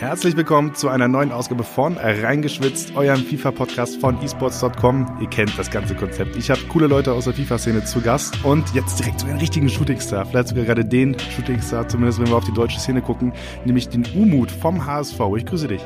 Herzlich 0.00 0.34
willkommen 0.34 0.74
zu 0.74 0.88
einer 0.88 1.08
neuen 1.08 1.30
Ausgabe 1.30 1.62
von 1.62 1.98
Reingeschwitzt, 1.98 2.96
eurem 2.96 3.22
FIFA-Podcast 3.22 4.00
von 4.00 4.18
esports.com. 4.22 5.18
Ihr 5.20 5.28
kennt 5.28 5.58
das 5.58 5.70
ganze 5.70 5.94
Konzept. 5.94 6.36
Ich 6.36 6.50
habe 6.50 6.58
coole 6.70 6.86
Leute 6.86 7.12
aus 7.12 7.24
der 7.24 7.34
FIFA-Szene 7.34 7.84
zu 7.84 8.00
Gast 8.00 8.42
und 8.42 8.64
jetzt 8.74 8.98
direkt 8.98 9.20
zu 9.20 9.26
einem 9.26 9.36
richtigen 9.36 9.68
Shootingstar. 9.68 10.24
Vielleicht 10.24 10.48
sogar 10.48 10.64
gerade 10.64 10.86
den 10.86 11.18
Shootingstar, 11.18 11.86
zumindest 11.86 12.18
wenn 12.18 12.28
wir 12.28 12.36
auf 12.36 12.44
die 12.44 12.54
deutsche 12.54 12.80
Szene 12.80 13.02
gucken, 13.02 13.34
nämlich 13.66 13.90
den 13.90 14.06
Umut 14.14 14.50
vom 14.50 14.86
HSV. 14.86 15.20
Ich 15.36 15.44
grüße 15.44 15.68
dich. 15.68 15.82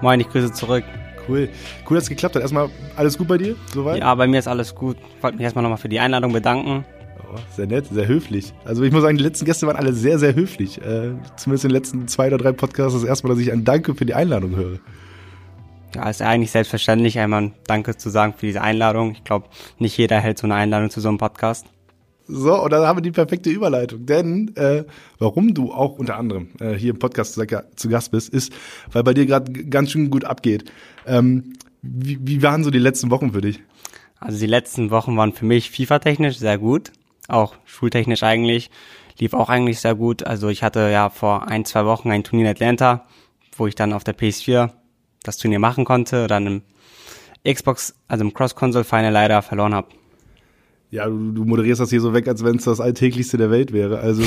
Moin, 0.00 0.18
ich 0.18 0.30
grüße 0.30 0.50
zurück. 0.52 0.84
Cool. 1.28 1.50
Cool, 1.90 1.96
dass 1.96 2.04
es 2.04 2.08
geklappt 2.08 2.36
hat. 2.36 2.42
Erstmal 2.42 2.70
alles 2.96 3.18
gut 3.18 3.28
bei 3.28 3.36
dir? 3.36 3.54
Soweit? 3.74 3.98
Ja, 3.98 4.14
bei 4.14 4.26
mir 4.26 4.38
ist 4.38 4.48
alles 4.48 4.74
gut. 4.74 4.96
Ich 5.18 5.22
wollte 5.22 5.36
mich 5.36 5.44
erstmal 5.44 5.62
nochmal 5.62 5.76
für 5.76 5.90
die 5.90 6.00
Einladung 6.00 6.32
bedanken. 6.32 6.86
Oh, 7.24 7.36
sehr 7.54 7.66
nett, 7.66 7.86
sehr 7.90 8.08
höflich. 8.08 8.52
Also 8.64 8.82
ich 8.82 8.92
muss 8.92 9.02
sagen, 9.02 9.16
die 9.16 9.22
letzten 9.22 9.44
Gäste 9.44 9.66
waren 9.66 9.76
alle 9.76 9.92
sehr, 9.92 10.18
sehr 10.18 10.34
höflich. 10.34 10.78
Äh, 10.78 11.12
zumindest 11.36 11.64
in 11.64 11.70
den 11.70 11.74
letzten 11.74 12.08
zwei 12.08 12.28
oder 12.28 12.38
drei 12.38 12.52
Podcasts 12.52 12.94
das 12.94 13.04
erste 13.08 13.26
Mal, 13.26 13.34
dass 13.34 13.42
ich 13.42 13.52
ein 13.52 13.64
Danke 13.64 13.94
für 13.94 14.06
die 14.06 14.14
Einladung 14.14 14.56
höre. 14.56 14.78
Ja, 15.94 16.08
ist 16.08 16.22
eigentlich 16.22 16.50
selbstverständlich, 16.50 17.18
einmal 17.18 17.42
ein 17.42 17.54
Danke 17.66 17.96
zu 17.96 18.10
sagen 18.10 18.34
für 18.36 18.46
diese 18.46 18.60
Einladung. 18.60 19.12
Ich 19.12 19.24
glaube, 19.24 19.48
nicht 19.78 19.96
jeder 19.96 20.20
hält 20.20 20.38
so 20.38 20.46
eine 20.46 20.54
Einladung 20.54 20.90
zu 20.90 21.00
so 21.00 21.08
einem 21.08 21.18
Podcast. 21.18 21.66
So, 22.26 22.62
und 22.62 22.70
dann 22.70 22.86
haben 22.86 22.98
wir 22.98 23.02
die 23.02 23.10
perfekte 23.10 23.48
Überleitung. 23.48 24.04
Denn 24.04 24.54
äh, 24.56 24.84
warum 25.18 25.54
du 25.54 25.72
auch 25.72 25.98
unter 25.98 26.16
anderem 26.16 26.48
äh, 26.60 26.74
hier 26.74 26.90
im 26.90 26.98
Podcast 26.98 27.34
zu, 27.34 27.46
zu 27.74 27.88
Gast 27.88 28.10
bist, 28.10 28.28
ist, 28.32 28.52
weil 28.92 29.02
bei 29.02 29.14
dir 29.14 29.24
gerade 29.24 29.50
ganz 29.50 29.90
schön 29.90 30.10
gut 30.10 30.24
abgeht. 30.24 30.70
Ähm, 31.06 31.54
wie, 31.80 32.18
wie 32.20 32.42
waren 32.42 32.64
so 32.64 32.70
die 32.70 32.78
letzten 32.78 33.10
Wochen 33.10 33.32
für 33.32 33.40
dich? 33.40 33.60
Also 34.20 34.38
die 34.38 34.46
letzten 34.46 34.90
Wochen 34.90 35.16
waren 35.16 35.32
für 35.32 35.46
mich 35.46 35.70
FIFA-technisch 35.70 36.36
sehr 36.38 36.58
gut 36.58 36.92
auch 37.28 37.54
schultechnisch 37.64 38.22
eigentlich, 38.22 38.70
lief 39.18 39.34
auch 39.34 39.48
eigentlich 39.48 39.80
sehr 39.80 39.94
gut. 39.94 40.26
Also 40.26 40.48
ich 40.48 40.62
hatte 40.62 40.90
ja 40.90 41.10
vor 41.10 41.48
ein, 41.48 41.64
zwei 41.64 41.84
Wochen 41.84 42.10
ein 42.10 42.24
Turnier 42.24 42.46
in 42.46 42.50
Atlanta, 42.50 43.06
wo 43.56 43.66
ich 43.66 43.74
dann 43.74 43.92
auf 43.92 44.04
der 44.04 44.16
PS4 44.16 44.70
das 45.22 45.36
Turnier 45.36 45.58
machen 45.58 45.84
konnte, 45.84 46.26
dann 46.26 46.46
im 46.46 46.62
Xbox, 47.46 47.94
also 48.08 48.24
im 48.24 48.34
Cross-Console-Final 48.34 49.12
leider 49.12 49.42
verloren 49.42 49.74
habe. 49.74 49.88
Ja, 50.90 51.06
du, 51.06 51.32
du 51.32 51.44
moderierst 51.44 51.80
das 51.80 51.90
hier 51.90 52.00
so 52.00 52.14
weg, 52.14 52.26
als 52.28 52.42
wenn 52.42 52.56
es 52.56 52.64
das 52.64 52.80
Alltäglichste 52.80 53.36
der 53.36 53.50
Welt 53.50 53.72
wäre. 53.72 53.98
Also 53.98 54.22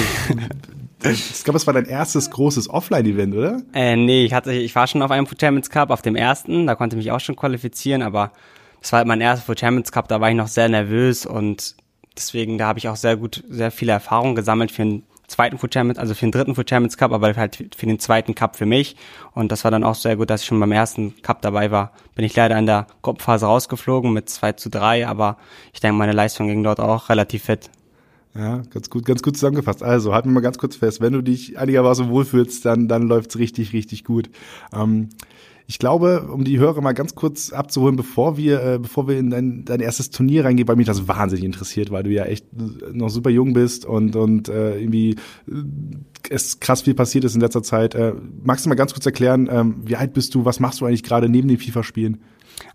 ich 1.04 1.44
glaube, 1.44 1.58
es 1.58 1.66
war 1.66 1.74
dein 1.74 1.86
erstes 1.86 2.30
großes 2.30 2.70
Offline-Event, 2.70 3.36
oder? 3.36 3.62
Äh, 3.74 3.96
nee, 3.96 4.26
ich 4.26 4.34
hatte, 4.34 4.54
ich 4.54 4.76
war 4.76 4.86
schon 4.86 5.02
auf 5.02 5.10
einem 5.10 5.26
Food 5.26 5.42
Champions 5.42 5.72
Cup, 5.72 5.90
auf 5.90 6.04
dem 6.04 6.16
ersten, 6.16 6.68
da 6.68 6.76
konnte 6.76 6.96
ich 6.96 7.06
mich 7.06 7.12
auch 7.12 7.20
schon 7.20 7.36
qualifizieren, 7.36 8.04
aber 8.04 8.32
das 8.80 8.92
war 8.92 8.98
halt 8.98 9.08
mein 9.08 9.22
erster 9.22 9.46
Food 9.46 9.60
Champions 9.60 9.92
Cup, 9.92 10.08
da 10.08 10.22
war 10.22 10.30
ich 10.30 10.36
noch 10.36 10.48
sehr 10.48 10.70
nervös 10.70 11.26
und 11.26 11.76
Deswegen, 12.18 12.58
da 12.58 12.68
habe 12.68 12.80
ich 12.80 12.90
auch 12.90 12.96
sehr 12.96 13.18
gut, 13.18 13.44
sehr 13.50 13.72
viele 13.72 13.94
Erfahrungen 13.94 14.36
gesammelt 14.36 14.72
für 14.72 14.84
den 14.84 15.04
zweiten 15.28 15.58
Food 15.58 15.74
Champions, 15.74 15.98
also 15.98 16.14
für 16.14 16.26
den 16.26 16.32
dritten 16.32 16.56
Food 16.56 16.70
Champions 16.70 16.98
Cup, 16.98 17.12
aber 17.14 17.34
halt 17.36 17.70
für 17.76 17.86
den 17.86 18.00
zweiten 18.00 18.36
Cup 18.36 18.58
für 18.58 18.66
mich. 18.66 18.96
Und 19.34 19.52
das 19.52 19.64
war 19.64 19.72
dann 19.72 19.84
auch 19.84 19.96
sehr 19.96 20.18
gut, 20.18 20.30
dass 20.30 20.42
ich 20.42 20.48
schon 20.48 20.60
beim 20.60 20.72
ersten 20.72 21.22
Cup 21.22 21.42
dabei 21.42 21.72
war. 21.72 21.94
Bin 22.16 22.26
ich 22.26 22.36
leider 22.36 22.58
in 22.60 22.66
der 22.66 22.88
Gruppenphase 23.02 23.46
rausgeflogen 23.46 24.12
mit 24.12 24.30
2 24.30 24.54
zu 24.54 24.70
3, 24.70 25.08
aber 25.08 25.38
ich 25.74 25.80
denke, 25.80 25.98
meine 25.98 26.12
Leistung 26.12 26.48
ging 26.48 26.64
dort 26.64 26.80
auch 26.80 27.10
relativ 27.10 27.46
fit. 27.46 27.70
Ja, 28.34 28.62
ganz 28.70 28.90
gut, 28.90 29.06
ganz 29.06 29.22
gut 29.24 29.36
zusammengefasst. 29.36 29.84
Also, 29.84 30.14
halten 30.14 30.30
wir 30.30 30.36
mal 30.36 30.40
ganz 30.42 30.58
kurz 30.58 30.78
fest. 30.78 31.02
Wenn 31.02 31.14
du 31.14 31.22
dich 31.22 31.58
einigermaßen 31.58 32.10
wohlfühlst, 32.10 32.64
dann, 32.64 32.88
dann 32.88 33.04
läuft's 33.04 33.38
richtig, 33.38 33.74
richtig 33.74 34.06
gut. 34.06 34.30
Ähm, 34.74 35.10
ich 35.72 35.80
glaube, 35.80 36.28
um 36.30 36.44
die 36.44 36.60
Hörer 36.60 36.82
mal 36.82 36.92
ganz 36.92 37.16
kurz 37.16 37.54
abzuholen, 37.54 37.96
bevor 37.96 38.36
wir, 38.36 38.62
äh, 38.62 38.78
bevor 38.78 39.08
wir 39.08 39.18
in 39.18 39.30
dein, 39.30 39.64
dein 39.64 39.80
erstes 39.80 40.10
Turnier 40.10 40.44
reingehen, 40.44 40.68
weil 40.68 40.76
mich 40.76 40.86
das 40.86 41.08
wahnsinnig 41.08 41.46
interessiert, 41.46 41.92
weil 41.92 42.04
du 42.04 42.10
ja 42.10 42.26
echt 42.26 42.46
noch 42.92 43.08
super 43.08 43.30
jung 43.30 43.54
bist 43.54 43.86
und, 43.86 44.18
und 44.18 44.50
äh, 44.50 44.78
irgendwie 44.78 45.12
äh, 45.48 45.54
es 46.30 46.60
krass 46.60 46.82
viel 46.82 46.94
passiert 46.94 47.24
ist 47.24 47.36
in 47.36 47.42
letzter 47.42 47.64
Zeit. 47.64 47.96
Äh, 47.96 48.16
magst 48.44 48.66
du 48.66 48.70
mal 48.70 48.76
ganz 48.76 48.92
kurz 48.92 49.06
erklären, 49.06 49.48
ähm, 49.50 49.76
wie 49.86 49.96
alt 49.96 50.12
bist 50.12 50.36
du, 50.36 50.44
was 50.44 50.60
machst 50.60 50.82
du 50.82 50.86
eigentlich 50.86 51.04
gerade 51.04 51.30
neben 51.30 51.48
den 51.48 51.58
FIFA-Spielen? 51.58 52.22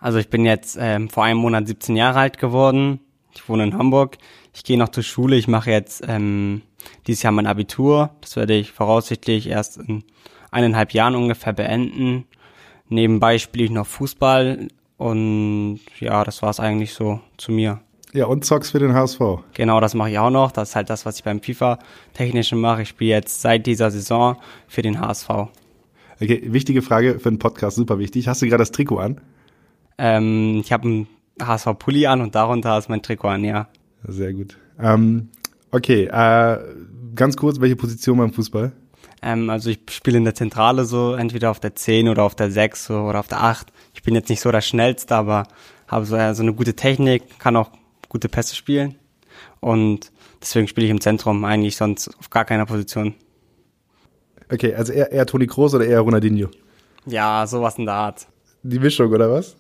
Also 0.01 0.17
ich 0.17 0.31
bin 0.31 0.47
jetzt 0.47 0.79
ähm, 0.81 1.11
vor 1.11 1.25
einem 1.25 1.41
Monat 1.41 1.69
17 1.69 1.97
Jahre 1.97 2.21
alt 2.21 2.39
geworden. 2.39 3.01
Ich 3.35 3.47
wohne 3.47 3.65
in 3.65 3.77
Hamburg. 3.77 4.17
Ich 4.55 4.65
gehe 4.65 4.79
noch 4.79 4.89
zur 4.89 5.03
Schule. 5.03 5.37
Ich 5.37 5.49
mache 5.49 5.71
jetzt 5.71 6.03
ähm, 6.09 6.63
dieses 7.07 7.23
Jahr 7.23 7.35
mein 7.35 7.47
Abitur. 7.47 8.13
Das 8.23 8.37
werde 8.37 8.55
ich 8.55 8.73
voraussichtlich 8.73 9.49
erst 9.49 9.77
in 9.77 10.03
eineinhalb 10.51 10.95
Jahren 10.95 11.15
ungefähr 11.15 11.53
beenden. 11.53 12.25
Nebenbei 12.89 13.39
spiele 13.39 13.65
ich 13.65 13.71
noch 13.71 13.87
Fußball 13.87 14.69
und 14.97 15.81
ja, 16.01 16.25
das 16.25 16.43
war 16.43 16.51
es 16.51 16.61
eigentlich 16.61 16.95
so 16.95 17.21
zu 17.37 17.53
mir. 17.53 17.81
Ja, 18.13 18.27
und 18.27 18.45
zockst 18.45 18.73
für 18.73 18.79
den 18.79 18.95
HSV. 18.95 19.21
Genau, 19.53 19.81
das 19.81 19.95
mache 19.95 20.11
ich 20.11 20.19
auch 20.19 20.31
noch. 20.31 20.53
Das 20.53 20.71
ist 20.71 20.77
halt 20.77 20.89
das, 20.89 21.05
was 21.05 21.19
ich 21.19 21.25
beim 21.25 21.43
FIFA-Technischen 21.43 22.59
mache. 22.59 22.83
Ich 22.83 22.89
spiele 22.89 23.11
jetzt 23.11 23.43
seit 23.43 23.67
dieser 23.67 23.91
Saison 23.91 24.37
für 24.69 24.83
den 24.83 25.01
HSV. 25.01 25.29
Okay, 26.19 26.43
wichtige 26.47 26.81
Frage 26.81 27.19
für 27.19 27.29
den 27.29 27.39
Podcast, 27.39 27.77
super 27.77 27.99
wichtig. 27.99 28.27
Hast 28.29 28.41
du 28.41 28.47
gerade 28.47 28.63
das 28.63 28.73
Trikot 28.73 28.99
an? 28.99 29.21
Ähm, 29.99 30.61
ich 30.65 30.73
habe 30.73 30.89
ein 30.89 31.09
HSV-Pulli 31.43 32.07
an 32.07 32.23
und 32.23 32.35
darunter 32.35 32.79
ist 32.79 32.89
mein 32.89 33.03
Trikot 33.03 33.29
an, 33.29 33.45
ja. 33.45 33.69
Sehr 34.05 34.33
gut. 34.33 34.57
Ähm, 34.79 35.29
okay, 35.73 36.05
äh, 36.05 36.59
ganz 37.15 37.37
kurz, 37.37 37.61
welche 37.61 37.77
Position 37.77 38.17
beim 38.17 38.33
Fußball? 38.33 38.73
Ähm, 39.27 39.51
also 39.51 39.71
ich 39.71 39.81
spiele 39.91 40.19
in 40.19 40.25
der 40.25 40.37
Zentrale 40.37 40.85
so, 40.85 41.15
entweder 41.15 41.51
auf 41.51 41.59
der 41.59 41.75
10 41.75 42.09
oder 42.09 42.23
auf 42.23 42.37
der 42.37 42.53
6 42.53 42.87
so, 42.87 43.01
oder 43.01 43.19
auf 43.19 43.27
der 43.27 43.43
8. 43.43 43.73
Ich 43.93 44.05
bin 44.05 44.15
jetzt 44.15 44.29
nicht 44.29 44.41
so 44.41 44.53
der 44.53 44.61
Schnellste, 44.61 45.17
aber 45.17 45.49
habe 45.89 46.07
so, 46.07 46.15
äh, 46.15 46.33
so 46.33 46.45
eine 46.45 46.55
gute 46.55 46.77
Technik, 46.77 47.41
kann 47.41 47.57
auch 47.57 47.71
gute 48.09 48.29
Pässe 48.29 48.55
spielen. 48.55 48.95
Und 49.59 50.13
deswegen 50.41 50.69
spiele 50.69 50.87
ich 50.87 50.93
im 50.93 51.01
Zentrum 51.01 51.45
eigentlich 51.45 51.77
sonst 51.77 52.09
auf 52.21 52.31
gar 52.31 52.45
keiner 52.45 52.67
Position. 52.67 53.15
Okay, 54.53 54.73
also 54.75 54.93
eher, 54.93 55.11
eher 55.11 55.27
Toni 55.27 55.49
Kroos 55.49 55.75
oder 55.75 55.87
eher 55.87 56.01
Ronaldinho? 56.03 56.49
Ja, 57.05 57.45
sowas 57.49 57.79
in 57.79 57.87
der 57.87 57.95
Art. 57.95 58.29
Die 58.63 58.79
Mischung, 58.79 59.11
oder 59.11 59.29
was? 59.29 59.57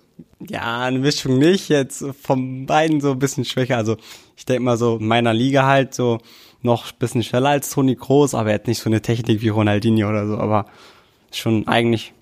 Ja, 0.48 0.82
eine 0.82 1.00
Mischung 1.00 1.38
nicht. 1.38 1.68
Jetzt 1.70 2.04
von 2.22 2.66
beiden 2.66 3.00
so 3.00 3.10
ein 3.12 3.18
bisschen 3.18 3.44
schwächer. 3.44 3.76
Also 3.78 3.96
ich 4.36 4.44
denke 4.44 4.62
mal 4.62 4.76
so 4.76 4.98
in 4.98 5.08
meiner 5.08 5.34
Liga 5.34 5.66
halt 5.66 5.92
so 5.92 6.18
noch 6.66 6.92
ein 6.92 6.98
bisschen 6.98 7.22
schneller 7.22 7.48
als 7.48 7.70
Toni 7.70 7.96
Kroos, 7.96 8.34
aber 8.34 8.50
er 8.50 8.56
hat 8.56 8.66
nicht 8.66 8.80
so 8.80 8.90
eine 8.90 9.00
Technik 9.00 9.40
wie 9.40 9.48
Ronaldinho 9.48 10.08
oder 10.08 10.26
so, 10.26 10.36
aber 10.36 10.66
schon 11.32 11.66
eigentlich 11.66 12.12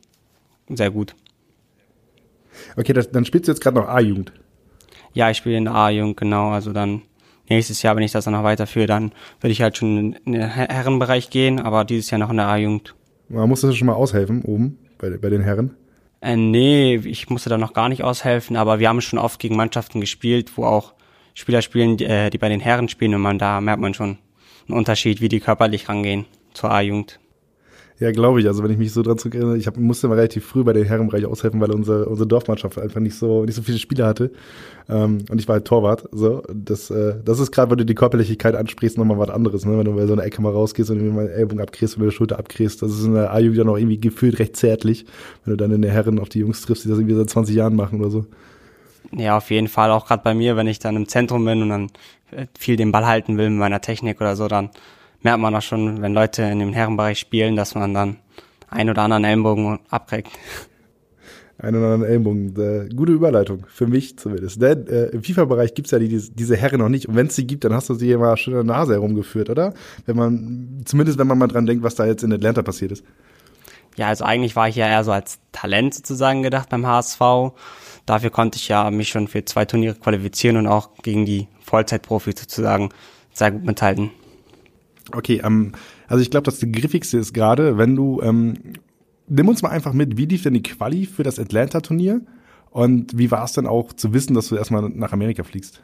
sehr 0.69 0.91
gut. 0.91 1.15
Okay, 2.77 2.93
das, 2.93 3.11
dann 3.11 3.25
spielst 3.25 3.49
du 3.49 3.53
jetzt 3.53 3.61
gerade 3.61 3.77
noch 3.77 3.89
A-Jugend. 3.89 4.33
Ja, 5.13 5.31
ich 5.31 5.39
spiele 5.39 5.57
in 5.57 5.65
der 5.65 5.75
A-Jugend, 5.75 6.17
genau. 6.17 6.51
Also 6.51 6.73
dann 6.73 7.03
nächstes 7.49 7.83
Jahr, 7.83 7.97
wenn 7.97 8.03
ich 8.03 8.13
das 8.13 8.25
dann 8.25 8.35
noch 8.35 8.45
weiterführe, 8.45 8.87
dann 8.87 9.13
würde 9.41 9.53
ich 9.53 9.63
halt 9.63 9.77
schon 9.77 10.15
in 10.25 10.33
den 10.33 10.43
Herrenbereich 10.43 11.31
gehen, 11.31 11.61
aber 11.61 11.85
dieses 11.85 12.11
Jahr 12.11 12.19
noch 12.19 12.31
in 12.31 12.37
der 12.37 12.49
A-Jugend. 12.49 12.95
Man 13.29 13.49
musste 13.49 13.73
schon 13.73 13.87
mal 13.87 13.95
aushelfen 13.95 14.43
oben 14.43 14.79
bei, 14.99 15.11
bei 15.17 15.31
den 15.31 15.43
Herren? 15.43 15.77
Äh, 16.21 16.37
nee, 16.37 16.97
ich 16.97 17.29
musste 17.29 17.51
da 17.51 17.59
noch 17.59 17.75
gar 17.75 17.89
nicht 17.89 18.03
aushelfen, 18.03 18.57
aber 18.57 18.79
wir 18.79 18.89
haben 18.89 19.01
schon 19.01 19.19
oft 19.19 19.39
gegen 19.39 19.57
Mannschaften 19.57 20.01
gespielt, 20.01 20.57
wo 20.57 20.65
auch 20.65 20.95
Spieler 21.35 21.63
spielen, 21.63 21.97
die, 21.97 22.05
äh, 22.07 22.31
die 22.31 22.39
bei 22.39 22.49
den 22.49 22.61
Herren 22.61 22.89
spielen 22.89 23.15
und 23.15 23.21
man 23.21 23.39
da 23.39 23.61
merkt 23.61 23.81
man 23.81 23.93
schon, 23.93 24.19
ein 24.69 24.73
Unterschied, 24.73 25.21
wie 25.21 25.29
die 25.29 25.41
körperlich 25.41 25.89
rangehen 25.89 26.27
zur 26.53 26.71
A-Jugend. 26.71 27.19
Ja, 28.01 28.11
glaube 28.11 28.41
ich. 28.41 28.47
Also 28.49 28.65
wenn 28.65 28.73
ich 28.73 28.79
mich 28.79 28.93
so 28.93 29.03
dran 29.03 29.19
zurückerinnere, 29.19 29.57
ich 29.57 29.69
hab, 29.69 29.77
musste 29.77 30.09
mal 30.09 30.17
relativ 30.17 30.45
früh 30.45 30.65
bei 30.65 30.73
den 30.73 30.85
Herrenbereich 30.85 31.27
aushelfen, 31.27 31.61
weil 31.61 31.71
unsere, 31.71 32.07
unsere 32.07 32.27
Dorfmannschaft 32.27 32.77
einfach 32.79 33.01
nicht 33.01 33.15
so 33.15 33.45
nicht 33.45 33.55
so 33.55 33.63
viele 33.63 33.79
Spieler 33.79 34.07
hatte. 34.07 34.33
Ähm, 34.89 35.25
und 35.31 35.41
ich 35.41 35.47
war 35.47 35.55
halt 35.55 35.65
Torwart. 35.65 36.09
So, 36.11 36.43
das, 36.53 36.91
äh, 36.91 37.15
das 37.25 37.39
ist 37.39 37.53
gerade, 37.53 37.71
wenn 37.71 37.79
du 37.79 37.87
die 37.87 37.95
Körperlichkeit 37.95 38.57
ansprichst, 38.57 38.99
nochmal 38.99 39.19
was 39.19 39.31
anderes. 39.31 39.65
Ne? 39.65 39.79
Wenn 39.79 39.85
du 39.85 39.95
bei 39.95 40.07
so 40.07 40.13
einer 40.13 40.25
Ecke 40.25 40.43
mal 40.43 40.51
rausgehst 40.51 40.91
und 40.91 40.97
irgendwie 40.97 41.15
mal 41.15 41.29
Ellbogen 41.29 41.61
abkriegst 41.61 41.97
oder 41.97 42.07
die 42.07 42.13
Schulter 42.13 42.39
abkriegst, 42.39 42.83
das 42.83 42.91
ist 42.91 43.05
in 43.05 43.15
der 43.15 43.33
A-Jugend 43.33 43.59
ja 43.59 43.65
noch 43.65 43.77
irgendwie 43.77 44.01
gefühlt 44.01 44.41
recht 44.41 44.57
zärtlich, 44.57 45.07
wenn 45.45 45.53
du 45.53 45.57
dann 45.57 45.71
in 45.71 45.83
der 45.83 45.93
Herren 45.93 46.19
auf 46.19 46.29
die 46.29 46.41
Jungs 46.41 46.63
triffst, 46.63 46.85
die 46.85 46.89
das 46.89 46.99
irgendwie 46.99 47.15
seit 47.15 47.31
20 47.31 47.55
Jahren 47.55 47.77
machen 47.77 48.01
oder 48.01 48.11
so. 48.11 48.27
Ja, 49.13 49.37
auf 49.37 49.51
jeden 49.51 49.69
Fall. 49.69 49.91
Auch 49.91 50.07
gerade 50.07 50.23
bei 50.23 50.35
mir, 50.35 50.57
wenn 50.57 50.67
ich 50.67 50.79
dann 50.79 50.97
im 50.97 51.09
Zentrum 51.09 51.45
bin 51.45 51.63
und 51.63 51.69
dann 51.69 51.91
viel 52.59 52.77
den 52.77 52.93
Ball 52.93 53.07
halten 53.07 53.37
will 53.39 53.51
mit 53.51 53.59
meiner 53.59 53.81
Technik 53.81 54.21
oder 54.21 54.37
so, 54.37 54.49
dann 54.49 54.71
merkt 55.23 55.41
man 55.41 55.55
auch 55.55 55.63
schon, 55.63 56.03
wenn 56.03 56.15
Leute 56.15 56.43
in 56.43 56.59
dem 56.59 56.73
Herrenbereich 56.73 57.19
spielen, 57.19 57.57
dass 57.57 57.75
man 57.75 57.95
dann 57.95 58.17
ein 58.69 58.91
oder 58.91 59.03
anderen 59.03 59.25
Ellenbogen 59.25 59.79
abkriegt. 59.89 60.31
Ein 61.59 61.77
oder 61.77 61.93
anderen 61.93 62.11
Ellenbogen. 62.11 62.57
Äh, 62.61 62.89
gute 62.95 63.13
Überleitung, 63.13 63.65
für 63.69 63.87
mich 63.87 64.19
zumindest. 64.19 64.61
Denn 64.61 64.87
äh, 64.89 65.07
im 65.07 65.23
FIFA-Bereich 65.23 65.75
gibt's 65.75 65.93
ja 65.93 65.99
die, 65.99 66.09
diese 66.09 66.57
Herren 66.57 66.81
noch 66.81 66.89
nicht. 66.89 67.09
Und 67.09 67.15
wenn 67.15 67.29
es 67.29 67.37
sie 67.37 67.47
gibt, 67.47 67.65
dann 67.65 67.73
hast 67.73 67.89
du 67.89 67.95
sie 67.95 68.11
immer 68.11 68.37
schön 68.37 68.55
in 68.55 68.67
der 68.67 68.77
Nase 68.77 68.95
herumgeführt, 68.95 69.51
oder? 69.51 69.73
Wenn 70.05 70.17
man, 70.17 70.83
zumindest 70.85 71.19
wenn 71.19 71.29
man 71.29 71.39
mal 71.39 71.47
dran 71.47 71.67
denkt, 71.67 71.85
was 71.85 71.95
da 71.95 72.07
jetzt 72.07 72.25
in 72.25 72.33
Atlanta 72.33 72.63
passiert 72.63 72.93
ist. 72.93 73.05
Ja, 73.97 74.09
also 74.09 74.25
eigentlich 74.25 74.57
war 74.57 74.69
ich 74.69 74.75
ja 74.75 74.89
eher 74.89 75.05
so 75.05 75.13
als 75.13 75.39
Talent 75.53 75.95
sozusagen 75.95 76.43
gedacht 76.43 76.69
beim 76.69 76.85
HSV. 76.87 77.21
Dafür 78.07 78.31
konnte 78.31 78.57
ich 78.57 78.69
ja 78.69 78.91
mich 78.91 79.09
schon 79.09 79.29
für 79.29 79.45
zwei 79.45 79.65
Turniere 79.65 79.95
qualifizieren 79.95 80.57
und 80.57 80.67
auch 80.67 80.91
gegen 81.03 81.25
die 81.25 81.49
Vollzeitprofis 81.61 82.39
sozusagen 82.39 82.91
sehr 83.33 83.51
gut 83.51 83.65
mithalten. 83.65 84.11
Okay, 85.13 85.41
ähm, 85.45 85.73
also 86.07 86.23
ich 86.23 86.31
glaube, 86.31 86.45
das 86.45 86.61
griffigste 86.61 87.19
ist 87.19 87.33
gerade, 87.33 87.79
wenn 87.79 87.97
du, 87.97 88.21
ähm, 88.23 88.55
nimm 89.27 89.49
uns 89.49 89.63
mal 89.63 89.71
einfach 89.71 89.93
mit, 89.93 90.17
wie 90.17 90.27
lief 90.27 90.43
denn 90.43 90.55
die 90.55 90.63
Quali 90.63 91.07
für 91.07 91.23
das 91.23 91.39
Atlanta-Turnier? 91.39 92.21
Und 92.71 93.17
wie 93.17 93.31
war 93.31 93.45
es 93.45 93.53
denn 93.53 93.69
auch 93.69 93.93
zu 93.93 94.13
wissen, 94.13 94.35
dass 94.35 94.49
du 94.49 94.57
erstmal 94.57 94.83
nach 94.91 95.13
Amerika 95.13 95.45
fliegst? 95.45 95.81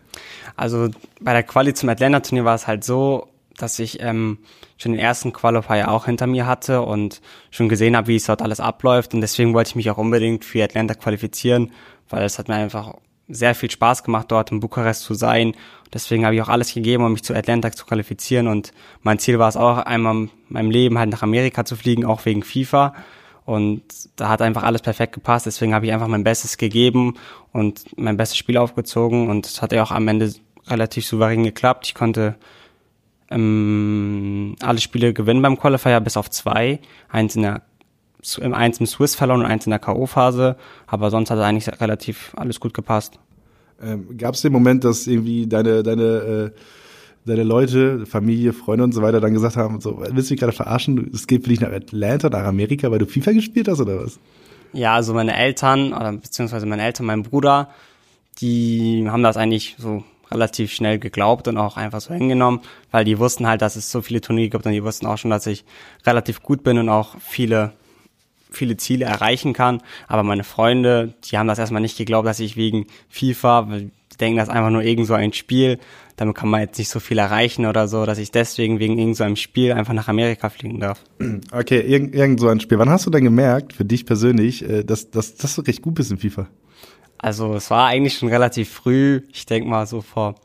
Also 0.56 0.88
bei 1.20 1.32
der 1.32 1.44
Quali 1.44 1.72
zum 1.72 1.88
Atlanta-Turnier 1.88 2.44
war 2.44 2.56
es 2.56 2.66
halt 2.66 2.82
so, 2.82 3.28
dass 3.56 3.78
ich 3.78 4.02
ähm, 4.02 4.38
schon 4.76 4.92
den 4.92 5.00
ersten 5.00 5.32
Qualifier 5.32 5.90
auch 5.90 6.06
hinter 6.06 6.26
mir 6.26 6.46
hatte 6.46 6.82
und 6.82 7.20
schon 7.50 7.68
gesehen 7.68 7.96
habe, 7.96 8.08
wie 8.08 8.16
es 8.16 8.24
dort 8.24 8.42
alles 8.42 8.58
abläuft. 8.58 9.14
Und 9.14 9.20
deswegen 9.20 9.54
wollte 9.54 9.68
ich 9.68 9.76
mich 9.76 9.90
auch 9.90 9.98
unbedingt 9.98 10.44
für 10.44 10.64
Atlanta 10.64 10.94
qualifizieren, 10.94 11.70
weil 12.10 12.24
es 12.24 12.38
hat 12.38 12.48
mir 12.48 12.56
einfach 12.56 12.94
sehr 13.28 13.54
viel 13.54 13.70
Spaß 13.70 14.02
gemacht, 14.02 14.26
dort 14.30 14.50
in 14.50 14.60
Bukarest 14.60 15.02
zu 15.02 15.14
sein. 15.14 15.54
Deswegen 15.92 16.24
habe 16.24 16.34
ich 16.34 16.42
auch 16.42 16.48
alles 16.48 16.74
gegeben, 16.74 17.04
um 17.04 17.12
mich 17.12 17.22
zu 17.22 17.34
Atlanta 17.34 17.70
zu 17.72 17.86
qualifizieren. 17.86 18.48
Und 18.48 18.72
mein 19.02 19.18
Ziel 19.18 19.38
war 19.38 19.48
es 19.48 19.56
auch, 19.56 19.78
einmal 19.78 20.14
in 20.14 20.30
meinem 20.48 20.70
Leben 20.70 20.98
halt 20.98 21.10
nach 21.10 21.22
Amerika 21.22 21.64
zu 21.64 21.76
fliegen, 21.76 22.04
auch 22.04 22.24
wegen 22.24 22.42
FIFA. 22.42 22.94
Und 23.46 23.82
da 24.16 24.28
hat 24.28 24.42
einfach 24.42 24.62
alles 24.62 24.82
perfekt 24.82 25.14
gepasst. 25.14 25.46
Deswegen 25.46 25.74
habe 25.74 25.86
ich 25.86 25.92
einfach 25.92 26.08
mein 26.08 26.24
Bestes 26.24 26.56
gegeben 26.56 27.14
und 27.52 27.84
mein 27.96 28.16
bestes 28.16 28.38
Spiel 28.38 28.56
aufgezogen. 28.56 29.28
Und 29.28 29.46
es 29.46 29.62
hat 29.62 29.72
ja 29.72 29.82
auch 29.82 29.90
am 29.90 30.06
Ende 30.08 30.32
relativ 30.66 31.06
souverän 31.06 31.44
geklappt. 31.44 31.86
Ich 31.86 31.94
konnte 31.94 32.36
ähm, 33.30 34.56
alle 34.60 34.80
Spiele 34.80 35.12
gewinnen 35.12 35.42
beim 35.42 35.58
Qualifier, 35.58 36.00
bis 36.00 36.16
auf 36.16 36.30
zwei. 36.30 36.80
Eins 37.08 37.36
in 37.36 37.42
der 37.42 37.62
eins 38.52 38.78
im 38.78 38.86
Swiss 38.86 39.14
verloren 39.14 39.40
und 39.40 39.46
eins 39.46 39.66
in 39.66 39.70
der 39.70 39.78
K.O.-Phase, 39.78 40.56
aber 40.86 41.10
sonst 41.10 41.30
hat 41.30 41.38
eigentlich 41.38 41.80
relativ 41.80 42.32
alles 42.36 42.60
gut 42.60 42.74
gepasst. 42.74 43.18
Ähm, 43.82 44.16
Gab 44.18 44.34
es 44.34 44.42
den 44.42 44.52
Moment, 44.52 44.84
dass 44.84 45.06
irgendwie 45.06 45.46
deine, 45.46 45.82
deine, 45.82 46.02
äh, 46.02 46.50
deine 47.24 47.44
Leute, 47.44 48.06
Familie, 48.06 48.52
Freunde 48.52 48.84
und 48.84 48.92
so 48.92 49.02
weiter 49.02 49.20
dann 49.20 49.32
gesagt 49.32 49.56
haben, 49.56 49.80
so, 49.80 50.02
willst 50.10 50.30
du 50.30 50.34
mich 50.34 50.40
gerade 50.40 50.52
verarschen? 50.52 51.10
Es 51.14 51.26
geht 51.26 51.44
für 51.44 51.50
dich 51.50 51.60
nach 51.60 51.72
Atlanta, 51.72 52.28
nach 52.28 52.44
Amerika, 52.44 52.90
weil 52.90 52.98
du 52.98 53.06
FIFA 53.06 53.32
gespielt 53.32 53.68
hast 53.68 53.80
oder 53.80 54.04
was? 54.04 54.18
Ja, 54.72 54.94
also 54.94 55.14
meine 55.14 55.36
Eltern, 55.36 55.92
oder 55.92 56.12
beziehungsweise 56.12 56.66
meine 56.66 56.82
Eltern, 56.82 57.06
mein 57.06 57.22
Bruder, 57.22 57.70
die 58.40 59.06
haben 59.08 59.22
das 59.22 59.36
eigentlich 59.36 59.76
so 59.78 60.04
relativ 60.30 60.72
schnell 60.72 60.98
geglaubt 60.98 61.48
und 61.48 61.56
auch 61.56 61.76
einfach 61.76 62.00
so 62.00 62.14
hingenommen, 62.14 62.60
weil 62.90 63.04
die 63.04 63.18
wussten 63.18 63.46
halt, 63.46 63.62
dass 63.62 63.76
es 63.76 63.90
so 63.90 64.00
viele 64.00 64.20
Turniere 64.20 64.48
gibt 64.48 64.64
und 64.64 64.72
die 64.72 64.84
wussten 64.84 65.06
auch 65.06 65.18
schon, 65.18 65.30
dass 65.30 65.46
ich 65.46 65.64
relativ 66.06 66.42
gut 66.42 66.62
bin 66.62 66.78
und 66.78 66.88
auch 66.88 67.16
viele 67.18 67.72
viele 68.50 68.76
Ziele 68.76 69.04
erreichen 69.04 69.52
kann. 69.52 69.82
Aber 70.08 70.22
meine 70.22 70.44
Freunde, 70.44 71.14
die 71.24 71.38
haben 71.38 71.48
das 71.48 71.58
erstmal 71.58 71.82
nicht 71.82 71.98
geglaubt, 71.98 72.26
dass 72.26 72.40
ich 72.40 72.56
wegen 72.56 72.86
FIFA, 73.08 73.68
denken, 74.20 74.38
das 74.38 74.48
einfach 74.48 74.70
nur 74.70 74.82
irgend 74.82 75.06
so 75.06 75.14
ein 75.14 75.32
Spiel, 75.32 75.78
damit 76.16 76.36
kann 76.36 76.50
man 76.50 76.60
jetzt 76.60 76.78
nicht 76.78 76.90
so 76.90 77.00
viel 77.00 77.18
erreichen 77.18 77.66
oder 77.66 77.88
so, 77.88 78.04
dass 78.04 78.18
ich 78.18 78.30
deswegen 78.30 78.78
wegen 78.78 78.98
irgend 78.98 79.16
so 79.16 79.24
einem 79.24 79.36
Spiel 79.36 79.72
einfach 79.72 79.94
nach 79.94 80.08
Amerika 80.08 80.50
fliegen 80.50 80.80
darf. 80.80 81.02
Okay, 81.52 81.80
irgend, 81.80 82.14
irgend 82.14 82.40
so 82.40 82.48
ein 82.48 82.60
Spiel. 82.60 82.78
Wann 82.78 82.90
hast 82.90 83.06
du 83.06 83.10
denn 83.10 83.24
gemerkt, 83.24 83.72
für 83.72 83.84
dich 83.84 84.06
persönlich, 84.06 84.68
äh, 84.68 84.84
dass, 84.84 85.10
dass, 85.10 85.36
dass 85.36 85.54
du 85.56 85.62
recht 85.62 85.82
gut 85.82 85.94
bist 85.94 86.10
in 86.10 86.18
FIFA? 86.18 86.48
Also 87.18 87.54
es 87.54 87.70
war 87.70 87.86
eigentlich 87.86 88.18
schon 88.18 88.28
relativ 88.28 88.70
früh, 88.70 89.22
ich 89.32 89.46
denke 89.46 89.68
mal 89.68 89.86
so 89.86 90.00
vor 90.00 90.36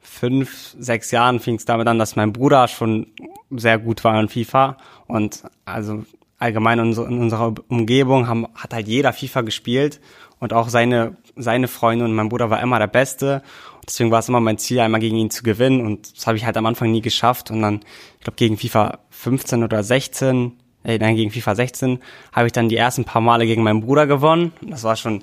fünf, 0.00 0.74
sechs 0.78 1.10
Jahren 1.10 1.40
fing 1.40 1.54
es 1.56 1.64
damit 1.64 1.86
an, 1.86 1.98
dass 1.98 2.16
mein 2.16 2.32
Bruder 2.32 2.68
schon 2.68 3.06
sehr 3.50 3.78
gut 3.78 4.04
war 4.04 4.20
in 4.20 4.28
FIFA 4.28 4.76
und 5.06 5.42
also 5.64 6.04
allgemein 6.42 6.78
in, 6.78 6.98
unserer 6.98 7.54
Umgebung 7.68 8.26
haben, 8.26 8.46
hat 8.54 8.74
halt 8.74 8.88
jeder 8.88 9.12
FIFA 9.12 9.42
gespielt 9.42 10.00
und 10.40 10.52
auch 10.52 10.68
seine, 10.68 11.16
seine 11.36 11.68
Freunde 11.68 12.04
und 12.04 12.14
mein 12.14 12.28
Bruder 12.28 12.50
war 12.50 12.60
immer 12.60 12.78
der 12.78 12.88
Beste. 12.88 13.42
Deswegen 13.86 14.10
war 14.10 14.18
es 14.18 14.28
immer 14.28 14.40
mein 14.40 14.58
Ziel, 14.58 14.80
einmal 14.80 15.00
gegen 15.00 15.16
ihn 15.16 15.30
zu 15.30 15.42
gewinnen 15.42 15.84
und 15.84 16.16
das 16.16 16.26
habe 16.26 16.36
ich 16.36 16.44
halt 16.44 16.56
am 16.56 16.66
Anfang 16.66 16.90
nie 16.90 17.00
geschafft 17.00 17.50
und 17.50 17.62
dann, 17.62 17.80
ich 18.18 18.24
glaube, 18.24 18.36
gegen 18.36 18.56
FIFA 18.56 18.98
15 19.10 19.62
oder 19.62 19.82
16, 19.82 20.52
äh, 20.84 20.98
nein, 20.98 21.16
gegen 21.16 21.30
FIFA 21.30 21.54
16 21.54 21.98
habe 22.32 22.46
ich 22.46 22.52
dann 22.52 22.68
die 22.68 22.76
ersten 22.76 23.04
paar 23.04 23.22
Male 23.22 23.46
gegen 23.46 23.62
meinen 23.62 23.80
Bruder 23.80 24.06
gewonnen. 24.06 24.52
Das 24.62 24.82
war 24.84 24.96
schon, 24.96 25.22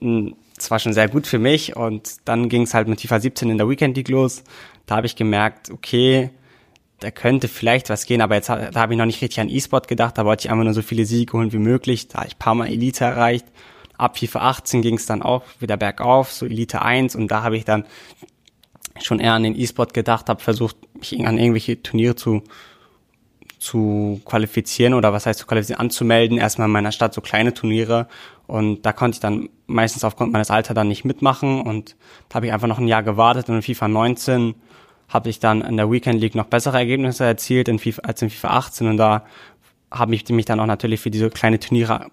das 0.00 0.70
war 0.70 0.78
schon 0.78 0.92
sehr 0.92 1.08
gut 1.08 1.26
für 1.26 1.38
mich 1.38 1.76
und 1.76 2.16
dann 2.24 2.48
ging 2.48 2.62
es 2.62 2.74
halt 2.74 2.88
mit 2.88 3.00
FIFA 3.00 3.20
17 3.20 3.50
in 3.50 3.58
der 3.58 3.68
Weekend 3.68 3.96
League 3.96 4.08
los. 4.08 4.44
Da 4.86 4.96
habe 4.96 5.06
ich 5.06 5.16
gemerkt, 5.16 5.70
okay, 5.70 6.30
da 7.00 7.10
könnte 7.10 7.48
vielleicht 7.48 7.88
was 7.88 8.06
gehen, 8.06 8.20
aber 8.20 8.36
jetzt 8.36 8.48
da 8.48 8.72
habe 8.74 8.92
ich 8.92 8.98
noch 8.98 9.06
nicht 9.06 9.22
richtig 9.22 9.40
an 9.40 9.48
E-Sport 9.48 9.88
gedacht, 9.88 10.18
da 10.18 10.24
wollte 10.24 10.46
ich 10.46 10.50
einfach 10.50 10.64
nur 10.64 10.74
so 10.74 10.82
viele 10.82 11.06
Siege 11.06 11.32
holen 11.32 11.52
wie 11.52 11.58
möglich, 11.58 12.08
da 12.08 12.18
habe 12.18 12.28
ich 12.28 12.38
paar 12.38 12.54
Mal 12.54 12.68
Elite 12.68 13.04
erreicht. 13.04 13.46
Ab 13.96 14.18
FIFA 14.18 14.40
18 14.40 14.82
ging 14.82 14.94
es 14.96 15.06
dann 15.06 15.22
auch 15.22 15.42
wieder 15.58 15.76
bergauf, 15.76 16.32
so 16.32 16.46
Elite 16.46 16.82
1 16.82 17.16
und 17.16 17.28
da 17.28 17.42
habe 17.42 17.56
ich 17.56 17.64
dann 17.64 17.84
schon 19.02 19.18
eher 19.18 19.32
an 19.32 19.42
den 19.42 19.58
E-Sport 19.58 19.94
gedacht, 19.94 20.28
habe 20.28 20.42
versucht, 20.42 20.76
mich 20.94 21.26
an 21.26 21.38
irgendwelche 21.38 21.82
Turniere 21.82 22.14
zu 22.14 22.42
zu 23.60 24.22
qualifizieren 24.24 24.94
oder 24.94 25.12
was 25.12 25.26
heißt 25.26 25.38
zu 25.38 25.46
qualifizieren, 25.46 25.80
anzumelden. 25.80 26.38
Erstmal 26.38 26.66
in 26.66 26.72
meiner 26.72 26.92
Stadt 26.92 27.12
so 27.12 27.20
kleine 27.20 27.52
Turniere 27.52 28.08
und 28.46 28.86
da 28.86 28.92
konnte 28.92 29.16
ich 29.16 29.20
dann 29.20 29.50
meistens 29.66 30.02
aufgrund 30.02 30.32
meines 30.32 30.50
Alters 30.50 30.74
dann 30.74 30.88
nicht 30.88 31.04
mitmachen 31.04 31.60
und 31.60 31.94
da 32.28 32.36
habe 32.36 32.46
ich 32.46 32.52
einfach 32.52 32.68
noch 32.68 32.78
ein 32.78 32.88
Jahr 32.88 33.02
gewartet 33.02 33.48
und 33.48 33.56
in 33.56 33.62
FIFA 33.62 33.88
19 33.88 34.54
habe 35.10 35.28
ich 35.28 35.40
dann 35.40 35.60
in 35.60 35.76
der 35.76 35.90
Weekend 35.90 36.20
League 36.20 36.34
noch 36.34 36.46
bessere 36.46 36.78
Ergebnisse 36.78 37.24
erzielt 37.24 37.68
in 37.68 37.78
FIFA, 37.78 38.02
als 38.02 38.22
in 38.22 38.30
FIFA 38.30 38.48
18 38.48 38.88
und 38.88 38.96
da 38.96 39.24
habe 39.90 40.14
ich 40.14 40.28
mich 40.28 40.46
dann 40.46 40.60
auch 40.60 40.66
natürlich 40.66 41.00
für 41.00 41.10
diese 41.10 41.30
kleine 41.30 41.58
Turniere 41.58 42.06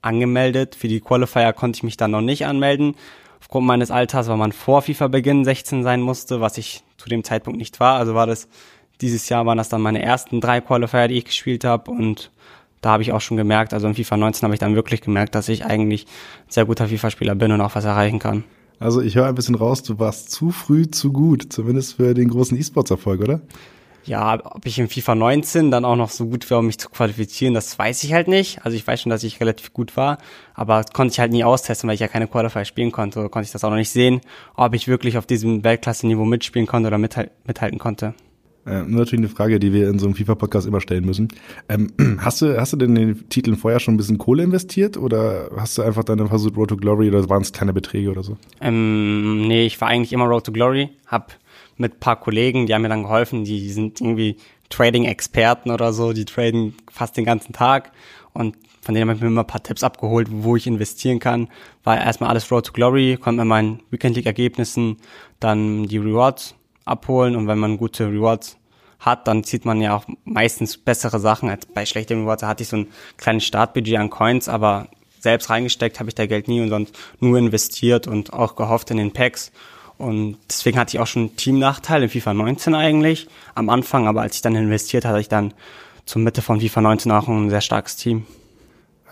angemeldet. 0.00 0.74
Für 0.74 0.88
die 0.88 1.00
Qualifier 1.00 1.52
konnte 1.52 1.76
ich 1.76 1.82
mich 1.82 1.98
dann 1.98 2.10
noch 2.10 2.22
nicht 2.22 2.46
anmelden. 2.46 2.96
Aufgrund 3.40 3.66
meines 3.66 3.90
Alters, 3.90 4.28
weil 4.28 4.38
man 4.38 4.52
vor 4.52 4.82
FIFA-Beginn 4.82 5.44
16 5.44 5.82
sein 5.82 6.00
musste, 6.00 6.40
was 6.40 6.56
ich 6.56 6.82
zu 6.96 7.08
dem 7.08 7.22
Zeitpunkt 7.22 7.58
nicht 7.58 7.80
war. 7.80 7.98
Also 7.98 8.14
war 8.14 8.26
das, 8.26 8.48
dieses 9.02 9.28
Jahr 9.28 9.44
waren 9.44 9.58
das 9.58 9.68
dann 9.68 9.82
meine 9.82 10.02
ersten 10.02 10.40
drei 10.40 10.62
Qualifier, 10.62 11.08
die 11.08 11.18
ich 11.18 11.26
gespielt 11.26 11.64
habe 11.64 11.90
und 11.90 12.30
da 12.80 12.90
habe 12.90 13.02
ich 13.02 13.12
auch 13.12 13.20
schon 13.20 13.36
gemerkt, 13.36 13.74
also 13.74 13.88
in 13.88 13.94
FIFA 13.94 14.16
19 14.16 14.44
habe 14.44 14.54
ich 14.54 14.60
dann 14.60 14.74
wirklich 14.76 15.00
gemerkt, 15.00 15.34
dass 15.34 15.48
ich 15.48 15.64
eigentlich 15.64 16.06
sehr 16.48 16.64
guter 16.64 16.88
FIFA-Spieler 16.88 17.34
bin 17.34 17.52
und 17.52 17.60
auch 17.60 17.74
was 17.74 17.84
erreichen 17.84 18.20
kann. 18.20 18.44
Also 18.80 19.00
ich 19.00 19.16
höre 19.16 19.26
ein 19.26 19.34
bisschen 19.34 19.56
raus, 19.56 19.82
du 19.82 19.98
warst 19.98 20.30
zu 20.30 20.50
früh 20.50 20.88
zu 20.88 21.12
gut, 21.12 21.52
zumindest 21.52 21.94
für 21.94 22.14
den 22.14 22.28
großen 22.28 22.56
E-Sports-Erfolg, 22.56 23.20
oder? 23.20 23.40
Ja, 24.04 24.40
ob 24.42 24.64
ich 24.64 24.78
in 24.78 24.88
FIFA 24.88 25.16
19 25.16 25.70
dann 25.70 25.84
auch 25.84 25.96
noch 25.96 26.08
so 26.08 26.26
gut 26.26 26.48
wäre, 26.48 26.60
um 26.60 26.66
mich 26.66 26.78
zu 26.78 26.88
qualifizieren, 26.88 27.52
das 27.52 27.78
weiß 27.78 28.04
ich 28.04 28.14
halt 28.14 28.26
nicht. 28.26 28.64
Also 28.64 28.74
ich 28.76 28.86
weiß 28.86 29.02
schon, 29.02 29.10
dass 29.10 29.22
ich 29.22 29.40
relativ 29.40 29.74
gut 29.74 29.96
war, 29.98 30.18
aber 30.54 30.84
konnte 30.84 31.12
ich 31.12 31.20
halt 31.20 31.32
nie 31.32 31.44
austesten, 31.44 31.88
weil 31.88 31.94
ich 31.94 32.00
ja 32.00 32.08
keine 32.08 32.26
Qualifier 32.26 32.64
spielen 32.64 32.92
konnte, 32.92 33.28
konnte 33.28 33.46
ich 33.46 33.52
das 33.52 33.64
auch 33.64 33.70
noch 33.70 33.76
nicht 33.76 33.90
sehen, 33.90 34.22
ob 34.54 34.74
ich 34.74 34.88
wirklich 34.88 35.18
auf 35.18 35.26
diesem 35.26 35.62
Weltklasse-Niveau 35.62 36.24
mitspielen 36.24 36.66
konnte 36.66 36.86
oder 36.86 36.96
mithalten 36.96 37.78
konnte. 37.78 38.14
Äh, 38.68 38.82
natürlich 38.82 39.24
eine 39.24 39.28
Frage, 39.28 39.58
die 39.58 39.72
wir 39.72 39.88
in 39.88 39.98
so 39.98 40.06
einem 40.06 40.14
FIFA-Podcast 40.14 40.66
immer 40.66 40.80
stellen 40.80 41.04
müssen. 41.04 41.28
Ähm, 41.68 41.92
hast 42.20 42.42
du, 42.42 42.60
hast 42.60 42.72
du 42.72 42.76
denn 42.76 42.94
in 42.96 43.14
den 43.14 43.28
Titeln 43.28 43.56
vorher 43.56 43.80
schon 43.80 43.94
ein 43.94 43.96
bisschen 43.96 44.18
Kohle 44.18 44.42
investiert 44.42 44.96
oder 44.96 45.50
hast 45.56 45.78
du 45.78 45.82
einfach 45.82 46.04
dann 46.04 46.28
versucht 46.28 46.56
Road 46.56 46.68
to 46.68 46.76
Glory 46.76 47.08
oder 47.08 47.28
waren 47.28 47.42
es 47.42 47.52
kleine 47.52 47.72
Beträge 47.72 48.10
oder 48.10 48.22
so? 48.22 48.36
Ähm, 48.60 49.46
nee, 49.48 49.64
ich 49.64 49.80
war 49.80 49.88
eigentlich 49.88 50.12
immer 50.12 50.26
Road 50.26 50.44
to 50.44 50.52
Glory, 50.52 50.90
hab 51.06 51.36
mit 51.76 52.00
paar 52.00 52.16
Kollegen, 52.16 52.66
die 52.66 52.74
haben 52.74 52.82
mir 52.82 52.88
dann 52.88 53.04
geholfen, 53.04 53.44
die 53.44 53.70
sind 53.70 54.00
irgendwie 54.00 54.36
Trading-Experten 54.68 55.70
oder 55.70 55.92
so, 55.92 56.12
die 56.12 56.24
traden 56.24 56.74
fast 56.90 57.16
den 57.16 57.24
ganzen 57.24 57.52
Tag 57.52 57.92
und 58.34 58.56
von 58.82 58.94
denen 58.94 59.08
habe 59.08 59.16
ich 59.16 59.22
mir 59.22 59.28
immer 59.28 59.42
ein 59.42 59.46
paar 59.46 59.62
Tipps 59.62 59.82
abgeholt, 59.82 60.28
wo 60.30 60.56
ich 60.56 60.66
investieren 60.66 61.18
kann. 61.18 61.48
War 61.84 61.98
erstmal 61.98 62.30
alles 62.30 62.50
Road 62.50 62.66
to 62.66 62.72
Glory, 62.72 63.18
konnte 63.20 63.42
mir 63.42 63.44
meinen 63.44 63.80
Weekend 63.90 64.16
League 64.16 64.26
Ergebnissen 64.26 64.96
dann 65.40 65.86
die 65.88 65.98
Rewards 65.98 66.54
abholen 66.88 67.36
und 67.36 67.46
wenn 67.46 67.58
man 67.58 67.78
gute 67.78 68.08
Rewards 68.08 68.56
hat, 69.00 69.28
dann 69.28 69.44
zieht 69.44 69.64
man 69.64 69.80
ja 69.80 69.96
auch 69.96 70.04
meistens 70.24 70.76
bessere 70.76 71.20
Sachen 71.20 71.48
als 71.48 71.66
bei 71.66 71.86
schlechten 71.86 72.22
Rewards. 72.22 72.42
Hatte 72.42 72.62
ich 72.62 72.68
so 72.68 72.78
ein 72.78 72.88
kleines 73.16 73.44
Startbudget 73.44 73.98
an 73.98 74.10
Coins, 74.10 74.48
aber 74.48 74.88
selbst 75.20 75.50
reingesteckt 75.50 76.00
habe 76.00 76.10
ich 76.10 76.14
da 76.14 76.26
Geld 76.26 76.48
nie 76.48 76.60
und 76.60 76.68
sonst 76.68 76.96
nur 77.20 77.38
investiert 77.38 78.06
und 78.06 78.32
auch 78.32 78.56
gehofft 78.56 78.90
in 78.90 78.96
den 78.96 79.12
Packs. 79.12 79.52
Und 79.98 80.38
deswegen 80.48 80.78
hatte 80.78 80.96
ich 80.96 81.00
auch 81.00 81.06
schon 81.06 81.34
Teamnachteil 81.36 82.04
in 82.04 82.08
FIFA 82.08 82.34
19 82.34 82.74
eigentlich 82.74 83.28
am 83.54 83.68
Anfang, 83.68 84.06
aber 84.06 84.22
als 84.22 84.36
ich 84.36 84.42
dann 84.42 84.54
investiert 84.54 85.04
hatte, 85.04 85.20
ich 85.20 85.28
dann 85.28 85.54
zur 86.06 86.22
Mitte 86.22 86.40
von 86.40 86.60
FIFA 86.60 86.80
19 86.82 87.12
auch 87.12 87.28
ein 87.28 87.50
sehr 87.50 87.60
starkes 87.60 87.96
Team. 87.96 88.24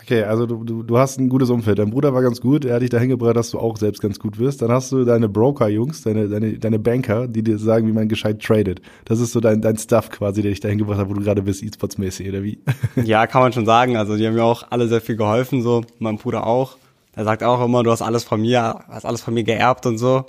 Okay, 0.07 0.23
also 0.23 0.45
du, 0.45 0.63
du, 0.63 0.83
du 0.83 0.97
hast 0.97 1.19
ein 1.19 1.27
gutes 1.27 1.49
Umfeld. 1.49 1.79
Dein 1.79 1.89
Bruder 1.89 2.13
war 2.13 2.21
ganz 2.21 2.39
gut, 2.39 2.63
er 2.63 2.75
hat 2.75 2.81
dich 2.81 2.89
dahin 2.89 3.09
gebracht, 3.09 3.35
dass 3.35 3.51
du 3.51 3.59
auch 3.59 3.75
selbst 3.75 4.01
ganz 4.01 4.19
gut 4.19 4.39
wirst. 4.39 4.61
Dann 4.61 4.71
hast 4.71 4.89
du 4.93 5.03
deine 5.03 5.27
Broker-Jungs, 5.27 6.03
deine, 6.03 6.29
deine, 6.29 6.57
deine 6.57 6.79
Banker, 6.79 7.27
die 7.27 7.43
dir 7.43 7.57
sagen, 7.57 7.89
wie 7.89 7.91
man 7.91 8.07
gescheit 8.07 8.41
tradet. 8.41 8.81
Das 9.03 9.19
ist 9.19 9.33
so 9.33 9.41
dein, 9.41 9.61
dein 9.61 9.77
Stuff 9.77 10.09
quasi, 10.09 10.41
der 10.41 10.51
dich 10.51 10.61
dahin 10.61 10.77
gebracht 10.77 10.99
hat, 10.99 11.09
wo 11.09 11.13
du 11.13 11.19
gerade 11.19 11.41
bist, 11.41 11.61
E-Sports-mäßig, 11.61 12.29
oder 12.29 12.41
wie? 12.41 12.57
Ja, 13.03 13.27
kann 13.27 13.41
man 13.41 13.51
schon 13.51 13.65
sagen. 13.65 13.97
Also 13.97 14.15
die 14.15 14.25
haben 14.25 14.35
mir 14.35 14.45
auch 14.45 14.63
alle 14.69 14.87
sehr 14.87 15.01
viel 15.01 15.17
geholfen, 15.17 15.61
so. 15.61 15.83
Mein 15.99 16.17
Bruder 16.17 16.47
auch. 16.47 16.77
Er 17.13 17.25
sagt 17.25 17.43
auch 17.43 17.61
immer, 17.65 17.83
du 17.83 17.91
hast 17.91 18.01
alles 18.01 18.23
von 18.23 18.39
mir, 18.39 18.79
hast 18.87 19.05
alles 19.05 19.21
von 19.21 19.33
mir 19.33 19.43
geerbt 19.43 19.85
und 19.85 19.97
so. 19.97 20.23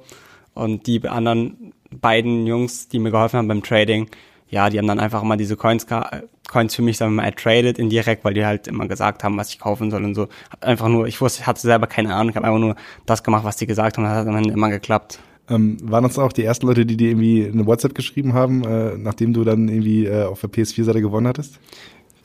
Und 0.54 0.88
die 0.88 1.06
anderen 1.06 1.72
beiden 1.92 2.48
Jungs, 2.48 2.88
die 2.88 2.98
mir 2.98 3.12
geholfen 3.12 3.36
haben 3.36 3.46
beim 3.46 3.62
Trading, 3.62 4.08
ja, 4.50 4.70
die 4.70 4.78
haben 4.78 4.86
dann 4.86 5.00
einfach 5.00 5.22
immer 5.22 5.36
diese 5.36 5.56
Coins, 5.56 5.86
Coins 6.48 6.74
für 6.74 6.82
mich 6.82 6.96
dann 6.98 7.14
mal 7.14 7.24
ertradet 7.24 7.78
indirekt, 7.78 8.24
weil 8.24 8.34
die 8.34 8.44
halt 8.44 8.66
immer 8.66 8.88
gesagt 8.88 9.22
haben, 9.24 9.36
was 9.36 9.50
ich 9.50 9.58
kaufen 9.58 9.90
soll 9.90 10.04
und 10.04 10.14
so. 10.14 10.28
Einfach 10.60 10.88
nur, 10.88 11.06
ich 11.06 11.20
wusste, 11.20 11.42
ich 11.42 11.46
hatte 11.46 11.60
selber 11.60 11.86
keine 11.86 12.14
Ahnung, 12.14 12.30
ich 12.30 12.36
habe 12.36 12.46
einfach 12.46 12.60
nur 12.60 12.76
das 13.06 13.22
gemacht, 13.22 13.44
was 13.44 13.56
die 13.56 13.66
gesagt 13.66 13.98
haben, 13.98 14.04
das 14.04 14.14
hat 14.14 14.26
dann 14.26 14.44
immer 14.44 14.70
geklappt. 14.70 15.20
Ähm, 15.50 15.78
waren 15.82 16.04
das 16.04 16.18
auch 16.18 16.32
die 16.32 16.44
ersten 16.44 16.66
Leute, 16.66 16.84
die 16.84 16.96
dir 16.96 17.10
irgendwie 17.10 17.46
eine 17.46 17.66
WhatsApp 17.66 17.94
geschrieben 17.94 18.34
haben, 18.34 18.64
äh, 18.64 18.96
nachdem 18.98 19.32
du 19.32 19.44
dann 19.44 19.68
irgendwie 19.68 20.06
äh, 20.06 20.24
auf 20.24 20.40
der 20.40 20.50
PS4-Seite 20.50 21.00
gewonnen 21.00 21.26
hattest? 21.26 21.58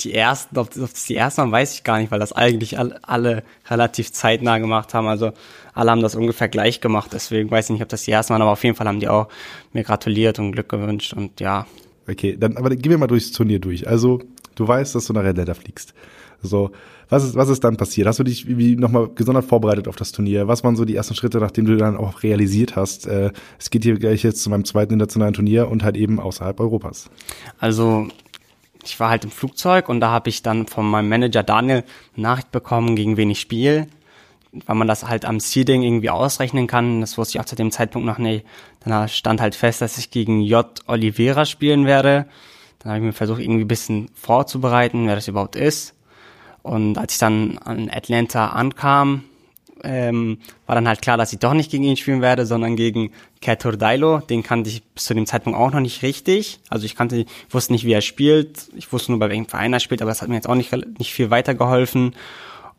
Die 0.01 0.13
ersten, 0.13 0.57
ob 0.57 0.73
das 0.73 1.05
die 1.05 1.15
ersten 1.15 1.41
waren, 1.41 1.51
weiß 1.51 1.75
ich 1.75 1.83
gar 1.83 1.99
nicht, 1.99 2.11
weil 2.11 2.19
das 2.19 2.33
eigentlich 2.33 2.77
alle, 2.77 2.99
alle 3.03 3.43
relativ 3.69 4.11
zeitnah 4.11 4.57
gemacht 4.57 4.93
haben. 4.93 5.07
Also 5.07 5.31
alle 5.73 5.91
haben 5.91 6.01
das 6.01 6.15
ungefähr 6.15 6.49
gleich 6.49 6.81
gemacht, 6.81 7.11
deswegen 7.13 7.49
weiß 7.49 7.65
ich 7.65 7.73
nicht, 7.73 7.83
ob 7.83 7.89
das 7.89 8.03
die 8.03 8.11
ersten 8.11 8.33
waren, 8.33 8.41
aber 8.41 8.51
auf 8.51 8.63
jeden 8.63 8.75
Fall 8.75 8.87
haben 8.87 8.99
die 8.99 9.07
auch 9.07 9.29
mir 9.71 9.83
gratuliert 9.83 10.39
und 10.39 10.51
Glück 10.51 10.67
gewünscht 10.67 11.13
und 11.13 11.39
ja, 11.39 11.65
Okay, 12.07 12.35
dann 12.37 12.57
aber 12.57 12.69
gehen 12.75 12.91
wir 12.91 12.97
mal 12.97 13.07
durchs 13.07 13.31
Turnier 13.31 13.59
durch. 13.59 13.87
Also, 13.87 14.19
du 14.55 14.67
weißt, 14.67 14.95
dass 14.95 15.05
du 15.05 15.13
nach 15.13 15.23
Red 15.23 15.37
Letter 15.37 15.55
fliegst. 15.55 15.93
So, 16.41 16.71
was 17.09 17.23
ist, 17.23 17.35
was 17.35 17.49
ist 17.49 17.63
dann 17.63 17.77
passiert? 17.77 18.07
Hast 18.07 18.19
du 18.19 18.23
dich 18.23 18.57
wie 18.57 18.75
nochmal 18.75 19.07
gesondert 19.09 19.45
vorbereitet 19.45 19.87
auf 19.87 19.95
das 19.95 20.11
Turnier? 20.11 20.47
Was 20.47 20.63
waren 20.63 20.75
so 20.75 20.83
die 20.83 20.95
ersten 20.95 21.15
Schritte, 21.15 21.37
nachdem 21.37 21.65
du 21.65 21.77
dann 21.77 21.95
auch 21.95 22.23
realisiert 22.23 22.75
hast, 22.75 23.07
äh, 23.07 23.31
es 23.59 23.69
geht 23.69 23.83
hier 23.83 23.97
gleich 23.97 24.23
jetzt 24.23 24.43
zu 24.43 24.49
meinem 24.49 24.65
zweiten 24.65 24.93
internationalen 24.93 25.33
Turnier 25.33 25.69
und 25.69 25.83
halt 25.83 25.95
eben 25.95 26.19
außerhalb 26.19 26.59
Europas? 26.59 27.09
Also 27.59 28.07
ich 28.83 28.99
war 28.99 29.09
halt 29.09 29.23
im 29.23 29.31
Flugzeug 29.31 29.87
und 29.87 30.01
da 30.01 30.09
habe 30.09 30.29
ich 30.29 30.41
dann 30.41 30.67
von 30.67 30.89
meinem 30.89 31.07
Manager 31.07 31.43
Daniel 31.43 31.83
eine 32.15 32.21
Nachricht 32.21 32.51
bekommen, 32.51 32.95
gegen 32.95 33.15
wen 33.15 33.29
ich 33.29 33.39
spiele, 33.39 33.87
weil 34.65 34.75
man 34.75 34.87
das 34.87 35.07
halt 35.07 35.25
am 35.25 35.39
Seeding 35.39 35.83
irgendwie 35.83 36.09
ausrechnen 36.09 36.67
kann. 36.67 37.01
Das 37.01 37.17
wusste 37.17 37.37
ich 37.37 37.41
auch 37.41 37.45
zu 37.45 37.55
dem 37.55 37.71
Zeitpunkt 37.71 38.05
noch 38.05 38.19
nicht. 38.19 38.45
Dann 38.85 39.07
stand 39.09 39.41
halt 39.41 39.55
fest, 39.55 39.81
dass 39.81 39.97
ich 39.97 40.11
gegen 40.11 40.41
J. 40.41 40.67
Oliveira 40.87 41.45
spielen 41.45 41.85
werde. 41.85 42.25
Dann 42.79 42.91
habe 42.91 42.99
ich 42.99 43.05
mir 43.05 43.13
versucht, 43.13 43.41
irgendwie 43.41 43.63
ein 43.63 43.67
bisschen 43.67 44.09
vorzubereiten, 44.13 45.07
wer 45.07 45.15
das 45.15 45.27
überhaupt 45.27 45.55
ist. 45.55 45.95
Und 46.61 46.97
als 46.97 47.13
ich 47.13 47.19
dann 47.19 47.57
an 47.57 47.89
Atlanta 47.89 48.49
ankam, 48.49 49.23
ähm, 49.83 50.37
war 50.65 50.75
dann 50.75 50.87
halt 50.87 51.01
klar, 51.01 51.17
dass 51.17 51.33
ich 51.33 51.39
doch 51.39 51.53
nicht 51.53 51.69
gegen 51.69 51.83
ihn 51.83 51.97
spielen 51.97 52.21
werde, 52.21 52.45
sondern 52.45 52.75
gegen 52.75 53.11
Dailo. 53.41 54.19
Den 54.19 54.43
kannte 54.43 54.69
ich 54.69 54.83
bis 54.83 55.03
zu 55.03 55.13
dem 55.13 55.25
Zeitpunkt 55.25 55.59
auch 55.59 55.71
noch 55.71 55.81
nicht 55.81 56.03
richtig. 56.03 56.59
Also 56.69 56.85
ich 56.85 56.95
kannte, 56.95 57.17
ich 57.17 57.27
wusste 57.49 57.73
nicht, 57.73 57.85
wie 57.85 57.91
er 57.91 58.01
spielt. 58.01 58.69
Ich 58.75 58.91
wusste 58.93 59.11
nur, 59.11 59.19
bei 59.19 59.29
welchem 59.29 59.47
Verein 59.47 59.73
er 59.73 59.81
spielt, 59.81 60.01
aber 60.01 60.11
das 60.11 60.21
hat 60.21 60.29
mir 60.29 60.35
jetzt 60.35 60.47
auch 60.47 60.55
nicht, 60.55 60.71
nicht 60.71 61.13
viel 61.13 61.29
weitergeholfen. 61.29 62.15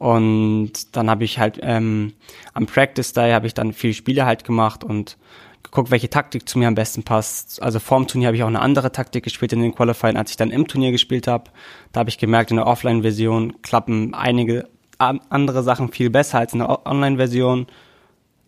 Und 0.04 0.94
dann 0.94 1.08
habe 1.08 1.24
ich 1.24 1.38
halt 1.38 1.58
ähm, 1.62 2.12
am 2.52 2.66
Practice 2.66 3.14
Day 3.14 3.32
habe 3.32 3.46
ich 3.46 3.54
dann 3.54 3.72
viele 3.72 3.94
Spiele 3.94 4.26
halt 4.26 4.44
gemacht 4.44 4.84
und 4.84 5.16
geguckt, 5.62 5.90
welche 5.90 6.10
Taktik 6.10 6.46
zu 6.46 6.58
mir 6.58 6.68
am 6.68 6.74
besten 6.74 7.04
passt. 7.04 7.62
Also 7.62 7.78
vorm 7.78 8.06
Turnier 8.06 8.26
habe 8.26 8.36
ich 8.36 8.42
auch 8.42 8.48
eine 8.48 8.60
andere 8.60 8.92
Taktik 8.92 9.24
gespielt 9.24 9.54
in 9.54 9.62
den 9.62 9.74
Qualifying, 9.74 10.18
als 10.18 10.28
ich 10.28 10.36
dann 10.36 10.50
im 10.50 10.68
Turnier 10.68 10.92
gespielt 10.92 11.26
habe. 11.26 11.44
Da 11.92 12.00
habe 12.00 12.10
ich 12.10 12.18
gemerkt, 12.18 12.50
in 12.50 12.58
der 12.58 12.66
Offline-Version 12.66 13.62
klappen 13.62 14.12
einige 14.12 14.68
andere 14.98 15.62
Sachen 15.62 15.90
viel 15.90 16.10
besser 16.10 16.40
als 16.40 16.52
in 16.52 16.58
der 16.58 16.86
Online-Version. 16.86 17.66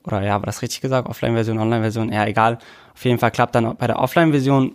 Oder 0.05 0.25
ja, 0.25 0.35
war 0.35 0.45
das 0.45 0.61
richtig 0.61 0.83
gesagt? 0.83 1.09
Offline-Version, 1.09 1.59
Online-Version, 1.59 2.13
ja, 2.13 2.27
egal. 2.27 2.59
Auf 2.93 3.03
jeden 3.03 3.19
Fall 3.19 3.31
klappt 3.31 3.55
dann 3.55 3.79
bei 3.79 3.87
der 3.87 3.99
Offline-Version 3.99 4.73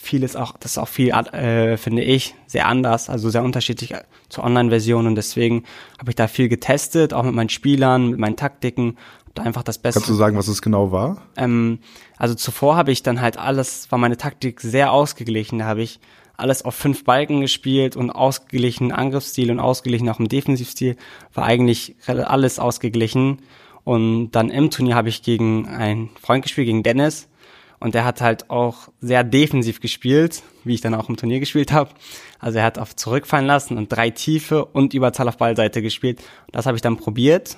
vieles 0.00 0.36
auch, 0.36 0.56
das 0.58 0.72
ist 0.72 0.78
auch 0.78 0.88
viel, 0.88 1.10
äh, 1.10 1.76
finde 1.76 2.02
ich, 2.02 2.34
sehr 2.46 2.66
anders, 2.66 3.10
also 3.10 3.30
sehr 3.30 3.42
unterschiedlich 3.42 3.94
zur 4.28 4.44
Online-Version 4.44 5.06
und 5.06 5.14
deswegen 5.14 5.64
habe 5.98 6.10
ich 6.10 6.16
da 6.16 6.28
viel 6.28 6.48
getestet, 6.48 7.12
auch 7.12 7.24
mit 7.24 7.34
meinen 7.34 7.48
Spielern, 7.48 8.08
mit 8.10 8.18
meinen 8.18 8.36
Taktiken, 8.36 8.96
da 9.34 9.42
einfach 9.42 9.62
das 9.62 9.78
Beste. 9.78 10.00
Kannst 10.00 10.10
du 10.10 10.14
sagen, 10.14 10.36
was 10.36 10.48
es 10.48 10.62
genau 10.62 10.92
war? 10.92 11.22
Ähm, 11.36 11.80
also 12.16 12.34
zuvor 12.34 12.76
habe 12.76 12.92
ich 12.92 13.02
dann 13.02 13.20
halt 13.20 13.38
alles, 13.38 13.90
war 13.90 13.98
meine 13.98 14.16
Taktik 14.16 14.60
sehr 14.60 14.92
ausgeglichen, 14.92 15.58
da 15.58 15.66
habe 15.66 15.82
ich 15.82 16.00
alles 16.36 16.64
auf 16.64 16.74
fünf 16.74 17.04
Balken 17.04 17.40
gespielt 17.40 17.96
und 17.96 18.10
ausgeglichenen 18.10 18.92
Angriffsstil 18.92 19.50
und 19.50 19.58
ausgeglichen 19.58 20.08
auch 20.08 20.20
im 20.20 20.28
Defensivstil, 20.28 20.96
war 21.34 21.44
eigentlich 21.44 21.96
alles 22.06 22.60
ausgeglichen. 22.60 23.38
Und 23.82 24.32
dann 24.32 24.50
im 24.50 24.70
Turnier 24.70 24.94
habe 24.94 25.08
ich 25.08 25.22
gegen 25.22 25.66
einen 25.66 26.10
Freund 26.20 26.44
gespielt, 26.44 26.66
gegen 26.66 26.82
Dennis. 26.84 27.28
Und 27.80 27.94
der 27.94 28.04
hat 28.04 28.20
halt 28.20 28.50
auch 28.50 28.88
sehr 29.00 29.22
defensiv 29.22 29.80
gespielt, 29.80 30.42
wie 30.64 30.74
ich 30.74 30.80
dann 30.80 30.94
auch 30.94 31.08
im 31.08 31.16
Turnier 31.16 31.40
gespielt 31.40 31.72
habe. 31.72 31.90
Also 32.40 32.58
er 32.58 32.64
hat 32.64 32.78
auf 32.78 32.96
zurückfallen 32.96 33.46
lassen 33.46 33.76
und 33.78 33.88
drei 33.88 34.10
Tiefe 34.10 34.64
und 34.64 34.94
Überzahl 34.94 35.28
auf 35.28 35.36
Ballseite 35.36 35.80
gespielt. 35.80 36.20
Das 36.50 36.66
habe 36.66 36.76
ich 36.76 36.82
dann 36.82 36.96
probiert 36.96 37.56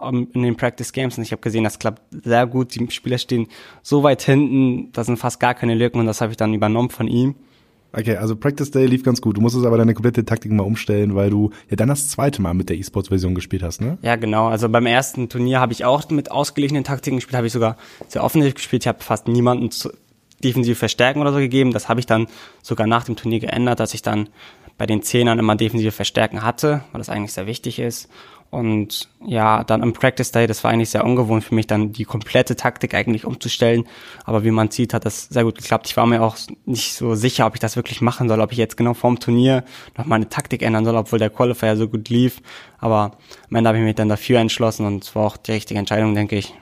um, 0.00 0.28
in 0.32 0.42
den 0.42 0.56
Practice 0.56 0.92
Games 0.92 1.18
und 1.18 1.24
ich 1.24 1.32
habe 1.32 1.42
gesehen, 1.42 1.64
das 1.64 1.78
klappt 1.78 2.02
sehr 2.10 2.46
gut. 2.46 2.74
Die 2.74 2.90
Spieler 2.90 3.18
stehen 3.18 3.48
so 3.82 4.02
weit 4.02 4.22
hinten, 4.22 4.90
da 4.92 5.04
sind 5.04 5.18
fast 5.18 5.40
gar 5.40 5.54
keine 5.54 5.74
Lücken 5.74 6.00
und 6.00 6.06
das 6.06 6.20
habe 6.20 6.32
ich 6.32 6.36
dann 6.36 6.54
übernommen 6.54 6.90
von 6.90 7.06
ihm. 7.06 7.34
Okay, 7.92 8.16
also 8.16 8.36
Practice 8.36 8.70
Day 8.70 8.86
lief 8.86 9.02
ganz 9.02 9.20
gut. 9.20 9.36
Du 9.36 9.40
musstest 9.40 9.66
aber 9.66 9.76
deine 9.76 9.94
komplette 9.94 10.24
Taktik 10.24 10.52
mal 10.52 10.62
umstellen, 10.62 11.14
weil 11.14 11.30
du 11.30 11.50
ja 11.68 11.76
dann 11.76 11.88
das 11.88 12.08
zweite 12.08 12.40
Mal 12.40 12.54
mit 12.54 12.68
der 12.68 12.76
E-Sports-Version 12.76 13.34
gespielt 13.34 13.62
hast, 13.62 13.80
ne? 13.80 13.98
Ja, 14.02 14.16
genau. 14.16 14.48
Also 14.48 14.68
beim 14.68 14.86
ersten 14.86 15.28
Turnier 15.28 15.60
habe 15.60 15.72
ich 15.72 15.84
auch 15.84 16.08
mit 16.10 16.30
ausgeglichenen 16.30 16.84
Taktiken 16.84 17.16
gespielt, 17.16 17.36
habe 17.36 17.48
ich 17.48 17.52
sogar 17.52 17.76
sehr 18.08 18.22
offensiv 18.22 18.54
gespielt. 18.54 18.84
Ich 18.84 18.88
habe 18.88 19.02
fast 19.02 19.26
niemanden 19.26 19.70
zu 19.70 19.90
defensiv 20.42 20.78
verstärken 20.78 21.20
oder 21.20 21.32
so 21.32 21.38
gegeben. 21.38 21.72
Das 21.72 21.88
habe 21.88 22.00
ich 22.00 22.06
dann 22.06 22.26
sogar 22.62 22.86
nach 22.86 23.04
dem 23.04 23.16
Turnier 23.16 23.40
geändert, 23.40 23.80
dass 23.80 23.94
ich 23.94 24.02
dann 24.02 24.28
bei 24.78 24.86
den 24.86 25.02
Zehnern 25.02 25.38
immer 25.38 25.56
defensive 25.56 25.92
Verstärken 25.92 26.42
hatte, 26.42 26.84
weil 26.92 27.00
das 27.00 27.10
eigentlich 27.10 27.32
sehr 27.32 27.46
wichtig 27.46 27.78
ist. 27.78 28.08
Und 28.50 29.08
ja, 29.24 29.62
dann 29.62 29.82
im 29.82 29.92
Practice 29.92 30.32
Day, 30.32 30.48
das 30.48 30.64
war 30.64 30.72
eigentlich 30.72 30.90
sehr 30.90 31.04
ungewohnt 31.04 31.44
für 31.44 31.54
mich, 31.54 31.68
dann 31.68 31.92
die 31.92 32.04
komplette 32.04 32.56
Taktik 32.56 32.94
eigentlich 32.94 33.24
umzustellen. 33.24 33.84
Aber 34.24 34.42
wie 34.42 34.50
man 34.50 34.70
sieht, 34.70 34.92
hat 34.92 35.04
das 35.04 35.28
sehr 35.28 35.44
gut 35.44 35.56
geklappt. 35.56 35.86
Ich 35.86 35.96
war 35.96 36.04
mir 36.06 36.20
auch 36.20 36.36
nicht 36.64 36.94
so 36.94 37.14
sicher, 37.14 37.46
ob 37.46 37.54
ich 37.54 37.60
das 37.60 37.76
wirklich 37.76 38.00
machen 38.00 38.28
soll, 38.28 38.40
ob 38.40 38.50
ich 38.50 38.58
jetzt 38.58 38.76
genau 38.76 38.94
vorm 38.94 39.20
Turnier 39.20 39.62
noch 39.96 40.06
meine 40.06 40.28
Taktik 40.28 40.62
ändern 40.62 40.84
soll, 40.84 40.96
obwohl 40.96 41.20
der 41.20 41.30
Qualifier 41.30 41.76
so 41.76 41.86
gut 41.86 42.08
lief. 42.08 42.42
Aber 42.78 43.12
am 43.48 43.56
Ende 43.56 43.68
habe 43.68 43.78
ich 43.78 43.84
mich 43.84 43.94
dann 43.94 44.08
dafür 44.08 44.40
entschlossen 44.40 44.84
und 44.84 45.04
es 45.04 45.14
war 45.14 45.26
auch 45.26 45.36
die 45.36 45.52
richtige 45.52 45.78
Entscheidung, 45.78 46.16
denke 46.16 46.36
ich. 46.36 46.52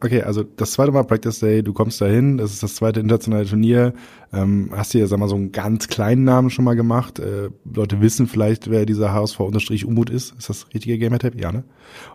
Okay, 0.00 0.22
also 0.22 0.42
das 0.42 0.72
zweite 0.72 0.92
Mal 0.92 1.04
Practice 1.04 1.40
Day, 1.40 1.62
du 1.62 1.72
kommst 1.72 2.00
dahin, 2.00 2.38
das 2.38 2.52
ist 2.52 2.62
das 2.62 2.76
zweite 2.76 3.00
internationale 3.00 3.46
Turnier. 3.46 3.94
Ähm, 4.32 4.70
hast 4.72 4.94
dir, 4.94 5.06
sag 5.06 5.18
mal, 5.18 5.28
so 5.28 5.36
einen 5.36 5.52
ganz 5.52 5.88
kleinen 5.88 6.24
Namen 6.24 6.50
schon 6.50 6.64
mal 6.64 6.76
gemacht. 6.76 7.18
Äh, 7.18 7.50
Leute 7.64 8.00
wissen 8.00 8.26
vielleicht, 8.26 8.70
wer 8.70 8.86
dieser 8.86 9.12
HSV-Umut 9.12 10.10
ist. 10.10 10.34
Ist 10.38 10.48
das 10.48 10.66
richtige 10.74 10.98
Gamertab? 10.98 11.40
Ja, 11.40 11.52
ne? 11.52 11.64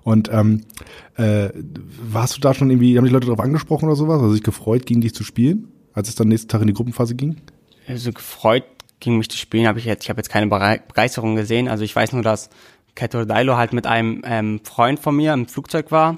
Und 0.04 0.30
ähm, 0.32 0.62
äh, 1.16 1.50
warst 2.12 2.38
du 2.38 2.42
da 2.42 2.54
schon 2.54 2.70
irgendwie, 2.70 2.98
haben 2.98 3.06
die 3.06 3.12
Leute 3.12 3.28
darauf 3.28 3.44
angesprochen 3.44 3.86
oder 3.86 3.96
sowas? 3.96 4.22
Also 4.22 4.34
sich 4.34 4.44
gefreut, 4.44 4.86
gegen 4.86 5.02
dich 5.02 5.14
zu 5.14 5.24
spielen, 5.24 5.70
als 5.94 6.10
es 6.10 6.16
dann 6.16 6.28
nächsten 6.28 6.50
Tag 6.50 6.62
in 6.62 6.68
die 6.68 6.74
Gruppenphase 6.74 7.16
ging? 7.16 7.38
Also 7.88 8.12
gefreut, 8.12 8.64
gegen 9.00 9.18
mich 9.18 9.30
zu 9.30 9.38
spielen, 9.38 9.68
habe 9.68 9.80
ich 9.80 9.86
jetzt, 9.86 10.04
ich 10.04 10.10
habe 10.10 10.20
jetzt 10.20 10.30
keine 10.30 10.48
Begeisterung 10.48 11.36
gesehen. 11.36 11.68
Also 11.68 11.84
ich 11.84 11.96
weiß 11.96 12.14
nur, 12.14 12.22
dass 12.22 12.50
Ketor 12.96 13.26
Dailo 13.26 13.56
halt 13.56 13.74
mit 13.74 13.88
einem 13.88 14.22
ähm, 14.26 14.60
Freund 14.64 15.00
von 15.00 15.16
mir 15.16 15.34
im 15.34 15.48
Flugzeug 15.48 15.92
war 15.92 16.18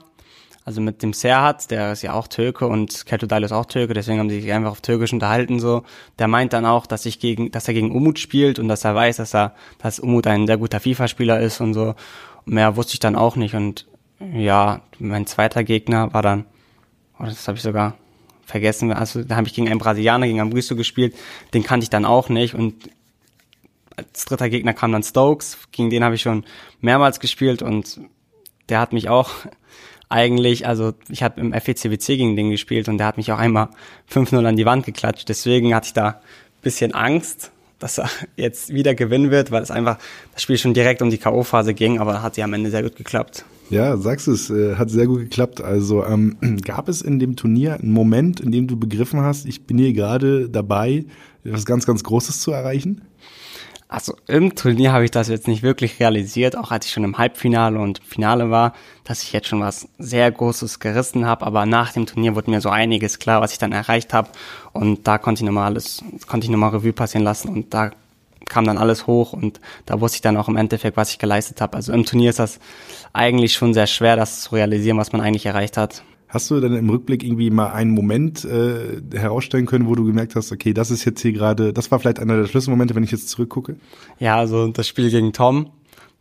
also 0.64 0.80
mit 0.80 1.02
dem 1.02 1.14
Serhat, 1.14 1.72
der 1.72 1.94
ist 1.94 2.04
ja 2.04 2.14
auch 2.14 2.28
Türke 2.28 2.68
und 2.68 3.06
Keltodal 3.06 3.44
ist 3.44 3.52
auch 3.52 3.66
Türke, 3.66 3.94
deswegen 3.94 4.20
haben 4.20 4.30
sie 4.30 4.42
sich 4.42 4.52
einfach 4.54 4.72
auf 4.72 4.82
Türkisch 4.82 5.12
unterhalten 5.12 5.60
so. 5.60 5.84
Der 6.20 6.28
meint 6.28 6.54
dann 6.54 6.66
auch, 6.66 6.86
dass 6.86 7.06
ich 7.06 7.20
gegen, 7.20 7.52
dass 7.52 7.68
er 7.68 7.74
gegen 7.74 7.92
Umut 7.92 8.20
spielt 8.20 8.60
und 8.60 8.68
dass 8.68 8.84
er 8.84 8.94
weiß, 8.94 9.18
dass 9.18 9.34
er, 9.34 9.56
dass 9.80 10.00
Umut 10.00 10.28
ein 10.28 10.46
sehr 10.46 10.58
guter 10.58 10.80
FIFA-Spieler 10.80 11.40
ist 11.40 11.62
und 11.62 11.74
so. 11.74 11.96
Mehr 12.46 12.76
wusste 12.76 12.94
ich 12.94 13.00
dann 13.00 13.16
auch 13.16 13.36
nicht 13.36 13.56
und 13.56 13.88
ja, 14.34 14.82
mein 15.00 15.26
zweiter 15.26 15.64
Gegner 15.64 16.14
war 16.14 16.22
dann, 16.22 16.46
oh, 17.20 17.26
das 17.26 17.48
habe 17.48 17.58
ich 17.58 17.64
sogar 17.64 17.96
vergessen, 18.46 18.92
also 18.92 19.24
da 19.24 19.38
habe 19.38 19.48
ich 19.48 19.54
gegen 19.54 19.68
einen 19.68 19.80
Brasilianer, 19.80 20.28
gegen 20.28 20.42
Ambristo 20.42 20.76
gespielt, 20.76 21.16
den 21.54 21.64
kannte 21.64 21.86
ich 21.86 21.90
dann 21.90 22.06
auch 22.06 22.30
nicht 22.30 22.54
und 22.54 22.90
als 23.96 24.26
dritter 24.26 24.50
Gegner 24.50 24.74
kam 24.74 24.92
dann 24.92 25.04
Stokes, 25.04 25.58
gegen 25.72 25.90
den 25.90 26.04
habe 26.04 26.16
ich 26.16 26.22
schon 26.22 26.44
mehrmals 26.82 27.20
gespielt 27.20 27.62
und 27.62 28.00
der 28.70 28.80
hat 28.80 28.94
mich 28.94 29.10
auch 29.10 29.32
eigentlich, 30.12 30.68
also 30.68 30.94
ich 31.10 31.24
habe 31.24 31.40
im 31.40 31.54
FECWC 31.54 32.18
gegen 32.18 32.36
den 32.36 32.50
gespielt 32.50 32.88
und 32.90 32.98
der 32.98 33.08
hat 33.08 33.18
mich 33.18 33.32
auch 33.32 33.40
einmal 33.40 33.70
5-0 34.12 34.46
an 34.46 34.56
die 34.56 34.66
Wand 34.66 34.86
geklatscht. 34.86 35.30
Deswegen 35.30 35.74
hatte 35.74 35.88
ich 35.88 35.94
da 35.94 36.22
bisschen 36.62 36.94
Angst, 36.94 37.52
dass 37.80 37.98
er 37.98 38.10
jetzt 38.36 38.74
wieder 38.74 38.96
gewinnen 38.96 39.32
wird, 39.32 39.52
weil 39.52 39.64
es 39.64 39.72
einfach 39.72 39.98
das 40.34 40.42
Spiel 40.44 40.58
schon 40.58 40.74
direkt 40.74 41.02
um 41.02 41.10
die 41.10 41.18
K.O.-Phase 41.18 41.74
ging, 41.74 42.00
aber 42.00 42.22
hat 42.22 42.36
sie 42.36 42.44
am 42.44 42.54
Ende 42.54 42.70
sehr 42.70 42.84
gut 42.84 42.96
geklappt. 42.96 43.46
Ja, 43.70 43.96
sagst 43.96 44.28
es, 44.28 44.50
äh, 44.50 44.76
hat 44.76 44.90
sehr 44.90 45.08
gut 45.08 45.20
geklappt. 45.20 45.62
Also 45.62 46.06
ähm, 46.06 46.38
gab 46.66 46.90
es 46.90 47.02
in 47.02 47.20
dem 47.20 47.36
Turnier 47.36 47.76
einen 47.76 47.92
Moment, 47.92 48.40
in 48.40 48.52
dem 48.52 48.68
du 48.68 48.78
begriffen 48.78 49.22
hast, 49.22 49.46
ich 49.46 49.66
bin 49.66 49.78
hier 49.78 49.94
gerade 49.94 50.50
dabei, 50.50 51.06
etwas 51.44 51.66
ganz, 51.66 51.86
ganz 51.86 52.04
Großes 52.04 52.42
zu 52.42 52.52
erreichen? 52.52 53.02
Also 53.92 54.16
im 54.28 54.56
Turnier 54.56 54.94
habe 54.94 55.04
ich 55.04 55.12
das 55.12 55.28
jetzt 55.28 55.50
nicht 55.50 55.64
wirklich 55.64 56.00
realisiert, 56.00 56.56
auch 56.56 56.72
als 56.72 56.86
ich 56.86 56.94
schon 56.94 57.04
im 57.04 57.18
Halbfinale 57.18 57.78
und 57.78 58.00
Finale 58.06 58.50
war, 58.50 58.72
dass 59.04 59.22
ich 59.22 59.34
jetzt 59.34 59.50
schon 59.50 59.60
was 59.60 59.90
sehr 59.98 60.32
Großes 60.32 60.80
gerissen 60.80 61.26
habe. 61.26 61.46
Aber 61.46 61.66
nach 61.66 61.92
dem 61.92 62.06
Turnier 62.06 62.34
wurde 62.34 62.52
mir 62.52 62.62
so 62.62 62.70
einiges 62.70 63.20
klar, 63.20 63.42
was 63.42 63.52
ich 63.52 63.58
dann 63.58 63.74
erreicht 63.74 64.14
habe. 64.14 64.30
Und 64.72 65.08
da 65.08 65.18
konnte 65.18 65.44
ich 65.44 65.46
nochmal 65.46 65.66
alles, 65.66 66.02
konnte 66.26 66.46
ich 66.46 66.52
nochmal 66.52 66.70
Revue 66.70 66.94
passieren 66.94 67.26
lassen 67.26 67.50
und 67.50 67.74
da 67.74 67.92
kam 68.48 68.64
dann 68.64 68.78
alles 68.78 69.08
hoch 69.08 69.34
und 69.34 69.60
da 69.86 70.00
wusste 70.00 70.16
ich 70.16 70.22
dann 70.22 70.38
auch 70.38 70.48
im 70.48 70.56
Endeffekt, 70.56 70.96
was 70.96 71.12
ich 71.12 71.20
geleistet 71.20 71.60
habe. 71.60 71.76
Also 71.76 71.92
im 71.92 72.06
Turnier 72.06 72.30
ist 72.30 72.40
das 72.40 72.60
eigentlich 73.12 73.52
schon 73.52 73.74
sehr 73.74 73.88
schwer, 73.88 74.16
das 74.16 74.44
zu 74.44 74.56
realisieren, 74.56 74.98
was 74.98 75.12
man 75.12 75.20
eigentlich 75.20 75.46
erreicht 75.46 75.76
hat. 75.76 76.02
Hast 76.32 76.50
du 76.50 76.62
denn 76.62 76.74
im 76.74 76.90
Rückblick 76.90 77.26
irgendwie 77.26 77.50
mal 77.50 77.74
einen 77.74 77.92
Moment 77.92 78.46
äh, 78.46 79.02
herausstellen 79.14 79.66
können, 79.66 79.86
wo 79.88 79.96
du 79.96 80.06
gemerkt 80.06 80.38
hast, 80.38 80.54
okay, 80.54 80.74
das 80.74 80.90
ist 80.90 81.04
jetzt 81.04 81.20
hier 81.20 81.34
gerade, 81.34 81.74
das 81.74 81.92
war 81.92 82.00
vielleicht 82.00 82.20
einer 82.20 82.38
der 82.38 82.48
Schlüsselmomente, 82.48 82.96
wenn 82.96 83.04
ich 83.04 83.12
jetzt 83.12 83.28
zurückgucke? 83.28 83.76
Ja, 84.18 84.38
also 84.38 84.70
das 84.70 84.88
Spiel 84.88 85.12
gegen 85.12 85.34
Tom, 85.34 85.72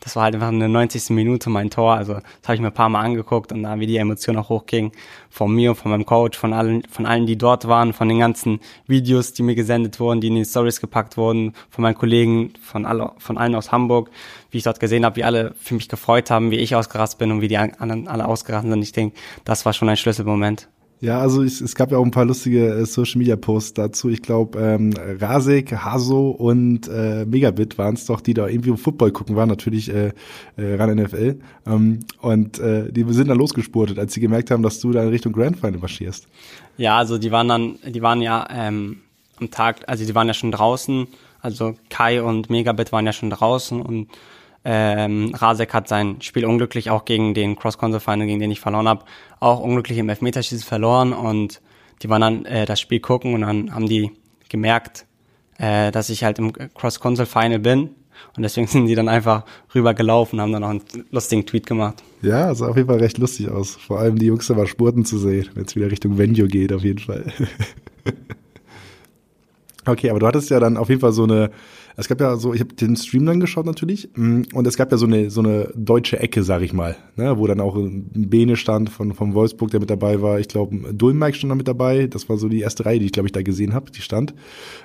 das 0.00 0.16
war 0.16 0.24
halt 0.24 0.34
einfach 0.34 0.48
in 0.48 0.58
der 0.58 0.68
90. 0.68 1.10
Minute 1.10 1.50
mein 1.50 1.70
Tor. 1.70 1.94
Also 1.94 2.14
das 2.14 2.22
habe 2.44 2.54
ich 2.54 2.60
mir 2.60 2.68
ein 2.68 2.74
paar 2.74 2.88
Mal 2.88 3.02
angeguckt 3.02 3.52
und 3.52 3.62
da 3.62 3.78
wie 3.78 3.86
die 3.86 3.98
Emotion 3.98 4.36
auch 4.38 4.48
hochging 4.48 4.92
von 5.28 5.54
mir, 5.54 5.74
von 5.74 5.90
meinem 5.90 6.06
Coach, 6.06 6.38
von 6.38 6.52
allen, 6.52 6.82
von 6.90 7.06
allen, 7.06 7.26
die 7.26 7.36
dort 7.36 7.68
waren, 7.68 7.92
von 7.92 8.08
den 8.08 8.18
ganzen 8.18 8.60
Videos, 8.86 9.34
die 9.34 9.42
mir 9.42 9.54
gesendet 9.54 10.00
wurden, 10.00 10.20
die 10.20 10.28
in 10.28 10.36
die 10.36 10.44
Stories 10.44 10.80
gepackt 10.80 11.16
wurden, 11.16 11.52
von 11.68 11.82
meinen 11.82 11.94
Kollegen, 11.94 12.54
von 12.62 12.86
alle, 12.86 13.12
von 13.18 13.36
allen 13.36 13.54
aus 13.54 13.72
Hamburg, 13.72 14.10
wie 14.50 14.58
ich 14.58 14.64
dort 14.64 14.80
gesehen 14.80 15.04
habe, 15.04 15.16
wie 15.16 15.24
alle 15.24 15.54
für 15.60 15.74
mich 15.74 15.88
gefreut 15.88 16.30
haben, 16.30 16.50
wie 16.50 16.56
ich 16.56 16.74
ausgerastet 16.74 17.18
bin 17.18 17.30
und 17.30 17.42
wie 17.42 17.48
die 17.48 17.58
anderen 17.58 18.08
alle 18.08 18.26
ausgerastet 18.26 18.70
sind. 18.70 18.82
Ich 18.82 18.92
denke, 18.92 19.16
das 19.44 19.66
war 19.66 19.74
schon 19.74 19.88
ein 19.88 19.96
Schlüsselmoment. 19.96 20.68
Ja, 21.00 21.18
also 21.18 21.42
es, 21.42 21.62
es 21.62 21.74
gab 21.74 21.90
ja 21.90 21.98
auch 21.98 22.04
ein 22.04 22.10
paar 22.10 22.26
lustige 22.26 22.68
äh, 22.68 22.84
Social 22.84 23.18
Media 23.18 23.36
Posts 23.36 23.72
dazu. 23.72 24.10
Ich 24.10 24.20
glaube, 24.20 24.58
ähm, 24.58 24.92
Rasek, 25.18 25.72
Haso 25.72 26.28
und 26.30 26.88
äh, 26.88 27.24
Megabit 27.24 27.78
waren 27.78 27.94
es 27.94 28.04
doch, 28.04 28.20
die 28.20 28.34
da 28.34 28.46
irgendwie 28.46 28.76
Football 28.76 29.10
gucken 29.10 29.34
waren, 29.34 29.48
natürlich 29.48 29.92
äh, 29.92 30.12
äh, 30.58 30.74
ran 30.74 30.94
NFL. 30.94 31.38
Ähm, 31.66 32.00
und 32.20 32.58
äh, 32.58 32.92
die 32.92 33.10
sind 33.14 33.28
dann 33.28 33.38
losgespurtet, 33.38 33.98
als 33.98 34.12
sie 34.12 34.20
gemerkt 34.20 34.50
haben, 34.50 34.62
dass 34.62 34.78
du 34.80 34.92
da 34.92 35.02
in 35.02 35.08
Richtung 35.08 35.32
Grand 35.32 35.58
Final 35.58 35.78
marschierst. 35.78 36.28
Ja, 36.76 36.98
also 36.98 37.16
die 37.16 37.32
waren 37.32 37.48
dann, 37.48 37.78
die 37.86 38.02
waren 38.02 38.20
ja 38.20 38.46
ähm, 38.50 38.98
am 39.40 39.50
Tag, 39.50 39.80
also 39.86 40.04
die 40.04 40.14
waren 40.14 40.28
ja 40.28 40.34
schon 40.34 40.52
draußen. 40.52 41.06
Also 41.40 41.76
Kai 41.88 42.22
und 42.22 42.50
Megabit 42.50 42.92
waren 42.92 43.06
ja 43.06 43.14
schon 43.14 43.30
draußen 43.30 43.80
und 43.80 44.08
ähm, 44.64 45.34
Rasek 45.34 45.72
hat 45.72 45.88
sein 45.88 46.20
Spiel 46.20 46.44
unglücklich 46.44 46.90
auch 46.90 47.04
gegen 47.04 47.34
den 47.34 47.56
Cross-Console-Final, 47.56 48.26
gegen 48.26 48.40
den 48.40 48.50
ich 48.50 48.60
verloren 48.60 48.88
habe, 48.88 49.04
auch 49.38 49.60
unglücklich 49.60 49.98
im 49.98 50.08
Elfmeterschießen 50.08 50.66
verloren 50.66 51.12
und 51.12 51.60
die 52.02 52.08
waren 52.08 52.20
dann 52.20 52.44
äh, 52.44 52.66
das 52.66 52.80
Spiel 52.80 53.00
gucken 53.00 53.34
und 53.34 53.42
dann 53.42 53.74
haben 53.74 53.88
die 53.88 54.10
gemerkt, 54.48 55.06
äh, 55.58 55.90
dass 55.90 56.10
ich 56.10 56.24
halt 56.24 56.38
im 56.38 56.52
Cross-Console-Final 56.52 57.58
bin 57.58 57.90
und 58.36 58.42
deswegen 58.42 58.66
sind 58.68 58.86
die 58.86 58.94
dann 58.94 59.08
einfach 59.08 59.44
rübergelaufen 59.74 60.38
und 60.38 60.42
haben 60.42 60.52
dann 60.52 60.64
auch 60.64 60.70
einen 60.70 60.82
lustigen 61.10 61.46
Tweet 61.46 61.66
gemacht. 61.66 62.02
Ja, 62.22 62.54
sah 62.54 62.68
auf 62.68 62.76
jeden 62.76 62.88
Fall 62.88 62.98
recht 62.98 63.18
lustig 63.18 63.48
aus. 63.48 63.76
Vor 63.76 63.98
allem 63.98 64.18
die 64.18 64.26
Jungs 64.26 64.46
da 64.46 64.54
mal 64.54 64.66
Spurten 64.66 65.04
zu 65.04 65.18
sehen, 65.18 65.48
wenn 65.54 65.64
es 65.64 65.74
wieder 65.74 65.90
Richtung 65.90 66.18
Venue 66.18 66.48
geht, 66.48 66.72
auf 66.72 66.84
jeden 66.84 66.98
Fall. 66.98 67.32
okay, 69.86 70.10
aber 70.10 70.18
du 70.18 70.26
hattest 70.26 70.50
ja 70.50 70.60
dann 70.60 70.76
auf 70.76 70.90
jeden 70.90 71.00
Fall 71.00 71.12
so 71.12 71.24
eine 71.24 71.50
es 71.96 72.08
gab 72.08 72.20
ja 72.20 72.36
so, 72.36 72.54
ich 72.54 72.60
habe 72.60 72.74
den 72.74 72.96
Stream 72.96 73.26
dann 73.26 73.40
geschaut 73.40 73.66
natürlich 73.66 74.10
mm, 74.14 74.42
und 74.54 74.66
es 74.66 74.76
gab 74.76 74.90
ja 74.92 74.98
so 74.98 75.06
eine 75.06 75.30
so 75.30 75.40
eine 75.40 75.72
deutsche 75.74 76.18
Ecke, 76.18 76.42
sag 76.42 76.62
ich 76.62 76.72
mal, 76.72 76.96
ne, 77.16 77.38
wo 77.38 77.46
dann 77.46 77.60
auch 77.60 77.76
ein 77.76 78.30
Bene 78.30 78.56
stand 78.56 78.90
von 78.90 79.14
vom 79.14 79.34
Wolfsburg, 79.34 79.70
der 79.70 79.80
mit 79.80 79.90
dabei 79.90 80.22
war. 80.22 80.40
Ich 80.40 80.48
glaube, 80.48 80.92
Dulmike 80.92 81.36
stand 81.36 81.50
da 81.50 81.54
mit 81.54 81.68
dabei. 81.68 82.06
Das 82.06 82.28
war 82.28 82.36
so 82.36 82.48
die 82.48 82.60
erste 82.60 82.86
Reihe, 82.86 82.98
die 82.98 83.06
ich 83.06 83.12
glaube 83.12 83.28
ich 83.28 83.32
da 83.32 83.42
gesehen 83.42 83.74
habe, 83.74 83.90
die 83.90 84.02
stand. 84.02 84.34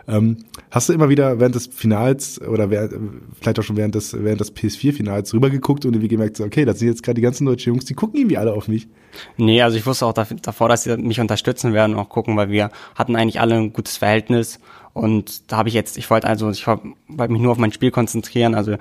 Ähm, 0.07 0.37
hast 0.71 0.89
du 0.89 0.93
immer 0.93 1.09
wieder 1.09 1.39
während 1.39 1.55
des 1.55 1.67
Finals 1.67 2.41
oder 2.41 2.69
während, 2.69 2.93
vielleicht 3.39 3.59
auch 3.59 3.63
schon 3.63 3.77
während 3.77 3.95
des 3.95 4.13
während 4.13 4.41
des 4.41 4.55
PS4-Finals 4.55 5.33
rübergeguckt 5.33 5.85
und 5.85 5.93
irgendwie 5.93 6.09
gemerkt, 6.09 6.39
okay, 6.39 6.65
das 6.65 6.79
sind 6.79 6.87
jetzt 6.87 7.03
gerade 7.03 7.15
die 7.15 7.21
ganzen 7.21 7.45
deutschen 7.45 7.73
Jungs, 7.73 7.85
die 7.85 7.93
gucken 7.93 8.19
irgendwie 8.19 8.37
alle 8.37 8.53
auf 8.53 8.67
mich. 8.67 8.87
Nee, 9.37 9.61
also 9.61 9.77
ich 9.77 9.85
wusste 9.85 10.05
auch 10.05 10.13
davor, 10.13 10.69
dass 10.69 10.83
sie 10.83 10.97
mich 10.97 11.19
unterstützen 11.19 11.73
werden 11.73 11.93
und 11.93 11.99
auch 11.99 12.09
gucken, 12.09 12.35
weil 12.37 12.49
wir 12.49 12.71
hatten 12.95 13.15
eigentlich 13.15 13.39
alle 13.39 13.55
ein 13.55 13.73
gutes 13.73 13.97
Verhältnis 13.97 14.59
und 14.95 15.51
da 15.51 15.57
habe 15.57 15.67
ich 15.67 15.75
jetzt, 15.75 15.97
ich 15.97 16.09
wollte 16.09 16.25
also, 16.25 16.49
ich 16.49 16.65
wollte 16.65 16.93
mich 17.27 17.41
nur 17.41 17.51
auf 17.51 17.57
mein 17.57 17.73
Spiel 17.73 17.91
konzentrieren. 17.91 18.55
Also 18.55 18.77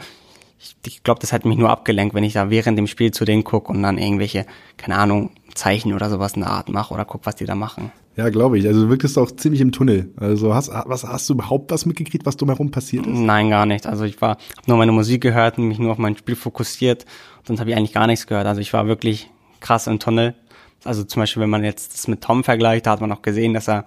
ich, 0.61 0.77
ich 0.87 1.03
glaube, 1.03 1.21
das 1.21 1.33
hat 1.33 1.45
mich 1.45 1.59
nur 1.59 1.71
abgelenkt, 1.71 2.15
wenn 2.15 2.23
ich 2.23 2.35
da 2.35 2.51
während 2.51 2.79
dem 2.79 2.87
Spiel 2.87 3.11
zu 3.11 3.25
denen 3.25 3.43
gucke 3.43 3.73
und 3.73 3.83
dann 3.83 3.99
irgendwelche, 3.99 4.47
keine 4.77 4.97
Ahnung, 4.97 5.31
Zeichen 5.57 5.93
oder 5.93 6.09
sowas 6.09 6.35
in 6.35 6.43
der 6.43 6.51
Art 6.51 6.69
mache 6.69 6.95
oder 6.95 7.05
guck, 7.05 7.27
was 7.27 7.35
die 7.35 7.47
da 7.47 7.57
machen. 7.57 7.91
Ja, 8.15 8.29
glaube 8.29 8.61
ich. 8.61 8.67
Also 8.69 8.85
du 8.85 8.91
wirktest 8.91 9.19
auch 9.19 9.29
ziemlich 9.33 9.61
im 9.61 9.73
Tunnel. 9.73 10.09
Also 10.17 10.55
hast, 10.55 10.71
was, 10.87 11.03
hast 11.03 11.29
du 11.29 11.35
überhaupt 11.35 11.73
was 11.73 11.85
mitgekriegt, 11.85 12.25
was 12.25 12.37
drumherum 12.37 12.71
passiert 12.71 13.09
ist? 13.09 13.19
Nein, 13.19 13.51
gar 13.51 13.67
nicht. 13.67 13.85
Also 13.85 14.05
ich 14.05 14.23
war, 14.23 14.31
habe 14.31 14.39
nur 14.69 14.77
meine 14.77 14.93
Musik 14.93 15.21
gehört 15.21 15.59
und 15.59 15.67
mich 15.67 15.81
nur 15.81 15.91
auf 15.91 15.99
mein 15.99 16.17
Spiel 16.17 16.37
fokussiert. 16.37 17.07
Sonst 17.45 17.59
habe 17.59 17.71
ich 17.71 17.77
eigentlich 17.77 17.93
gar 17.93 18.07
nichts 18.07 18.29
gehört. 18.29 18.47
Also 18.47 18.61
ich 18.61 18.73
war 18.73 18.87
wirklich 18.87 19.31
krass 19.59 19.89
im 19.89 19.99
Tunnel. 19.99 20.37
Also 20.85 21.03
zum 21.03 21.23
Beispiel, 21.23 21.43
wenn 21.43 21.51
man 21.51 21.65
jetzt 21.65 21.93
das 21.93 22.07
mit 22.07 22.21
Tom 22.21 22.45
vergleicht, 22.45 22.87
da 22.87 22.93
hat 22.93 23.01
man 23.01 23.11
auch 23.11 23.23
gesehen, 23.23 23.53
dass 23.53 23.69
er 23.69 23.85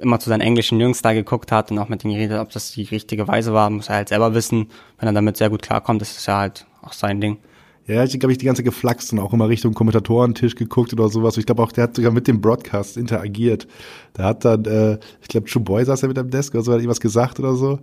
immer 0.00 0.18
zu 0.18 0.28
seinen 0.28 0.40
englischen 0.40 0.80
Jungs 0.80 1.02
da 1.02 1.12
geguckt 1.12 1.52
hat 1.52 1.70
und 1.70 1.78
auch 1.78 1.88
mit 1.88 2.02
denen 2.02 2.14
geredet, 2.14 2.40
ob 2.40 2.50
das 2.50 2.72
die 2.72 2.84
richtige 2.84 3.28
Weise 3.28 3.52
war, 3.52 3.70
muss 3.70 3.88
er 3.88 3.96
halt 3.96 4.08
selber 4.08 4.34
wissen. 4.34 4.68
Wenn 4.98 5.08
er 5.08 5.12
damit 5.12 5.36
sehr 5.36 5.50
gut 5.50 5.62
klarkommt, 5.62 6.00
das 6.00 6.16
ist 6.16 6.26
ja 6.26 6.38
halt 6.38 6.66
auch 6.82 6.92
sein 6.92 7.20
Ding. 7.20 7.38
Ja, 7.86 8.04
ich 8.04 8.18
glaube, 8.18 8.32
ich 8.32 8.38
die 8.38 8.46
ganze 8.46 8.62
geflaxt 8.62 9.12
und 9.12 9.18
auch 9.18 9.32
immer 9.32 9.48
Richtung 9.48 9.74
Kommentatorentisch 9.74 10.54
geguckt 10.54 10.92
oder 10.92 11.08
sowas. 11.08 11.36
Ich 11.36 11.46
glaube 11.46 11.62
auch, 11.62 11.72
der 11.72 11.84
hat 11.84 11.96
sogar 11.96 12.12
mit 12.12 12.28
dem 12.28 12.40
Broadcast 12.40 12.96
interagiert. 12.96 13.66
Da 14.12 14.24
hat 14.24 14.44
dann, 14.44 14.64
äh, 14.66 14.98
ich 15.20 15.28
glaube, 15.28 15.46
Chuboy 15.48 15.84
saß 15.84 16.02
ja 16.02 16.08
mit 16.08 16.18
am 16.18 16.30
Desk 16.30 16.54
oder 16.54 16.62
so, 16.62 16.72
hat 16.72 16.78
irgendwas 16.78 17.00
gesagt 17.00 17.40
oder 17.40 17.54
so. 17.54 17.80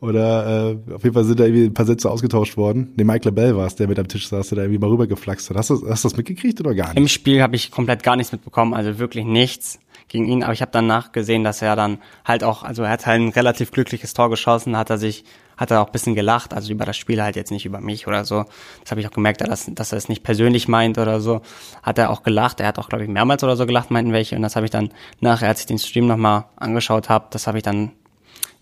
Oder 0.00 0.78
äh, 0.88 0.94
auf 0.94 1.02
jeden 1.02 1.14
Fall 1.14 1.24
sind 1.24 1.40
da 1.40 1.44
irgendwie 1.44 1.64
ein 1.64 1.74
paar 1.74 1.84
Sätze 1.84 2.10
ausgetauscht 2.10 2.56
worden. 2.56 2.92
Ne, 2.96 3.04
Mike 3.04 3.28
LaBelle 3.28 3.56
war 3.56 3.66
es, 3.66 3.74
der 3.74 3.86
mit 3.86 3.98
am 3.98 4.08
Tisch 4.08 4.28
saß, 4.28 4.48
der 4.48 4.56
da 4.56 4.62
irgendwie 4.62 4.78
mal 4.78 4.88
rübergeflaxt 4.88 5.50
hat. 5.50 5.56
Hast 5.56 5.70
du, 5.70 5.74
hast 5.88 6.04
du 6.04 6.08
das 6.08 6.16
mitgekriegt 6.16 6.58
oder 6.60 6.74
gar 6.74 6.88
nicht? 6.88 6.96
Im 6.96 7.08
Spiel 7.08 7.42
habe 7.42 7.56
ich 7.56 7.70
komplett 7.70 8.02
gar 8.02 8.16
nichts 8.16 8.32
mitbekommen, 8.32 8.72
also 8.72 8.98
wirklich 8.98 9.26
nichts 9.26 9.78
gegen 10.10 10.26
ihn, 10.26 10.42
aber 10.42 10.52
ich 10.52 10.60
habe 10.60 10.72
danach 10.72 11.12
gesehen, 11.12 11.44
dass 11.44 11.62
er 11.62 11.76
dann 11.76 11.98
halt 12.24 12.42
auch, 12.42 12.64
also 12.64 12.82
er 12.82 12.90
hat 12.90 13.06
halt 13.06 13.22
ein 13.22 13.28
relativ 13.28 13.70
glückliches 13.70 14.12
Tor 14.12 14.28
geschossen, 14.28 14.76
hat 14.76 14.90
er 14.90 14.98
sich, 14.98 15.24
hat 15.56 15.70
er 15.70 15.80
auch 15.80 15.86
ein 15.86 15.92
bisschen 15.92 16.16
gelacht, 16.16 16.52
also 16.52 16.72
über 16.72 16.84
das 16.84 16.96
Spiel 16.96 17.22
halt 17.22 17.36
jetzt 17.36 17.52
nicht 17.52 17.64
über 17.64 17.80
mich 17.80 18.08
oder 18.08 18.24
so. 18.24 18.44
Das 18.82 18.90
habe 18.90 19.00
ich 19.00 19.06
auch 19.06 19.12
gemerkt, 19.12 19.40
dass, 19.40 19.70
dass 19.72 19.92
er 19.92 19.98
es 19.98 20.08
nicht 20.08 20.24
persönlich 20.24 20.66
meint 20.66 20.98
oder 20.98 21.20
so. 21.20 21.42
Hat 21.84 21.96
er 21.96 22.10
auch 22.10 22.24
gelacht, 22.24 22.58
er 22.58 22.66
hat 22.66 22.78
auch, 22.80 22.88
glaube 22.88 23.04
ich, 23.04 23.10
mehrmals 23.10 23.44
oder 23.44 23.56
so 23.56 23.66
gelacht, 23.66 23.92
meinten 23.92 24.12
welche. 24.12 24.34
Und 24.34 24.42
das 24.42 24.56
habe 24.56 24.66
ich 24.66 24.72
dann 24.72 24.90
nachher, 25.20 25.48
als 25.48 25.60
ich 25.60 25.66
den 25.66 25.78
Stream 25.78 26.08
nochmal 26.08 26.46
angeschaut 26.56 27.08
habe, 27.08 27.26
das 27.30 27.46
habe 27.46 27.58
ich 27.58 27.62
dann 27.62 27.92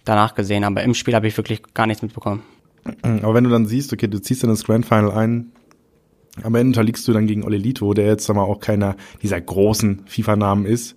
danach 0.04 0.34
gesehen. 0.34 0.64
Aber 0.64 0.82
im 0.82 0.92
Spiel 0.92 1.14
habe 1.14 1.28
ich 1.28 1.37
wirklich 1.38 1.62
gar 1.72 1.87
nichts 1.87 2.02
mitbekommen. 2.02 2.42
Aber 3.22 3.32
wenn 3.32 3.44
du 3.44 3.50
dann 3.50 3.64
siehst, 3.64 3.92
okay, 3.92 4.06
du 4.06 4.20
ziehst 4.20 4.42
dann 4.42 4.50
das 4.50 4.64
Grand 4.64 4.84
Final 4.84 5.12
ein, 5.12 5.52
am 6.42 6.54
Ende 6.54 6.68
unterliegst 6.68 7.08
du 7.08 7.12
dann 7.12 7.26
gegen 7.26 7.42
Olelito, 7.42 7.94
der 7.94 8.06
jetzt 8.06 8.28
mal 8.28 8.42
auch 8.42 8.61
keiner 8.61 8.96
dieser 9.22 9.40
großen 9.40 10.02
FIFA-Namen 10.06 10.66
ist. 10.66 10.94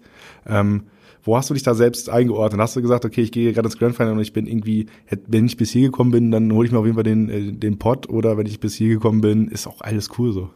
Ähm, 0.47 0.83
wo 1.23 1.37
hast 1.37 1.49
du 1.49 1.53
dich 1.53 1.63
da 1.63 1.75
selbst 1.75 2.09
eingeordnet? 2.09 2.59
Hast 2.59 2.75
du 2.75 2.81
gesagt, 2.81 3.05
okay, 3.05 3.21
ich 3.21 3.31
gehe 3.31 3.53
gerade 3.53 3.67
ins 3.67 3.77
Grand 3.77 3.95
Final 3.95 4.13
und 4.13 4.19
ich 4.21 4.33
bin 4.33 4.47
irgendwie, 4.47 4.87
wenn 5.27 5.45
ich 5.45 5.57
bis 5.57 5.71
hier 5.71 5.83
gekommen 5.83 6.11
bin, 6.11 6.31
dann 6.31 6.51
hole 6.51 6.65
ich 6.65 6.71
mir 6.71 6.79
auf 6.79 6.85
jeden 6.85 6.95
Fall 6.95 7.03
den, 7.03 7.29
äh, 7.29 7.51
den 7.51 7.77
Pot 7.77 8.09
oder 8.09 8.37
wenn 8.37 8.47
ich 8.47 8.59
bis 8.59 8.75
hier 8.75 8.89
gekommen 8.89 9.21
bin, 9.21 9.47
ist 9.47 9.67
auch 9.67 9.81
alles 9.81 10.09
cool 10.17 10.31
so. 10.31 10.49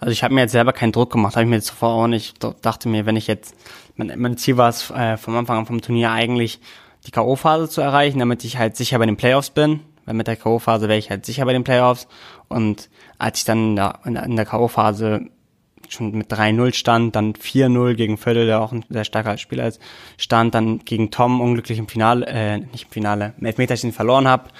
Also 0.00 0.12
ich 0.12 0.22
habe 0.24 0.34
mir 0.34 0.40
jetzt 0.40 0.52
selber 0.52 0.72
keinen 0.72 0.92
Druck 0.92 1.12
gemacht, 1.12 1.36
habe 1.36 1.44
ich 1.44 1.50
mir 1.50 1.56
jetzt 1.56 1.66
zuvor 1.66 1.90
auch 1.90 2.06
nicht. 2.06 2.42
Dachte 2.62 2.88
mir, 2.88 3.04
wenn 3.04 3.16
ich 3.16 3.26
jetzt, 3.26 3.54
mein, 3.96 4.12
mein 4.16 4.36
Ziel 4.38 4.56
war 4.56 4.70
es 4.70 4.90
äh, 4.90 5.18
vom 5.18 5.36
Anfang 5.36 5.58
an 5.58 5.66
vom 5.66 5.82
Turnier 5.82 6.10
eigentlich, 6.12 6.60
die 7.06 7.10
K.O.-Phase 7.10 7.68
zu 7.68 7.82
erreichen, 7.82 8.18
damit 8.18 8.42
ich 8.44 8.58
halt 8.58 8.76
sicher 8.76 8.98
bei 8.98 9.06
den 9.06 9.16
Playoffs 9.16 9.50
bin. 9.50 9.80
Weil 10.06 10.14
mit 10.14 10.28
der 10.28 10.36
K.O.-Phase 10.36 10.82
wäre 10.82 10.96
ich 10.96 11.10
halt 11.10 11.26
sicher 11.26 11.44
bei 11.44 11.52
den 11.52 11.64
Playoffs. 11.64 12.08
Und 12.48 12.88
als 13.18 13.40
ich 13.40 13.44
dann 13.44 13.70
in 13.70 13.76
der, 13.76 14.00
in 14.04 14.36
der 14.36 14.46
K.O.-Phase 14.46 15.26
schon 15.88 16.12
mit 16.12 16.32
3-0 16.32 16.74
stand, 16.74 17.16
dann 17.16 17.34
4-0 17.34 17.94
gegen 17.94 18.18
Vödel, 18.18 18.46
der 18.46 18.60
auch 18.60 18.72
ein 18.72 18.84
sehr 18.88 19.04
starker 19.04 19.38
Spieler 19.38 19.66
ist, 19.66 19.80
stand, 20.16 20.54
dann 20.54 20.80
gegen 20.80 21.10
Tom 21.10 21.40
unglücklich 21.40 21.78
im 21.78 21.88
Finale, 21.88 22.26
äh, 22.26 22.58
nicht 22.58 22.84
im 22.84 22.90
Finale, 22.90 23.34
im 23.38 23.46
Elfmeterchen 23.46 23.92
verloren 23.92 24.28
habe. 24.28 24.50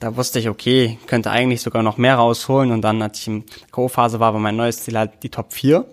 Da 0.00 0.16
wusste 0.16 0.38
ich, 0.38 0.48
okay, 0.48 0.98
könnte 1.06 1.30
eigentlich 1.30 1.62
sogar 1.62 1.82
noch 1.82 1.96
mehr 1.96 2.16
rausholen 2.16 2.72
und 2.72 2.82
dann, 2.82 3.00
als 3.00 3.20
ich 3.20 3.28
im 3.28 3.44
K.O.-Phase 3.72 4.20
war, 4.20 4.34
war 4.34 4.40
mein 4.40 4.56
neues 4.56 4.82
Ziel 4.82 4.98
halt 4.98 5.22
die 5.22 5.30
Top 5.30 5.52
4. 5.52 5.86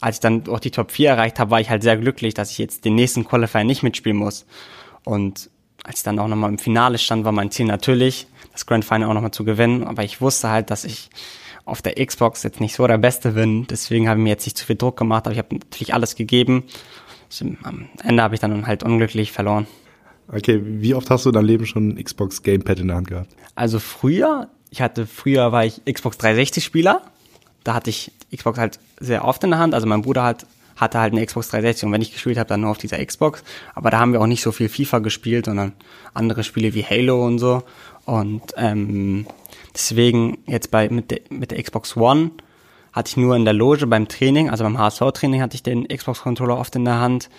Als 0.00 0.16
ich 0.16 0.20
dann 0.20 0.48
auch 0.48 0.60
die 0.60 0.70
Top 0.70 0.90
4 0.90 1.10
erreicht 1.10 1.38
habe, 1.38 1.50
war 1.50 1.60
ich 1.60 1.70
halt 1.70 1.82
sehr 1.82 1.96
glücklich, 1.96 2.34
dass 2.34 2.50
ich 2.50 2.58
jetzt 2.58 2.84
den 2.84 2.94
nächsten 2.94 3.24
Qualifier 3.24 3.64
nicht 3.64 3.82
mitspielen 3.82 4.18
muss. 4.18 4.46
Und 5.04 5.50
als 5.84 5.98
ich 5.98 6.02
dann 6.04 6.18
auch 6.18 6.28
nochmal 6.28 6.50
im 6.50 6.58
Finale 6.58 6.98
stand, 6.98 7.24
war 7.24 7.32
mein 7.32 7.50
Ziel 7.50 7.66
natürlich, 7.66 8.26
das 8.52 8.66
Grand 8.66 8.84
Final 8.84 9.08
auch 9.08 9.14
nochmal 9.14 9.30
zu 9.30 9.44
gewinnen. 9.44 9.84
Aber 9.84 10.04
ich 10.04 10.20
wusste 10.20 10.50
halt, 10.50 10.70
dass 10.70 10.84
ich 10.84 11.10
auf 11.64 11.82
der 11.82 12.04
Xbox 12.04 12.42
jetzt 12.42 12.60
nicht 12.60 12.74
so 12.74 12.86
der 12.86 12.98
Beste 12.98 13.32
bin. 13.32 13.66
Deswegen 13.68 14.08
habe 14.08 14.18
ich 14.20 14.24
mir 14.24 14.30
jetzt 14.30 14.46
nicht 14.46 14.58
zu 14.58 14.66
viel 14.66 14.76
Druck 14.76 14.96
gemacht, 14.96 15.26
aber 15.26 15.32
ich 15.32 15.38
habe 15.38 15.54
natürlich 15.54 15.94
alles 15.94 16.16
gegeben. 16.16 16.64
Am 17.62 17.88
Ende 18.02 18.22
habe 18.22 18.34
ich 18.34 18.40
dann 18.40 18.66
halt 18.66 18.82
unglücklich 18.82 19.32
verloren. 19.32 19.66
Okay, 20.28 20.60
wie 20.62 20.94
oft 20.94 21.10
hast 21.10 21.24
du 21.24 21.30
in 21.30 21.34
deinem 21.34 21.46
Leben 21.46 21.66
schon 21.66 21.90
ein 21.90 22.02
Xbox 22.02 22.42
Gamepad 22.42 22.78
in 22.80 22.88
der 22.88 22.96
Hand 22.96 23.08
gehabt? 23.08 23.30
Also 23.54 23.78
früher, 23.78 24.48
ich 24.70 24.82
hatte 24.82 25.06
früher 25.06 25.52
war 25.52 25.64
ich 25.64 25.82
Xbox 25.84 26.18
360 26.18 26.64
Spieler. 26.64 27.02
Da 27.64 27.74
hatte 27.74 27.90
ich 27.90 28.12
Xbox 28.34 28.58
halt 28.58 28.78
sehr 28.98 29.24
oft 29.24 29.42
in 29.44 29.50
der 29.50 29.58
Hand. 29.58 29.74
Also 29.74 29.86
mein 29.86 30.02
Bruder 30.02 30.24
hat 30.24 30.46
hatte 30.76 30.98
halt 30.98 31.12
eine 31.12 31.24
Xbox 31.24 31.48
360 31.48 31.86
und 31.86 31.92
wenn 31.92 32.02
ich 32.02 32.12
gespielt 32.12 32.38
habe, 32.38 32.48
dann 32.48 32.62
nur 32.62 32.70
auf 32.70 32.78
dieser 32.78 33.04
Xbox. 33.04 33.44
Aber 33.74 33.90
da 33.90 33.98
haben 33.98 34.12
wir 34.12 34.20
auch 34.20 34.26
nicht 34.26 34.42
so 34.42 34.52
viel 34.52 34.68
FIFA 34.68 34.98
gespielt, 34.98 35.44
sondern 35.46 35.72
andere 36.14 36.44
Spiele 36.44 36.74
wie 36.74 36.82
Halo 36.82 37.24
und 37.24 37.38
so. 37.38 37.62
Und 38.04 38.42
ähm, 38.56 39.26
deswegen 39.74 40.38
jetzt 40.46 40.70
bei 40.70 40.88
mit 40.88 41.10
der, 41.10 41.20
mit 41.30 41.50
der 41.50 41.62
Xbox 41.62 41.96
One 41.96 42.32
hatte 42.92 43.08
ich 43.08 43.16
nur 43.16 43.36
in 43.36 43.44
der 43.44 43.54
Loge 43.54 43.86
beim 43.86 44.08
Training, 44.08 44.50
also 44.50 44.64
beim 44.64 44.78
HSV-Training 44.78 45.40
hatte 45.40 45.54
ich 45.54 45.62
den 45.62 45.88
Xbox-Controller 45.88 46.58
oft 46.58 46.76
in 46.76 46.84
der 46.84 47.00
Hand. 47.00 47.30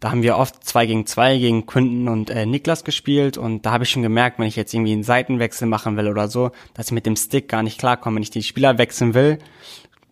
Da 0.00 0.10
haben 0.10 0.22
wir 0.22 0.36
oft 0.36 0.64
zwei 0.64 0.86
gegen 0.86 1.06
zwei 1.06 1.38
gegen 1.38 1.66
Kunden 1.66 2.08
und 2.08 2.30
äh, 2.30 2.44
Niklas 2.44 2.82
gespielt 2.82 3.38
und 3.38 3.64
da 3.64 3.70
habe 3.70 3.84
ich 3.84 3.90
schon 3.90 4.02
gemerkt, 4.02 4.38
wenn 4.38 4.48
ich 4.48 4.56
jetzt 4.56 4.74
irgendwie 4.74 4.92
einen 4.92 5.04
Seitenwechsel 5.04 5.68
machen 5.68 5.96
will 5.96 6.08
oder 6.08 6.26
so, 6.26 6.50
dass 6.74 6.86
ich 6.86 6.92
mit 6.92 7.06
dem 7.06 7.14
Stick 7.14 7.48
gar 7.48 7.62
nicht 7.62 7.78
klarkomme. 7.78 8.16
Wenn 8.16 8.22
ich 8.22 8.30
die 8.30 8.42
Spieler 8.42 8.78
wechseln 8.78 9.14
will, 9.14 9.38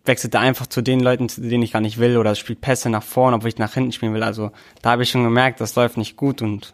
wechselt 0.05 0.33
er 0.33 0.41
einfach 0.41 0.67
zu 0.67 0.81
den 0.81 1.01
Leuten, 1.01 1.27
zu 1.27 1.41
denen 1.41 1.63
ich 1.63 1.73
gar 1.73 1.81
nicht 1.81 1.97
will, 1.97 2.17
oder 2.17 2.35
spielt 2.35 2.61
Pässe 2.61 2.89
nach 2.89 3.03
vorne, 3.03 3.35
obwohl 3.35 3.49
ich 3.49 3.57
nach 3.57 3.73
hinten 3.73 3.91
spielen 3.91 4.13
will. 4.13 4.23
Also 4.23 4.51
da 4.81 4.91
habe 4.91 5.03
ich 5.03 5.09
schon 5.09 5.23
gemerkt, 5.23 5.59
das 5.59 5.75
läuft 5.75 5.97
nicht 5.97 6.15
gut 6.15 6.41
und 6.41 6.73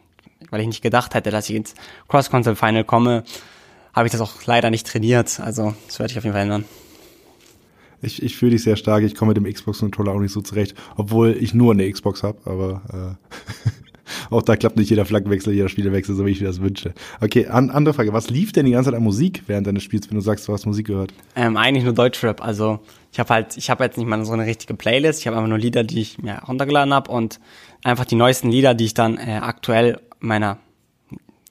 weil 0.52 0.62
ich 0.62 0.68
nicht 0.68 0.84
gedacht 0.84 1.16
hätte, 1.16 1.32
dass 1.32 1.50
ich 1.50 1.56
ins 1.56 1.74
Cross-Console-Final 2.08 2.84
komme, 2.84 3.24
habe 3.98 4.08
ich 4.08 4.12
das 4.12 4.22
auch 4.22 4.44
leider 4.46 4.70
nicht 4.70 4.86
trainiert. 4.86 5.40
Also 5.40 5.74
das 5.88 5.98
werde 5.98 6.12
ich 6.12 6.18
auf 6.18 6.24
jeden 6.24 6.34
Fall 6.34 6.44
ändern. 6.44 6.66
Ich, 8.02 8.22
ich 8.22 8.38
fühle 8.38 8.52
dich 8.52 8.62
sehr 8.62 8.76
stark. 8.76 9.04
Ich 9.04 9.16
komme 9.16 9.30
mit 9.34 9.38
dem 9.38 9.52
Xbox-Controller 9.52 10.12
auch 10.12 10.20
nicht 10.20 10.32
so 10.32 10.42
zurecht, 10.42 10.76
obwohl 10.98 11.36
ich 11.40 11.56
nur 11.56 11.74
eine 11.74 11.92
Xbox 11.92 12.22
habe, 12.22 12.38
aber 12.46 13.18
äh, 14.30 14.30
auch 14.30 14.44
da 14.44 14.56
klappt 14.56 14.78
nicht 14.78 14.92
jeder 14.92 15.04
Flaggenwechsel, 15.06 15.52
jeder 15.52 15.68
Spielerwechsel, 15.68 16.14
so 16.14 16.28
wie 16.28 16.30
ich 16.30 16.40
mir 16.40 16.46
das 16.46 16.62
wünsche. 16.62 16.94
Okay, 17.22 17.48
an, 17.48 17.72
andere 17.72 17.96
Frage. 17.96 18.14
Was 18.14 18.30
lief 18.30 18.52
denn 18.52 18.68
die 18.68 18.74
ganze 18.74 18.92
Zeit 18.92 18.98
an 18.98 19.04
Musik 19.04 19.42
während 19.48 19.66
deines 19.66 19.82
Spiels, 19.82 20.08
wenn 20.12 20.16
du 20.16 20.22
sagst, 20.22 20.48
du 20.48 20.54
hast 20.54 20.68
Musik 20.68 20.86
gehört? 20.86 21.12
Ähm, 21.36 21.58
eigentlich 21.58 21.84
nur 21.84 21.94
Deutschrap. 21.94 22.44
Also 22.44 22.80
ich 23.12 23.20
habe 23.20 23.34
halt, 23.34 23.58
ich 23.58 23.72
habe 23.72 23.84
jetzt 23.84 23.98
nicht 23.98 24.08
mal 24.08 24.24
so 24.26 24.34
eine 24.34 24.46
richtige 24.46 24.76
Playlist. 24.76 25.22
Ich 25.22 25.28
habe 25.28 25.38
einfach 25.38 25.50
nur 25.50 25.58
Lieder, 25.58 25.84
die 25.84 26.02
ich 26.02 26.20
mir 26.20 26.44
runtergeladen 26.48 26.94
habe 26.94 27.10
und 27.10 27.40
einfach 27.84 28.06
die 28.06 28.16
neuesten 28.16 28.52
Lieder, 28.52 28.76
die 28.76 28.86
ich 28.86 28.94
dann 28.94 29.18
äh, 29.18 29.40
aktuell 29.42 30.02
meiner, 30.20 30.60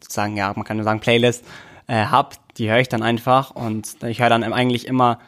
sozusagen, 0.00 0.36
ja, 0.36 0.52
man 0.54 0.64
kann 0.64 0.76
nur 0.76 0.84
sagen 0.84 1.00
Playlist, 1.00 1.44
äh, 1.86 2.06
hab, 2.06 2.54
die 2.56 2.70
höre 2.70 2.80
ich 2.80 2.88
dann 2.88 3.02
einfach 3.02 3.50
und 3.50 3.96
ich 4.04 4.20
höre 4.20 4.28
dann 4.28 4.42
eigentlich 4.42 4.86
immer 4.86 5.18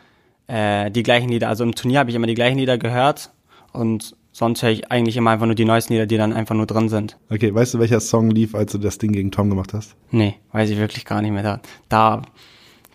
äh, 0.47 0.91
die 0.91 1.03
gleichen 1.03 1.29
Lieder. 1.29 1.49
Also 1.49 1.65
im 1.65 1.75
Turnier 1.75 2.01
habe 2.01 2.11
ich 2.11 2.17
immer 2.17 2.27
die 2.27 2.35
gleichen 2.35 2.59
Lieder 2.59 2.79
gehört 2.79 3.31
und 3.73 4.17
sonst 4.33 4.63
höre 4.63 4.71
ich 4.71 4.91
eigentlich 4.91 5.17
immer 5.17 5.31
einfach 5.31 5.47
nur 5.47 5.55
die 5.55 5.65
neuesten 5.65 5.93
Lieder, 5.95 6.07
die 6.07 6.17
dann 6.17 6.33
einfach 6.33 6.55
nur 6.55 6.67
drin 6.67 6.89
sind. 6.89 7.17
Okay, 7.31 7.55
weißt 7.55 7.75
du, 7.75 7.79
welcher 7.79 8.01
Song 8.01 8.31
lief, 8.31 8.55
als 8.55 8.73
du 8.73 8.79
das 8.79 8.99
Ding 8.99 9.13
gegen 9.13 9.31
Tom 9.31 9.51
gemacht 9.51 9.75
hast? 9.75 9.95
Nee, 10.11 10.37
weiß 10.53 10.71
ich 10.71 10.79
wirklich 10.79 11.05
gar 11.05 11.23
nicht 11.23 11.33
mehr. 11.33 11.43
Da, 11.43 11.61
da 11.89 12.23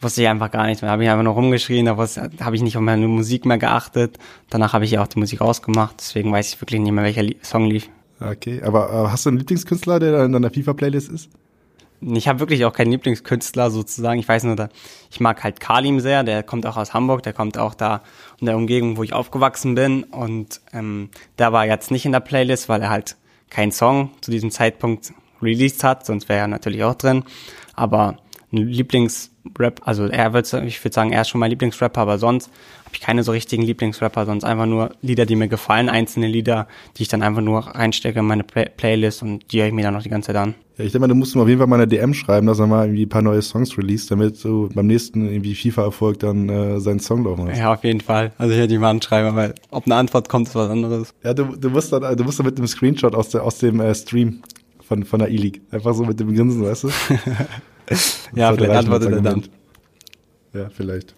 wusste 0.02 0.21
ich 0.21 0.28
einfach 0.28 0.52
gar 0.52 0.65
nichts 0.65 0.82
mehr. 0.82 0.89
Da 0.89 0.93
habe 0.93 1.04
ich 1.04 1.10
einfach 1.10 1.23
nur 1.23 1.34
rumgeschrien, 1.34 1.86
da 1.86 1.97
habe 1.97 2.56
ich 2.56 2.62
nicht 2.62 2.76
auf 2.76 2.84
meine 2.84 3.08
Musik 3.08 3.45
mehr 3.45 3.58
geachtet. 3.58 4.17
Danach 4.49 4.73
habe 4.73 4.86
ich 4.86 4.91
ja 4.91 5.02
auch 5.02 5.08
die 5.08 5.19
Musik 5.19 5.41
ausgemacht, 5.41 5.95
deswegen 5.99 6.32
weiß 6.32 6.54
ich 6.54 6.62
wirklich 6.62 6.82
nicht 6.82 6.91
mehr, 6.91 7.04
welcher 7.04 7.26
Song 7.41 7.65
lief. 7.65 7.89
Okay, 8.19 8.62
aber 8.63 8.89
äh, 8.89 9.10
hast 9.10 9.26
du 9.26 9.30
einen 9.30 9.39
Lieblingskünstler, 9.39 9.99
der 9.99 10.26
in 10.26 10.32
deiner 10.32 10.49
FIFA-Playlist 10.49 11.10
ist? 11.10 11.30
Ich 12.16 12.28
habe 12.28 12.39
wirklich 12.39 12.66
auch 12.66 12.74
keinen 12.74 12.92
Lieblingskünstler 12.92 13.72
sozusagen. 13.72 14.20
Ich 14.20 14.28
weiß 14.28 14.44
nur, 14.44 14.56
da, 14.56 14.70
ich 15.12 15.20
mag 15.20 15.44
halt 15.44 15.60
Kalim 15.60 16.00
sehr, 16.00 16.24
der 16.24 16.44
kommt 16.44 16.66
auch 16.66 16.78
aus 16.78 16.94
Hamburg, 16.94 17.24
der 17.24 17.34
kommt 17.34 17.58
auch 17.58 17.74
da 17.74 18.02
in 18.39 18.48
der 18.48 18.58
Umgebung, 18.58 18.98
wo 18.98 19.04
ich 19.04 19.13
aufgewachsen 19.13 19.76
bin. 19.76 20.04
Und 20.04 20.62
ähm, 20.74 21.10
der 21.38 21.54
war 21.54 21.66
jetzt 21.66 21.92
nicht 21.92 22.06
in 22.06 22.12
der 22.12 22.20
Playlist, 22.20 22.70
weil 22.70 22.82
er 22.82 22.89
halt 22.89 23.16
keinen 23.50 23.72
Song 23.72 24.12
zu 24.22 24.32
diesem 24.32 24.52
Zeitpunkt 24.52 25.13
released 25.42 25.84
hat, 25.84 26.06
sonst 26.06 26.30
wäre 26.30 26.39
er 26.39 26.48
natürlich 26.48 26.84
auch 26.84 26.96
drin. 26.96 27.24
Aber 27.76 28.18
ein 28.52 28.68
Lieblingsrap, 28.68 29.82
also 29.84 30.06
er 30.06 30.34
wird, 30.34 30.52
ich 30.54 30.84
würde 30.84 30.94
sagen, 30.94 31.12
er 31.12 31.22
ist 31.22 31.30
schon 31.30 31.39
mein 31.39 31.50
Lieblingsrapper, 31.50 32.02
aber 32.02 32.18
sonst 32.18 32.50
habe 32.86 32.96
ich 32.96 33.02
keine 33.02 33.24
so 33.24 33.32
richtigen 33.32 33.63
Lieblingsrapper, 33.63 34.26
sonst 34.26 34.44
einfach 34.44 34.66
nur 34.66 34.92
Lieder, 35.02 35.26
die 35.26 35.36
mir 35.36 35.48
gefallen, 35.48 35.89
einzelne 35.89 36.28
Lieder, 36.28 36.68
die 36.98 37.04
ich 37.04 37.10
dann 37.10 37.24
einfach 37.24 37.42
nur 37.42 37.62
reinstecke 37.62 38.20
in 38.20 38.26
meine 38.26 38.44
Play 38.44 38.70
Playlist 38.70 39.24
und 39.24 39.52
die 39.52 39.60
höre 39.60 39.68
ich 39.68 39.74
mir 39.74 39.84
dann 39.84 39.94
noch 39.94 40.04
die 40.04 40.10
ganze 40.10 40.28
Zeit 40.28 40.36
an. 40.36 40.56
Ja, 40.78 40.86
ich 40.86 40.92
denke 40.92 41.02
mal, 41.02 41.08
du 41.08 41.16
musst 41.16 41.36
mir 41.36 41.44
auf 41.44 41.48
jeden 41.48 41.60
Fall 41.60 41.68
mal 41.68 41.76
eine 41.76 41.88
DM 41.88 42.16
schreiben, 42.16 42.48
dass 42.48 42.58
er 42.58 42.66
mal 42.66 42.86
irgendwie 42.86 43.06
ein 43.06 43.10
paar 43.10 43.22
neue 43.22 43.44
Songs 43.44 43.78
released, 43.78 44.10
damit 44.10 44.38
so 44.38 44.70
beim 44.74 44.88
nächsten 44.88 45.28
irgendwie 45.28 45.54
FIFA-Erfolg 45.54 46.18
dann 46.20 46.50
äh, 46.50 46.80
seinen 46.80 47.00
Song 47.00 47.24
laufen 47.26 47.48
hast. 47.48 47.60
Ja, 47.60 47.74
auf 47.74 47.84
jeden 47.84 48.02
Fall. 48.02 48.32
Also 48.40 48.56
ich 48.56 48.60
hätte 48.60 48.74
ihn 48.74 48.82
mal 48.82 48.90
anschreiben, 48.90 49.36
weil 49.36 49.54
ob 49.70 49.86
eine 49.86 49.96
Antwort 49.96 50.30
kommt, 50.30 50.48
ist 50.48 50.56
was 50.56 50.72
anderes. 50.72 51.14
Ja, 51.24 51.36
du, 51.36 51.56
du 51.56 51.70
musst 51.70 51.94
dann, 51.94 52.18
du 52.18 52.24
musst 52.24 52.40
dann 52.40 52.48
mit 52.48 52.58
dem 52.58 52.66
Screenshot 52.66 53.14
aus, 53.14 53.30
der, 53.30 53.44
aus 53.44 53.60
dem 53.60 53.80
äh, 53.80 53.94
Stream 53.94 54.42
von, 54.82 55.04
von 55.04 55.20
der 55.20 55.30
E-League. 55.30 55.62
Einfach 55.70 55.94
so 55.94 56.06
mit 56.06 56.20
dem 56.20 56.34
Grinsen, 56.34 56.64
weißt 56.64 56.86
du? 56.86 56.88
ja, 58.36 58.52
vielleicht 58.54 58.72
antwortet 58.72 59.12
er 59.12 59.22
dann. 59.22 59.44
Ja, 60.54 60.70
vielleicht. 60.70 61.14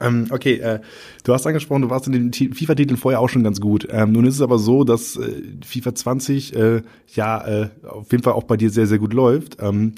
Ähm, 0.00 0.28
okay, 0.30 0.54
äh, 0.58 0.80
du 1.24 1.32
hast 1.32 1.46
angesprochen, 1.46 1.82
du 1.82 1.90
warst 1.90 2.06
in 2.06 2.30
den 2.30 2.32
FIFA-Titeln 2.32 2.96
vorher 2.96 3.20
auch 3.20 3.28
schon 3.28 3.42
ganz 3.42 3.60
gut. 3.60 3.88
Ähm, 3.90 4.12
nun 4.12 4.26
ist 4.26 4.36
es 4.36 4.40
aber 4.40 4.58
so, 4.58 4.84
dass 4.84 5.16
äh, 5.16 5.42
FIFA 5.64 5.94
20 5.94 6.56
äh, 6.56 6.82
ja 7.14 7.46
äh, 7.46 7.68
auf 7.86 8.10
jeden 8.12 8.22
Fall 8.22 8.34
auch 8.34 8.44
bei 8.44 8.56
dir 8.56 8.70
sehr, 8.70 8.86
sehr 8.86 8.98
gut 8.98 9.12
läuft. 9.12 9.58
Ähm, 9.60 9.94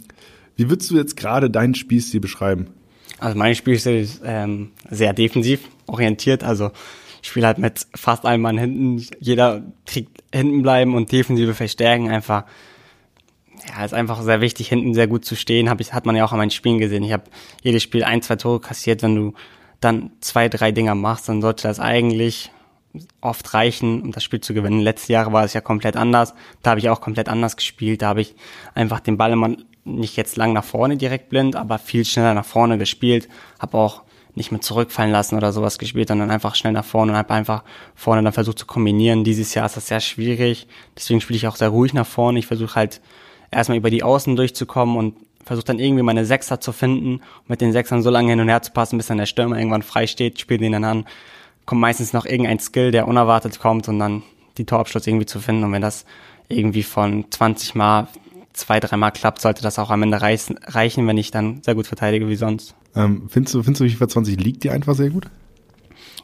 wie 0.56 0.70
würdest 0.70 0.90
du 0.90 0.96
jetzt 0.96 1.16
gerade 1.16 1.50
deinen 1.50 1.74
Spielstil 1.74 2.20
beschreiben? 2.20 2.68
Also 3.18 3.36
mein 3.36 3.54
Spielstil 3.54 4.00
ist 4.00 4.22
ähm, 4.24 4.70
sehr 4.90 5.12
defensiv 5.12 5.60
orientiert. 5.86 6.44
Also 6.44 6.70
ich 7.22 7.28
spiele 7.28 7.46
halt 7.46 7.58
mit 7.58 7.86
fast 7.94 8.24
allem 8.24 8.40
Mann 8.40 8.58
hinten. 8.58 9.06
Jeder 9.20 9.62
kriegt 9.84 10.22
hinten 10.32 10.62
bleiben 10.62 10.94
und 10.94 11.12
defensive 11.12 11.54
verstärken 11.54 12.08
einfach 12.08 12.44
ja, 13.68 13.84
ist 13.84 13.94
einfach 13.94 14.22
sehr 14.22 14.40
wichtig, 14.40 14.68
hinten 14.68 14.94
sehr 14.94 15.06
gut 15.06 15.24
zu 15.24 15.36
stehen. 15.36 15.68
Hab 15.68 15.80
ich, 15.80 15.92
hat 15.92 16.06
man 16.06 16.16
ja 16.16 16.24
auch 16.24 16.32
an 16.32 16.38
meinen 16.38 16.50
Spielen 16.50 16.78
gesehen. 16.78 17.02
Ich 17.02 17.12
habe 17.12 17.24
jedes 17.62 17.82
Spiel 17.82 18.04
ein, 18.04 18.22
zwei 18.22 18.36
Tore 18.36 18.60
kassiert. 18.60 19.02
Wenn 19.02 19.14
du 19.14 19.34
dann 19.80 20.10
zwei, 20.20 20.48
drei 20.48 20.72
Dinger 20.72 20.94
machst, 20.94 21.28
dann 21.28 21.40
sollte 21.40 21.68
das 21.68 21.80
eigentlich 21.80 22.50
oft 23.20 23.54
reichen, 23.54 24.02
um 24.02 24.12
das 24.12 24.24
Spiel 24.24 24.40
zu 24.40 24.54
gewinnen. 24.54 24.80
Letzte 24.80 25.12
Jahre 25.12 25.32
war 25.32 25.44
es 25.44 25.52
ja 25.52 25.60
komplett 25.60 25.96
anders. 25.96 26.34
Da 26.62 26.70
habe 26.70 26.80
ich 26.80 26.90
auch 26.90 27.00
komplett 27.00 27.28
anders 27.28 27.56
gespielt. 27.56 28.02
Da 28.02 28.08
habe 28.08 28.20
ich 28.20 28.34
einfach 28.74 29.00
den 29.00 29.16
Ball 29.16 29.32
immer 29.32 29.50
nicht 29.84 30.16
jetzt 30.16 30.36
lang 30.36 30.52
nach 30.52 30.64
vorne 30.64 30.96
direkt 30.96 31.28
blind, 31.28 31.56
aber 31.56 31.78
viel 31.78 32.04
schneller 32.04 32.34
nach 32.34 32.44
vorne 32.44 32.78
gespielt. 32.78 33.28
Habe 33.58 33.78
auch 33.78 34.02
nicht 34.34 34.52
mehr 34.52 34.60
zurückfallen 34.60 35.12
lassen 35.12 35.36
oder 35.36 35.52
sowas 35.52 35.78
gespielt, 35.78 36.08
sondern 36.08 36.30
einfach 36.30 36.54
schnell 36.54 36.72
nach 36.72 36.84
vorne 36.84 37.12
und 37.12 37.18
habe 37.18 37.34
einfach 37.34 37.64
vorne 37.94 38.22
dann 38.22 38.32
versucht 38.32 38.58
zu 38.58 38.66
kombinieren. 38.66 39.24
Dieses 39.24 39.54
Jahr 39.54 39.66
ist 39.66 39.76
das 39.76 39.88
sehr 39.88 40.00
schwierig. 40.00 40.66
Deswegen 40.96 41.20
spiele 41.20 41.36
ich 41.36 41.46
auch 41.46 41.56
sehr 41.56 41.68
ruhig 41.68 41.94
nach 41.94 42.06
vorne. 42.06 42.38
Ich 42.38 42.46
versuche 42.46 42.74
halt 42.74 43.00
erstmal 43.50 43.78
über 43.78 43.90
die 43.90 44.02
Außen 44.02 44.36
durchzukommen 44.36 44.96
und 44.96 45.16
versuche 45.44 45.66
dann 45.66 45.78
irgendwie 45.78 46.02
meine 46.02 46.24
Sechser 46.24 46.60
zu 46.60 46.72
finden 46.72 47.14
und 47.14 47.48
mit 47.48 47.60
den 47.60 47.72
Sechsern 47.72 48.02
so 48.02 48.10
lange 48.10 48.30
hin 48.30 48.40
und 48.40 48.48
her 48.48 48.62
zu 48.62 48.72
passen, 48.72 48.96
bis 48.96 49.06
dann 49.06 49.18
der 49.18 49.26
Stürmer 49.26 49.58
irgendwann 49.58 49.82
frei 49.82 50.06
steht, 50.06 50.40
spielt 50.40 50.60
den 50.60 50.72
dann 50.72 50.84
an, 50.84 51.06
kommt 51.66 51.80
meistens 51.80 52.12
noch 52.12 52.26
irgendein 52.26 52.58
Skill, 52.58 52.90
der 52.90 53.08
unerwartet 53.08 53.58
kommt 53.58 53.88
und 53.88 53.98
dann 53.98 54.22
die 54.58 54.64
Torabschluss 54.64 55.06
irgendwie 55.06 55.26
zu 55.26 55.40
finden 55.40 55.64
und 55.64 55.72
wenn 55.72 55.82
das 55.82 56.04
irgendwie 56.48 56.82
von 56.82 57.24
20 57.30 57.74
Mal 57.74 58.08
zwei, 58.52 58.80
dreimal 58.80 59.12
klappt, 59.12 59.40
sollte 59.40 59.62
das 59.62 59.78
auch 59.78 59.90
am 59.90 60.02
Ende 60.02 60.20
reichen, 60.20 61.06
wenn 61.06 61.18
ich 61.18 61.30
dann 61.30 61.62
sehr 61.62 61.74
gut 61.74 61.86
verteidige 61.86 62.28
wie 62.28 62.36
sonst. 62.36 62.74
Ähm, 62.94 63.28
findest 63.28 63.54
du, 63.54 63.62
findest 63.62 63.80
du 63.80 63.88
FIFA 63.88 64.08
20 64.08 64.40
liegt 64.40 64.64
dir 64.64 64.72
einfach 64.72 64.94
sehr 64.94 65.10
gut? 65.10 65.30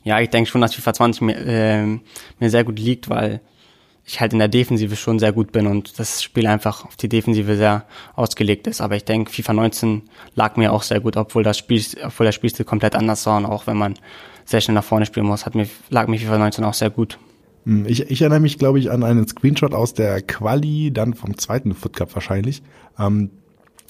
Ja, 0.02 0.20
ich 0.20 0.30
denke 0.30 0.50
schon, 0.50 0.60
dass 0.60 0.74
FIFA 0.74 0.92
20 0.94 1.22
mir, 1.22 1.36
äh, 1.36 1.86
mir 1.86 2.50
sehr 2.50 2.64
gut 2.64 2.78
liegt, 2.78 3.08
weil 3.08 3.40
ich 4.06 4.20
halt 4.20 4.32
in 4.32 4.38
der 4.38 4.48
Defensive 4.48 4.94
schon 4.94 5.18
sehr 5.18 5.32
gut 5.32 5.50
bin 5.50 5.66
und 5.66 5.98
das 5.98 6.22
Spiel 6.22 6.46
einfach 6.46 6.84
auf 6.84 6.94
die 6.94 7.08
Defensive 7.08 7.56
sehr 7.56 7.84
ausgelegt 8.14 8.68
ist. 8.68 8.80
Aber 8.80 8.94
ich 8.94 9.04
denke, 9.04 9.32
FIFA 9.32 9.52
19 9.54 10.02
lag 10.36 10.56
mir 10.56 10.72
auch 10.72 10.82
sehr 10.82 11.00
gut, 11.00 11.16
obwohl 11.16 11.42
das 11.42 11.58
Spiel, 11.58 11.84
obwohl 12.04 12.24
der 12.24 12.32
Spielstil 12.32 12.64
komplett 12.64 12.94
anders 12.94 13.26
war 13.26 13.36
und 13.36 13.46
auch 13.46 13.66
wenn 13.66 13.76
man 13.76 13.94
sehr 14.44 14.60
schnell 14.60 14.76
nach 14.76 14.84
vorne 14.84 15.06
spielen 15.06 15.26
muss, 15.26 15.44
hat 15.44 15.56
mir, 15.56 15.66
lag 15.90 16.06
mir 16.06 16.18
FIFA 16.18 16.38
19 16.38 16.64
auch 16.64 16.74
sehr 16.74 16.90
gut. 16.90 17.18
Hm, 17.64 17.84
ich, 17.86 18.08
ich 18.08 18.22
erinnere 18.22 18.38
mich, 18.38 18.58
glaube 18.58 18.78
ich, 18.78 18.92
an 18.92 19.02
einen 19.02 19.26
Screenshot 19.26 19.74
aus 19.74 19.92
der 19.92 20.22
Quali, 20.22 20.92
dann 20.92 21.14
vom 21.14 21.36
zweiten 21.36 21.74
Foot 21.74 21.96
Cup 21.96 22.14
wahrscheinlich. 22.14 22.62
Ähm, 23.00 23.30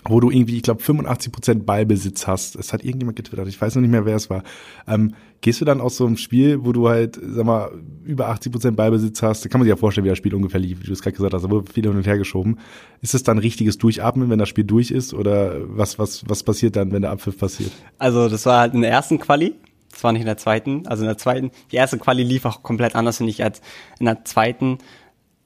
wo 0.09 0.21
du 0.21 0.31
irgendwie, 0.31 0.57
ich 0.57 0.63
glaube, 0.63 0.83
85 0.83 1.33
Prozent 1.33 1.67
Ballbesitz 1.67 2.27
hast. 2.27 2.57
Es 2.57 2.73
hat 2.73 2.85
irgendjemand 2.85 3.17
getwittert, 3.17 3.49
ich 3.49 3.61
weiß 3.61 3.75
noch 3.75 3.83
nicht 3.83 3.91
mehr, 3.91 4.05
wer 4.05 4.17
es 4.17 4.31
war. 4.31 4.43
Ähm, 4.87 5.15
gehst 5.41 5.61
du 5.61 5.65
dann 5.65 5.81
aus 5.81 5.97
so 5.97 6.07
einem 6.07 6.17
Spiel, 6.17 6.65
wo 6.65 6.73
du 6.73 6.89
halt, 6.89 7.19
sag 7.21 7.45
mal, 7.45 7.71
über 8.05 8.29
80 8.29 8.53
Prozent 8.53 8.77
Ballbesitz 8.77 9.23
hast, 9.23 9.45
da 9.45 9.49
kann 9.49 9.61
man 9.61 9.67
sich 9.67 9.71
ja 9.71 9.77
vorstellen, 9.77 10.05
wie 10.05 10.09
das 10.09 10.19
Spiel 10.19 10.35
ungefähr 10.35 10.61
lief, 10.61 10.83
wie 10.83 10.87
du 10.87 10.93
es 10.93 11.03
gerade 11.03 11.17
gesagt 11.17 11.35
hast, 11.35 11.43
da 11.43 11.51
wurde 11.51 11.71
viel 11.71 11.85
hin 11.85 11.97
und 11.97 12.07
her 12.07 12.19
geschoben. 12.19 12.59
Ist 13.03 13.15
es 13.15 13.23
dann 13.23 13.39
richtiges 13.39 13.79
Durchatmen, 13.79 14.31
wenn 14.31 14.39
das 14.39 14.49
Spiel 14.49 14.65
durch 14.65 14.91
ist? 14.91 15.15
Oder 15.15 15.57
was, 15.69 15.99
was, 15.99 16.29
was 16.29 16.43
passiert 16.43 16.77
dann, 16.77 16.93
wenn 16.93 17.03
der 17.03 17.11
Abpfiff 17.11 17.39
passiert? 17.39 17.73
Also, 17.99 18.29
das 18.29 18.47
war 18.47 18.61
halt 18.61 18.75
in 18.75 18.83
der 18.83 18.91
ersten 18.91 19.19
Quali. 19.19 19.55
Das 19.97 20.05
war 20.05 20.13
nicht 20.13 20.21
in 20.21 20.27
der 20.27 20.37
zweiten. 20.37 20.87
Also 20.87 21.05
in 21.05 21.09
der 21.09 21.17
zweiten, 21.17 21.51
die 21.73 21.77
erste 21.77 21.97
Quali 21.97 22.23
lief 22.23 22.45
auch 22.45 22.63
komplett 22.63 22.95
anders, 22.95 23.17
finde 23.17 23.31
ich, 23.31 23.43
als 23.43 23.63
in 23.99 24.05
der 24.05 24.27
zweiten 24.27 24.77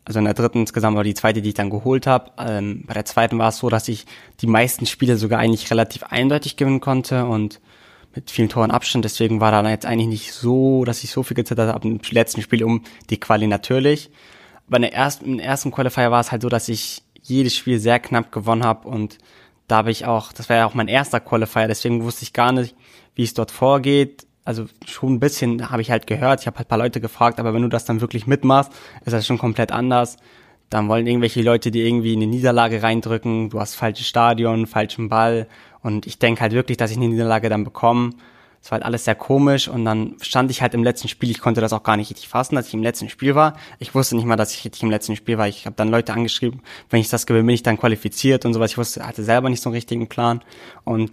also 0.04 0.18
in 0.18 0.24
der 0.24 0.34
dritten 0.34 0.60
insgesamt 0.60 0.96
war 0.96 1.04
die 1.04 1.14
zweite, 1.14 1.42
die 1.42 1.50
ich 1.50 1.54
dann 1.54 1.70
geholt 1.70 2.06
habe. 2.06 2.32
Ähm, 2.38 2.84
bei 2.86 2.94
der 2.94 3.04
zweiten 3.04 3.38
war 3.38 3.48
es 3.48 3.58
so, 3.58 3.68
dass 3.68 3.88
ich 3.88 4.06
die 4.40 4.46
meisten 4.46 4.86
Spiele 4.86 5.16
sogar 5.16 5.38
eigentlich 5.38 5.70
relativ 5.70 6.04
eindeutig 6.04 6.56
gewinnen 6.56 6.80
konnte 6.80 7.26
und 7.26 7.60
mit 8.14 8.30
vielen 8.30 8.48
Toren 8.48 8.70
Abstand. 8.70 9.04
Deswegen 9.04 9.40
war 9.40 9.50
da 9.52 9.68
jetzt 9.68 9.86
eigentlich 9.86 10.08
nicht 10.08 10.32
so, 10.32 10.84
dass 10.84 11.04
ich 11.04 11.10
so 11.10 11.22
viel 11.22 11.36
gezittert 11.36 11.72
habe 11.72 11.86
im 11.86 12.00
letzten 12.10 12.42
Spiel 12.42 12.64
um 12.64 12.82
die 13.08 13.20
Quali 13.20 13.46
natürlich. 13.46 14.10
Aber 14.66 14.76
in 14.76 14.82
der 14.82 14.94
ersten, 14.94 15.24
im 15.34 15.38
ersten 15.38 15.70
Qualifier 15.70 16.10
war 16.10 16.20
es 16.20 16.32
halt 16.32 16.42
so, 16.42 16.48
dass 16.48 16.68
ich 16.68 17.02
jedes 17.22 17.54
Spiel 17.54 17.78
sehr 17.78 18.00
knapp 18.00 18.32
gewonnen 18.32 18.64
habe 18.64 18.88
und 18.88 19.18
da 19.68 19.76
habe 19.76 19.90
ich 19.92 20.06
auch, 20.06 20.32
das 20.32 20.48
war 20.48 20.56
ja 20.56 20.66
auch 20.66 20.74
mein 20.74 20.88
erster 20.88 21.20
Qualifier, 21.20 21.68
deswegen 21.68 22.02
wusste 22.02 22.24
ich 22.24 22.32
gar 22.32 22.50
nicht, 22.50 22.74
wie 23.14 23.22
es 23.22 23.34
dort 23.34 23.52
vorgeht 23.52 24.26
also 24.44 24.66
schon 24.86 25.14
ein 25.14 25.20
bisschen 25.20 25.70
habe 25.70 25.82
ich 25.82 25.90
halt 25.90 26.06
gehört, 26.06 26.40
ich 26.40 26.46
habe 26.46 26.58
halt 26.58 26.66
ein 26.66 26.70
paar 26.70 26.78
Leute 26.78 27.00
gefragt, 27.00 27.38
aber 27.38 27.54
wenn 27.54 27.62
du 27.62 27.68
das 27.68 27.84
dann 27.84 28.00
wirklich 28.00 28.26
mitmachst, 28.26 28.72
ist 29.04 29.12
das 29.12 29.26
schon 29.26 29.38
komplett 29.38 29.72
anders. 29.72 30.16
Dann 30.70 30.88
wollen 30.88 31.06
irgendwelche 31.06 31.42
Leute 31.42 31.70
dir 31.70 31.84
irgendwie 31.84 32.14
in 32.14 32.22
eine 32.22 32.30
Niederlage 32.30 32.82
reindrücken, 32.82 33.50
du 33.50 33.60
hast 33.60 33.74
falsches 33.74 34.06
Stadion, 34.06 34.66
falschen 34.66 35.08
Ball 35.08 35.48
und 35.82 36.06
ich 36.06 36.18
denke 36.18 36.42
halt 36.42 36.52
wirklich, 36.52 36.76
dass 36.76 36.90
ich 36.90 36.96
eine 36.96 37.08
Niederlage 37.08 37.48
dann 37.48 37.64
bekomme. 37.64 38.10
Es 38.62 38.70
war 38.70 38.76
halt 38.76 38.84
alles 38.84 39.06
sehr 39.06 39.14
komisch 39.14 39.68
und 39.68 39.86
dann 39.86 40.16
stand 40.20 40.50
ich 40.50 40.60
halt 40.60 40.74
im 40.74 40.84
letzten 40.84 41.08
Spiel, 41.08 41.30
ich 41.30 41.40
konnte 41.40 41.62
das 41.62 41.72
auch 41.72 41.82
gar 41.82 41.96
nicht 41.96 42.10
richtig 42.10 42.28
fassen, 42.28 42.56
dass 42.56 42.68
ich 42.68 42.74
im 42.74 42.82
letzten 42.82 43.08
Spiel 43.08 43.34
war. 43.34 43.56
Ich 43.78 43.94
wusste 43.94 44.16
nicht 44.16 44.26
mal, 44.26 44.36
dass 44.36 44.54
ich 44.54 44.64
richtig 44.64 44.82
im 44.82 44.90
letzten 44.90 45.16
Spiel 45.16 45.38
war. 45.38 45.48
Ich 45.48 45.64
habe 45.64 45.76
dann 45.76 45.88
Leute 45.88 46.12
angeschrieben, 46.12 46.60
wenn 46.90 47.00
ich 47.00 47.08
das 47.08 47.26
gewinne, 47.26 47.44
bin 47.44 47.54
ich 47.54 47.62
dann 47.62 47.78
qualifiziert 47.78 48.44
und 48.44 48.52
sowas. 48.52 48.72
Ich 48.72 48.78
wusste, 48.78 49.06
hatte 49.06 49.24
selber 49.24 49.48
nicht 49.48 49.62
so 49.62 49.70
einen 49.70 49.76
richtigen 49.76 50.08
Plan 50.08 50.42
und 50.84 51.10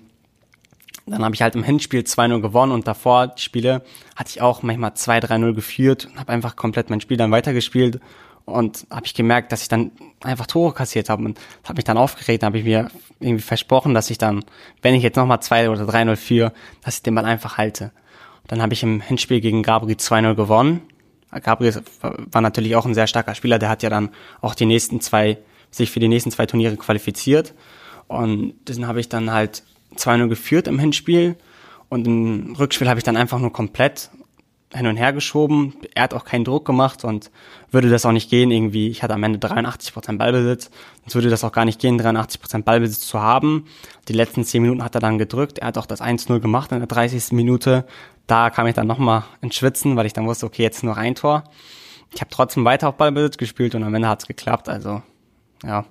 dann 1.08 1.24
habe 1.24 1.36
ich 1.36 1.42
halt 1.42 1.56
im 1.56 1.64
Hinspiel 1.64 2.02
2-0 2.02 2.42
gewonnen 2.42 2.72
und 2.72 2.88
davor 2.88 3.28
die 3.28 3.42
Spiele 3.42 3.84
hatte 4.16 4.30
ich 4.30 4.42
auch 4.42 4.62
manchmal 4.62 4.92
2-3-0 4.92 5.54
geführt 5.54 6.06
und 6.12 6.20
habe 6.20 6.32
einfach 6.32 6.56
komplett 6.56 6.90
mein 6.90 7.02
Spiel 7.02 7.18
dann 7.18 7.32
weitergespielt 7.32 8.00
und 8.46 8.88
habe 8.90 9.06
ich 9.06 9.14
gemerkt, 9.14 9.52
dass 9.52 9.62
ich 9.62 9.68
dann 9.68 9.92
einfach 10.22 10.48
Tore 10.48 10.74
kassiert 10.74 11.10
habe 11.10 11.24
und 11.24 11.40
habe 11.64 11.76
mich 11.76 11.86
dann 11.86 11.98
aufgeregt, 11.98 12.44
habe 12.44 12.58
ich 12.58 12.64
mir 12.64 12.90
irgendwie 13.20 13.44
versprochen, 13.44 13.94
dass 13.94 14.10
ich 14.10 14.18
dann, 14.18 14.44
wenn 14.82 14.96
ich 14.96 15.04
jetzt 15.04 15.18
nochmal 15.18 15.42
2 15.42 15.70
oder 15.70 15.84
3-0 15.84 16.16
führe, 16.16 16.54
dass 16.84 16.96
ich 16.96 17.04
den 17.04 17.16
Ball 17.16 17.26
einfach 17.26 17.58
halte. 17.58 17.92
Und 18.44 18.52
dann 18.52 18.62
habe 18.62 18.74
ich 18.74 18.84
im 18.84 19.02
Hinspiel 19.02 19.42
gegen 19.42 19.64
Gabriel 19.64 19.98
2-0 19.98 20.36
gewonnen. 20.36 20.82
Gabriel 21.44 21.82
war 22.02 22.42
natürlich 22.42 22.76
auch 22.76 22.86
ein 22.86 22.94
sehr 22.94 23.08
starker 23.08 23.36
Spieler, 23.36 23.60
der 23.60 23.70
hat 23.70 23.84
ja 23.84 23.90
dann 23.90 24.10
auch 24.40 24.56
die 24.56 24.66
nächsten 24.66 25.02
zwei 25.02 25.38
sich 25.72 25.92
für 25.92 26.00
die 26.00 26.08
nächsten 26.08 26.32
zwei 26.32 26.46
Turniere 26.46 26.78
qualifiziert. 26.78 27.54
Und 28.08 28.54
diesen 28.68 28.88
habe 28.88 29.02
ich 29.02 29.10
dann 29.10 29.32
halt 29.32 29.64
2-0 29.98 30.28
geführt 30.28 30.68
im 30.68 30.80
Hinspiel. 30.80 31.36
Und 31.90 32.08
im 32.08 32.56
Rückspiel 32.58 32.90
habe 32.90 33.00
ich 33.00 33.04
dann 33.04 33.18
einfach 33.18 33.40
nur 33.40 33.54
komplett 33.54 34.10
hin 34.74 34.88
und 34.88 34.98
her 34.98 35.14
geschoben. 35.14 35.76
Er 35.96 36.04
hat 36.04 36.14
auch 36.14 36.26
keinen 36.26 36.44
Druck 36.44 36.66
gemacht 36.66 37.06
und 37.06 37.32
würde 37.72 37.90
das 37.90 38.06
auch 38.06 38.12
nicht 38.12 38.30
gehen 38.30 38.52
irgendwie. 38.52 38.90
Ich 38.90 39.02
hatte 39.02 39.14
am 39.14 39.24
Ende 39.24 39.40
83% 39.40 40.18
Ballbesitz. 40.18 40.70
Sonst 41.02 41.16
würde 41.16 41.30
das 41.30 41.44
auch 41.44 41.54
gar 41.54 41.64
nicht 41.64 41.80
gehen, 41.80 42.00
83% 42.00 42.64
Ballbesitz 42.64 43.08
zu 43.08 43.22
haben. 43.22 43.66
Die 44.10 44.14
letzten 44.14 44.44
10 44.44 44.62
Minuten 44.62 44.84
hat 44.84 44.96
er 44.96 45.02
dann 45.02 45.18
gedrückt. 45.18 45.60
Er 45.60 45.68
hat 45.68 45.78
auch 45.78 45.86
das 45.86 46.02
1-0 46.02 46.40
gemacht 46.40 46.72
in 46.72 46.80
der 46.80 46.88
30. 46.88 47.32
Minute. 47.32 47.86
Da 48.28 48.50
kam 48.50 48.68
ich 48.68 48.76
dann 48.76 48.88
nochmal 48.88 49.24
ins 49.42 49.56
Schwitzen, 49.56 49.96
weil 49.96 50.06
ich 50.06 50.14
dann 50.14 50.28
wusste, 50.28 50.46
okay, 50.46 50.64
jetzt 50.64 50.84
nur 50.84 50.98
ein 50.98 51.16
Tor. 51.16 51.46
Ich 52.14 52.20
habe 52.20 52.30
trotzdem 52.30 52.66
weiter 52.66 52.90
auf 52.90 52.96
Ballbesitz 52.96 53.38
gespielt 53.38 53.74
und 53.74 53.84
am 53.84 53.94
Ende 53.94 54.10
hat's 54.10 54.28
geklappt. 54.28 54.68
Also, 54.68 55.02
ja, 55.64 55.86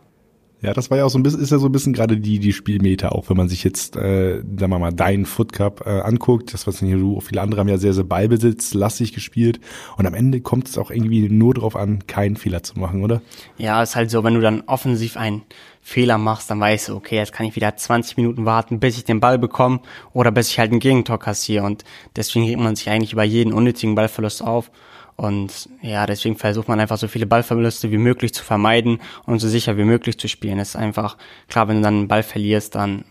ja, 0.62 0.72
das 0.72 0.90
war 0.90 0.96
ja 0.96 1.04
auch 1.04 1.10
so 1.10 1.18
ein 1.18 1.22
bisschen, 1.22 1.40
ist 1.40 1.50
ja 1.50 1.58
so 1.58 1.66
ein 1.66 1.72
bisschen 1.72 1.92
gerade 1.92 2.16
die, 2.16 2.38
die 2.38 2.54
Spielmeter, 2.54 3.14
auch 3.14 3.28
wenn 3.28 3.36
man 3.36 3.48
sich 3.48 3.62
jetzt, 3.62 3.94
äh, 3.96 4.38
sagen 4.38 4.70
wir 4.72 4.78
mal, 4.78 4.92
deinen 4.92 5.26
Foot 5.26 5.52
Cup 5.52 5.86
äh, 5.86 6.00
anguckt. 6.00 6.54
Das, 6.54 6.66
was 6.66 6.80
hier 6.80 6.96
du, 6.96 7.20
viele 7.20 7.42
andere 7.42 7.60
haben 7.60 7.68
ja 7.68 7.76
sehr, 7.76 7.92
sehr 7.92 8.04
ballbesitzlastig 8.04 9.12
gespielt. 9.12 9.60
Und 9.98 10.06
am 10.06 10.14
Ende 10.14 10.40
kommt 10.40 10.68
es 10.68 10.78
auch 10.78 10.90
irgendwie 10.90 11.28
nur 11.28 11.52
darauf 11.52 11.76
an, 11.76 12.06
keinen 12.06 12.36
Fehler 12.36 12.62
zu 12.62 12.78
machen, 12.78 13.04
oder? 13.04 13.20
Ja, 13.58 13.82
ist 13.82 13.96
halt 13.96 14.10
so, 14.10 14.24
wenn 14.24 14.34
du 14.34 14.40
dann 14.40 14.62
offensiv 14.62 15.18
einen 15.18 15.42
Fehler 15.82 16.16
machst, 16.16 16.50
dann 16.50 16.58
weißt 16.58 16.88
du, 16.88 16.96
okay, 16.96 17.16
jetzt 17.16 17.32
kann 17.32 17.46
ich 17.46 17.54
wieder 17.54 17.76
20 17.76 18.16
Minuten 18.16 18.46
warten, 18.46 18.80
bis 18.80 18.96
ich 18.96 19.04
den 19.04 19.20
Ball 19.20 19.38
bekomme 19.38 19.80
oder 20.14 20.30
bis 20.30 20.48
ich 20.48 20.58
halt 20.58 20.70
einen 20.70 20.80
Gegentor 20.80 21.18
kassiere. 21.18 21.64
Und 21.66 21.84
deswegen 22.16 22.46
regt 22.46 22.60
man 22.60 22.76
sich 22.76 22.88
eigentlich 22.88 23.12
über 23.12 23.24
jeden 23.24 23.52
unnötigen 23.52 23.94
Ballverlust 23.94 24.42
auf. 24.42 24.70
Und 25.16 25.70
ja, 25.80 26.04
deswegen 26.06 26.36
versucht 26.36 26.68
man 26.68 26.78
einfach 26.78 26.98
so 26.98 27.08
viele 27.08 27.26
Ballverluste 27.26 27.90
wie 27.90 27.98
möglich 27.98 28.34
zu 28.34 28.44
vermeiden 28.44 29.00
und 29.24 29.38
so 29.38 29.48
sicher 29.48 29.78
wie 29.78 29.84
möglich 29.84 30.18
zu 30.18 30.28
spielen. 30.28 30.58
Es 30.58 30.70
ist 30.70 30.76
einfach, 30.76 31.16
klar, 31.48 31.68
wenn 31.68 31.76
du 31.76 31.82
dann 31.82 31.94
einen 31.94 32.08
Ball 32.08 32.22
verlierst, 32.22 32.74
dann 32.74 33.04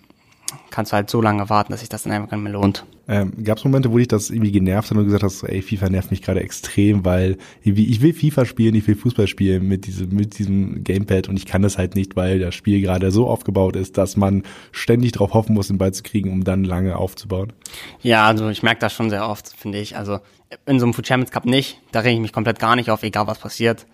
kannst 0.69 0.91
du 0.91 0.95
halt 0.95 1.09
so 1.09 1.21
lange 1.21 1.49
warten, 1.49 1.71
dass 1.71 1.81
sich 1.81 1.89
das 1.89 2.03
dann 2.03 2.13
einfach 2.13 2.37
mehr 2.37 2.53
lohnt. 2.53 2.85
Ähm, 3.07 3.43
Gab 3.43 3.59
es 3.59 3.63
Momente, 3.63 3.91
wo 3.91 3.97
dich 3.97 4.07
das 4.07 4.31
irgendwie 4.31 4.51
genervt 4.51 4.89
hat 4.89 4.97
und 4.97 5.05
gesagt 5.05 5.23
hast, 5.23 5.43
ey, 5.43 5.61
FIFA 5.61 5.89
nervt 5.89 6.09
mich 6.09 6.21
gerade 6.21 6.39
extrem, 6.39 7.05
weil 7.05 7.37
ich 7.63 8.01
will 8.01 8.13
FIFA 8.13 8.45
spielen, 8.45 8.73
ich 8.73 8.87
will 8.87 8.95
Fußball 8.95 9.27
spielen 9.27 9.67
mit 9.67 9.85
diesem, 9.85 10.09
mit 10.09 10.39
diesem 10.39 10.83
Gamepad 10.83 11.29
und 11.29 11.37
ich 11.37 11.45
kann 11.45 11.61
das 11.61 11.77
halt 11.77 11.95
nicht, 11.95 12.15
weil 12.15 12.39
das 12.39 12.55
Spiel 12.55 12.81
gerade 12.81 13.11
so 13.11 13.27
aufgebaut 13.27 13.75
ist, 13.75 13.97
dass 13.97 14.17
man 14.17 14.43
ständig 14.71 15.11
darauf 15.11 15.33
hoffen 15.33 15.53
muss, 15.53 15.67
den 15.67 15.77
Ball 15.77 15.93
zu 15.93 16.01
kriegen, 16.01 16.31
um 16.31 16.43
dann 16.43 16.63
lange 16.63 16.97
aufzubauen? 16.97 17.53
Ja, 18.01 18.25
also 18.25 18.49
ich 18.49 18.63
merke 18.63 18.81
das 18.81 18.93
schon 18.93 19.09
sehr 19.09 19.27
oft, 19.29 19.53
finde 19.55 19.79
ich. 19.79 19.97
Also 19.97 20.19
in 20.65 20.79
so 20.79 20.85
einem 20.85 20.93
Food 20.93 21.07
Champions 21.07 21.31
Cup 21.31 21.45
nicht, 21.45 21.79
da 21.91 21.99
rege 21.99 22.15
ich 22.15 22.21
mich 22.21 22.33
komplett 22.33 22.59
gar 22.59 22.75
nicht 22.75 22.89
auf, 22.89 23.03
egal 23.03 23.27
was 23.27 23.39
passiert. 23.39 23.85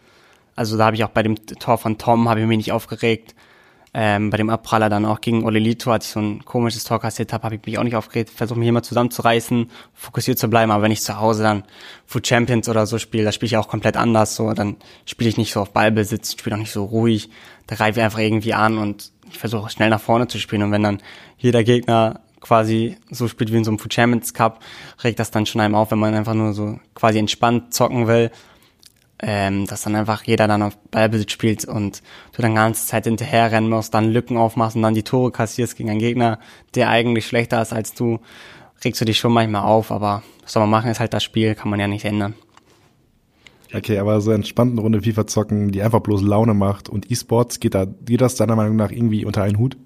Also 0.56 0.78
da 0.78 0.86
habe 0.86 0.96
ich 0.96 1.04
auch 1.04 1.10
bei 1.10 1.24
dem 1.24 1.36
Tor 1.36 1.78
von 1.78 1.98
Tom, 1.98 2.30
habe 2.30 2.42
ich 2.42 2.48
mich 2.48 2.58
nicht 2.58 2.72
aufgeregt. 2.72 3.36
Ähm, 3.94 4.30
bei 4.30 4.38
dem 4.38 4.50
Abpraller 4.50 4.90
dann 4.90 5.06
auch 5.06 5.20
gegen 5.20 5.44
Olelito, 5.44 5.92
als 5.92 6.06
ich 6.06 6.12
so 6.14 6.22
ein 6.22 6.46
komisches 6.46 6.86
Tor 6.86 7.02
kassiert 7.02 7.34
habe, 7.34 7.44
habe 7.44 7.56
ich 7.56 7.66
mich 7.66 7.78
auch 7.78 7.84
nicht 7.84 7.98
aufgeregt. 7.98 8.30
Versuche 8.30 8.58
mich 8.58 8.70
immer 8.70 8.84
zusammenzureißen, 8.84 9.70
fokussiert 9.94 10.40
zu 10.40 10.50
bleiben. 10.50 10.72
Aber 10.72 10.84
wenn 10.84 10.92
ich 10.92 11.02
zu 11.02 11.20
Hause 11.20 11.44
dann 11.44 11.64
Food 12.06 12.26
Champions 12.26 12.70
oder 12.70 12.86
so 12.86 13.00
spiele, 13.00 13.26
da 13.26 13.34
spiele 13.34 13.48
ich 13.48 13.58
auch 13.58 13.68
komplett 13.68 13.98
anders. 13.98 14.36
So, 14.36 14.54
dann 14.54 14.78
spiele 15.06 15.30
ich 15.30 15.38
nicht 15.38 15.52
so 15.52 15.60
auf 15.60 15.74
Ballbesitz, 15.74 16.32
spiele 16.32 16.56
auch 16.56 16.60
nicht 16.60 16.72
so 16.72 16.86
ruhig. 16.86 17.30
Da 17.68 17.76
greife 17.76 18.00
ich 18.00 18.06
einfach 18.06 18.20
irgendwie 18.20 18.54
an 18.54 18.78
und 18.78 19.12
ich 19.30 19.38
versuche 19.38 19.70
schnell 19.70 19.90
nach 19.90 20.02
vorne 20.02 20.28
zu 20.28 20.40
spielen. 20.40 20.64
Und 20.64 20.72
wenn 20.72 20.84
dann 20.84 21.02
jeder 21.38 21.66
Gegner 21.66 22.22
quasi 22.40 22.98
so 23.10 23.28
spielt 23.28 23.52
wie 23.52 23.58
in 23.58 23.66
so 23.66 23.72
einem 23.72 23.80
Food 23.80 23.94
Champions 23.94 24.34
Cup, 24.34 24.62
regt 25.04 25.20
das 25.20 25.32
dann 25.32 25.46
schon 25.46 25.60
einem 25.60 25.76
auf, 25.76 25.92
wenn 25.92 26.00
man 26.00 26.16
einfach 26.16 26.34
nur 26.34 26.54
so 26.54 26.80
quasi 26.96 27.20
entspannt 27.20 27.74
zocken 27.74 28.08
will 28.08 28.32
ähm, 29.22 29.68
dass 29.68 29.84
dann 29.84 29.96
einfach 29.96 30.24
jeder 30.24 30.48
dann 30.48 30.64
auf 30.64 30.78
Ballbesitz 30.90 31.32
spielt 31.32 31.66
und 31.66 32.02
du 32.36 32.42
dann 32.42 32.56
ganze 32.56 32.88
Zeit 32.88 33.06
hinterher 33.06 33.52
rennen 33.52 33.70
musst, 33.70 33.94
dann 33.94 34.12
Lücken 34.12 34.38
aufmachst 34.38 34.76
und 34.76 34.82
dann 34.82 34.96
die 34.96 35.04
Tore 35.04 35.32
kassierst 35.32 35.76
gegen 35.76 35.90
einen 35.90 36.00
Gegner, 36.00 36.40
der 36.76 36.90
eigentlich 36.90 37.28
schlechter 37.28 37.62
ist 37.62 37.74
als 37.74 37.94
du, 37.94 38.20
regst 38.84 39.00
du 39.00 39.06
dich 39.06 39.20
schon 39.20 39.34
manchmal 39.34 39.64
auf, 39.64 39.92
aber 39.92 40.24
was 40.42 40.54
soll 40.54 40.62
man 40.62 40.72
machen, 40.72 40.90
ist 40.90 41.00
halt 41.00 41.14
das 41.14 41.24
Spiel, 41.24 41.56
kann 41.56 41.70
man 41.70 41.80
ja 41.80 41.88
nicht 41.88 42.06
ändern. 42.06 42.34
Okay, 43.74 44.00
aber 44.00 44.20
so 44.20 44.32
entspannten 44.32 44.80
Runde 44.80 45.02
FIFA 45.02 45.28
zocken, 45.28 45.72
die 45.72 45.82
einfach 45.82 46.02
bloß 46.02 46.24
Laune 46.24 46.54
macht 46.54 46.90
und 46.90 47.10
E-Sports, 47.10 47.60
geht 47.60 47.74
da, 47.74 47.86
geht 47.86 48.22
das 48.22 48.36
deiner 48.36 48.56
Meinung 48.56 48.76
nach 48.76 48.92
irgendwie 48.92 49.24
unter 49.24 49.44
einen 49.44 49.58
Hut? 49.58 49.78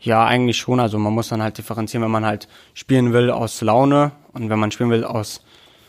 Ja, 0.00 0.24
eigentlich 0.24 0.56
schon. 0.56 0.80
Also 0.80 0.98
man 0.98 1.12
muss 1.12 1.28
dann 1.28 1.42
halt 1.42 1.58
differenzieren, 1.58 2.02
wenn 2.02 2.10
man 2.10 2.26
halt 2.26 2.48
spielen 2.74 3.12
will 3.12 3.30
aus 3.30 3.60
Laune 3.60 4.12
und 4.32 4.50
wenn 4.50 4.58
man 4.58 4.70
spielen 4.70 4.90
will 4.90 5.04
aus 5.04 5.42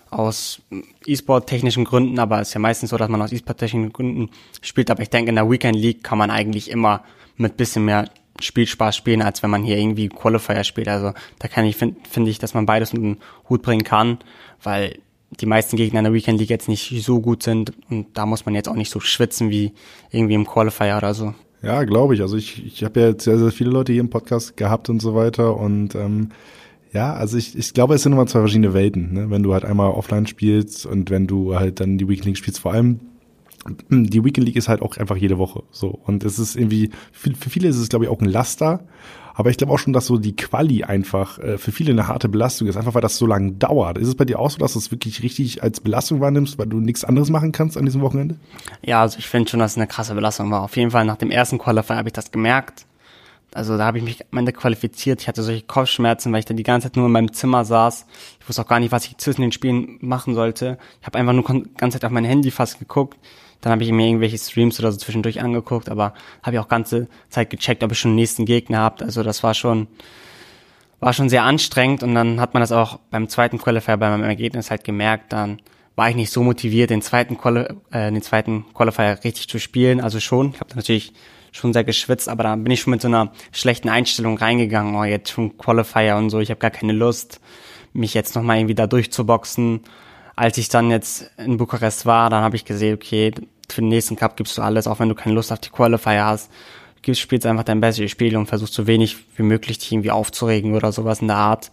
aus 0.10 0.62
E-Sport-technischen 1.06 1.86
Gründen, 1.86 2.20
aber 2.20 2.42
es 2.42 2.50
ist 2.50 2.54
ja 2.54 2.60
meistens 2.60 2.90
so, 2.92 2.98
dass 2.98 3.10
man 3.10 3.22
aus 3.22 3.32
E-Sport-technischen 3.32 3.94
Gründen 3.94 4.30
spielt. 4.62 4.90
Aber 4.92 5.02
ich 5.02 5.10
denke, 5.10 5.30
in 5.30 5.36
der 5.36 5.50
Weekend 5.50 5.78
League 5.78 6.04
kann 6.04 6.18
man 6.18 6.32
eigentlich 6.32 6.70
immer 6.70 7.04
mit 7.36 7.58
bisschen 7.58 7.86
mehr 7.86 8.10
Spielspaß 8.40 8.96
spielen, 8.96 9.22
als 9.22 9.44
wenn 9.44 9.50
man 9.50 9.64
hier 9.64 9.78
irgendwie 9.78 10.10
Qualifier 10.10 10.64
spielt. 10.64 10.88
Also 10.88 11.14
da 11.40 11.48
kann 11.48 11.66
ich, 11.66 11.76
finde 11.76 11.98
find 12.10 12.28
ich, 12.28 12.40
dass 12.40 12.54
man 12.54 12.66
beides 12.66 12.94
in 12.94 13.02
den 13.02 13.18
Hut 13.50 13.62
bringen 13.62 13.84
kann, 13.84 14.20
weil 14.62 15.00
die 15.32 15.46
meisten 15.46 15.76
Gegner 15.76 16.00
in 16.00 16.06
der 16.06 16.14
Weekend 16.14 16.40
League 16.40 16.50
jetzt 16.50 16.70
nicht 16.70 17.04
so 17.04 17.20
gut 17.20 17.44
sind 17.44 17.74
und 17.90 18.18
da 18.18 18.26
muss 18.26 18.46
man 18.46 18.56
jetzt 18.56 18.70
auch 18.70 18.76
nicht 18.76 18.92
so 18.92 19.00
schwitzen 19.00 19.50
wie 19.50 19.74
irgendwie 20.12 20.36
im 20.36 20.48
Qualifier 20.48 20.98
oder 20.98 21.14
so. 21.14 21.34
Ja, 21.62 21.84
glaube 21.84 22.14
ich. 22.14 22.22
Also 22.22 22.38
ich, 22.38 22.66
ich 22.66 22.84
habe 22.84 23.00
ja 23.00 23.08
jetzt 23.08 23.24
sehr, 23.24 23.38
sehr 23.38 23.52
viele 23.52 23.72
Leute 23.72 23.92
hier 23.92 24.02
im 24.02 24.10
Podcast 24.10 24.56
gehabt 24.56 24.90
und 24.90 25.02
so 25.02 25.16
weiter 25.16 25.58
und 25.58 25.96
ähm, 25.96 26.30
ja, 26.94 27.14
also 27.14 27.38
ich, 27.38 27.58
ich 27.58 27.74
glaube, 27.74 27.96
es 27.96 28.04
sind 28.04 28.14
immer 28.14 28.28
zwei 28.28 28.40
verschiedene 28.40 28.74
Welten, 28.74 29.14
ne? 29.14 29.30
wenn 29.30 29.44
du 29.44 29.54
halt 29.54 29.66
einmal 29.66 29.92
offline 29.92 30.28
spielst 30.28 30.86
und 30.86 31.10
wenn 31.10 31.28
du 31.28 31.56
halt 31.56 31.80
dann 31.80 31.98
die 31.98 32.08
Weekend 32.08 32.26
League 32.26 32.38
spielst, 32.38 32.60
vor 32.60 32.74
allem 32.74 33.00
die 33.90 34.24
Weekend 34.24 34.46
League 34.46 34.56
ist 34.56 34.70
halt 34.70 34.82
auch 34.82 34.98
einfach 34.98 35.18
jede 35.18 35.38
Woche 35.38 35.64
so 35.72 35.88
und 36.06 36.24
es 36.24 36.40
ist 36.40 36.56
irgendwie 36.56 36.92
für, 37.12 37.32
viele 37.50 37.68
ist 37.68 37.78
es 37.78 37.90
glaube 37.90 38.06
ich 38.06 38.12
auch 38.12 38.22
ein 38.22 38.30
Laster, 38.30 38.86
aber 39.38 39.52
ich 39.52 39.58
glaube 39.58 39.72
auch 39.72 39.78
schon, 39.78 39.94
dass 39.94 40.08
so 40.08 40.18
die 40.18 40.36
Quali 40.36 40.84
einfach 40.84 41.38
äh, 41.38 41.60
für 41.60 41.72
viele 41.72 41.92
eine 41.92 42.08
harte 42.08 42.28
Belastung 42.28 42.68
ist, 42.68 42.76
einfach 42.76 42.96
weil 42.96 43.04
das 43.04 43.18
so 43.18 43.28
lange 43.28 43.52
dauert. 43.52 44.00
Ist 44.00 44.08
es 44.08 44.16
bei 44.16 44.26
dir 44.26 44.40
auch 44.40 44.50
so, 44.50 44.58
dass 44.58 44.74
du 44.74 44.80
es 44.80 44.90
wirklich 44.90 45.22
richtig 45.22 45.62
als 45.62 45.80
Belastung 45.80 46.22
wahrnimmst, 46.22 46.58
weil 46.58 46.66
du 46.66 46.80
nichts 46.80 47.04
anderes 47.04 47.30
machen 47.30 47.52
kannst 47.52 47.78
an 47.78 47.86
diesem 47.86 48.02
Wochenende? 48.02 48.38
Ja, 48.82 49.02
also 49.02 49.20
ich 49.20 49.28
finde 49.28 49.52
schon, 49.52 49.60
dass 49.60 49.74
es 49.74 49.78
eine 49.78 49.86
krasse 49.86 50.16
Belastung 50.16 50.50
war. 50.50 50.64
Auf 50.64 50.76
jeden 50.76 50.90
Fall 50.90 51.06
nach 51.06 51.18
dem 51.18 51.30
ersten 51.30 51.60
Qualifier 51.60 51.98
habe 51.98 52.10
ich 52.10 52.14
das 52.14 52.32
gemerkt 52.32 52.88
also 53.58 53.76
da 53.76 53.86
habe 53.86 53.98
ich 53.98 54.04
mich 54.04 54.24
am 54.32 54.38
Ende 54.38 54.54
qualifiziert. 54.54 55.22
Ich 55.22 55.28
hatte 55.28 55.42
solche 55.42 55.64
Kopfschmerzen, 55.64 56.32
weil 56.32 56.40
ich 56.40 56.46
da 56.46 56.54
die 56.54 56.64
ganze 56.64 56.88
Zeit 56.88 56.96
nur 56.96 57.08
in 57.08 57.12
meinem 57.12 57.34
Zimmer 57.34 57.66
saß. 57.66 58.06
Ich 58.40 58.48
wusste 58.48 58.62
auch 58.62 58.68
gar 58.68 58.80
nicht, 58.80 58.92
was 58.92 59.06
ich 59.06 59.18
zwischen 59.18 59.42
den 59.42 59.52
Spielen 59.52 59.98
machen 60.00 60.36
sollte. 60.36 60.78
Ich 61.02 61.08
habe 61.08 61.18
einfach 61.18 61.34
nur 61.34 61.44
die 61.44 61.74
ganze 61.76 62.00
Zeit 62.00 62.06
auf 62.06 62.12
mein 62.12 62.24
Handy 62.24 62.52
fast 62.52 62.78
geguckt. 62.78 63.18
Dann 63.62 63.72
habe 63.72 63.84
ich 63.84 63.92
mir 63.92 64.06
irgendwelche 64.06 64.38
Streams 64.38 64.80
oder 64.80 64.92
so 64.92 65.00
zwischendurch 65.00 65.42
angeguckt, 65.42 65.90
aber 65.90 66.14
habe 66.44 66.56
ich 66.56 66.60
auch 66.60 66.68
ganze 66.68 67.08
Zeit 67.30 67.50
gecheckt, 67.50 67.84
ob 67.84 67.92
ich 67.92 68.00
schon 68.00 68.12
den 68.12 68.18
nächsten 68.18 68.46
Gegner 68.46 68.80
habt. 68.80 69.02
Also 69.02 69.24
das 69.24 69.42
war 69.42 69.56
schon 69.56 69.88
war 71.00 71.14
schon 71.14 71.30
sehr 71.30 71.44
anstrengend 71.44 72.04
und 72.04 72.16
dann 72.16 72.40
hat 72.40 72.54
man 72.54 72.62
das 72.62 72.72
auch 72.72 73.00
beim 73.12 73.28
zweiten 73.28 73.58
Qualifier 73.58 73.98
bei 73.98 74.10
meinem 74.10 74.24
Ergebnis 74.24 74.72
halt 74.72 74.84
gemerkt. 74.84 75.34
Dann 75.34 75.60
war 75.96 76.10
ich 76.10 76.16
nicht 76.16 76.32
so 76.32 76.44
motiviert, 76.44 76.92
den 76.92 77.02
zweiten, 77.02 77.38
Quali 77.38 77.66
äh, 77.92 78.12
den 78.12 78.22
zweiten 78.22 78.66
Qualifier 78.74 79.20
richtig 79.24 79.48
zu 79.48 79.60
spielen. 79.60 80.00
Also 80.00 80.20
schon. 80.20 80.52
Ich 80.54 80.60
habe 80.60 80.76
natürlich 80.76 81.14
schon 81.58 81.74
sehr 81.74 81.84
geschwitzt, 81.84 82.30
aber 82.30 82.44
da 82.44 82.56
bin 82.56 82.72
ich 82.72 82.82
schon 82.82 82.92
mit 82.92 83.02
so 83.02 83.08
einer 83.08 83.32
schlechten 83.52 83.90
Einstellung 83.90 84.38
reingegangen, 84.38 84.96
oh, 84.96 85.04
jetzt 85.04 85.32
schon 85.32 85.58
Qualifier 85.58 86.16
und 86.16 86.30
so, 86.30 86.40
ich 86.40 86.50
habe 86.50 86.60
gar 86.60 86.72
keine 86.72 86.94
Lust, 86.94 87.40
mich 87.94 88.14
jetzt 88.14 88.36
nochmal 88.36 88.58
irgendwie 88.58 88.76
da 88.76 88.88
durchzuboxen. 88.88 89.82
Als 90.36 90.58
ich 90.58 90.70
dann 90.70 90.92
jetzt 90.92 91.32
in 91.38 91.58
Bukarest 91.58 92.06
war, 92.06 92.30
dann 92.30 92.44
habe 92.44 92.56
ich 92.56 92.64
gesehen, 92.64 92.94
okay, 92.94 93.32
für 93.70 93.82
den 93.82 93.90
nächsten 93.90 94.16
Cup 94.16 94.38
gibst 94.38 94.58
du 94.58 94.62
alles, 94.62 94.88
auch 94.88 95.00
wenn 95.00 95.10
du 95.10 95.16
keine 95.16 95.36
Lust 95.36 95.52
auf 95.52 95.60
die 95.60 95.70
Qualifier 95.70 96.26
hast. 96.26 96.52
Du 97.02 97.16
spielst 97.16 97.46
einfach 97.46 97.64
dein 97.64 97.80
bestes 97.80 98.12
Spiel 98.12 98.36
und 98.36 98.48
versuchst 98.48 98.74
so 98.74 98.86
wenig 98.86 99.18
wie 99.38 99.44
möglich 99.44 99.78
dich 99.78 99.92
irgendwie 99.92 100.12
aufzuregen 100.12 100.76
oder 100.76 100.92
sowas 100.92 101.22
in 101.22 101.28
der 101.28 101.38
Art. 101.38 101.72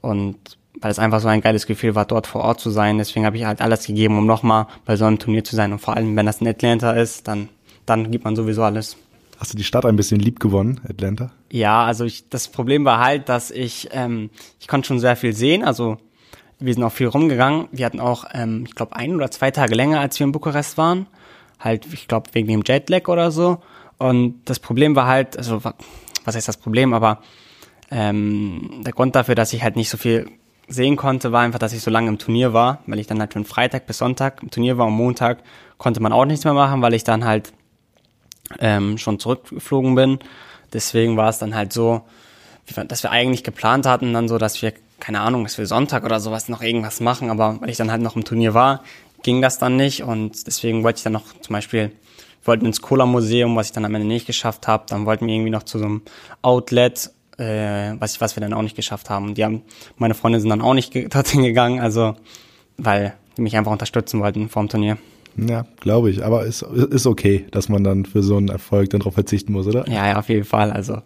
Und 0.00 0.36
weil 0.80 0.90
es 0.90 0.98
einfach 0.98 1.20
so 1.20 1.28
ein 1.28 1.40
geiles 1.40 1.66
Gefühl 1.66 1.94
war, 1.94 2.04
dort 2.04 2.26
vor 2.26 2.42
Ort 2.42 2.60
zu 2.60 2.70
sein. 2.70 2.98
Deswegen 2.98 3.26
habe 3.26 3.36
ich 3.36 3.44
halt 3.44 3.60
alles 3.60 3.86
gegeben, 3.86 4.18
um 4.18 4.26
nochmal 4.26 4.66
bei 4.84 4.96
so 4.96 5.04
einem 5.04 5.18
Turnier 5.18 5.42
zu 5.42 5.56
sein. 5.56 5.72
Und 5.72 5.80
vor 5.80 5.96
allem, 5.96 6.14
wenn 6.16 6.26
das 6.26 6.40
in 6.40 6.48
Atlanta 6.48 6.92
ist, 6.92 7.26
dann, 7.26 7.48
dann 7.84 8.10
gibt 8.10 8.24
man 8.24 8.36
sowieso 8.36 8.62
alles. 8.62 8.96
Hast 9.38 9.52
du 9.52 9.56
die 9.56 9.64
Stadt 9.64 9.84
ein 9.84 9.96
bisschen 9.96 10.20
lieb 10.20 10.40
gewonnen, 10.40 10.80
Atlanta? 10.88 11.30
Ja, 11.50 11.84
also 11.84 12.04
ich, 12.04 12.28
das 12.28 12.48
Problem 12.48 12.84
war 12.84 13.04
halt, 13.04 13.28
dass 13.28 13.50
ich, 13.50 13.88
ähm, 13.92 14.30
ich 14.58 14.68
konnte 14.68 14.88
schon 14.88 14.98
sehr 14.98 15.16
viel 15.16 15.34
sehen. 15.34 15.62
Also 15.62 15.98
wir 16.58 16.72
sind 16.72 16.82
auch 16.82 16.92
viel 16.92 17.08
rumgegangen. 17.08 17.68
Wir 17.70 17.84
hatten 17.84 18.00
auch, 18.00 18.24
ähm, 18.32 18.64
ich 18.66 18.74
glaube, 18.74 18.96
ein 18.96 19.14
oder 19.14 19.30
zwei 19.30 19.50
Tage 19.50 19.74
länger, 19.74 20.00
als 20.00 20.18
wir 20.18 20.24
in 20.24 20.32
Bukarest 20.32 20.78
waren. 20.78 21.06
Halt, 21.58 21.86
ich 21.92 22.08
glaube, 22.08 22.30
wegen 22.32 22.48
dem 22.48 22.62
Jetlag 22.66 23.08
oder 23.08 23.30
so. 23.30 23.58
Und 23.98 24.40
das 24.46 24.58
Problem 24.58 24.96
war 24.96 25.06
halt, 25.06 25.36
also 25.36 25.62
was 25.62 26.34
heißt 26.34 26.48
das 26.48 26.56
Problem, 26.56 26.92
aber 26.92 27.20
ähm, 27.90 28.82
der 28.84 28.92
Grund 28.92 29.14
dafür, 29.14 29.34
dass 29.34 29.52
ich 29.52 29.62
halt 29.62 29.76
nicht 29.76 29.90
so 29.90 29.96
viel 29.96 30.30
sehen 30.68 30.96
konnte, 30.96 31.30
war 31.30 31.42
einfach, 31.42 31.58
dass 31.58 31.72
ich 31.72 31.80
so 31.80 31.90
lange 31.90 32.08
im 32.08 32.18
Turnier 32.18 32.52
war, 32.52 32.80
weil 32.86 32.98
ich 32.98 33.06
dann 33.06 33.20
halt 33.20 33.32
von 33.32 33.44
Freitag 33.44 33.86
bis 33.86 33.98
Sonntag 33.98 34.42
im 34.42 34.50
Turnier 34.50 34.78
war 34.78 34.86
und 34.86 34.94
Montag 34.94 35.38
konnte 35.78 36.00
man 36.00 36.12
auch 36.12 36.24
nichts 36.24 36.44
mehr 36.44 36.54
machen, 36.54 36.82
weil 36.82 36.94
ich 36.94 37.04
dann 37.04 37.24
halt 37.24 37.52
ähm, 38.58 38.98
schon 38.98 39.18
zurückgeflogen 39.18 39.94
bin. 39.94 40.18
Deswegen 40.72 41.16
war 41.16 41.28
es 41.28 41.38
dann 41.38 41.54
halt 41.54 41.72
so, 41.72 42.02
dass 42.88 43.02
wir 43.02 43.10
eigentlich 43.10 43.44
geplant 43.44 43.86
hatten, 43.86 44.12
dann 44.12 44.28
so, 44.28 44.38
dass 44.38 44.60
wir, 44.62 44.72
keine 45.00 45.20
Ahnung, 45.20 45.44
dass 45.44 45.58
wir 45.58 45.66
Sonntag 45.66 46.04
oder 46.04 46.20
sowas 46.20 46.48
noch 46.48 46.62
irgendwas 46.62 47.00
machen, 47.00 47.30
aber 47.30 47.60
weil 47.60 47.70
ich 47.70 47.76
dann 47.76 47.90
halt 47.90 48.02
noch 48.02 48.16
im 48.16 48.24
Turnier 48.24 48.54
war, 48.54 48.82
ging 49.22 49.42
das 49.42 49.58
dann 49.58 49.76
nicht 49.76 50.02
und 50.02 50.46
deswegen 50.46 50.82
wollte 50.84 50.98
ich 50.98 51.04
dann 51.04 51.12
noch 51.12 51.24
zum 51.40 51.52
Beispiel 51.52 51.92
wollten 52.46 52.66
ins 52.66 52.80
Cola-Museum, 52.80 53.56
was 53.56 53.66
ich 53.66 53.72
dann 53.72 53.84
am 53.84 53.94
Ende 53.94 54.06
nicht 54.06 54.26
geschafft 54.26 54.68
habe. 54.68 54.84
Dann 54.88 55.06
wollten 55.06 55.26
wir 55.26 55.34
irgendwie 55.34 55.50
noch 55.50 55.64
zu 55.64 55.78
so 55.78 55.84
einem 55.84 56.02
Outlet, 56.42 57.10
äh, 57.38 57.94
was, 57.98 58.20
was 58.20 58.36
wir 58.36 58.40
dann 58.40 58.52
auch 58.52 58.62
nicht 58.62 58.76
geschafft 58.76 59.10
haben. 59.10 59.26
Und 59.26 59.38
die 59.38 59.44
haben, 59.44 59.62
meine 59.96 60.14
Freunde 60.14 60.40
sind 60.40 60.50
dann 60.50 60.62
auch 60.62 60.74
nicht 60.74 60.94
dorthin 61.14 61.42
gegangen, 61.42 61.80
also 61.80 62.14
weil 62.76 63.14
die 63.36 63.42
mich 63.42 63.56
einfach 63.56 63.72
unterstützen 63.72 64.20
wollten 64.20 64.48
vorm 64.48 64.68
Turnier. 64.68 64.98
Ja, 65.36 65.66
glaube 65.80 66.10
ich. 66.10 66.24
Aber 66.24 66.44
ist, 66.44 66.62
ist 66.62 67.06
okay, 67.06 67.46
dass 67.50 67.68
man 67.68 67.84
dann 67.84 68.04
für 68.04 68.22
so 68.22 68.36
einen 68.36 68.48
Erfolg 68.48 68.90
dann 68.90 69.00
darauf 69.00 69.14
verzichten 69.14 69.52
muss, 69.52 69.66
oder? 69.66 69.88
Ja, 69.88 70.06
ja, 70.06 70.18
auf 70.18 70.28
jeden 70.28 70.44
Fall. 70.44 70.72
Also 70.72 71.02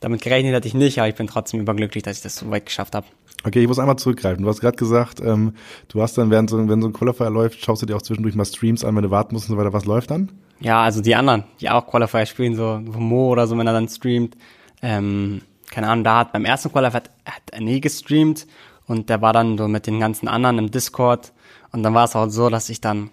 damit 0.00 0.22
gerechnet 0.22 0.54
hatte 0.54 0.66
ich 0.66 0.74
nicht, 0.74 0.98
aber 0.98 1.08
ich 1.08 1.14
bin 1.14 1.26
trotzdem 1.26 1.60
überglücklich, 1.60 2.02
dass 2.02 2.16
ich 2.16 2.22
das 2.22 2.36
so 2.36 2.50
weit 2.50 2.66
geschafft 2.66 2.94
habe. 2.94 3.06
Okay, 3.44 3.62
ich 3.62 3.68
muss 3.68 3.78
einmal 3.78 3.96
zurückgreifen. 3.96 4.42
Du 4.42 4.48
hast 4.48 4.60
gerade 4.60 4.76
gesagt, 4.76 5.20
ähm, 5.20 5.54
du 5.88 6.02
hast 6.02 6.18
dann, 6.18 6.30
während 6.30 6.50
so, 6.50 6.68
wenn 6.68 6.82
so 6.82 6.88
ein 6.88 6.92
Qualifier 6.92 7.30
läuft, 7.30 7.64
schaust 7.64 7.82
du 7.82 7.86
dir 7.86 7.96
auch 7.96 8.02
zwischendurch 8.02 8.34
mal 8.34 8.44
Streams 8.44 8.84
an, 8.84 8.96
wenn 8.96 9.02
du 9.02 9.10
warten 9.10 9.34
musst 9.34 9.48
und 9.48 9.56
so 9.56 9.60
weiter. 9.60 9.72
Was 9.72 9.86
läuft 9.86 10.10
dann? 10.10 10.30
Ja, 10.60 10.82
also 10.82 11.00
die 11.00 11.14
anderen, 11.14 11.44
die 11.60 11.70
auch 11.70 11.86
Qualifier 11.86 12.26
spielen, 12.26 12.54
so 12.54 12.80
Mo 12.80 13.30
oder 13.30 13.46
so, 13.46 13.56
wenn 13.56 13.66
er 13.66 13.72
dann 13.72 13.88
streamt. 13.88 14.36
Ähm, 14.82 15.40
keine 15.70 15.88
Ahnung, 15.88 16.04
da 16.04 16.18
hat 16.18 16.32
beim 16.32 16.44
ersten 16.44 16.70
Qualifier 16.70 16.96
hat, 16.96 17.10
hat 17.24 17.42
er 17.50 17.60
nie 17.60 17.80
gestreamt 17.80 18.46
und 18.86 19.08
der 19.08 19.22
war 19.22 19.32
dann 19.32 19.56
so 19.56 19.68
mit 19.68 19.86
den 19.86 20.00
ganzen 20.00 20.28
anderen 20.28 20.58
im 20.58 20.70
Discord 20.70 21.32
und 21.72 21.82
dann 21.82 21.94
war 21.94 22.04
es 22.04 22.16
auch 22.16 22.28
so, 22.28 22.50
dass 22.50 22.68
ich 22.68 22.80
dann, 22.80 23.10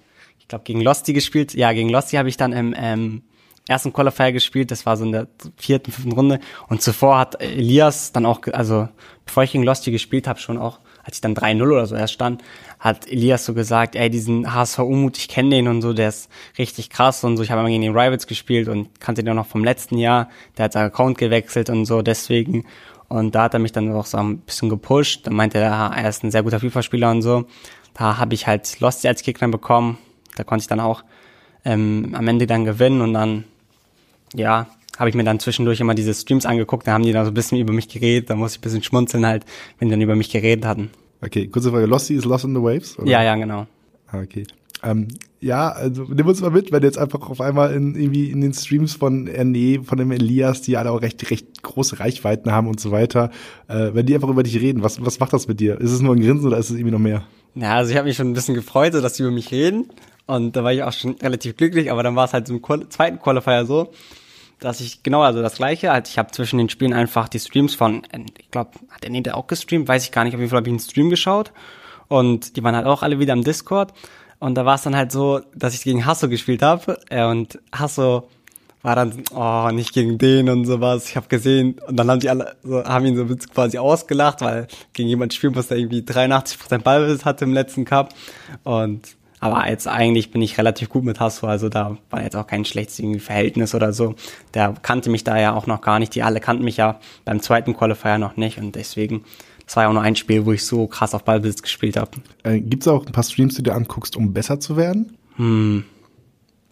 ich 0.47 0.49
glaube, 0.49 0.63
gegen 0.63 0.79
Losty 0.79 1.11
gespielt, 1.11 1.53
ja, 1.55 1.73
gegen 1.73 1.89
Losty 1.89 2.15
habe 2.15 2.29
ich 2.29 2.37
dann 2.37 2.53
im 2.53 2.73
ähm, 2.77 3.23
ersten 3.67 3.91
Qualifier 3.91 4.31
gespielt, 4.31 4.71
das 4.71 4.85
war 4.85 4.95
so 4.95 5.03
in 5.03 5.11
der 5.11 5.27
vierten, 5.57 5.91
fünften 5.91 6.13
Runde 6.13 6.39
und 6.69 6.81
zuvor 6.81 7.19
hat 7.19 7.41
Elias 7.41 8.13
dann 8.13 8.25
auch, 8.25 8.39
also 8.53 8.87
bevor 9.25 9.43
ich 9.43 9.51
gegen 9.51 9.65
Losty 9.65 9.91
gespielt 9.91 10.25
habe, 10.25 10.39
schon 10.39 10.57
auch, 10.57 10.79
als 11.03 11.17
ich 11.17 11.21
dann 11.21 11.35
3-0 11.35 11.69
oder 11.69 11.85
so 11.85 11.95
erst 11.95 12.13
stand, 12.13 12.43
hat 12.79 13.11
Elias 13.11 13.43
so 13.43 13.53
gesagt, 13.53 13.97
ey, 13.97 14.09
diesen 14.09 14.53
HSV 14.53 14.79
Umut, 14.79 15.17
ich 15.17 15.27
kenne 15.27 15.49
den 15.49 15.67
und 15.67 15.81
so, 15.81 15.91
der 15.91 16.07
ist 16.07 16.29
richtig 16.57 16.89
krass 16.89 17.25
und 17.25 17.35
so. 17.35 17.43
Ich 17.43 17.51
habe 17.51 17.59
immer 17.59 17.69
gegen 17.69 17.81
den 17.81 17.97
Rivals 17.97 18.25
gespielt 18.25 18.69
und 18.69 19.01
kannte 19.01 19.23
den 19.23 19.31
auch 19.31 19.43
noch 19.43 19.47
vom 19.47 19.65
letzten 19.65 19.97
Jahr. 19.97 20.29
Der 20.57 20.65
hat 20.65 20.73
seinen 20.73 20.87
Account 20.87 21.17
gewechselt 21.17 21.69
und 21.69 21.85
so, 21.85 22.01
deswegen. 22.01 22.65
Und 23.07 23.35
da 23.35 23.43
hat 23.43 23.53
er 23.53 23.59
mich 23.59 23.71
dann 23.71 23.91
auch 23.93 24.05
so 24.05 24.17
ein 24.17 24.39
bisschen 24.39 24.69
gepusht. 24.69 25.25
Dann 25.25 25.33
meinte 25.33 25.59
er, 25.59 25.91
er 25.95 26.09
ist 26.09 26.23
ein 26.23 26.31
sehr 26.31 26.43
guter 26.43 26.59
FIFA-Spieler 26.59 27.11
und 27.11 27.21
so. 27.21 27.45
Da 27.93 28.17
habe 28.17 28.33
ich 28.35 28.45
halt 28.45 28.79
Losty 28.79 29.07
als 29.07 29.23
Gegner 29.23 29.47
bekommen. 29.47 29.97
Da 30.35 30.43
konnte 30.43 30.63
ich 30.63 30.67
dann 30.67 30.79
auch 30.79 31.03
ähm, 31.65 32.13
am 32.13 32.27
Ende 32.27 32.47
dann 32.47 32.65
gewinnen 32.65 33.01
und 33.01 33.13
dann, 33.13 33.43
ja, 34.33 34.67
habe 34.97 35.09
ich 35.09 35.15
mir 35.15 35.23
dann 35.23 35.39
zwischendurch 35.39 35.79
immer 35.79 35.93
diese 35.93 36.13
Streams 36.13 36.45
angeguckt, 36.45 36.87
da 36.87 36.93
haben 36.93 37.03
die 37.03 37.11
dann 37.11 37.25
so 37.25 37.31
ein 37.31 37.33
bisschen 37.33 37.59
über 37.59 37.73
mich 37.73 37.87
geredet, 37.87 38.29
da 38.29 38.35
muss 38.35 38.53
ich 38.53 38.59
ein 38.59 38.61
bisschen 38.61 38.83
schmunzeln 38.83 39.25
halt, 39.25 39.45
wenn 39.77 39.89
die 39.89 39.93
dann 39.93 40.01
über 40.01 40.15
mich 40.15 40.29
geredet 40.29 40.65
hatten. 40.65 40.89
Okay, 41.21 41.47
kurze 41.47 41.71
Frage, 41.71 41.85
Losty 41.85 42.15
ist 42.15 42.25
Lost 42.25 42.45
in 42.45 42.55
the 42.55 42.61
Waves? 42.61 42.97
Oder? 42.97 43.09
Ja, 43.09 43.23
ja, 43.23 43.35
genau. 43.35 43.67
Ah, 44.07 44.19
okay. 44.19 44.45
Ähm, 44.83 45.07
ja, 45.39 45.69
also 45.69 46.03
nimm 46.03 46.27
uns 46.27 46.41
mal 46.41 46.51
mit, 46.51 46.71
wenn 46.71 46.83
jetzt 46.83 46.97
einfach 46.97 47.29
auf 47.29 47.41
einmal 47.41 47.73
in, 47.73 47.95
irgendwie 47.95 48.29
in 48.29 48.41
den 48.41 48.53
Streams 48.53 48.93
von 48.93 49.27
Erne, 49.27 49.83
von 49.83 49.97
dem 49.97 50.11
Elias, 50.11 50.61
die 50.61 50.77
alle 50.77 50.91
auch 50.91 51.01
recht, 51.01 51.29
recht 51.31 51.63
große 51.63 51.99
Reichweiten 51.99 52.51
haben 52.51 52.67
und 52.67 52.79
so 52.79 52.91
weiter, 52.91 53.31
äh, 53.67 53.89
wenn 53.93 54.05
die 54.05 54.13
einfach 54.13 54.29
über 54.29 54.43
dich 54.43 54.59
reden, 54.59 54.83
was, 54.83 55.03
was 55.03 55.19
macht 55.19 55.33
das 55.33 55.47
mit 55.47 55.59
dir? 55.59 55.81
Ist 55.81 55.91
es 55.91 56.01
nur 56.01 56.15
ein 56.15 56.21
Grinsen 56.21 56.47
oder 56.47 56.57
ist 56.57 56.69
es 56.69 56.75
irgendwie 56.75 56.91
noch 56.91 56.99
mehr? 56.99 57.23
Ja, 57.55 57.75
also 57.75 57.91
ich 57.91 57.97
habe 57.97 58.07
mich 58.07 58.17
schon 58.17 58.29
ein 58.29 58.33
bisschen 58.33 58.53
gefreut, 58.53 58.93
so, 58.93 59.01
dass 59.01 59.15
sie 59.15 59.23
über 59.23 59.31
mich 59.31 59.51
reden 59.51 59.87
und 60.27 60.55
da 60.55 60.63
war 60.63 60.73
ich 60.73 60.83
auch 60.83 60.93
schon 60.93 61.15
relativ 61.15 61.57
glücklich, 61.57 61.91
aber 61.91 62.03
dann 62.03 62.15
war 62.15 62.25
es 62.25 62.33
halt 62.33 62.47
so 62.47 62.53
im 62.53 62.89
zweiten 62.89 63.19
Qualifier 63.19 63.65
so, 63.65 63.91
dass 64.59 64.81
ich 64.81 65.03
genau 65.03 65.21
also 65.21 65.41
das 65.41 65.55
gleiche, 65.55 65.91
halt 65.91 66.07
ich 66.07 66.17
habe 66.17 66.31
zwischen 66.31 66.57
den 66.57 66.69
Spielen 66.69 66.93
einfach 66.93 67.29
die 67.29 67.39
Streams 67.39 67.75
von, 67.75 68.03
ich 68.37 68.51
glaube, 68.51 68.71
hat 68.89 69.03
der 69.03 69.09
Nete 69.09 69.35
auch 69.35 69.47
gestreamt, 69.47 69.87
weiß 69.87 70.03
ich 70.03 70.11
gar 70.11 70.23
nicht, 70.23 70.33
auf 70.33 70.39
jeden 70.39 70.49
Fall 70.49 70.57
habe 70.57 70.69
ich 70.69 70.73
einen 70.73 70.79
Stream 70.79 71.09
geschaut 71.09 71.51
und 72.07 72.55
die 72.55 72.63
waren 72.63 72.75
halt 72.75 72.85
auch 72.85 73.03
alle 73.03 73.19
wieder 73.19 73.33
im 73.33 73.43
Discord. 73.43 73.93
Und 74.39 74.55
da 74.55 74.65
war 74.65 74.75
es 74.75 74.83
dann 74.83 74.95
halt 74.95 75.11
so, 75.11 75.41
dass 75.55 75.73
ich 75.73 75.83
gegen 75.83 76.05
Hasso 76.05 76.29
gespielt 76.29 76.61
habe 76.61 76.99
äh, 77.09 77.25
und 77.25 77.59
Hasso 77.71 78.29
war 78.83 78.95
dann, 78.95 79.23
oh, 79.33 79.69
nicht 79.71 79.93
gegen 79.93 80.17
den 80.17 80.47
und 80.49 80.65
sowas. 80.65 81.09
Ich 81.09 81.17
habe 81.17 81.27
gesehen. 81.27 81.79
Und 81.87 81.97
dann 81.97 82.09
haben 82.09 82.19
die 82.19 82.29
alle, 82.29 82.55
so, 82.63 82.83
haben 82.83 83.05
ihn 83.05 83.17
so 83.17 83.25
quasi 83.53 83.77
ausgelacht, 83.79 84.41
weil 84.41 84.67
gegen 84.93 85.09
jemand 85.09 85.33
spielen 85.33 85.53
muss, 85.53 85.67
der 85.67 85.77
irgendwie 85.77 86.01
83% 86.01 86.77
Ballbesitz 86.79 87.25
hatte 87.25 87.45
im 87.45 87.53
letzten 87.53 87.83
Cup. 87.83 88.13
Und 88.63 89.17
aber 89.39 89.69
jetzt 89.69 89.87
eigentlich 89.87 90.31
bin 90.31 90.41
ich 90.41 90.57
relativ 90.57 90.89
gut 90.89 91.03
mit 91.03 91.19
Hasso, 91.19 91.47
also 91.47 91.69
da 91.69 91.97
war 92.09 92.23
jetzt 92.23 92.35
auch 92.35 92.47
kein 92.47 92.65
schlechtes 92.65 93.01
Verhältnis 93.23 93.75
oder 93.75 93.93
so. 93.93 94.15
Der 94.53 94.73
kannte 94.81 95.09
mich 95.09 95.23
da 95.23 95.37
ja 95.37 95.53
auch 95.53 95.67
noch 95.67 95.81
gar 95.81 95.99
nicht. 95.99 96.15
Die 96.15 96.23
alle 96.23 96.39
kannten 96.39 96.63
mich 96.63 96.77
ja 96.77 96.99
beim 97.23 97.41
zweiten 97.41 97.75
Qualifier 97.75 98.17
noch 98.17 98.35
nicht 98.35 98.57
und 98.57 98.75
deswegen, 98.75 99.23
das 99.65 99.75
war 99.75 99.83
ja 99.83 99.89
auch 99.89 99.93
nur 99.93 100.01
ein 100.01 100.15
Spiel, 100.15 100.45
wo 100.45 100.53
ich 100.53 100.65
so 100.65 100.87
krass 100.87 101.13
auf 101.13 101.23
Ballbesitz 101.23 101.61
gespielt 101.61 101.97
habe. 101.97 102.11
Äh, 102.43 102.59
Gibt 102.61 102.83
es 102.83 102.87
auch 102.87 103.05
ein 103.05 103.11
paar 103.11 103.23
Streams, 103.23 103.55
die 103.55 103.63
du 103.63 103.73
anguckst, 103.73 104.15
um 104.15 104.33
besser 104.33 104.59
zu 104.59 104.75
werden? 104.75 105.17
Hm. 105.35 105.83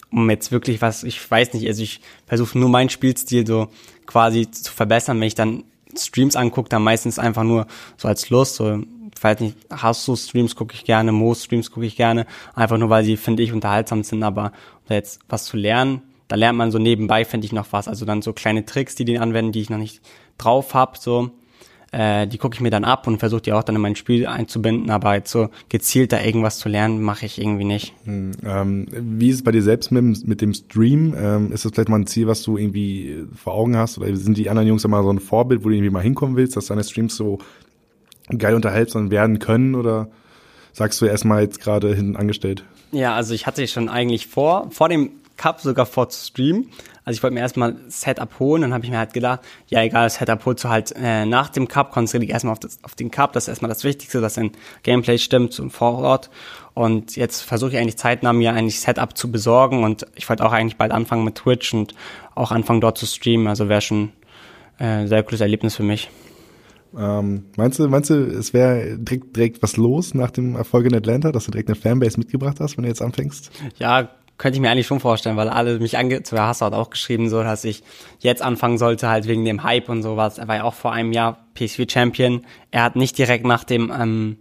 Um 0.10 0.30
jetzt 0.30 0.52
wirklich 0.52 0.82
was, 0.82 1.04
ich 1.04 1.30
weiß 1.30 1.54
nicht, 1.54 1.68
also 1.68 1.84
ich 1.84 2.00
versuche 2.26 2.58
nur 2.58 2.70
meinen 2.70 2.90
Spielstil 2.90 3.46
so 3.46 3.68
quasi 4.06 4.50
zu 4.50 4.72
verbessern. 4.72 5.20
Wenn 5.20 5.28
ich 5.28 5.36
dann 5.36 5.66
Streams 5.96 6.36
angucke, 6.36 6.70
dann 6.70 6.84
meistens 6.84 7.20
einfach 7.20 7.44
nur 7.44 7.68
so 7.98 8.08
als 8.08 8.30
Lust, 8.30 8.56
so 8.56 8.82
weiß 9.24 9.40
nicht, 9.40 9.58
hast 9.70 10.08
du 10.08 10.16
Streams 10.16 10.56
gucke 10.56 10.74
ich 10.74 10.84
gerne, 10.84 11.12
Mo-Streams 11.12 11.72
gucke 11.72 11.86
ich 11.86 11.96
gerne, 11.96 12.26
einfach 12.54 12.78
nur 12.78 12.90
weil 12.90 13.04
sie, 13.04 13.18
finde 13.18 13.44
ich, 13.44 13.54
unterhaltsam 13.54 14.04
sind, 14.04 14.24
aber 14.24 14.52
jetzt 14.90 15.20
was 15.30 15.46
zu 15.46 15.58
lernen, 15.58 16.02
da 16.28 16.36
lernt 16.36 16.58
man 16.58 16.72
so 16.72 16.80
nebenbei, 16.80 17.26
finde 17.26 17.46
ich, 17.46 17.54
noch 17.54 17.68
was. 17.72 17.88
Also 17.88 18.06
dann 18.06 18.22
so 18.22 18.34
kleine 18.34 18.66
Tricks, 18.66 18.96
die 18.96 19.06
die 19.06 19.20
anwenden, 19.20 19.52
die 19.52 19.62
ich 19.62 19.70
noch 19.70 19.78
nicht 19.78 20.02
drauf 20.38 20.74
habe, 20.74 20.98
so, 21.00 21.32
äh, 21.92 22.28
die 22.28 22.38
gucke 22.38 22.56
ich 22.56 22.62
mir 22.62 22.72
dann 22.72 22.84
ab 22.84 23.08
und 23.08 23.20
versuche 23.20 23.42
die 23.42 23.54
auch 23.54 23.64
dann 23.64 23.76
in 23.76 23.82
mein 23.82 23.96
Spiel 23.96 24.26
einzubinden, 24.28 24.90
aber 24.90 25.16
jetzt 25.16 25.32
so 25.32 25.50
gezielt 25.70 26.12
da 26.12 26.22
irgendwas 26.22 26.58
zu 26.60 26.68
lernen, 26.68 27.02
mache 27.02 27.26
ich 27.26 27.40
irgendwie 27.40 27.64
nicht. 27.64 27.94
Hm, 28.04 28.32
ähm, 28.46 28.88
wie 28.92 29.30
ist 29.30 29.36
es 29.36 29.44
bei 29.44 29.52
dir 29.52 29.62
selbst 29.62 29.92
mit, 29.92 30.28
mit 30.28 30.42
dem 30.42 30.54
Stream? 30.54 31.16
Ähm, 31.18 31.52
ist 31.52 31.64
das 31.64 31.72
vielleicht 31.72 31.90
mal 31.90 32.00
ein 32.00 32.08
Ziel, 32.08 32.28
was 32.28 32.44
du 32.44 32.58
irgendwie 32.58 33.26
vor 33.36 33.54
Augen 33.54 33.78
hast? 33.78 33.98
Oder 33.98 34.16
sind 34.16 34.38
die 34.38 34.50
anderen 34.50 34.68
Jungs 34.68 34.84
immer 34.84 35.04
so 35.04 35.10
ein 35.10 35.20
Vorbild, 35.20 35.64
wo 35.64 35.70
du 35.70 35.76
irgendwie 35.76 35.92
mal 35.92 36.04
hinkommen 36.04 36.36
willst, 36.36 36.58
dass 36.58 36.66
deine 36.66 36.84
Streams 36.84 37.16
so 37.16 37.40
geil 38.38 38.56
unterhaltsam 38.56 39.12
werden 39.12 39.40
können 39.40 39.76
oder 39.76 40.08
sagst 40.74 41.02
du 41.02 41.06
erstmal 41.06 41.42
jetzt 41.42 41.60
gerade 41.60 41.94
hinten 41.94 42.16
angestellt? 42.16 42.64
Ja, 42.92 43.16
also 43.16 43.34
ich 43.34 43.48
hatte 43.48 43.68
schon 43.68 43.90
eigentlich 43.90 44.28
vor, 44.28 44.70
vor 44.72 44.90
dem 44.90 45.12
Cup 45.38 45.62
sogar 45.62 45.86
vor 45.86 46.10
zu 46.10 46.28
streamen. 46.28 46.70
Also 47.04 47.18
ich 47.18 47.24
wollte 47.24 47.36
mir 47.36 47.42
erstmal 47.42 47.76
Setup 47.88 48.40
holen, 48.40 48.64
dann 48.64 48.74
habe 48.74 48.84
ich 48.84 48.90
mir 48.90 48.98
halt 48.98 49.14
gedacht, 49.14 49.42
ja 49.68 49.84
egal, 49.84 50.10
Setup 50.10 50.44
holst 50.44 50.64
du 50.64 50.70
halt 50.70 50.92
äh, 51.00 51.26
nach 51.26 51.50
dem 51.50 51.68
Cup, 51.68 51.92
konzentriere 51.92 52.22
dich 52.22 52.32
erstmal 52.32 52.54
auf, 52.54 52.60
das, 52.60 52.80
auf 52.82 52.96
den 52.96 53.12
Cup, 53.12 53.34
das 53.34 53.44
ist 53.44 53.50
erstmal 53.50 53.70
das 53.70 53.84
Wichtigste, 53.84 54.22
dass 54.22 54.36
dein 54.36 54.52
Gameplay 54.82 55.20
stimmt 55.20 55.54
zum 55.54 55.70
Vorort. 55.70 56.32
Und 56.74 57.16
jetzt 57.16 57.42
versuche 57.42 57.72
ich 57.72 57.78
eigentlich 57.78 57.98
zeitnah 57.98 58.34
mir 58.34 58.54
eigentlich 58.54 58.80
Setup 58.80 59.16
zu 59.16 59.32
besorgen 59.32 59.84
und 59.84 60.08
ich 60.16 60.28
wollte 60.28 60.44
auch 60.44 60.52
eigentlich 60.52 60.78
bald 60.78 60.92
anfangen 60.92 61.24
mit 61.24 61.36
Twitch 61.36 61.76
und 61.76 61.94
auch 62.34 62.52
anfangen 62.52 62.82
dort 62.82 62.98
zu 62.98 63.06
streamen, 63.06 63.48
also 63.48 63.70
wäre 63.70 63.82
schon 63.82 64.12
äh, 64.80 65.06
sehr 65.06 65.22
cooles 65.22 65.42
Erlebnis 65.42 65.76
für 65.76 65.84
mich. 65.84 66.10
Ähm, 66.98 67.46
meinst 67.58 67.80
du, 67.80 67.88
meinst 67.88 68.10
du, 68.10 68.16
es 68.16 68.54
wäre 68.54 68.98
direkt, 68.98 69.36
direkt 69.36 69.64
was 69.64 69.78
los 69.78 70.14
nach 70.14 70.32
dem 70.32 70.56
Erfolg 70.56 70.86
in 70.86 70.96
Atlanta, 70.96 71.32
dass 71.32 71.46
du 71.46 71.52
direkt 71.52 71.70
eine 71.70 71.76
Fanbase 71.76 72.18
mitgebracht 72.18 72.58
hast, 72.60 72.78
wenn 72.78 72.84
du 72.84 72.90
jetzt 72.90 73.02
anfängst? 73.02 73.52
Ja, 73.78 74.10
könnte 74.38 74.58
ich 74.58 74.62
mir 74.62 74.70
eigentlich 74.70 74.88
schon 74.88 75.00
vorstellen, 75.00 75.38
weil 75.38 75.50
alle 75.50 75.80
mich 75.80 75.98
ange, 75.98 76.24
zu 76.24 76.38
Hasso 76.38 76.66
hat 76.66 76.74
auch 76.74 76.90
geschrieben, 76.90 77.30
so, 77.30 77.42
dass 77.42 77.64
ich 77.64 77.84
jetzt 78.20 78.42
anfangen 78.42 78.78
sollte, 78.78 79.08
halt 79.10 79.28
wegen 79.28 79.46
dem 79.46 79.64
Hype 79.64 79.90
und 79.90 80.04
sowas. 80.04 80.38
Er 80.38 80.48
war 80.48 80.56
ja 80.58 80.64
auch 80.64 80.74
vor 80.74 80.92
einem 80.92 81.14
Jahr 81.14 81.46
PSV 81.56 81.84
Champion. 81.90 82.46
Er 82.72 82.84
hat 82.84 82.96
nicht 82.96 83.18
direkt 83.18 83.46
nach 83.46 83.64
dem, 83.64 83.92
ähm, 83.98 84.38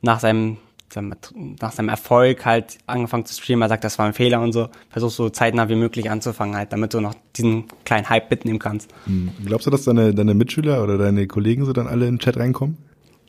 nach 0.00 0.20
seinem 0.20 0.56
nach 1.02 1.72
seinem 1.72 1.88
Erfolg 1.88 2.44
halt 2.44 2.78
angefangen 2.86 3.24
zu 3.26 3.34
streamen. 3.34 3.62
Er 3.62 3.68
sagt, 3.68 3.84
das 3.84 3.98
war 3.98 4.06
ein 4.06 4.12
Fehler 4.12 4.40
und 4.40 4.52
so. 4.52 4.68
Versuch 4.90 5.10
so 5.10 5.28
zeitnah 5.28 5.68
wie 5.68 5.74
möglich 5.74 6.10
anzufangen 6.10 6.56
halt, 6.56 6.72
damit 6.72 6.94
du 6.94 7.00
noch 7.00 7.14
diesen 7.36 7.64
kleinen 7.84 8.08
Hype 8.08 8.30
mitnehmen 8.30 8.58
kannst. 8.58 8.90
Hm. 9.04 9.30
Glaubst 9.44 9.66
du, 9.66 9.70
dass 9.70 9.84
deine, 9.84 10.14
deine 10.14 10.34
Mitschüler 10.34 10.82
oder 10.82 10.98
deine 10.98 11.26
Kollegen 11.26 11.64
so 11.64 11.72
dann 11.72 11.86
alle 11.86 12.06
in 12.06 12.14
den 12.14 12.20
Chat 12.20 12.36
reinkommen? 12.36 12.78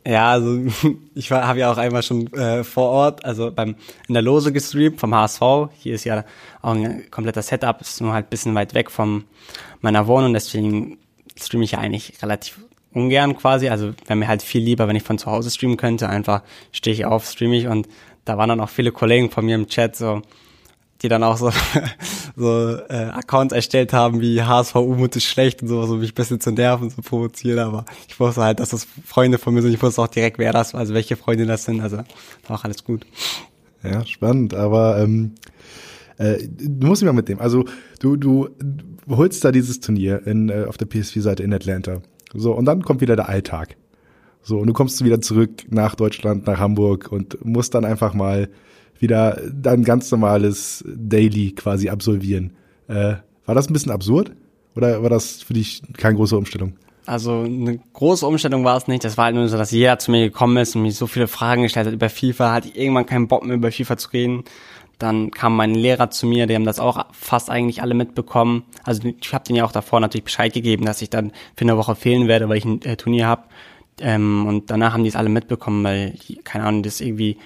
Ja, 0.08 0.32
also 0.32 0.58
ich 1.16 1.32
habe 1.32 1.60
ja 1.60 1.72
auch 1.72 1.78
einmal 1.78 2.02
schon 2.02 2.32
äh, 2.34 2.64
vor 2.64 2.90
Ort, 2.90 3.26
also 3.26 3.52
beim 3.52 3.76
in 4.08 4.14
der 4.14 4.24
Lose 4.24 4.54
gestreamt 4.54 5.00
vom 5.00 5.14
HSV. 5.14 5.42
Hier 5.78 5.96
ist 5.96 6.06
ja 6.06 6.24
auch 6.62 6.76
ein 6.76 7.12
kompletter 7.12 7.42
Setup, 7.42 7.82
ist 7.82 8.00
nur 8.00 8.14
halt 8.14 8.30
bisschen 8.30 8.56
weit 8.56 8.74
weg 8.74 8.90
von 8.90 9.26
meiner 9.82 10.08
Wohnung, 10.08 10.34
deswegen 10.34 10.98
streame 11.38 11.66
ich 11.66 11.72
ja 11.72 11.80
eigentlich 11.80 12.22
relativ 12.22 12.60
ungern 12.98 13.38
quasi. 13.38 13.70
Also 13.70 13.94
wäre 14.06 14.18
mir 14.18 14.28
halt 14.28 14.42
viel 14.42 14.62
lieber, 14.62 14.88
wenn 14.88 14.96
ich 14.96 15.04
von 15.04 15.18
zu 15.18 15.28
Hause 15.28 15.50
streamen 15.50 15.78
könnte. 15.78 16.10
Einfach 16.10 16.42
stehe 16.72 16.94
ich 16.94 17.06
auf, 17.06 17.26
streame 17.26 17.58
ich 17.58 17.68
und 17.68 17.88
da 18.26 18.38
waren 18.38 18.50
dann 18.50 18.60
auch 18.60 18.70
viele 18.70 18.92
Kollegen 18.92 19.30
von 19.32 19.46
mir 19.46 19.56
im 19.56 19.68
Chat 19.68 19.96
so, 19.96 20.22
die 21.02 21.08
dann 21.08 21.24
auch 21.24 21.38
so, 21.38 21.52
so 22.36 22.76
äh, 22.90 23.10
Accounts 23.14 23.54
erstellt 23.54 23.94
haben 23.94 24.20
wie 24.20 24.42
HSV 24.42 24.76
Umut 24.76 25.16
ist 25.16 25.26
schlecht 25.26 25.62
und 25.62 25.70
sowas, 25.70 25.90
um 25.90 26.00
mich 26.00 26.12
ein 26.12 26.16
bisschen 26.16 26.42
zu 26.42 26.52
nerven, 26.52 26.90
zu 26.90 27.02
provozieren, 27.02 27.60
aber 27.60 27.86
ich 28.08 28.20
wusste 28.20 28.42
halt, 28.42 28.60
dass 28.60 28.70
das 28.70 28.88
Freunde 29.06 29.38
von 29.38 29.54
mir 29.54 29.62
sind, 29.62 29.74
ich 29.74 29.82
wusste 29.82 30.02
auch 30.02 30.08
direkt, 30.08 30.40
wer 30.40 30.52
das 30.52 30.76
also 30.76 30.94
welche 30.94 31.16
Freunde 31.16 31.46
das 31.46 31.64
sind, 31.64 31.80
also 31.80 31.98
war 32.48 32.60
auch 32.60 32.64
alles 32.66 32.84
gut. 32.84 33.06
Ja, 33.84 34.06
spannend, 34.06 34.54
aber 34.54 35.00
ähm, 35.00 35.36
äh, 36.18 36.48
du 36.48 36.88
musst 36.88 37.02
mich 37.02 37.08
mal 37.08 37.14
mitnehmen. 37.14 37.42
Also 37.42 37.66
du, 38.00 38.16
du, 38.16 38.50
holst 39.08 39.44
da 39.46 39.52
dieses 39.52 39.80
Turnier 39.80 40.26
in, 40.26 40.50
äh, 40.50 40.66
auf 40.68 40.78
der 40.78 40.88
PSV-Seite 40.88 41.44
in 41.44 41.54
Atlanta. 41.54 42.02
So, 42.34 42.54
und 42.54 42.66
dann 42.66 42.84
kommt 42.84 43.02
wieder 43.02 43.16
der 43.16 43.30
Alltag. 43.30 43.76
So, 44.44 44.60
und 44.60 44.68
du 44.68 44.74
kommst 44.74 45.04
wieder 45.04 45.22
zurück 45.22 45.64
nach 45.70 45.96
Deutschland, 45.96 46.48
nach 46.48 46.60
Hamburg 46.60 47.12
und 47.12 47.44
musst 47.46 47.76
dann 47.76 47.86
einfach 47.86 48.14
mal 48.14 48.50
wieder 49.00 49.42
dein 49.54 49.84
ganz 49.84 50.10
normales 50.12 50.84
Daily 50.88 51.52
quasi 51.52 51.90
absolvieren. 51.90 52.54
Äh, 52.88 53.16
war 53.46 53.56
das 53.56 53.70
ein 53.70 53.74
bisschen 53.74 53.92
absurd? 53.92 54.32
Oder 54.76 55.02
war 55.04 55.10
das 55.10 55.44
für 55.44 55.54
dich 55.54 55.82
keine 55.98 56.16
große 56.16 56.38
Umstellung? 56.38 56.74
Also 57.08 57.42
eine 57.42 57.80
große 57.94 58.28
Umstellung 58.28 58.66
war 58.66 58.76
es 58.76 58.88
nicht. 58.88 59.04
Das 59.04 59.18
war 59.18 59.26
halt 59.26 59.36
nur 59.36 59.48
so, 59.48 59.58
dass 59.58 59.72
jeder 59.72 59.98
zu 59.98 60.12
mir 60.12 60.26
gekommen 60.26 60.58
ist 60.58 60.76
und 60.76 60.82
mir 60.82 60.92
so 60.92 61.08
viele 61.08 61.28
Fragen 61.28 61.64
gestellt 61.64 61.88
hat 61.88 61.94
über 61.94 62.10
FIFA. 62.10 62.54
Hatte 62.54 62.68
ich 62.68 62.78
irgendwann 62.78 63.06
keinen 63.06 63.30
Bock 63.30 63.46
mehr 63.46 63.56
über 63.56 63.72
FIFA 63.72 63.98
zu 63.98 64.10
reden. 64.10 64.44
Dann 64.98 65.32
kamen 65.32 65.56
meine 65.56 65.78
Lehrer 65.78 66.10
zu 66.10 66.26
mir, 66.26 66.48
die 66.48 66.56
haben 66.56 66.66
das 66.66 66.80
auch 66.80 67.06
fast 67.12 67.50
eigentlich 67.50 67.82
alle 67.82 67.94
mitbekommen. 67.94 68.64
Also 68.84 69.08
ich 69.08 69.34
habe 69.34 69.44
denen 69.44 69.58
ja 69.58 69.66
auch 69.66 69.72
davor 69.72 70.00
natürlich 70.00 70.24
Bescheid 70.24 70.54
gegeben, 70.54 70.86
dass 70.86 71.02
ich 71.02 71.10
dann 71.10 71.32
für 71.56 71.66
eine 71.66 71.78
Woche 71.78 71.96
fehlen 71.96 72.28
werde, 72.28 72.50
weil 72.50 72.58
ich 72.58 72.66
ein 72.66 72.82
äh, 72.82 72.98
Turnier 72.98 73.28
habe. 73.28 73.44
Ähm, 74.00 74.46
und 74.48 74.70
danach 74.72 74.94
haben 74.94 75.04
die 75.04 75.10
es 75.10 75.16
alle 75.16 75.30
mitbekommen, 75.30 75.84
weil, 75.84 76.16
keine 76.44 76.66
Ahnung, 76.66 76.84
das 76.84 77.02
irgendwie, 77.02 77.38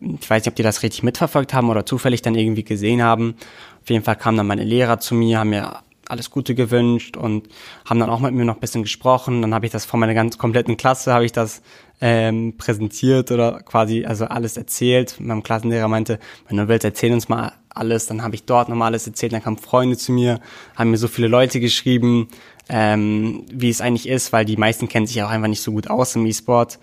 ich 0.00 0.28
weiß 0.28 0.42
nicht, 0.42 0.48
ob 0.48 0.56
die 0.56 0.62
das 0.62 0.82
richtig 0.82 1.02
mitverfolgt 1.02 1.54
haben 1.54 1.70
oder 1.70 1.86
zufällig 1.86 2.22
dann 2.22 2.34
irgendwie 2.34 2.64
gesehen 2.64 3.02
haben. 3.02 3.36
Auf 3.82 3.90
jeden 3.90 4.04
Fall 4.04 4.16
kamen 4.16 4.36
dann 4.36 4.46
meine 4.46 4.64
Lehrer 4.64 4.98
zu 4.98 5.14
mir, 5.14 5.38
haben 5.38 5.50
mir 5.50 5.80
alles 6.08 6.30
Gute 6.30 6.54
gewünscht 6.54 7.16
und 7.16 7.48
haben 7.84 8.00
dann 8.00 8.10
auch 8.10 8.20
mit 8.20 8.32
mir 8.32 8.44
noch 8.44 8.54
ein 8.54 8.60
bisschen 8.60 8.82
gesprochen. 8.82 9.42
Dann 9.42 9.54
habe 9.54 9.66
ich 9.66 9.72
das 9.72 9.84
vor 9.84 9.98
meiner 9.98 10.14
ganz 10.14 10.38
kompletten 10.38 10.76
Klasse, 10.76 11.12
habe 11.12 11.24
ich 11.24 11.32
das 11.32 11.62
ähm, 12.00 12.56
präsentiert 12.56 13.30
oder 13.30 13.60
quasi 13.60 14.04
also 14.04 14.26
alles 14.26 14.56
erzählt. 14.56 15.16
Mein 15.18 15.42
Klassenlehrer 15.42 15.88
meinte, 15.88 16.18
wenn 16.48 16.56
du 16.56 16.68
willst, 16.68 16.84
erzähl 16.84 17.12
uns 17.12 17.28
mal 17.28 17.52
alles. 17.70 18.06
Dann 18.06 18.22
habe 18.22 18.34
ich 18.34 18.44
dort 18.44 18.68
nochmal 18.68 18.88
alles 18.88 19.06
erzählt. 19.06 19.32
Dann 19.32 19.42
kamen 19.42 19.58
Freunde 19.58 19.96
zu 19.96 20.12
mir, 20.12 20.40
haben 20.74 20.90
mir 20.90 20.98
so 20.98 21.08
viele 21.08 21.28
Leute 21.28 21.60
geschrieben, 21.60 22.28
ähm, 22.68 23.44
wie 23.52 23.70
es 23.70 23.80
eigentlich 23.80 24.08
ist, 24.08 24.32
weil 24.32 24.44
die 24.44 24.56
meisten 24.56 24.88
kennen 24.88 25.06
sich 25.06 25.22
auch 25.22 25.30
einfach 25.30 25.48
nicht 25.48 25.62
so 25.62 25.72
gut 25.72 25.88
aus 25.88 26.16
im 26.16 26.26
E-Sport. 26.26 26.78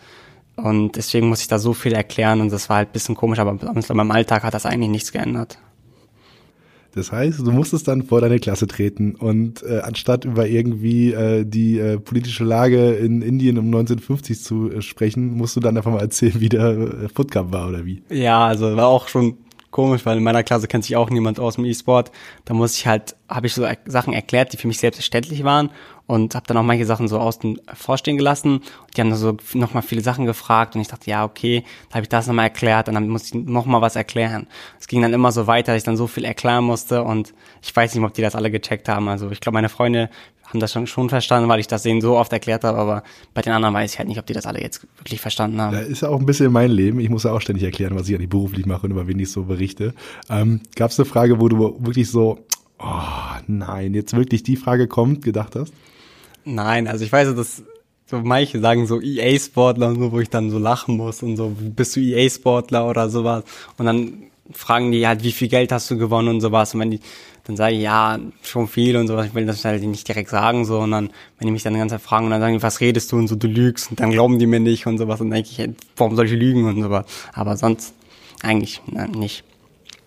Und 0.55 0.95
deswegen 0.95 1.29
muss 1.29 1.41
ich 1.41 1.47
da 1.47 1.57
so 1.57 1.73
viel 1.73 1.93
erklären 1.93 2.39
und 2.39 2.51
das 2.51 2.69
war 2.69 2.77
halt 2.77 2.89
ein 2.89 2.93
bisschen 2.93 3.15
komisch, 3.15 3.39
aber 3.39 3.55
beim 3.55 4.11
Alltag 4.11 4.43
hat 4.43 4.53
das 4.53 4.67
eigentlich 4.67 4.89
nichts 4.89 5.11
geändert. 5.11 5.57
Das 6.95 7.11
heißt, 7.11 7.39
du 7.39 7.51
musstest 7.51 7.87
dann 7.87 8.03
vor 8.03 8.21
deine 8.21 8.39
Klasse 8.39 8.67
treten 8.67 9.15
und 9.15 9.63
äh, 9.63 9.79
anstatt 9.79 10.25
über 10.25 10.47
irgendwie 10.47 11.11
äh, 11.11 11.43
die 11.43 11.79
äh, 11.79 11.99
politische 11.99 12.43
Lage 12.43 12.91
in 12.91 13.21
Indien 13.21 13.57
um 13.57 13.65
1950 13.65 14.41
zu 14.41 14.71
äh, 14.71 14.81
sprechen, 14.81 15.35
musst 15.35 15.55
du 15.55 15.59
dann 15.59 15.75
einfach 15.75 15.91
mal 15.91 16.01
erzählen, 16.01 16.39
wie 16.39 16.49
der 16.49 16.69
äh, 16.69 17.09
Footcup 17.09 17.51
war 17.51 17.69
oder 17.69 17.85
wie? 17.85 18.03
Ja, 18.09 18.45
also 18.45 18.75
war 18.75 18.87
auch 18.87 19.07
schon 19.07 19.37
komisch, 19.73 20.05
weil 20.05 20.17
in 20.17 20.23
meiner 20.23 20.43
Klasse 20.43 20.69
kennt 20.69 20.85
sich 20.85 20.95
auch 20.95 21.09
niemand 21.09 21.39
aus 21.41 21.55
dem 21.55 21.65
E-Sport. 21.65 22.11
Da 22.45 22.53
muss 22.53 22.77
ich 22.77 22.87
halt, 22.87 23.17
habe 23.27 23.47
ich 23.47 23.53
so 23.53 23.67
Sachen 23.85 24.13
erklärt, 24.13 24.53
die 24.53 24.57
für 24.57 24.69
mich 24.69 24.77
selbstverständlich 24.77 25.43
waren 25.43 25.69
und 26.05 26.35
habe 26.35 26.45
dann 26.47 26.57
auch 26.57 26.63
manche 26.63 26.85
Sachen 26.85 27.07
so 27.07 27.19
außen 27.19 27.59
vorstehen 27.73 28.17
gelassen. 28.17 28.61
Die 28.95 29.01
haben 29.01 29.13
so 29.15 29.37
nochmal 29.53 29.83
viele 29.83 30.01
Sachen 30.01 30.25
gefragt 30.25 30.75
und 30.75 30.81
ich 30.81 30.87
dachte, 30.87 31.09
ja, 31.09 31.23
okay, 31.25 31.63
da 31.89 31.95
habe 31.95 32.03
ich 32.03 32.09
das 32.09 32.27
nochmal 32.27 32.45
erklärt 32.45 32.87
und 32.87 32.95
dann 32.95 33.07
musste 33.07 33.37
ich 33.37 33.45
nochmal 33.45 33.81
was 33.81 33.95
erklären. 33.95 34.47
Es 34.79 34.87
ging 34.87 35.01
dann 35.01 35.13
immer 35.13 35.31
so 35.31 35.47
weiter, 35.47 35.73
dass 35.73 35.81
ich 35.81 35.85
dann 35.85 35.97
so 35.97 36.07
viel 36.07 36.25
erklären 36.25 36.63
musste 36.63 37.03
und 37.03 37.33
ich 37.61 37.75
weiß 37.75 37.95
nicht, 37.95 38.03
ob 38.03 38.13
die 38.13 38.21
das 38.21 38.35
alle 38.35 38.51
gecheckt 38.51 38.89
haben. 38.89 39.07
Also 39.07 39.29
ich 39.31 39.39
glaube, 39.39 39.55
meine 39.55 39.69
Freunde 39.69 40.09
haben 40.53 40.59
das 40.59 40.71
schon, 40.71 40.87
schon 40.87 41.09
verstanden, 41.09 41.49
weil 41.49 41.59
ich 41.59 41.67
das 41.67 41.83
denen 41.83 42.01
so 42.01 42.17
oft 42.17 42.31
erklärt 42.31 42.63
habe, 42.63 42.77
aber 42.77 43.03
bei 43.33 43.41
den 43.41 43.53
anderen 43.53 43.73
weiß 43.73 43.93
ich 43.93 43.99
halt 43.99 44.07
nicht, 44.07 44.19
ob 44.19 44.25
die 44.25 44.33
das 44.33 44.45
alle 44.45 44.61
jetzt 44.61 44.85
wirklich 44.97 45.19
verstanden 45.19 45.59
haben. 45.59 45.73
Da 45.73 45.79
ist 45.79 46.01
ja 46.01 46.09
auch 46.09 46.19
ein 46.19 46.25
bisschen 46.25 46.51
mein 46.51 46.71
Leben. 46.71 46.99
Ich 46.99 47.09
muss 47.09 47.23
ja 47.23 47.31
auch 47.31 47.41
ständig 47.41 47.63
erklären, 47.63 47.95
was 47.95 48.07
ich 48.07 48.15
eigentlich 48.15 48.29
beruflich 48.29 48.65
mache 48.65 48.85
und 48.85 48.91
über 48.91 49.07
wen 49.07 49.19
ich 49.19 49.31
so 49.31 49.43
berichte. 49.43 49.93
Ähm, 50.29 50.61
Gab 50.75 50.91
es 50.91 50.99
eine 50.99 51.05
Frage, 51.05 51.39
wo 51.39 51.49
du 51.49 51.57
wirklich 51.79 52.09
so, 52.09 52.39
oh 52.79 53.41
nein, 53.47 53.93
jetzt 53.93 54.15
wirklich 54.15 54.43
die 54.43 54.55
Frage 54.55 54.87
kommt, 54.87 55.23
gedacht 55.23 55.55
hast? 55.55 55.73
Nein, 56.45 56.87
also 56.87 57.03
ich 57.03 57.11
weiß, 57.11 57.35
dass 57.35 57.63
so 58.05 58.19
manche 58.19 58.59
sagen 58.59 58.85
so 58.85 59.01
EA-Sportler 59.01 59.87
und 59.87 59.99
so, 59.99 60.11
wo 60.11 60.19
ich 60.19 60.29
dann 60.29 60.49
so 60.51 60.59
lachen 60.59 60.97
muss 60.97 61.23
und 61.23 61.37
so, 61.37 61.55
bist 61.57 61.95
du 61.95 61.99
EA-Sportler 61.99 62.87
oder 62.87 63.09
sowas? 63.09 63.43
Und 63.77 63.85
dann 63.85 64.23
fragen 64.51 64.91
die 64.91 65.07
halt, 65.07 65.23
wie 65.23 65.31
viel 65.31 65.47
Geld 65.47 65.71
hast 65.71 65.89
du 65.89 65.97
gewonnen 65.97 66.27
und 66.27 66.41
sowas. 66.41 66.73
Und 66.73 66.81
wenn 66.81 66.91
die, 66.91 66.99
dann 67.45 67.57
sage 67.57 67.75
ich, 67.75 67.81
ja, 67.81 68.19
schon 68.41 68.67
viel 68.67 68.95
und 68.95 69.07
sowas. 69.07 69.27
Ich 69.27 69.35
will 69.35 69.45
das 69.45 69.65
halt 69.65 69.83
nicht 69.83 70.07
direkt 70.07 70.29
sagen, 70.29 70.63
so. 70.63 70.79
Und 70.79 70.91
dann, 70.91 71.09
wenn 71.37 71.47
die 71.47 71.51
mich 71.51 71.63
dann 71.63 71.73
die 71.73 71.79
ganze 71.79 71.95
Zeit 71.95 72.01
fragen 72.01 72.25
und 72.25 72.31
dann 72.31 72.39
sagen 72.39 72.57
die, 72.57 72.63
was 72.63 72.79
redest 72.79 73.11
du 73.11 73.17
und 73.17 73.27
so, 73.27 73.35
du 73.35 73.47
lügst. 73.47 73.91
Und 73.91 73.99
dann 73.99 74.11
glauben 74.11 74.39
die 74.39 74.47
mir 74.47 74.61
nicht 74.61 74.87
und 74.87 74.97
sowas. 74.97 75.19
Und 75.19 75.29
dann 75.29 75.43
denke 75.43 75.49
ich, 75.51 75.69
warum 75.97 76.15
soll 76.15 76.25
ich 76.25 76.31
lügen 76.31 76.65
und 76.65 76.81
sowas. 76.81 77.05
Aber 77.33 77.57
sonst 77.57 77.93
eigentlich 78.41 78.81
nicht. 79.13 79.43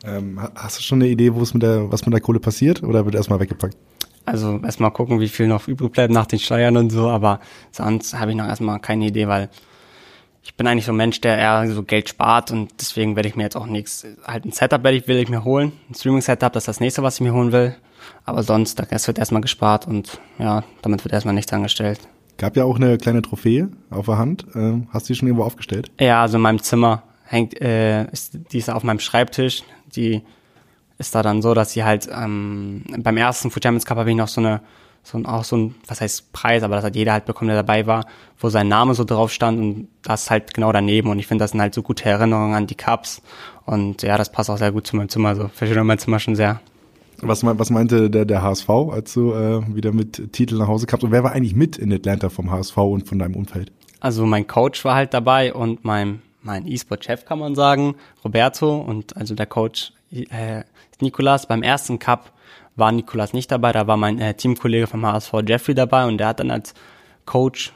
Ähm, 0.05 0.41
hast 0.55 0.78
du 0.78 0.82
schon 0.82 1.03
eine 1.03 1.11
Idee, 1.11 1.34
wo 1.34 1.43
es 1.43 1.53
mit 1.53 1.62
der, 1.62 1.91
was 1.93 2.07
mit 2.07 2.14
der 2.14 2.20
Kohle 2.20 2.41
passiert? 2.41 2.82
Oder 2.82 3.05
wird 3.05 3.14
erstmal 3.14 3.39
weggepackt? 3.41 3.76
Also 4.24 4.59
erstmal 4.64 4.91
gucken, 4.91 5.20
wie 5.20 5.28
viel 5.28 5.47
noch 5.47 5.68
übrig 5.68 5.93
bleibt 5.93 6.12
nach 6.12 6.26
den 6.26 6.39
Steuern 6.39 6.76
und 6.78 6.91
so. 6.91 7.09
Aber 7.09 7.41
sonst 7.70 8.18
habe 8.18 8.30
ich 8.30 8.37
noch 8.37 8.47
erstmal 8.47 8.80
keine 8.80 9.07
Idee, 9.07 9.28
weil 9.28 9.51
ich 10.47 10.55
bin 10.55 10.68
eigentlich 10.68 10.86
so 10.86 10.92
ein 10.92 10.97
Mensch, 10.97 11.20
der 11.20 11.36
eher 11.36 11.68
so 11.72 11.82
Geld 11.82 12.09
spart 12.09 12.53
und 12.53 12.70
deswegen 12.80 13.16
werde 13.16 13.28
ich 13.28 13.34
mir 13.34 13.42
jetzt 13.42 13.57
auch 13.57 13.66
nichts, 13.66 14.07
halt 14.24 14.44
ein 14.44 14.53
Setup 14.53 14.84
werde 14.84 14.97
ich, 14.97 15.09
will 15.09 15.18
ich 15.18 15.28
mir 15.28 15.44
holen, 15.44 15.72
ein 15.90 15.94
Streaming-Setup, 15.94 16.53
das 16.53 16.62
ist 16.62 16.68
das 16.68 16.80
nächste, 16.80 17.03
was 17.03 17.16
ich 17.16 17.20
mir 17.20 17.34
holen 17.34 17.51
will. 17.51 17.74
Aber 18.24 18.44
sonst, 18.44 18.80
es 18.90 19.07
wird 19.09 19.18
erstmal 19.18 19.42
gespart 19.42 19.88
und 19.88 20.20
ja, 20.38 20.62
damit 20.82 21.05
wird 21.05 21.12
erstmal 21.12 21.34
nichts 21.34 21.53
angestellt. 21.53 21.99
Gab 22.38 22.57
ja 22.57 22.64
auch 22.64 22.76
eine 22.76 22.97
kleine 22.97 23.22
Trophäe 23.22 23.70
auf 23.90 24.07
der 24.07 24.18
Hand. 24.18 24.47
Ähm, 24.55 24.86
hast 24.92 25.09
du 25.09 25.12
die 25.12 25.18
schon 25.18 25.26
irgendwo 25.26 25.44
aufgestellt? 25.44 25.90
Ja, 25.99 26.22
also 26.22 26.36
in 26.36 26.42
meinem 26.42 26.62
Zimmer 26.62 27.03
hängt, 27.24 27.61
äh, 27.61 28.05
ist, 28.12 28.38
die 28.53 28.59
ist 28.59 28.70
auf 28.70 28.84
meinem 28.84 29.01
Schreibtisch. 29.01 29.64
Die 29.97 30.22
ist 30.99 31.14
da 31.14 31.22
dann 31.22 31.42
so, 31.42 31.55
dass 31.55 31.72
sie 31.72 31.82
halt 31.82 32.09
ähm, 32.12 32.84
beim 32.99 33.16
ersten 33.16 33.51
Food 33.51 33.64
Champions 33.64 33.84
Cup 33.84 33.99
habe 33.99 34.11
ich 34.11 34.16
noch 34.16 34.28
so 34.28 34.40
eine 34.40 34.61
so 35.07 35.19
ein, 35.19 35.27
auch 35.27 35.45
so 35.45 35.57
ein, 35.57 35.75
was 35.87 36.01
heißt 36.01 36.33
Preis, 36.33 36.63
aber 36.65 36.75
das 36.75 36.85
hat 36.85 36.97
jeder 36.97 37.13
halt 37.13 37.27
bekommen, 37.27 37.49
der 37.49 37.57
dabei 37.57 37.87
war, 37.87 38.07
wo 38.39 38.49
sein 38.49 38.67
Name 38.67 38.95
so 38.95 39.05
drauf 39.05 39.33
stand 39.33 39.61
und 39.61 39.89
das 40.03 40.31
halt 40.31 40.53
genau 40.53 40.73
daneben. 40.73 41.11
Und 41.11 41.19
ich 41.21 41.29
finde, 41.29 41.45
das 41.45 41.53
sind 41.53 41.61
halt 41.61 41.75
so 41.75 41.83
gute 41.83 42.05
Erinnerungen 42.09 42.55
an 42.55 42.67
die 42.67 42.75
Cups. 42.75 43.23
Und 43.65 44.03
ja, 44.03 44.19
das 44.19 44.33
passt 44.33 44.51
auch 44.51 44.59
sehr 44.59 44.73
gut 44.73 44.87
zu 44.87 44.97
meinem 44.97 45.09
Zimmer. 45.09 45.29
Also 45.29 45.49
verschönert 45.49 45.85
mein 45.85 45.99
Zimmer 45.99 46.19
schon 46.19 46.35
sehr. 46.35 46.61
Was, 47.23 47.45
was 47.45 47.71
meinte 47.71 48.11
der, 48.11 48.25
der 48.25 48.43
HSV, 48.43 48.69
als 48.69 49.15
du 49.15 49.33
äh, 49.33 49.75
wieder 49.75 49.93
mit 49.93 50.33
Titel 50.33 50.57
nach 50.57 50.67
Hause 50.67 50.87
kamst? 50.87 51.05
Und 51.05 51.13
wer 51.13 51.23
war 51.23 51.33
eigentlich 51.33 51.55
mit 51.55 51.79
in 51.79 51.93
Atlanta 51.93 52.29
vom 52.29 52.51
HSV 52.51 52.77
und 52.77 53.09
von 53.09 53.19
deinem 53.19 53.37
Umfeld? 53.37 53.73
Also 54.01 54.27
mein 54.27 54.47
Coach 54.47 54.85
war 54.85 54.97
halt 54.97 55.15
dabei 55.15 55.55
und 55.55 55.85
mein, 55.85 56.21
mein 56.43 56.67
E-Sport-Chef 56.67 57.25
kann 57.25 57.39
man 57.39 57.55
sagen, 57.55 57.95
Roberto 58.25 58.77
und 58.77 59.17
also 59.17 59.35
der 59.35 59.47
Coach 59.47 59.93
äh, 60.11 60.65
Nikolas 61.01 61.47
beim 61.47 61.63
ersten 61.63 61.99
Cup 61.99 62.33
war 62.77 62.93
Nikolas 62.93 63.33
nicht 63.33 63.51
dabei, 63.51 63.72
da 63.72 63.87
war 63.87 63.97
mein 63.97 64.20
äh, 64.20 64.35
Teamkollege 64.35 64.87
vom 64.87 65.05
HSV 65.05 65.33
Jeffrey 65.47 65.74
dabei 65.74 66.07
und 66.07 66.18
der 66.18 66.29
hat 66.29 66.41
dann 66.41 66.51
als 66.51 66.74
Coach, 67.24 67.72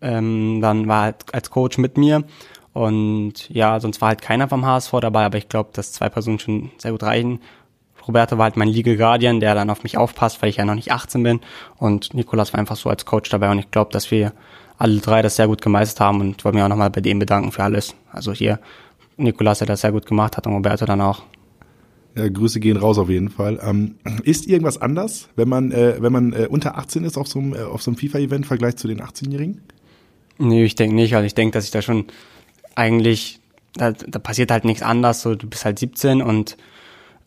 ähm, 0.00 0.60
dann 0.60 0.88
war 0.88 1.02
halt 1.02 1.24
als 1.32 1.50
Coach 1.50 1.78
mit 1.78 1.96
mir 1.96 2.24
und 2.72 3.48
ja, 3.48 3.80
sonst 3.80 4.00
war 4.00 4.08
halt 4.08 4.22
keiner 4.22 4.48
vom 4.48 4.66
HSV 4.66 4.92
dabei, 5.00 5.24
aber 5.24 5.38
ich 5.38 5.48
glaube, 5.48 5.70
dass 5.72 5.92
zwei 5.92 6.08
Personen 6.08 6.38
schon 6.38 6.70
sehr 6.78 6.92
gut 6.92 7.02
reichen. 7.02 7.40
Roberto 8.06 8.38
war 8.38 8.44
halt 8.44 8.56
mein 8.56 8.68
Legal 8.68 8.96
Guardian, 8.96 9.40
der 9.40 9.54
dann 9.54 9.70
auf 9.70 9.82
mich 9.82 9.96
aufpasst, 9.96 10.40
weil 10.42 10.48
ich 10.48 10.56
ja 10.56 10.64
noch 10.64 10.74
nicht 10.74 10.92
18 10.92 11.22
bin 11.22 11.40
und 11.76 12.14
Nikolas 12.14 12.52
war 12.52 12.60
einfach 12.60 12.76
so 12.76 12.90
als 12.90 13.04
Coach 13.04 13.30
dabei 13.30 13.50
und 13.50 13.58
ich 13.58 13.70
glaube, 13.70 13.92
dass 13.92 14.10
wir 14.10 14.32
alle 14.78 15.00
drei 15.00 15.22
das 15.22 15.36
sehr 15.36 15.48
gut 15.48 15.60
gemeistert 15.60 16.00
haben 16.00 16.20
und 16.20 16.44
wollte 16.44 16.56
mich 16.56 16.64
auch 16.64 16.68
nochmal 16.68 16.90
bei 16.90 17.00
dem 17.00 17.18
bedanken 17.18 17.52
für 17.52 17.64
alles. 17.64 17.94
Also 18.12 18.32
hier, 18.32 18.60
Nikolas, 19.16 19.58
der 19.58 19.66
das 19.66 19.80
sehr 19.80 19.92
gut 19.92 20.06
gemacht 20.06 20.36
hat 20.36 20.46
und 20.46 20.54
Roberto 20.54 20.86
dann 20.86 21.00
auch. 21.00 21.22
Ja, 22.18 22.28
Grüße 22.28 22.58
gehen 22.58 22.76
raus 22.76 22.98
auf 22.98 23.08
jeden 23.08 23.30
Fall. 23.30 23.60
Ähm, 23.62 23.94
ist 24.24 24.46
irgendwas 24.46 24.80
anders, 24.80 25.28
wenn 25.36 25.48
man, 25.48 25.70
äh, 25.70 25.96
wenn 26.00 26.12
man 26.12 26.32
äh, 26.32 26.46
unter 26.50 26.76
18 26.76 27.04
ist 27.04 27.16
auf 27.16 27.28
so 27.28 27.38
einem, 27.38 27.54
äh, 27.54 27.62
auf 27.62 27.82
so 27.82 27.90
einem 27.90 27.98
FIFA-Event 27.98 28.44
im 28.44 28.48
Vergleich 28.48 28.76
zu 28.76 28.88
den 28.88 29.00
18-Jährigen? 29.00 29.60
Nee, 30.38 30.64
ich 30.64 30.74
denke 30.74 30.96
nicht. 30.96 31.14
Also 31.14 31.26
ich 31.26 31.34
denke, 31.34 31.52
dass 31.52 31.64
ich 31.64 31.70
da 31.70 31.80
schon 31.80 32.06
eigentlich, 32.74 33.40
da, 33.74 33.92
da 33.92 34.18
passiert 34.18 34.50
halt 34.50 34.64
nichts 34.64 34.82
anders. 34.82 35.22
So, 35.22 35.34
du 35.34 35.48
bist 35.48 35.64
halt 35.64 35.78
17 35.78 36.22
und 36.22 36.56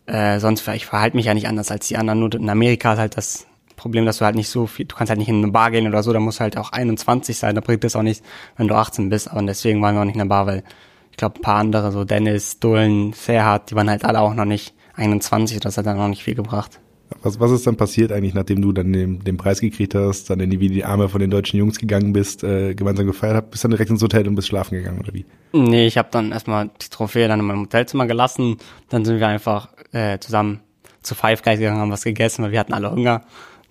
äh, 0.06 0.38
sonst, 0.40 0.66
ich 0.68 0.86
verhalte 0.86 1.16
mich 1.16 1.26
ja 1.26 1.34
nicht 1.34 1.48
anders 1.48 1.70
als 1.70 1.88
die 1.88 1.96
anderen. 1.96 2.20
Nur 2.20 2.34
in 2.34 2.50
Amerika 2.50 2.94
ist 2.94 2.98
halt 2.98 3.16
das 3.16 3.46
Problem, 3.76 4.04
dass 4.04 4.18
du 4.18 4.24
halt 4.24 4.36
nicht 4.36 4.48
so 4.48 4.66
viel, 4.66 4.86
du 4.86 4.94
kannst 4.94 5.10
halt 5.10 5.18
nicht 5.18 5.28
in 5.28 5.42
eine 5.42 5.52
Bar 5.52 5.70
gehen 5.70 5.86
oder 5.86 6.02
so, 6.02 6.12
da 6.12 6.20
musst 6.20 6.38
du 6.38 6.42
halt 6.42 6.56
auch 6.56 6.72
21 6.72 7.36
sein. 7.36 7.54
Da 7.54 7.60
bringt 7.60 7.84
es 7.84 7.96
auch 7.96 8.02
nicht, 8.02 8.22
wenn 8.56 8.68
du 8.68 8.74
18 8.74 9.08
bist. 9.08 9.30
Aber 9.30 9.42
deswegen 9.42 9.80
waren 9.80 9.94
wir 9.94 10.02
auch 10.02 10.04
nicht 10.04 10.14
in 10.14 10.20
der 10.20 10.26
Bar, 10.26 10.46
weil 10.46 10.64
ich 11.10 11.16
glaube, 11.16 11.38
ein 11.38 11.42
paar 11.42 11.56
andere, 11.56 11.92
so 11.92 12.04
Dennis, 12.04 12.58
Dolan, 12.58 13.12
Serhat, 13.12 13.70
die 13.70 13.74
waren 13.74 13.90
halt 13.90 14.04
alle 14.04 14.20
auch 14.20 14.34
noch 14.34 14.44
nicht 14.44 14.74
21, 14.94 15.60
das 15.60 15.76
hat 15.76 15.86
dann 15.86 15.96
noch 15.96 16.08
nicht 16.08 16.22
viel 16.22 16.34
gebracht. 16.34 16.80
Was, 17.22 17.38
was 17.40 17.50
ist 17.50 17.66
dann 17.66 17.76
passiert 17.76 18.10
eigentlich, 18.10 18.34
nachdem 18.34 18.62
du 18.62 18.72
dann 18.72 18.92
den, 18.92 19.20
den 19.20 19.36
Preis 19.36 19.60
gekriegt 19.60 19.94
hast, 19.94 20.30
dann 20.30 20.40
in 20.40 20.50
die, 20.50 20.60
wie 20.60 20.68
die 20.68 20.84
Arme 20.84 21.08
von 21.08 21.20
den 21.20 21.30
deutschen 21.30 21.58
Jungs 21.58 21.78
gegangen 21.78 22.12
bist, 22.12 22.42
äh, 22.42 22.74
gemeinsam 22.74 23.06
gefeiert 23.06 23.36
habt, 23.36 23.50
bist 23.50 23.64
dann 23.64 23.70
direkt 23.70 23.90
ins 23.90 24.02
Hotel 24.02 24.26
und 24.26 24.34
bist 24.34 24.48
schlafen 24.48 24.76
gegangen 24.76 24.98
oder 24.98 25.12
wie? 25.12 25.26
Nee, 25.52 25.86
ich 25.86 25.98
habe 25.98 26.08
dann 26.10 26.32
erstmal 26.32 26.70
die 26.80 26.88
Trophäe 26.88 27.28
dann 27.28 27.40
in 27.40 27.46
meinem 27.46 27.62
Hotelzimmer 27.62 28.06
gelassen, 28.06 28.56
dann 28.88 29.04
sind 29.04 29.20
wir 29.20 29.28
einfach 29.28 29.68
äh, 29.92 30.18
zusammen 30.18 30.60
zu 31.02 31.14
Five 31.14 31.42
Guys 31.42 31.58
gegangen, 31.58 31.80
haben 31.80 31.90
was 31.90 32.04
gegessen, 32.04 32.44
weil 32.44 32.52
wir 32.52 32.60
hatten 32.60 32.72
alle 32.72 32.90
Hunger. 32.90 33.22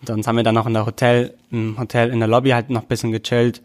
Und 0.02 0.08
sonst 0.08 0.28
haben 0.28 0.36
wir 0.36 0.44
dann 0.44 0.56
noch 0.56 0.68
in 0.68 0.74
der 0.74 0.86
Hotel, 0.86 1.34
im 1.52 1.78
Hotel 1.80 2.10
in 2.10 2.20
der 2.20 2.28
Lobby 2.28 2.50
halt 2.50 2.70
noch 2.70 2.82
ein 2.82 2.88
bisschen 2.88 3.12
gechillt, 3.12 3.62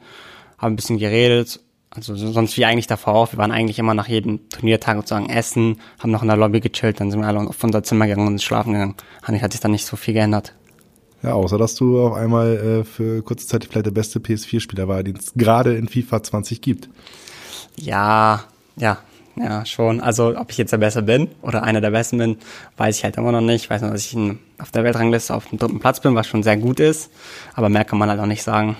haben 0.59 0.72
ein 0.72 0.76
bisschen 0.76 0.98
geredet 0.98 1.61
also 1.97 2.14
sonst 2.14 2.57
wie 2.57 2.64
eigentlich 2.64 2.86
davor 2.86 3.14
auch. 3.14 3.32
Wir 3.32 3.38
waren 3.38 3.53
eigentlich 3.53 3.78
immer 3.78 3.94
nach 3.94 4.09
jedem 4.09 4.49
Turniertag 4.49 4.97
sozusagen 4.97 5.28
essen, 5.28 5.80
haben 5.99 6.11
noch 6.11 6.22
in 6.22 6.28
der 6.28 6.36
Lobby 6.36 6.61
gechillt, 6.61 7.01
dann 7.01 7.11
sind 7.11 7.20
wir 7.20 7.26
alle 7.26 7.40
auf 7.40 7.62
unser 7.62 7.82
Zimmer 7.82 8.07
gegangen 8.07 8.26
und 8.26 8.42
schlafen 8.42 8.72
gegangen. 8.72 8.94
Eigentlich 9.22 9.42
hat 9.42 9.53
sich 9.53 9.61
dann 9.61 9.70
nicht 9.70 9.86
so 9.86 9.97
viel 9.97 10.14
geändert. 10.14 10.55
Ja, 11.22 11.32
außer 11.32 11.59
dass 11.59 11.74
du 11.74 12.01
auf 12.01 12.14
einmal 12.14 12.57
äh, 12.57 12.84
für 12.84 13.22
kurze 13.22 13.47
Zeit 13.47 13.64
vielleicht 13.64 13.86
der 13.86 13.90
beste 13.90 14.18
PS4-Spieler 14.18 14.86
war, 14.86 15.03
den 15.03 15.16
es 15.16 15.32
gerade 15.34 15.76
in 15.76 15.88
FIFA 15.88 16.22
20 16.22 16.61
gibt. 16.61 16.88
Ja, 17.76 18.44
ja, 18.76 18.99
Ja, 19.36 19.66
schon. 19.66 20.01
Also, 20.01 20.36
ob 20.36 20.51
ich 20.51 20.59
jetzt 20.59 20.72
der 20.72 20.78
Beste 20.78 21.03
bin 21.03 21.28
oder 21.42 21.62
einer 21.62 21.80
der 21.80 21.90
Besten 21.90 22.18
bin, 22.18 22.36
weiß 22.76 22.99
ich 22.99 23.05
halt 23.05 23.16
immer 23.16 23.32
noch 23.32 23.40
nicht. 23.40 23.64
Ich 23.64 23.70
weiß 23.70 23.82
nur, 23.82 23.90
dass 23.90 24.05
ich 24.05 24.16
auf 24.59 24.70
der 24.70 24.84
Weltrangliste 24.84 25.34
auf 25.34 25.47
dem 25.49 25.59
dritten 25.59 25.80
Platz 25.80 26.01
bin, 26.01 26.14
was 26.14 26.26
schon 26.26 26.42
sehr 26.42 26.57
gut 26.57 26.80
ist. 26.80 27.11
Aber 27.55 27.68
mehr 27.68 27.84
kann 27.84 27.99
man 27.99 28.09
halt 28.09 28.20
auch 28.20 28.26
nicht 28.26 28.42
sagen. 28.42 28.76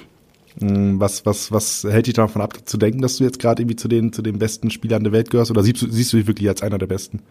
Hm, 0.61 0.99
was, 1.01 1.27
was, 1.27 1.53
was 1.53 1.85
hält 1.85 2.07
dich 2.07 2.15
davon 2.15 2.41
ab, 2.41 2.57
zu 2.65 2.79
denken, 2.79 3.03
dass 3.03 3.19
du 3.19 3.25
jetzt 3.25 3.39
gerade 3.39 3.63
irgendwie 3.63 3.77
zu 3.77 3.89
den, 3.89 4.13
zu 4.13 4.23
den 4.23 4.39
besten 4.39 4.71
Spielern 4.71 5.05
der 5.05 5.13
Welt 5.13 5.31
gehörst? 5.31 5.51
Oder 5.51 5.63
siehst 5.63 5.83
du, 5.83 5.91
siehst 5.91 6.13
du 6.13 6.17
dich 6.17 6.27
wirklich 6.27 6.49
als 6.49 6.63
einer 6.63 6.79
der 6.79 6.87
Besten? 6.87 7.23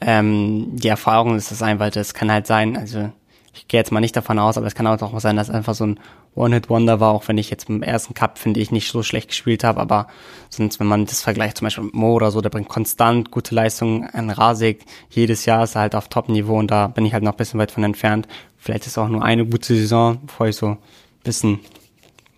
Ähm, 0.00 0.76
die 0.76 0.88
Erfahrung 0.88 1.36
ist 1.36 1.50
das 1.50 1.62
einfach, 1.62 1.90
das 1.90 2.12
kann 2.12 2.30
halt 2.30 2.46
sein, 2.46 2.76
also 2.76 3.10
ich 3.54 3.68
gehe 3.68 3.80
jetzt 3.80 3.92
mal 3.92 4.00
nicht 4.00 4.16
davon 4.16 4.38
aus, 4.38 4.58
aber 4.58 4.66
es 4.66 4.74
kann 4.74 4.86
auch 4.86 5.20
sein, 5.20 5.36
dass 5.36 5.48
es 5.48 5.54
einfach 5.54 5.74
so 5.74 5.86
ein 5.86 6.00
One-Hit-Wonder 6.34 7.00
war, 7.00 7.12
auch 7.12 7.26
wenn 7.28 7.38
ich 7.38 7.48
jetzt 7.48 7.70
im 7.70 7.82
ersten 7.82 8.12
Cup, 8.12 8.38
finde 8.38 8.60
ich, 8.60 8.70
nicht 8.70 8.90
so 8.90 9.02
schlecht 9.02 9.28
gespielt 9.28 9.64
habe, 9.64 9.80
aber 9.80 10.08
sonst, 10.50 10.78
wenn 10.78 10.86
man 10.86 11.06
das 11.06 11.22
vergleicht, 11.22 11.56
zum 11.56 11.66
Beispiel 11.66 11.84
mit 11.84 11.94
Mo 11.94 12.12
oder 12.12 12.30
so, 12.30 12.42
der 12.42 12.50
bringt 12.50 12.68
konstant 12.68 13.30
gute 13.30 13.54
Leistungen 13.54 14.04
an 14.04 14.28
Rasik, 14.28 14.84
jedes 15.08 15.46
Jahr 15.46 15.64
ist 15.64 15.76
er 15.76 15.82
halt 15.82 15.94
auf 15.94 16.08
Top-Niveau 16.08 16.58
und 16.58 16.70
da 16.70 16.88
bin 16.88 17.06
ich 17.06 17.14
halt 17.14 17.22
noch 17.22 17.32
ein 17.32 17.38
bisschen 17.38 17.58
weit 17.58 17.70
von 17.70 17.84
entfernt. 17.84 18.28
Vielleicht 18.58 18.86
ist 18.86 18.98
auch 18.98 19.08
nur 19.08 19.24
eine 19.24 19.46
gute 19.46 19.74
Saison, 19.74 20.18
bevor 20.26 20.48
ich 20.48 20.56
so 20.56 20.66
ein 20.66 20.78
bisschen, 21.24 21.60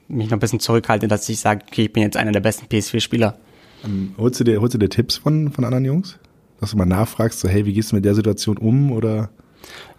mich 0.09 0.31
noch 0.31 0.37
ein 0.37 0.41
bisschen 0.41 0.61
zurückhalte, 0.61 1.09
dass 1.09 1.29
ich 1.29 1.39
sage, 1.39 1.65
okay, 1.67 1.85
ich 1.85 1.93
bin 1.93 2.03
jetzt 2.03 2.17
einer 2.17 2.33
der 2.33 2.41
besten 2.41 2.67
PS4-Spieler. 2.67 3.39
Ähm, 3.85 4.15
holst, 4.19 4.41
du 4.41 4.45
dir, 4.45 4.61
holst 4.61 4.75
du 4.75 4.79
dir 4.79 4.89
Tipps 4.89 5.17
von, 5.17 5.53
von 5.53 5.65
anderen 5.65 5.85
Jungs? 5.85 6.19
Dass 6.61 6.73
du 6.73 6.77
mal 6.77 6.87
nachfragst, 6.87 7.39
so, 7.39 7.49
hey, 7.49 7.65
wie 7.67 7.73
gehst 7.73 7.93
du 7.93 7.97
mit 7.97 8.05
der 8.05 8.15
Situation 8.15 8.57
um 8.57 8.91
oder? 8.91 9.31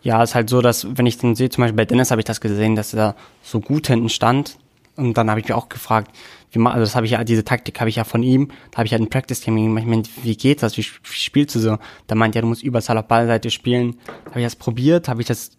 Ja, 0.01 0.21
ist 0.23 0.35
halt 0.35 0.49
so, 0.49 0.61
dass 0.61 0.87
wenn 0.97 1.05
ich 1.05 1.17
den 1.17 1.35
sehe, 1.35 1.49
zum 1.49 1.61
Beispiel 1.61 1.77
bei 1.77 1.85
Dennis 1.85 2.11
habe 2.11 2.21
ich 2.21 2.25
das 2.25 2.41
gesehen, 2.41 2.75
dass 2.75 2.93
er 2.93 3.15
so 3.43 3.59
gut 3.59 3.87
hinten 3.87 4.09
stand. 4.09 4.57
Und 4.95 5.17
dann 5.17 5.29
habe 5.29 5.39
ich 5.39 5.45
mich 5.45 5.53
auch 5.53 5.69
gefragt, 5.69 6.11
wie 6.51 6.59
man, 6.59 6.73
also 6.73 6.83
das 6.83 6.95
habe 6.95 7.05
ich 7.05 7.13
ja, 7.13 7.23
diese 7.23 7.45
Taktik 7.45 7.79
habe 7.79 7.89
ich 7.89 7.95
ja 7.95 8.03
von 8.03 8.21
ihm, 8.21 8.49
da 8.71 8.79
habe 8.79 8.85
ich 8.85 8.91
halt 8.91 9.01
ein 9.01 9.09
Practice-Team 9.09 9.77
ich 9.77 9.85
meine, 9.85 10.03
wie 10.23 10.35
geht 10.35 10.61
das, 10.61 10.77
wie, 10.77 10.81
wie 10.81 11.13
spielst 11.13 11.55
du 11.55 11.59
so? 11.59 11.77
Da 12.07 12.15
meint 12.15 12.35
ja, 12.35 12.41
du 12.41 12.47
musst 12.47 12.63
Überzahl 12.63 12.97
auf 12.97 13.07
Ballseite 13.07 13.49
spielen. 13.49 13.95
Habe 14.25 14.41
ich 14.41 14.45
das 14.45 14.57
probiert, 14.57 15.07
habe 15.07 15.21
ich 15.21 15.27
das, 15.27 15.51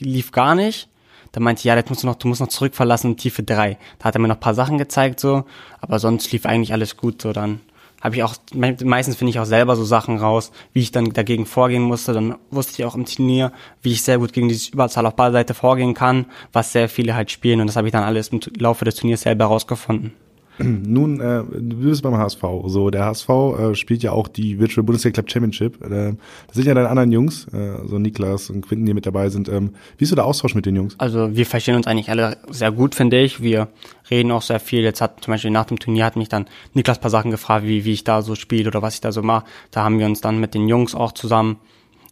lief 0.00 0.32
gar 0.32 0.54
nicht. 0.54 0.88
Da 1.34 1.40
meinte 1.40 1.66
ja, 1.66 1.74
das 1.74 1.88
musst 1.88 2.04
du 2.04 2.06
noch, 2.06 2.14
du 2.14 2.28
musst 2.28 2.40
noch 2.40 2.46
zurückverlassen, 2.46 3.16
Tiefe 3.16 3.42
drei. 3.42 3.76
Da 3.98 4.04
hat 4.04 4.14
er 4.14 4.20
mir 4.20 4.28
noch 4.28 4.38
paar 4.38 4.54
Sachen 4.54 4.78
gezeigt, 4.78 5.18
so, 5.18 5.44
aber 5.80 5.98
sonst 5.98 6.30
lief 6.30 6.46
eigentlich 6.46 6.72
alles 6.72 6.96
gut, 6.96 7.20
so 7.20 7.32
dann 7.32 7.58
habe 8.00 8.14
ich 8.14 8.22
auch, 8.22 8.34
meistens 8.52 9.16
finde 9.16 9.30
ich 9.30 9.40
auch 9.40 9.46
selber 9.46 9.74
so 9.74 9.84
Sachen 9.84 10.18
raus, 10.18 10.52
wie 10.74 10.80
ich 10.80 10.92
dann 10.92 11.06
dagegen 11.06 11.46
vorgehen 11.46 11.82
musste. 11.82 12.12
Dann 12.12 12.36
wusste 12.50 12.74
ich 12.74 12.84
auch 12.84 12.94
im 12.94 13.06
Turnier, 13.06 13.50
wie 13.80 13.92
ich 13.92 14.02
sehr 14.02 14.18
gut 14.18 14.34
gegen 14.34 14.48
diese 14.48 14.70
Überzahl 14.72 15.06
auf 15.06 15.16
Ballseite 15.16 15.54
vorgehen 15.54 15.94
kann, 15.94 16.26
was 16.52 16.70
sehr 16.70 16.90
viele 16.90 17.14
halt 17.14 17.30
spielen. 17.30 17.62
Und 17.62 17.66
das 17.66 17.76
habe 17.76 17.88
ich 17.88 17.92
dann 17.92 18.04
alles 18.04 18.28
im 18.28 18.40
Laufe 18.58 18.84
des 18.84 18.96
Turniers 18.96 19.22
selber 19.22 19.44
herausgefunden. 19.46 20.12
Nun, 20.58 21.20
äh, 21.20 21.42
du 21.42 21.76
bist 21.76 22.02
beim 22.02 22.16
HSV. 22.16 22.42
So, 22.66 22.90
der 22.90 23.06
HSV 23.06 23.28
äh, 23.28 23.74
spielt 23.74 24.02
ja 24.02 24.12
auch 24.12 24.28
die 24.28 24.58
Virtual 24.60 24.84
Bundesliga 24.84 25.14
Club 25.14 25.30
Championship. 25.30 25.82
Äh, 25.84 26.14
das 26.46 26.54
sind 26.54 26.66
ja 26.66 26.74
deine 26.74 26.88
anderen 26.88 27.10
Jungs, 27.10 27.46
äh, 27.52 27.78
so 27.86 27.98
Niklas 27.98 28.50
und 28.50 28.66
Quinten, 28.66 28.86
die 28.86 28.94
mit 28.94 29.06
dabei 29.06 29.28
sind. 29.30 29.48
Ähm, 29.48 29.74
wie 29.98 30.04
ist 30.04 30.10
so 30.10 30.16
der 30.16 30.24
Austausch 30.24 30.54
mit 30.54 30.66
den 30.66 30.76
Jungs? 30.76 30.94
Also 30.98 31.34
wir 31.34 31.46
verstehen 31.46 31.74
uns 31.74 31.86
eigentlich 31.86 32.08
alle 32.08 32.38
sehr 32.48 32.70
gut, 32.70 32.94
finde 32.94 33.20
ich. 33.20 33.42
Wir 33.42 33.68
reden 34.10 34.30
auch 34.30 34.42
sehr 34.42 34.60
viel. 34.60 34.82
Jetzt 34.82 35.00
hat 35.00 35.24
zum 35.24 35.32
Beispiel 35.32 35.50
nach 35.50 35.66
dem 35.66 35.78
Turnier 35.78 36.04
hat 36.04 36.16
mich 36.16 36.28
dann 36.28 36.46
Niklas 36.72 37.00
paar 37.00 37.10
Sachen 37.10 37.30
gefragt, 37.30 37.66
wie, 37.66 37.84
wie 37.84 37.92
ich 37.92 38.04
da 38.04 38.22
so 38.22 38.34
spiele 38.34 38.68
oder 38.68 38.82
was 38.82 38.94
ich 38.94 39.00
da 39.00 39.10
so 39.10 39.22
mache. 39.22 39.46
Da 39.70 39.82
haben 39.82 39.98
wir 39.98 40.06
uns 40.06 40.20
dann 40.20 40.38
mit 40.38 40.54
den 40.54 40.68
Jungs 40.68 40.94
auch 40.94 41.12
zusammen. 41.12 41.58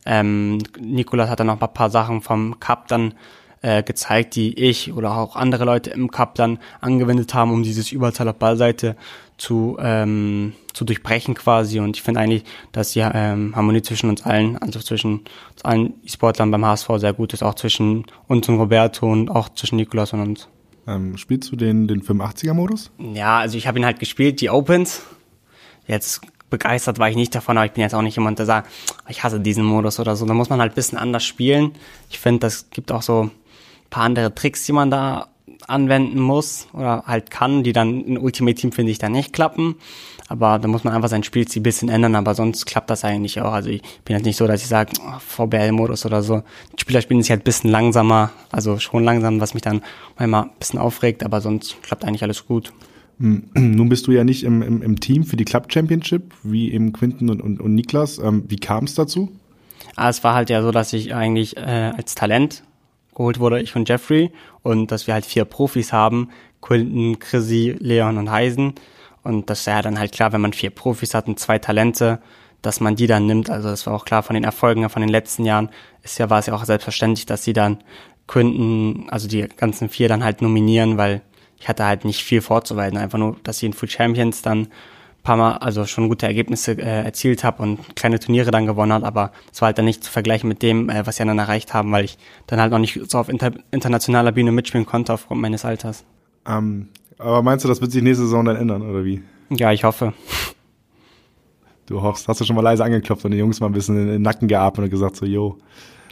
Ähm, 0.05 0.59
Nikolas 0.81 1.31
hat 1.31 1.39
dann 1.39 1.47
noch 1.47 1.61
ein 1.61 1.75
paar 1.75 1.91
Sachen 1.91 2.23
vom 2.23 2.59
Cup 2.59 2.89
dann 2.89 3.15
äh, 3.63 3.83
gezeigt, 3.83 4.35
die 4.35 4.59
ich 4.59 4.93
oder 4.93 5.17
auch 5.17 5.37
andere 5.37 5.65
Leute 5.65 5.91
im 5.91 6.11
Cup 6.11 6.35
dann 6.35 6.59
angewendet 6.81 7.33
haben, 7.33 7.53
um 7.53 7.63
dieses 7.63 7.93
Überzahl 7.93 8.29
auf 8.29 8.37
Ballseite 8.37 8.97
zu, 9.39 9.77
ähm, 9.81 10.53
zu 10.73 10.85
durchbrechen 10.85 11.35
quasi. 11.35 11.81
Und 11.81 11.97
ich 11.97 12.03
finde 12.03 12.21
eigentlich, 12.21 12.45
dass 12.73 12.93
die 12.93 13.01
ähm, 13.01 13.55
Harmonie 13.57 13.83
zwischen 13.83 14.11
uns 14.11 14.23
allen, 14.23 14.59
also 14.59 14.81
zwischen 14.81 15.21
uns 15.53 15.65
allen 15.65 15.95
E-Sportlern 16.05 16.51
beim 16.51 16.65
HSV 16.65 16.89
sehr 16.97 17.13
gut 17.13 17.33
ist, 17.33 17.43
auch 17.43 17.55
zwischen 17.55 18.05
uns 18.29 18.49
und 18.49 18.59
Roberto 18.59 19.11
und 19.11 19.31
auch 19.31 19.49
zwischen 19.49 19.77
Nikolas 19.77 20.13
und 20.13 20.21
uns. 20.21 20.49
Ähm, 20.87 21.17
spielst 21.17 21.53
du 21.53 21.57
den, 21.57 21.87
den 21.87 22.03
85er-Modus? 22.03 22.91
Ja, 22.99 23.39
also 23.39 23.57
ich 23.57 23.67
habe 23.67 23.79
ihn 23.79 23.85
halt 23.85 24.01
gespielt, 24.01 24.41
die 24.41 24.51
Opens. 24.51 25.03
Jetzt 25.87 26.23
begeistert 26.51 26.99
war 26.99 27.09
ich 27.09 27.17
nicht 27.17 27.35
davon, 27.35 27.57
aber 27.57 27.67
ich 27.67 27.73
bin 27.73 27.83
jetzt 27.83 27.95
auch 27.95 28.03
nicht 28.03 28.17
jemand, 28.17 28.39
der 28.39 28.47
sagt, 28.47 28.71
ich 29.09 29.23
hasse 29.23 29.41
diesen 29.41 29.65
Modus 29.65 30.01
oder 30.01 30.17
so. 30.17 30.27
Da 30.27 30.35
muss 30.35 30.51
man 30.51 30.61
halt 30.61 30.73
ein 30.73 30.75
bisschen 30.75 30.99
anders 30.99 31.25
spielen. 31.25 31.73
Ich 32.11 32.19
finde, 32.19 32.41
das 32.41 32.71
gibt 32.71 32.93
auch 32.93 33.03
so 33.03 33.31
paar 33.93 34.05
andere 34.05 34.35
Tricks, 34.35 34.67
die 34.67 34.73
man 34.73 34.91
da 34.91 35.29
anwenden 35.69 36.19
muss 36.19 36.67
oder 36.73 37.05
halt 37.07 37.31
kann, 37.31 37.63
die 37.63 37.73
dann 37.73 38.01
in 38.01 38.19
Ultimate 38.19 38.57
Team 38.57 38.73
finde 38.73 38.91
ich 38.91 38.99
dann 38.99 39.13
nicht 39.13 39.33
klappen. 39.33 39.77
Aber 40.29 40.59
da 40.59 40.67
muss 40.67 40.83
man 40.83 40.95
einfach 40.95 41.11
sein 41.11 41.25
Spielstil 41.25 41.61
ein 41.61 41.63
bisschen 41.63 41.89
ändern, 41.89 42.15
aber 42.15 42.35
sonst 42.35 42.65
klappt 42.65 42.89
das 42.89 43.05
eigentlich 43.05 43.41
auch. 43.41 43.53
Also 43.53 43.69
ich 43.69 43.83
bin 44.05 44.15
halt 44.17 44.25
nicht 44.25 44.37
so, 44.37 44.47
dass 44.47 44.63
ich 44.63 44.69
sage, 44.69 44.93
oh, 45.01 45.19
VBL-Modus 45.19 46.07
oder 46.07 46.23
so. 46.23 46.43
Die 46.75 46.81
Spieler 46.81 47.03
spielen 47.03 47.23
sich 47.23 47.31
halt 47.31 47.43
ein 47.43 47.45
bisschen 47.45 47.71
langsamer, 47.71 48.31
also 48.51 48.79
schon 48.79 49.05
langsam, 49.05 49.41
was 49.41 49.53
mich 49.53 49.63
dann 49.63 49.83
manchmal 50.19 50.45
ein 50.45 50.51
bisschen 50.59 50.79
aufregt, 50.79 51.23
aber 51.23 51.41
sonst 51.41 51.83
klappt 51.83 52.05
eigentlich 52.05 52.23
alles 52.23 52.47
gut. 52.47 52.73
Hm, 53.19 53.51
nun 53.55 53.89
bist 53.91 54.07
du 54.07 54.13
ja 54.13 54.25
nicht 54.25 54.45
im, 54.45 54.63
im, 54.63 54.83
im 54.83 55.01
Team 55.01 55.25
für 55.25 55.37
die 55.37 55.45
Club 55.45 55.71
Championship, 55.71 56.33
wie 56.43 56.73
eben 56.73 56.95
Quinten 56.95 57.29
und, 57.29 57.43
und, 57.43 57.61
und 57.61 57.75
Niklas. 57.75 58.19
Ähm, 58.19 58.45
wie 58.49 58.57
kam 58.57 58.85
es 58.85 58.95
dazu? 58.95 59.31
Ah, 59.97 60.09
es 60.09 60.25
war 60.25 60.35
halt 60.35 60.49
ja 60.49 60.63
so, 60.63 60.71
dass 60.71 60.95
ich 60.95 61.15
eigentlich 61.15 61.59
äh, 61.59 61.93
als 61.95 62.15
Talent 62.15 62.63
geholt 63.15 63.39
wurde, 63.39 63.61
ich 63.61 63.75
und 63.77 63.89
Jeffrey, 63.89 64.33
und 64.63 64.91
dass 64.91 65.07
wir 65.07 65.15
halt 65.15 65.27
vier 65.27 65.45
Profis 65.45 65.93
haben, 65.93 66.31
Quinton, 66.61 67.19
Chrissy, 67.19 67.77
Leon 67.79 68.19
und 68.19 68.31
Heisen. 68.31 68.75
Und 69.23 69.51
das 69.51 69.61
ist 69.61 69.67
ja 69.67 69.83
dann 69.83 69.99
halt 69.99 70.13
klar, 70.13 70.33
wenn 70.33 70.41
man 70.41 70.53
vier 70.53 70.71
Profis 70.71 71.15
hat 71.15 71.29
und 71.29 71.39
zwei 71.39 71.59
Talente, 71.59 72.21
dass 72.63 72.81
man 72.81 72.97
die 72.97 73.07
dann 73.07 73.27
nimmt. 73.27 73.51
Also 73.51 73.69
das 73.69 73.87
war 73.87 73.95
auch 73.95 74.05
klar 74.05 74.23
von 74.23 74.35
den 74.35 74.45
Erfolgen 74.45 74.89
von 74.89 75.03
den 75.03 75.09
letzten 75.09 75.45
Jahren. 75.45 75.69
Ist 76.03 76.19
ja, 76.19 76.31
war 76.31 76.39
es 76.39 76.47
ja 76.47 76.55
auch 76.55 76.65
selbstverständlich, 76.65 77.27
dass 77.27 77.45
sie 77.45 77.53
dann 77.53 77.79
Quinton, 78.27 79.09
also 79.11 79.29
die 79.29 79.43
ganzen 79.57 79.89
vier 79.89 80.09
dann 80.09 80.25
halt 80.25 80.43
nominieren, 80.43 80.97
weil 80.97 81.23
ich 81.59 81.69
hatte 81.69 81.85
halt 81.85 82.05
nicht 82.05 82.23
viel 82.23 82.41
vorzuweisen. 82.41 82.99
Einfach 82.99 83.19
nur, 83.19 83.37
dass 83.43 83.59
sie 83.59 83.67
in 83.67 83.73
Full 83.73 83.91
Champions 83.91 84.43
dann 84.43 84.69
paar 85.23 85.37
Mal 85.37 85.53
also 85.59 85.87
schon 85.87 86.09
gute 86.09 86.27
Ergebnisse 86.27 86.73
äh, 86.73 87.05
erzielt 87.05 87.45
habe 87.45 87.63
und 87.63 87.97
kleine 87.97 88.19
Turniere 88.19 88.51
dann 88.51 88.67
gewonnen 88.67 88.93
hat, 88.93 89.05
aber 89.05 89.33
es 89.53 89.61
war 89.61 89.67
halt 89.67 89.79
dann 89.79 89.85
nicht 89.85 90.03
zu 90.03 90.11
vergleichen 90.11 90.49
mit 90.49 90.63
dem, 90.63 90.89
äh, 90.89 91.07
was 91.07 91.17
sie 91.17 91.25
dann 91.25 91.39
erreicht 91.39 91.75
haben, 91.75 91.93
weil 91.93 92.05
ich 92.05 92.19
dann 92.47 92.61
halt 92.61 92.73
noch 92.73 92.79
nicht 92.79 93.01
so 93.11 93.19
auf 93.19 93.29
inter 93.29 93.53
internationaler 93.71 94.33
Bühne 94.33 94.53
mitspielen 94.53 94.87
konnte 94.87 95.13
aufgrund 95.13 95.41
meines 95.41 95.65
Alters. 95.65 96.05
Ähm, 96.47 96.89
aber 97.19 97.43
meinst 97.43 97.65
du, 97.65 97.69
das 97.69 97.81
wird 97.81 97.93
sich 97.93 98.03
nächste 98.03 98.25
Saison 98.25 98.45
dann 98.45 98.57
ändern, 98.57 98.83
oder 98.83 99.05
wie? 99.05 99.23
Ja, 99.51 99.71
ich 99.73 99.85
hoffe. 99.85 100.13
Du 101.87 102.03
hoffst, 102.03 102.27
hast 102.27 102.41
du 102.41 102.45
schon 102.45 102.57
mal 102.57 102.63
leise 102.63 102.85
angeklopft 102.85 103.25
und 103.25 103.33
die 103.33 103.39
Jungs 103.39 103.61
mal 103.61 103.67
ein 103.67 103.73
bisschen 103.73 103.97
in 103.97 104.09
den 104.09 104.23
Nacken 104.23 104.49
geatmet 104.49 104.85
und 104.85 104.91
gesagt 104.91 105.17
so, 105.17 105.27
yo, 105.27 105.59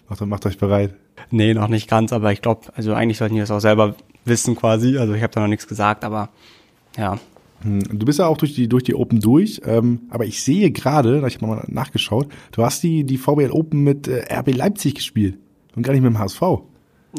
macht, 0.08 0.20
macht 0.26 0.46
euch 0.46 0.58
bereit. 0.58 0.94
Nee, 1.30 1.54
noch 1.54 1.68
nicht 1.68 1.88
ganz, 1.88 2.12
aber 2.12 2.32
ich 2.32 2.42
glaube, 2.42 2.62
also 2.74 2.94
eigentlich 2.94 3.18
sollten 3.18 3.34
die 3.34 3.40
das 3.40 3.50
auch 3.50 3.60
selber 3.60 3.94
wissen 4.24 4.56
quasi. 4.56 4.98
Also 4.98 5.14
ich 5.14 5.22
habe 5.22 5.32
da 5.32 5.40
noch 5.40 5.48
nichts 5.48 5.66
gesagt, 5.66 6.04
aber 6.04 6.28
ja, 6.96 7.18
du 7.64 8.06
bist 8.06 8.18
ja 8.18 8.26
auch 8.26 8.36
durch 8.36 8.54
die, 8.54 8.68
durch 8.68 8.84
die 8.84 8.94
Open 8.94 9.20
durch, 9.20 9.60
ähm, 9.64 10.02
aber 10.10 10.24
ich 10.24 10.42
sehe 10.42 10.70
gerade, 10.70 11.26
ich 11.26 11.40
mal 11.40 11.64
nachgeschaut, 11.68 12.28
du 12.52 12.64
hast 12.64 12.82
die, 12.82 13.04
die 13.04 13.18
VBL 13.18 13.50
Open 13.50 13.82
mit 13.82 14.08
äh, 14.08 14.24
RB 14.32 14.54
Leipzig 14.54 14.94
gespielt 14.94 15.38
und 15.76 15.82
gar 15.82 15.92
nicht 15.92 16.02
mit 16.02 16.12
dem 16.12 16.18
HSV. 16.18 16.40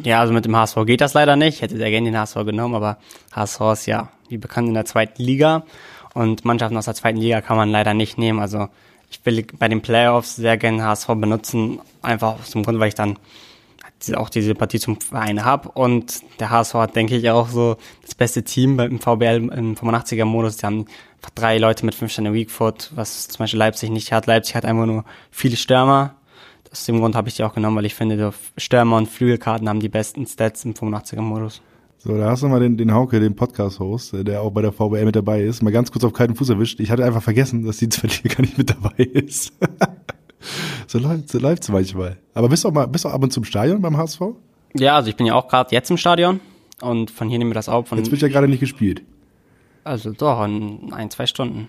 Ja, 0.04 0.22
also 0.22 0.34
mit 0.34 0.46
dem 0.46 0.56
HSV 0.56 0.78
geht 0.86 1.02
das 1.02 1.14
leider 1.14 1.36
nicht. 1.36 1.56
Ich 1.56 1.62
hätte 1.62 1.78
sehr 1.78 1.90
gerne 1.90 2.10
den 2.10 2.18
HSV 2.18 2.46
genommen, 2.46 2.76
aber 2.76 2.98
HSV 3.34 3.62
ist 3.74 3.86
ja, 3.88 4.10
wie 4.30 4.38
bekannt, 4.38 4.68
in 4.68 4.74
der 4.74 4.86
zweiten 4.86 5.22
Liga 5.22 5.66
und 6.14 6.46
Mannschaften 6.46 6.78
aus 6.78 6.86
der 6.86 6.96
zweiten 6.96 7.20
Liga 7.20 7.42
kann 7.42 7.58
man 7.58 7.70
leider 7.70 7.94
nicht 7.94 8.18
nehmen. 8.18 8.40
Also 8.40 8.70
ich 9.10 9.24
will 9.26 9.46
bei 9.60 9.68
den 9.68 9.82
Playoffs 9.82 10.38
sehr 10.38 10.58
gerne 10.58 10.84
HSV 10.84 11.08
benutzen, 11.16 11.80
einfach 12.02 12.40
aus 12.40 12.52
dem 12.52 12.64
Grund, 12.64 12.80
weil 12.80 12.88
ich 12.88 12.96
dann 12.96 13.18
auch 14.16 14.30
die 14.30 14.42
Sympathie 14.42 14.80
zum 14.80 15.00
Verein 15.00 15.46
habe. 15.46 15.70
Und 15.70 16.22
der 16.40 16.50
HSV 16.50 16.74
hat, 16.76 16.96
denke 16.96 17.16
ich, 17.16 17.30
auch 17.30 17.50
so 17.50 17.78
das 18.04 18.16
beste 18.16 18.44
Team 18.44 18.80
im 18.80 19.00
VBL 19.00 19.50
im 19.52 19.76
85er-Modus. 19.76 20.58
Die 20.58 20.66
haben 20.66 20.86
drei 21.36 21.58
Leute 21.58 21.86
mit 21.86 21.96
fünf 21.96 22.12
Sterne 22.12 22.34
Weakfoot, 22.34 22.92
was 22.96 23.28
zum 23.28 23.40
Beispiel 23.40 23.60
Leipzig 23.60 23.90
nicht 23.90 24.12
hat. 24.12 24.26
Leipzig 24.26 24.56
hat 24.56 24.66
einfach 24.66 24.86
nur 24.86 25.06
viele 25.30 25.56
Stürmer. 25.56 26.16
Aus 26.72 26.86
dem 26.86 27.00
Grund 27.00 27.16
habe 27.16 27.28
ich 27.28 27.36
die 27.36 27.44
auch 27.44 27.54
genommen, 27.54 27.78
weil 27.78 27.86
ich 27.86 27.96
finde, 27.96 28.34
Stürmer 28.58 28.98
und 28.98 29.08
Flügelkarten 29.08 29.68
haben 29.68 29.82
die 29.82 29.90
besten 29.90 30.26
Stats 30.26 30.64
im 30.66 30.74
85er-Modus. 30.74 31.62
So, 31.98 32.18
da 32.18 32.32
hast 32.32 32.42
du 32.42 32.48
mal 32.48 32.60
den, 32.60 32.78
den 32.78 32.94
Hauke, 32.94 33.20
den 33.20 33.36
Podcast-Host, 33.36 34.14
der 34.26 34.42
auch 34.42 34.52
bei 34.52 34.64
der 34.64 34.72
VBL 34.72 35.06
mit 35.06 35.16
dabei 35.16 35.44
ist, 35.44 35.62
mal 35.62 35.72
ganz 35.72 35.92
kurz 35.92 36.04
auf 36.04 36.14
kalten 36.14 36.34
Fuß 36.34 36.50
erwischt. 36.50 36.80
Ich 36.80 36.90
hatte 36.90 37.06
einfach 37.06 37.22
vergessen, 37.22 37.64
dass 37.64 37.78
die 37.78 37.90
zweite 37.90 38.28
gar 38.28 38.42
nicht 38.42 38.58
mit 38.58 38.72
dabei 38.72 39.04
ist. 39.04 39.54
so 40.88 41.00
läuft 41.00 41.30
so 41.30 41.40
läuft's 41.40 41.70
manchmal. 41.70 42.18
Aber 42.34 42.50
bist 42.50 42.64
du 42.64 42.70
auch 42.70 42.74
mal, 42.74 42.88
bist 42.88 43.06
du 43.06 43.10
auch 43.10 43.14
ab 43.14 43.24
und 43.24 43.32
zu 43.32 43.40
im 43.40 43.46
Stadion 43.46 43.82
beim 43.82 43.98
HSV? 43.98 44.22
Ja, 44.74 44.96
also 44.96 45.10
ich 45.10 45.16
bin 45.16 45.26
ja 45.26 45.36
auch 45.36 45.48
gerade 45.48 45.74
jetzt 45.74 45.90
im 45.92 45.98
Stadion 45.98 46.40
und 46.82 47.12
von 47.12 47.30
hier 47.30 47.38
nehmen 47.38 47.52
wir 47.52 47.56
das 47.56 47.70
auf. 47.70 47.88
Von 47.88 47.98
jetzt 47.98 48.12
wird 48.12 48.22
ja 48.22 48.28
gerade 48.28 48.48
nicht 48.48 48.60
gespielt. 48.60 49.02
Also 49.84 50.12
doch, 50.12 50.44
in 50.46 50.94
ein, 50.94 51.10
zwei 51.10 51.26
Stunden. 51.26 51.68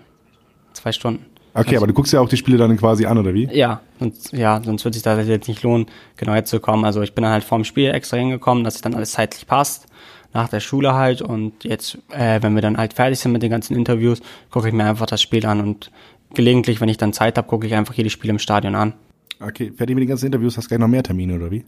Zwei 0.73 0.91
Stunden. 0.91 1.25
Okay, 1.55 1.69
also, 1.69 1.77
aber 1.77 1.87
du 1.87 1.93
guckst 1.93 2.11
ja 2.13 2.19
auch 2.19 2.29
die 2.29 2.37
Spiele 2.37 2.57
dann 2.57 2.75
quasi 2.77 3.05
an, 3.05 3.17
oder 3.17 3.33
wie? 3.33 3.47
Ja, 3.51 3.81
sonst, 3.99 4.33
ja, 4.33 4.59
sonst 4.63 4.83
würde 4.85 4.95
sich 4.95 5.03
das 5.03 5.27
jetzt 5.27 5.47
nicht 5.47 5.61
lohnen, 5.61 5.85
genau 6.17 6.33
jetzt 6.33 6.49
zu 6.49 6.59
kommen. 6.59 6.83
Also 6.83 7.01
ich 7.01 7.13
bin 7.13 7.23
dann 7.23 7.31
halt 7.31 7.43
vorm 7.43 7.63
Spiel 7.63 7.91
extra 7.91 8.17
hingekommen, 8.17 8.63
dass 8.63 8.75
es 8.75 8.81
dann 8.81 8.95
alles 8.95 9.11
zeitlich 9.11 9.45
passt, 9.45 9.85
nach 10.33 10.49
der 10.49 10.61
Schule 10.61 10.95
halt. 10.95 11.21
Und 11.21 11.63
jetzt, 11.63 11.99
äh, 12.09 12.41
wenn 12.41 12.55
wir 12.55 12.63
dann 12.63 12.77
halt 12.77 12.93
fertig 12.93 13.19
sind 13.19 13.33
mit 13.33 13.43
den 13.43 13.51
ganzen 13.51 13.75
Interviews, 13.75 14.19
gucke 14.49 14.67
ich 14.67 14.73
mir 14.73 14.85
einfach 14.85 15.05
das 15.05 15.21
Spiel 15.21 15.45
an 15.45 15.61
und 15.61 15.91
gelegentlich, 16.33 16.81
wenn 16.81 16.89
ich 16.89 16.97
dann 16.97 17.13
Zeit 17.13 17.37
habe, 17.37 17.47
gucke 17.47 17.67
ich 17.67 17.73
einfach 17.73 17.93
hier 17.93 18.03
die 18.03 18.09
Spiele 18.09 18.31
im 18.31 18.39
Stadion 18.39 18.75
an. 18.75 18.93
Okay, 19.39 19.71
fertig 19.75 19.95
mit 19.95 20.03
den 20.03 20.09
ganzen 20.09 20.27
Interviews, 20.27 20.57
hast 20.57 20.65
du 20.65 20.69
gleich 20.69 20.79
noch 20.79 20.87
mehr 20.87 21.03
Termine, 21.03 21.35
oder 21.35 21.51
wie? 21.51 21.65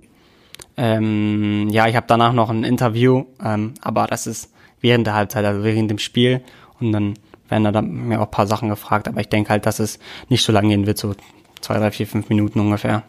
Ähm, 0.77 1.69
ja, 1.69 1.87
ich 1.87 1.95
habe 1.95 2.05
danach 2.07 2.33
noch 2.33 2.49
ein 2.49 2.63
Interview, 2.63 3.25
ähm, 3.43 3.73
aber 3.81 4.07
das 4.07 4.27
ist 4.27 4.51
während 4.81 5.07
der 5.07 5.15
Halbzeit, 5.15 5.45
also 5.45 5.63
während 5.63 5.89
dem 5.89 5.99
Spiel. 5.99 6.41
Und 6.79 6.91
dann 6.91 7.13
werden 7.49 7.71
da 7.71 7.81
mir 7.81 8.19
auch 8.19 8.25
ein 8.25 8.31
paar 8.31 8.47
Sachen 8.47 8.69
gefragt, 8.69 9.07
aber 9.07 9.21
ich 9.21 9.29
denke 9.29 9.49
halt, 9.49 9.65
dass 9.65 9.79
es 9.79 9.99
nicht 10.29 10.43
so 10.43 10.51
lange 10.51 10.69
gehen 10.69 10.85
wird, 10.85 10.97
so 10.97 11.15
zwei, 11.61 11.77
drei, 11.77 11.91
vier, 11.91 12.07
fünf 12.07 12.29
Minuten 12.29 12.59
ungefähr. 12.59 13.03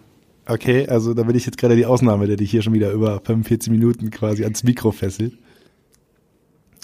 Okay, 0.48 0.86
also 0.86 1.12
da 1.12 1.24
bin 1.24 1.36
ich 1.36 1.44
jetzt 1.44 1.58
gerade 1.58 1.74
die 1.74 1.86
Ausnahme, 1.86 2.26
der 2.26 2.36
dich 2.36 2.50
hier 2.50 2.62
schon 2.62 2.72
wieder 2.72 2.92
über 2.92 3.20
45 3.20 3.70
Minuten 3.72 4.10
quasi 4.10 4.44
ans 4.44 4.62
Mikro 4.62 4.92
fesselt. 4.92 5.32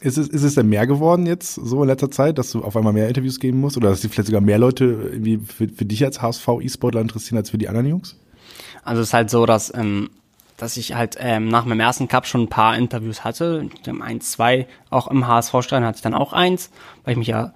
Ist 0.02 0.18
es, 0.18 0.26
ist 0.26 0.42
es 0.42 0.56
denn 0.56 0.68
mehr 0.68 0.88
geworden 0.88 1.26
jetzt 1.26 1.54
so 1.54 1.80
in 1.82 1.88
letzter 1.88 2.10
Zeit, 2.10 2.36
dass 2.36 2.50
du 2.50 2.64
auf 2.64 2.76
einmal 2.76 2.92
mehr 2.92 3.06
Interviews 3.06 3.38
geben 3.38 3.60
musst 3.60 3.76
oder 3.76 3.90
dass 3.90 4.00
sich 4.00 4.10
vielleicht 4.10 4.26
sogar 4.26 4.40
mehr 4.40 4.58
Leute 4.58 4.84
irgendwie 4.84 5.38
für, 5.38 5.68
für 5.68 5.84
dich 5.84 6.04
als 6.04 6.20
HSV-E-Sportler 6.20 7.00
interessieren 7.00 7.38
als 7.38 7.50
für 7.50 7.58
die 7.58 7.68
anderen 7.68 7.86
Jungs? 7.86 8.16
Also 8.82 9.00
es 9.00 9.08
ist 9.08 9.14
halt 9.14 9.30
so, 9.30 9.46
dass, 9.46 9.72
ähm, 9.72 10.10
dass 10.56 10.76
ich 10.76 10.94
halt 10.94 11.16
ähm, 11.20 11.46
nach 11.46 11.64
meinem 11.66 11.78
ersten 11.78 12.08
Cup 12.08 12.26
schon 12.26 12.42
ein 12.42 12.48
paar 12.48 12.76
Interviews 12.76 13.22
hatte. 13.22 13.68
Eins, 14.00 14.32
zwei, 14.32 14.66
auch 14.90 15.06
im 15.06 15.28
HSV-Stein 15.28 15.84
hatte 15.84 15.96
ich 15.96 16.02
dann 16.02 16.14
auch 16.14 16.32
eins, 16.32 16.70
weil 17.04 17.12
ich 17.12 17.18
mich 17.18 17.28
ja 17.28 17.52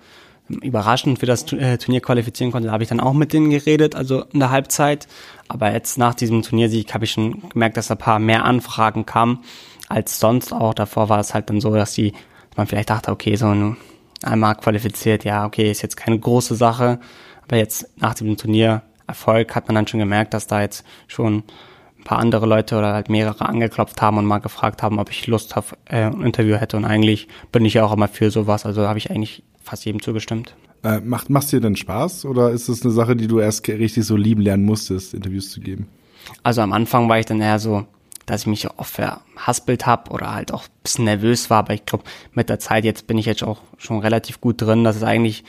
überraschend 0.48 1.18
für 1.18 1.26
das 1.26 1.52
äh, 1.52 1.78
Turnier 1.78 2.00
qualifizieren 2.00 2.52
konnte. 2.52 2.66
Da 2.66 2.72
habe 2.72 2.84
ich 2.84 2.88
dann 2.88 3.00
auch 3.00 3.12
mit 3.12 3.32
denen 3.32 3.50
geredet, 3.50 3.96
also 3.96 4.22
in 4.32 4.38
der 4.38 4.50
Halbzeit. 4.50 5.08
Aber 5.48 5.72
jetzt 5.72 5.98
nach 5.98 6.14
diesem 6.14 6.42
Turniersieg 6.42 6.94
habe 6.94 7.04
ich 7.04 7.10
schon 7.10 7.48
gemerkt, 7.48 7.76
dass 7.76 7.90
ein 7.90 7.98
paar 7.98 8.20
mehr 8.20 8.44
Anfragen 8.44 9.04
kamen 9.04 9.40
als 9.88 10.20
sonst 10.20 10.52
auch. 10.52 10.74
Davor 10.74 11.08
war 11.08 11.18
es 11.18 11.34
halt 11.34 11.50
dann 11.50 11.60
so, 11.60 11.74
dass 11.74 11.92
die 11.92 12.12
man 12.56 12.66
vielleicht 12.66 12.90
dachte, 12.90 13.10
okay, 13.10 13.36
so 13.36 13.76
einmal 14.22 14.54
qualifiziert, 14.56 15.24
ja, 15.24 15.46
okay, 15.46 15.70
ist 15.70 15.82
jetzt 15.82 15.96
keine 15.96 16.18
große 16.18 16.54
Sache. 16.54 16.98
Aber 17.46 17.56
jetzt 17.56 17.88
nach 18.00 18.14
dem 18.14 18.36
Turnier 18.36 18.82
Erfolg 19.06 19.54
hat 19.54 19.68
man 19.68 19.76
dann 19.76 19.86
schon 19.86 20.00
gemerkt, 20.00 20.34
dass 20.34 20.46
da 20.46 20.60
jetzt 20.60 20.84
schon 21.06 21.44
ein 21.98 22.04
paar 22.04 22.18
andere 22.18 22.46
Leute 22.46 22.76
oder 22.76 22.92
halt 22.92 23.08
mehrere 23.08 23.48
angeklopft 23.48 24.02
haben 24.02 24.18
und 24.18 24.26
mal 24.26 24.38
gefragt 24.38 24.82
haben, 24.82 24.98
ob 24.98 25.10
ich 25.10 25.26
Lust 25.26 25.56
auf 25.56 25.76
äh, 25.86 26.04
ein 26.04 26.22
Interview 26.22 26.56
hätte. 26.56 26.76
Und 26.76 26.84
eigentlich 26.84 27.28
bin 27.52 27.64
ich 27.64 27.74
ja 27.74 27.84
auch 27.84 27.92
immer 27.92 28.08
für 28.08 28.30
sowas. 28.30 28.66
Also 28.66 28.86
habe 28.88 28.98
ich 28.98 29.10
eigentlich 29.10 29.44
fast 29.62 29.84
jedem 29.84 30.02
zugestimmt. 30.02 30.56
Äh, 30.82 31.00
macht 31.00 31.30
macht 31.30 31.50
dir 31.52 31.60
denn 31.60 31.76
Spaß 31.76 32.24
oder 32.26 32.50
ist 32.50 32.68
es 32.68 32.82
eine 32.82 32.92
Sache, 32.92 33.16
die 33.16 33.28
du 33.28 33.38
erst 33.38 33.66
richtig 33.68 34.04
so 34.04 34.16
lieben 34.16 34.42
lernen 34.42 34.64
musstest, 34.64 35.14
Interviews 35.14 35.50
zu 35.50 35.60
geben? 35.60 35.88
Also 36.42 36.60
am 36.60 36.72
Anfang 36.72 37.08
war 37.08 37.18
ich 37.18 37.26
dann 37.26 37.40
eher 37.40 37.58
so, 37.58 37.86
dass 38.26 38.42
ich 38.42 38.46
mich 38.48 38.68
oft 38.78 38.92
verhaspelt 38.94 39.86
habe 39.86 40.10
oder 40.10 40.34
halt 40.34 40.52
auch 40.52 40.64
ein 40.64 40.82
bisschen 40.82 41.04
nervös 41.04 41.48
war, 41.48 41.58
aber 41.58 41.74
ich 41.74 41.86
glaube, 41.86 42.04
mit 42.32 42.48
der 42.48 42.58
Zeit 42.58 42.84
jetzt 42.84 43.06
bin 43.06 43.18
ich 43.18 43.26
jetzt 43.26 43.44
auch 43.44 43.60
schon 43.78 44.00
relativ 44.00 44.40
gut 44.40 44.60
drin, 44.60 44.84
dass 44.84 44.96
es 44.96 45.02
eigentlich 45.02 45.44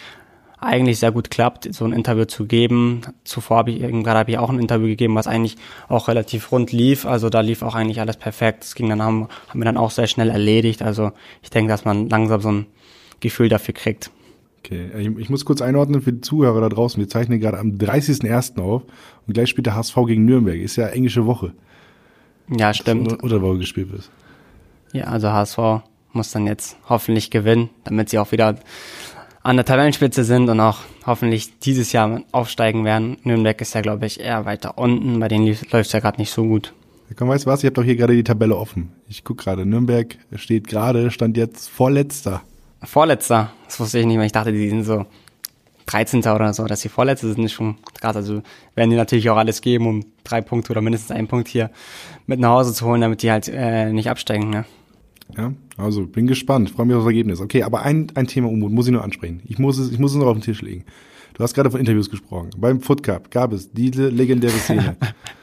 eigentlich 0.60 0.98
sehr 0.98 1.12
gut 1.12 1.30
klappt, 1.30 1.72
so 1.74 1.86
ein 1.86 1.94
Interview 1.94 2.26
zu 2.26 2.46
geben. 2.46 3.02
Zuvor 3.24 3.58
habe 3.58 3.72
ich 3.72 3.80
gerade 3.80 4.20
habe 4.20 4.32
ich 4.32 4.38
auch 4.38 4.50
ein 4.50 4.60
Interview 4.60 4.88
gegeben, 4.88 5.16
was 5.16 5.28
eigentlich 5.28 5.56
auch 5.88 6.08
relativ 6.08 6.52
rund 6.52 6.72
lief. 6.72 7.06
Also 7.06 7.30
da 7.30 7.42
lief 7.42 7.62
auch 7.62 7.76
eigentlich 7.76 8.00
alles 8.00 8.18
perfekt. 8.18 8.64
Das 8.64 8.74
ging 8.74 8.90
dann 8.90 9.02
haben, 9.02 9.28
haben 9.50 9.60
wir 9.60 9.66
dann 9.66 9.78
auch 9.78 9.92
sehr 9.92 10.08
schnell 10.08 10.30
erledigt. 10.30 10.82
Also 10.82 11.12
ich 11.44 11.52
denke, 11.52 11.72
dass 11.72 11.86
man 11.86 12.10
langsam 12.10 12.42
so 12.42 12.52
ein 12.52 12.66
Gefühl 13.20 13.50
dafür 13.50 13.76
kriegt. 13.76 14.10
Okay, 14.60 14.90
ich, 14.98 15.18
ich 15.18 15.30
muss 15.30 15.46
kurz 15.46 15.62
einordnen 15.62 16.02
für 16.02 16.12
die 16.12 16.22
Zuhörer 16.22 16.60
da 16.60 16.70
draußen. 16.70 17.00
Wir 17.00 17.08
zeichnen 17.08 17.40
gerade 17.40 17.60
am 17.60 17.78
30.01. 17.78 18.60
auf 18.60 18.82
und 19.28 19.34
gleich 19.34 19.50
spielt 19.50 19.68
der 19.68 19.76
HSV 19.76 19.96
gegen 20.08 20.26
Nürnberg. 20.26 20.60
Ist 20.60 20.76
ja 20.76 20.88
englische 20.88 21.26
Woche. 21.28 21.54
Ja, 22.50 22.74
stimmt. 22.74 23.24
Oder, 23.24 23.42
Woche 23.42 23.60
gespielt 23.60 23.92
wird. 23.92 24.10
Ja, 24.94 25.06
also 25.06 25.32
HSV 25.32 25.58
muss 26.14 26.32
dann 26.32 26.48
jetzt 26.48 26.78
hoffentlich 26.88 27.30
gewinnen, 27.30 27.70
damit 27.84 28.10
sie 28.10 28.20
auch 28.20 28.32
wieder 28.32 28.56
an 29.44 29.56
der 29.56 29.66
Tabellenspitze 29.66 30.24
sind 30.24 30.50
und 30.50 30.60
auch 30.60 30.80
hoffentlich 31.06 31.60
dieses 31.60 31.92
Jahr 31.92 32.22
aufsteigen 32.32 32.86
werden. 32.86 33.18
Nürnberg 33.24 33.60
ist 33.62 33.76
ja, 33.76 33.82
glaube 33.82 34.06
ich, 34.06 34.20
eher 34.20 34.46
weiter 34.46 34.78
unten. 34.78 35.20
Bei 35.20 35.28
denen 35.28 35.46
läuft 35.46 35.88
es 35.88 35.92
ja 35.92 36.00
gerade 36.00 36.18
nicht 36.18 36.32
so 36.32 36.44
gut. 36.44 36.74
Ja, 37.10 37.16
komm, 37.18 37.30
weißt 37.30 37.46
du 37.46 37.50
was? 37.50 37.60
Ich 37.60 37.66
habe 37.66 37.76
doch 37.76 37.84
hier 37.84 37.96
gerade 37.96 38.14
die 38.14 38.24
Tabelle 38.24 38.58
offen. 38.58 38.92
Ich 39.08 39.24
guck 39.24 39.38
gerade. 39.38 39.66
Nürnberg 39.66 40.18
steht 40.36 40.68
gerade, 40.68 41.12
stand 41.12 41.38
jetzt 41.38 41.70
vorletzter. 41.70 42.42
Vorletzter? 42.84 43.52
Das 43.66 43.80
wusste 43.80 44.00
ich 44.00 44.06
nicht 44.06 44.18
mehr. 44.18 44.26
Ich 44.26 44.32
dachte, 44.32 44.52
die 44.52 44.70
sind 44.70 44.84
so 44.84 45.06
13. 45.88 46.20
oder 46.20 46.54
so, 46.54 46.66
dass 46.66 46.82
sie 46.82 46.90
Vorletzte 46.90 47.34
sind, 47.34 47.44
ist 47.44 47.54
schon 47.54 47.78
krass. 48.00 48.16
Also 48.16 48.44
werden 48.76 48.90
die 48.90 48.96
natürlich 48.96 49.30
auch 49.30 49.38
alles 49.38 49.62
geben, 49.62 49.88
um 49.88 50.06
drei 50.24 50.42
Punkte 50.42 50.72
oder 50.72 50.82
mindestens 50.82 51.12
einen 51.12 51.28
Punkt 51.28 51.48
hier 51.48 51.72
mit 52.28 52.40
nach 52.40 52.50
Hause 52.50 52.74
zu 52.74 52.86
holen, 52.86 53.02
damit 53.02 53.24
die 53.24 53.32
halt 53.32 53.48
äh, 53.48 53.92
nicht 53.92 54.10
absteigen. 54.10 54.50
Ne? 54.50 54.66
Ja, 55.36 55.54
also 55.78 56.06
bin 56.06 56.28
gespannt, 56.28 56.70
freue 56.70 56.86
mich 56.86 56.96
auf 56.96 57.04
das 57.04 57.10
Ergebnis. 57.10 57.42
Okay, 57.42 57.64
aber 57.64 57.82
ein, 57.82 58.12
ein 58.16 58.28
Thema 58.28 58.50
Unmut 58.50 58.72
muss 58.72 58.88
ich 58.88 58.94
nur 58.94 59.04
ansprechen. 59.04 59.42
Ich 59.46 59.60
muss 59.60 59.78
es, 59.78 59.92
ich 59.92 60.00
muss 60.00 60.12
es 60.12 60.18
noch 60.18 60.28
auf 60.28 60.38
den 60.38 60.44
Tisch 60.44 60.62
legen. 60.62 60.86
Du 61.34 61.44
hast 61.44 61.54
gerade 61.54 61.70
von 61.70 61.80
Interviews 61.80 62.10
gesprochen. 62.10 62.50
Beim 62.58 62.82
Foot 62.82 63.04
Cup 63.04 63.32
gab 63.32 63.54
es 63.54 63.72
diese 63.72 64.10
legendäre 64.10 64.58
Szene. 64.58 64.98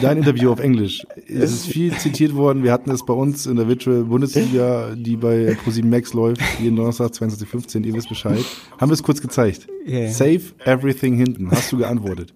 Dein 0.00 0.18
Interview 0.18 0.50
auf 0.50 0.60
Englisch. 0.60 1.06
Es 1.28 1.52
ist 1.52 1.66
viel 1.66 1.96
zitiert 1.96 2.34
worden. 2.34 2.62
Wir 2.62 2.72
hatten 2.72 2.90
es 2.90 3.04
bei 3.04 3.12
uns 3.12 3.46
in 3.46 3.56
der 3.56 3.68
Virtual 3.68 4.04
Bundesliga, 4.04 4.94
die 4.94 5.16
bei 5.16 5.56
ProSieben 5.62 5.90
Max 5.90 6.14
läuft, 6.14 6.40
jeden 6.60 6.76
Donnerstag 6.76 7.14
2015, 7.14 7.84
ihr 7.84 7.94
wisst 7.94 8.08
Bescheid. 8.08 8.44
Haben 8.78 8.90
wir 8.90 8.94
es 8.94 9.02
kurz 9.02 9.20
gezeigt. 9.20 9.68
Yeah. 9.86 10.10
Save 10.10 10.42
everything 10.64 11.16
hinten. 11.16 11.50
Hast 11.50 11.72
du 11.72 11.78
geantwortet? 11.78 12.32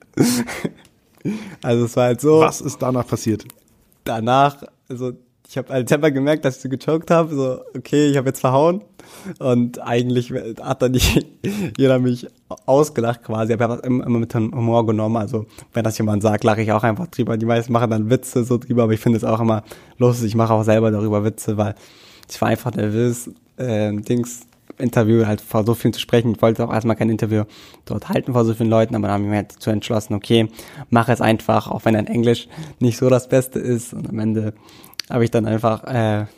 Also 1.63 1.87
es 1.87 1.97
war 1.97 2.05
halt 2.05 2.21
so. 2.21 2.41
Was 2.41 2.61
ist 2.61 2.79
danach 2.79 3.07
passiert? 3.07 3.45
Danach, 4.05 4.63
also 4.89 5.13
ich 5.49 5.57
habe 5.57 5.71
als 5.73 5.89
Temper 5.89 6.11
gemerkt, 6.11 6.45
dass 6.45 6.57
ich 6.57 6.63
so 6.63 6.69
gechoked 6.69 7.11
habe, 7.11 7.35
so 7.35 7.61
okay, 7.77 8.11
ich 8.11 8.17
habe 8.17 8.29
jetzt 8.29 8.41
verhauen 8.41 8.83
und 9.39 9.81
eigentlich 9.81 10.33
hat 10.61 10.83
dann 10.83 10.93
nicht 10.93 11.27
jeder 11.79 11.99
mich 11.99 12.27
ausgelacht 12.67 13.23
quasi, 13.23 13.53
aber 13.53 13.65
ich 13.65 13.71
habe 13.71 13.83
das 13.83 13.87
immer, 13.87 14.19
mit 14.19 14.35
Humor 14.35 14.87
genommen, 14.87 15.17
also 15.17 15.47
wenn 15.73 15.85
das 15.85 15.99
jemand 15.99 16.23
sagt, 16.23 16.45
lache 16.45 16.63
ich 16.63 16.73
auch 16.73 16.83
einfach 16.83 17.07
drüber. 17.07 17.37
Die 17.37 17.47
meisten 17.47 17.73
machen 17.73 17.91
dann 17.91 18.11
Witze 18.11 18.45
so 18.45 18.59
drüber, 18.59 18.85
aber 18.85 18.93
ich 18.93 19.01
finde 19.01 19.19
es 19.19 19.25
auch 19.25 19.41
immer 19.41 19.63
lustig, 19.99 20.29
ich 20.29 20.35
mache 20.35 20.53
auch 20.53 20.65
selber 20.65 20.91
darüber 20.91 21.25
Witze, 21.25 21.57
weil 21.57 21.75
ich 22.29 22.41
war 22.41 22.49
einfach 22.49 22.75
nervös, 22.75 23.31
äh, 23.57 23.93
Dings, 23.93 24.47
Interview 24.79 25.27
halt 25.27 25.41
vor 25.41 25.65
so 25.65 25.75
vielen 25.75 25.95
zu 25.95 26.01
sprechen. 26.01 26.33
Ich 26.33 26.43
wollte 26.43 26.65
auch 26.65 26.73
erstmal 26.73 26.97
kein 26.97 27.09
Interview 27.09 27.45
dort 27.85 28.09
halten 28.09 28.33
vor 28.33 28.45
so 28.45 28.53
vielen 28.53 28.69
Leuten, 28.69 28.95
aber 28.95 29.07
dann 29.07 29.15
habe 29.15 29.25
ich 29.25 29.31
mir 29.31 29.37
halt 29.37 29.55
dazu 29.55 29.71
entschlossen, 29.71 30.15
okay, 30.15 30.49
mach 30.91 31.09
es 31.09 31.21
einfach, 31.21 31.69
auch 31.69 31.85
wenn 31.85 31.95
dein 31.95 32.07
Englisch 32.07 32.49
nicht 32.79 32.99
so 32.99 33.09
das 33.09 33.29
Beste 33.29 33.59
ist 33.59 33.95
und 33.95 34.09
am 34.09 34.19
Ende 34.19 34.55
habe 35.11 35.25
ich 35.25 35.31
dann 35.31 35.47
einfach 35.47 35.85
äh, 35.85 36.21
ein 36.21 36.29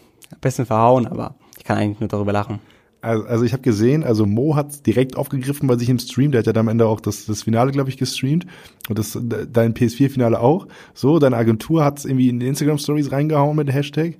bisschen 0.40 0.66
verhauen, 0.66 1.06
aber 1.06 1.34
ich 1.56 1.64
kann 1.64 1.78
eigentlich 1.78 2.00
nur 2.00 2.08
darüber 2.08 2.32
lachen. 2.32 2.60
Also, 3.00 3.24
also 3.26 3.44
ich 3.44 3.52
habe 3.52 3.62
gesehen, 3.62 4.02
also 4.02 4.26
Mo 4.26 4.56
hat 4.56 4.84
direkt 4.86 5.16
aufgegriffen 5.16 5.68
bei 5.68 5.76
sich 5.76 5.88
im 5.88 6.00
Stream, 6.00 6.32
der 6.32 6.40
hat 6.40 6.46
ja 6.46 6.52
dann 6.52 6.66
am 6.66 6.72
Ende 6.72 6.86
auch 6.86 7.00
das, 7.00 7.26
das 7.26 7.42
Finale, 7.42 7.70
glaube 7.70 7.90
ich, 7.90 7.96
gestreamt 7.96 8.46
und 8.88 8.98
das 8.98 9.16
dein 9.22 9.74
PS4-Finale 9.74 10.40
auch. 10.40 10.66
So, 10.94 11.20
deine 11.20 11.36
Agentur 11.36 11.84
hat 11.84 11.98
es 11.98 12.04
irgendwie 12.04 12.28
in 12.28 12.40
Instagram-Stories 12.40 13.12
reingehauen 13.12 13.56
mit 13.56 13.68
dem 13.68 13.72
Hashtag. 13.72 14.16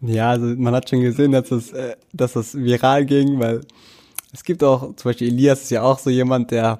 Ja, 0.00 0.30
also 0.30 0.46
man 0.46 0.74
hat 0.74 0.88
schon 0.88 1.00
gesehen, 1.00 1.32
dass 1.32 1.48
das, 1.48 1.72
äh, 1.72 1.96
dass 2.12 2.34
das 2.34 2.54
viral 2.54 3.04
ging, 3.04 3.40
weil 3.40 3.62
es 4.32 4.44
gibt 4.44 4.62
auch, 4.62 4.94
zum 4.94 5.10
Beispiel 5.10 5.28
Elias 5.28 5.62
ist 5.62 5.70
ja 5.70 5.82
auch 5.82 5.98
so 5.98 6.10
jemand, 6.10 6.50
der 6.50 6.78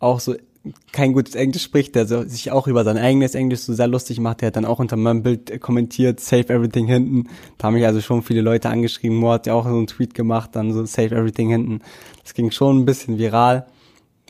auch 0.00 0.18
so 0.18 0.34
kein 0.92 1.12
gutes 1.12 1.34
Englisch 1.34 1.62
spricht, 1.62 1.94
der 1.94 2.06
sich 2.06 2.52
auch 2.52 2.68
über 2.68 2.84
sein 2.84 2.96
eigenes 2.96 3.34
Englisch 3.34 3.60
so 3.60 3.74
sehr 3.74 3.88
lustig 3.88 4.20
macht, 4.20 4.40
der 4.40 4.48
hat 4.48 4.56
dann 4.56 4.64
auch 4.64 4.78
unter 4.78 4.96
meinem 4.96 5.22
Bild 5.22 5.60
kommentiert, 5.60 6.20
save 6.20 6.48
everything 6.50 6.86
hinten. 6.86 7.28
Da 7.58 7.66
haben 7.66 7.74
mich 7.74 7.86
also 7.86 8.00
schon 8.00 8.22
viele 8.22 8.42
Leute 8.42 8.68
angeschrieben, 8.68 9.18
Mo 9.18 9.32
hat 9.32 9.46
ja 9.46 9.54
auch 9.54 9.64
so 9.64 9.70
einen 9.70 9.86
Tweet 9.86 10.14
gemacht, 10.14 10.50
dann 10.52 10.72
so 10.72 10.84
save 10.84 11.14
everything 11.14 11.50
hinten. 11.50 11.80
Das 12.22 12.34
ging 12.34 12.50
schon 12.50 12.78
ein 12.78 12.84
bisschen 12.84 13.18
viral. 13.18 13.66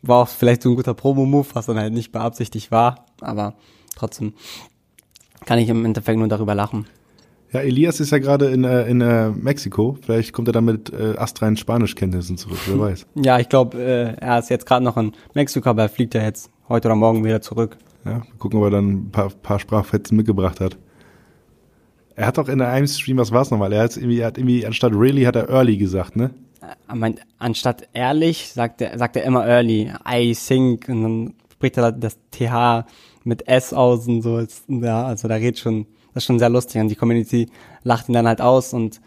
War 0.02 0.22
auch 0.22 0.28
vielleicht 0.28 0.62
so 0.62 0.70
ein 0.70 0.76
guter 0.76 0.94
Promo-Move, 0.94 1.48
was 1.52 1.66
dann 1.66 1.78
halt 1.78 1.92
nicht 1.92 2.12
beabsichtigt 2.12 2.70
war, 2.70 3.06
aber 3.20 3.54
trotzdem 3.94 4.32
kann 5.44 5.58
ich 5.58 5.68
im 5.68 5.84
Endeffekt 5.84 6.18
nur 6.18 6.28
darüber 6.28 6.54
lachen. 6.54 6.86
Ja, 7.52 7.60
Elias 7.60 8.00
ist 8.00 8.10
ja 8.10 8.18
gerade 8.18 8.46
in, 8.46 8.64
äh, 8.64 8.86
in 8.88 9.02
äh, 9.02 9.28
Mexiko. 9.28 9.98
Vielleicht 10.00 10.32
kommt 10.32 10.48
er 10.48 10.52
dann 10.52 10.64
mit 10.64 10.90
äh, 10.90 11.16
astreinen 11.18 11.58
Spanischkenntnissen 11.58 12.38
zurück, 12.38 12.58
wer 12.66 12.78
weiß. 12.78 13.06
Ja, 13.14 13.38
ich 13.38 13.48
glaube, 13.50 13.78
äh, 13.78 14.14
er 14.18 14.38
ist 14.38 14.48
jetzt 14.48 14.64
gerade 14.64 14.84
noch 14.84 14.96
in 14.96 15.12
Mexiko, 15.34 15.68
aber 15.68 15.82
er 15.82 15.88
fliegt 15.90 16.14
ja 16.14 16.22
jetzt 16.22 16.50
heute 16.68 16.88
oder 16.88 16.96
morgen 16.96 17.24
wieder 17.24 17.42
zurück. 17.42 17.76
Ja, 18.06 18.22
gucken, 18.38 18.58
ob 18.58 18.64
er 18.64 18.70
dann 18.70 18.88
ein 18.88 19.10
paar, 19.10 19.28
paar 19.28 19.58
Sprachfetzen 19.58 20.16
mitgebracht 20.16 20.60
hat. 20.60 20.78
Er 22.16 22.26
hat 22.26 22.38
doch 22.38 22.48
in 22.48 22.60
einem 22.62 22.86
Stream, 22.86 23.18
was 23.18 23.32
war's 23.32 23.50
nochmal? 23.50 23.72
Er 23.72 23.84
hat 23.84 23.96
irgendwie, 23.96 24.20
er 24.20 24.28
hat 24.28 24.38
irgendwie, 24.38 24.66
anstatt 24.66 24.92
really 24.94 25.24
hat 25.24 25.36
er 25.36 25.50
early 25.50 25.76
gesagt, 25.76 26.16
ne? 26.16 26.30
Er 26.88 26.94
meint, 26.94 27.20
anstatt 27.38 27.88
ehrlich 27.92 28.48
sagt 28.52 28.80
er, 28.80 28.96
sagt 28.98 29.16
er 29.16 29.24
immer 29.24 29.46
early. 29.46 29.92
I 30.08 30.34
think, 30.34 30.88
und 30.88 31.02
dann 31.02 31.34
spricht 31.52 31.76
er 31.76 31.92
das 31.92 32.16
TH 32.30 32.86
mit 33.24 33.46
S 33.46 33.74
aus 33.74 34.06
und 34.08 34.22
so. 34.22 34.42
Ja, 34.68 35.04
also 35.04 35.28
da 35.28 35.34
redet 35.34 35.58
schon 35.58 35.86
das 36.14 36.22
ist 36.22 36.26
schon 36.26 36.38
sehr 36.38 36.48
lustig. 36.48 36.80
Und 36.80 36.88
die 36.88 36.96
Community 36.96 37.48
lacht 37.82 38.08
ihn 38.08 38.12
dann 38.12 38.26
halt 38.26 38.40
aus 38.40 38.72
und 38.72 39.00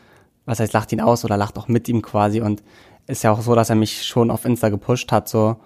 was 0.46 0.60
heißt 0.60 0.74
lacht 0.74 0.92
ihn 0.92 1.02
aus 1.02 1.26
oder 1.26 1.38
lacht 1.38 1.58
auch 1.58 1.68
mit 1.68 1.88
ihm 1.90 2.02
quasi. 2.02 2.42
Und 2.42 2.64
ist 3.08 3.24
ja 3.24 3.32
auch 3.32 3.42
so, 3.42 3.56
dass 3.56 3.70
er 3.70 3.76
mich 3.76 4.04
schon 4.04 4.32
auf 4.32 4.46
Insta 4.46 4.70
gepusht 4.70 5.12
hat, 5.12 5.30
so. 5.30 5.58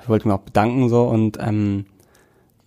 Ich 0.00 0.08
wollte 0.08 0.28
mir 0.28 0.34
auch 0.34 0.40
bedanken, 0.40 0.88
so. 0.88 1.04
Und 1.04 1.38
ähm, 1.40 1.86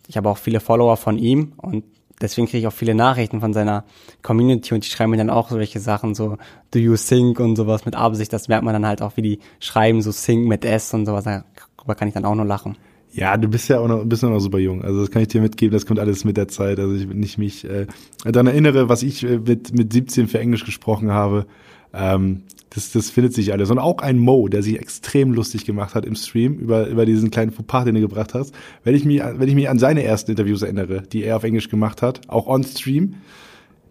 ich 0.07 0.17
habe 0.17 0.29
auch 0.29 0.37
viele 0.37 0.59
Follower 0.59 0.97
von 0.97 1.17
ihm 1.17 1.53
und 1.57 1.83
deswegen 2.21 2.47
kriege 2.47 2.59
ich 2.59 2.67
auch 2.67 2.73
viele 2.73 2.95
Nachrichten 2.95 3.39
von 3.39 3.53
seiner 3.53 3.83
Community 4.21 4.73
und 4.73 4.85
die 4.85 4.89
schreiben 4.89 5.11
mir 5.11 5.17
dann 5.17 5.29
auch 5.29 5.49
solche 5.49 5.79
Sachen, 5.79 6.15
so 6.15 6.37
do 6.71 6.79
you 6.79 6.95
sing 6.95 7.37
und 7.37 7.55
sowas 7.55 7.85
mit 7.85 7.95
Absicht, 7.95 8.31
das 8.33 8.47
merkt 8.47 8.63
man 8.63 8.73
dann 8.73 8.85
halt 8.85 9.01
auch, 9.01 9.17
wie 9.17 9.21
die 9.21 9.39
schreiben, 9.59 10.01
so 10.01 10.11
sing 10.11 10.47
mit 10.47 10.65
S 10.65 10.93
und 10.93 11.05
sowas, 11.05 11.23
da 11.23 11.43
darüber 11.77 11.95
kann 11.95 12.07
ich 12.07 12.13
dann 12.13 12.25
auch 12.25 12.35
nur 12.35 12.45
lachen. 12.45 12.77
Ja, 13.13 13.35
du 13.35 13.47
bist 13.49 13.67
ja 13.67 13.79
auch 13.79 13.87
noch, 13.87 14.05
bist 14.05 14.23
noch 14.23 14.39
super 14.39 14.59
jung. 14.59 14.83
Also 14.83 15.01
das 15.01 15.11
kann 15.11 15.21
ich 15.21 15.27
dir 15.27 15.41
mitgeben, 15.41 15.73
das 15.73 15.85
kommt 15.85 15.99
alles 15.99 16.23
mit 16.23 16.37
der 16.37 16.47
Zeit. 16.47 16.79
Also 16.79 16.95
ich, 16.95 17.09
wenn 17.09 17.21
ich 17.21 17.37
mich 17.37 17.65
äh, 17.65 17.87
daran 18.23 18.47
erinnere, 18.47 18.87
was 18.87 19.03
ich 19.03 19.23
äh, 19.23 19.39
mit, 19.39 19.77
mit 19.77 19.91
17 19.91 20.27
für 20.27 20.39
Englisch 20.39 20.63
gesprochen 20.63 21.11
habe, 21.11 21.45
ähm, 21.93 22.43
das, 22.69 22.91
das 22.93 23.09
findet 23.09 23.33
sich 23.33 23.51
alles. 23.51 23.69
Und 23.69 23.79
auch 23.79 23.97
ein 23.97 24.17
Mo, 24.17 24.47
der 24.47 24.63
sich 24.63 24.79
extrem 24.79 25.33
lustig 25.33 25.65
gemacht 25.65 25.93
hat 25.93 26.05
im 26.05 26.15
Stream 26.15 26.57
über, 26.57 26.87
über 26.87 27.05
diesen 27.05 27.31
kleinen 27.31 27.51
Fauxpas, 27.51 27.83
den 27.83 27.95
du 27.95 28.01
gebracht 28.01 28.33
hast. 28.33 28.55
Wenn 28.85 28.95
ich, 28.95 29.03
mich, 29.03 29.21
wenn 29.21 29.47
ich 29.47 29.55
mich 29.55 29.69
an 29.69 29.77
seine 29.77 30.03
ersten 30.03 30.31
Interviews 30.31 30.61
erinnere, 30.61 31.01
die 31.01 31.23
er 31.23 31.35
auf 31.35 31.43
Englisch 31.43 31.67
gemacht 31.67 32.01
hat, 32.01 32.21
auch 32.29 32.47
on 32.47 32.63
Stream, 32.63 33.15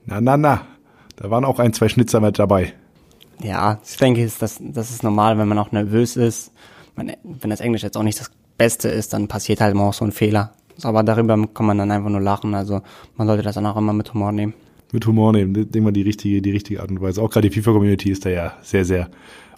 na, 0.07 0.23
na, 0.23 0.39
na, 0.39 0.67
da 1.17 1.31
waren 1.31 1.45
auch 1.45 1.59
ein, 1.59 1.75
zwei 1.75 1.91
Schnitzer 1.91 2.21
mit 2.21 2.39
dabei. 2.39 2.73
Ja, 3.43 3.81
ich 3.87 3.99
denke, 3.99 4.27
das, 4.39 4.59
das 4.61 4.91
ist 4.91 5.03
normal, 5.03 5.37
wenn 5.37 5.49
man 5.49 5.59
auch 5.59 5.73
nervös 5.73 6.17
ist. 6.17 6.53
Wenn 6.97 7.51
das 7.51 7.61
Englisch 7.61 7.83
jetzt 7.83 7.97
auch 7.97 8.03
nicht 8.03 8.19
das 8.19 8.31
Beste 8.61 8.91
ist, 8.91 9.15
dann 9.15 9.27
passiert 9.27 9.63
halt 9.63 9.73
immer 9.73 9.85
auch 9.85 9.95
so 9.95 10.05
ein 10.05 10.13
Fehler. 10.13 10.53
Aber 10.83 11.03
darüber 11.03 11.35
kann 11.55 11.65
man 11.65 11.79
dann 11.79 11.91
einfach 11.91 12.11
nur 12.11 12.21
lachen. 12.21 12.55
Also 12.55 12.83
man 13.17 13.27
sollte 13.27 13.43
das 13.43 13.55
dann 13.55 13.65
auch 13.65 13.77
immer 13.79 13.95
mit 13.95 14.13
Humor 14.13 14.33
nehmen. 14.33 14.53
Mit 14.93 15.07
Humor 15.07 15.33
nehmen, 15.33 15.55
denke 15.55 15.81
mal 15.81 15.93
die 15.93 16.03
richtige, 16.03 16.43
die 16.43 16.51
richtige 16.51 16.83
Art 16.83 16.91
und 16.91 17.01
Weise. 17.01 17.23
Auch 17.23 17.31
gerade 17.31 17.49
die 17.49 17.55
FIFA-Community 17.59 18.11
ist 18.11 18.27
da 18.27 18.29
ja 18.29 18.53
sehr, 18.61 18.85
sehr 18.85 19.09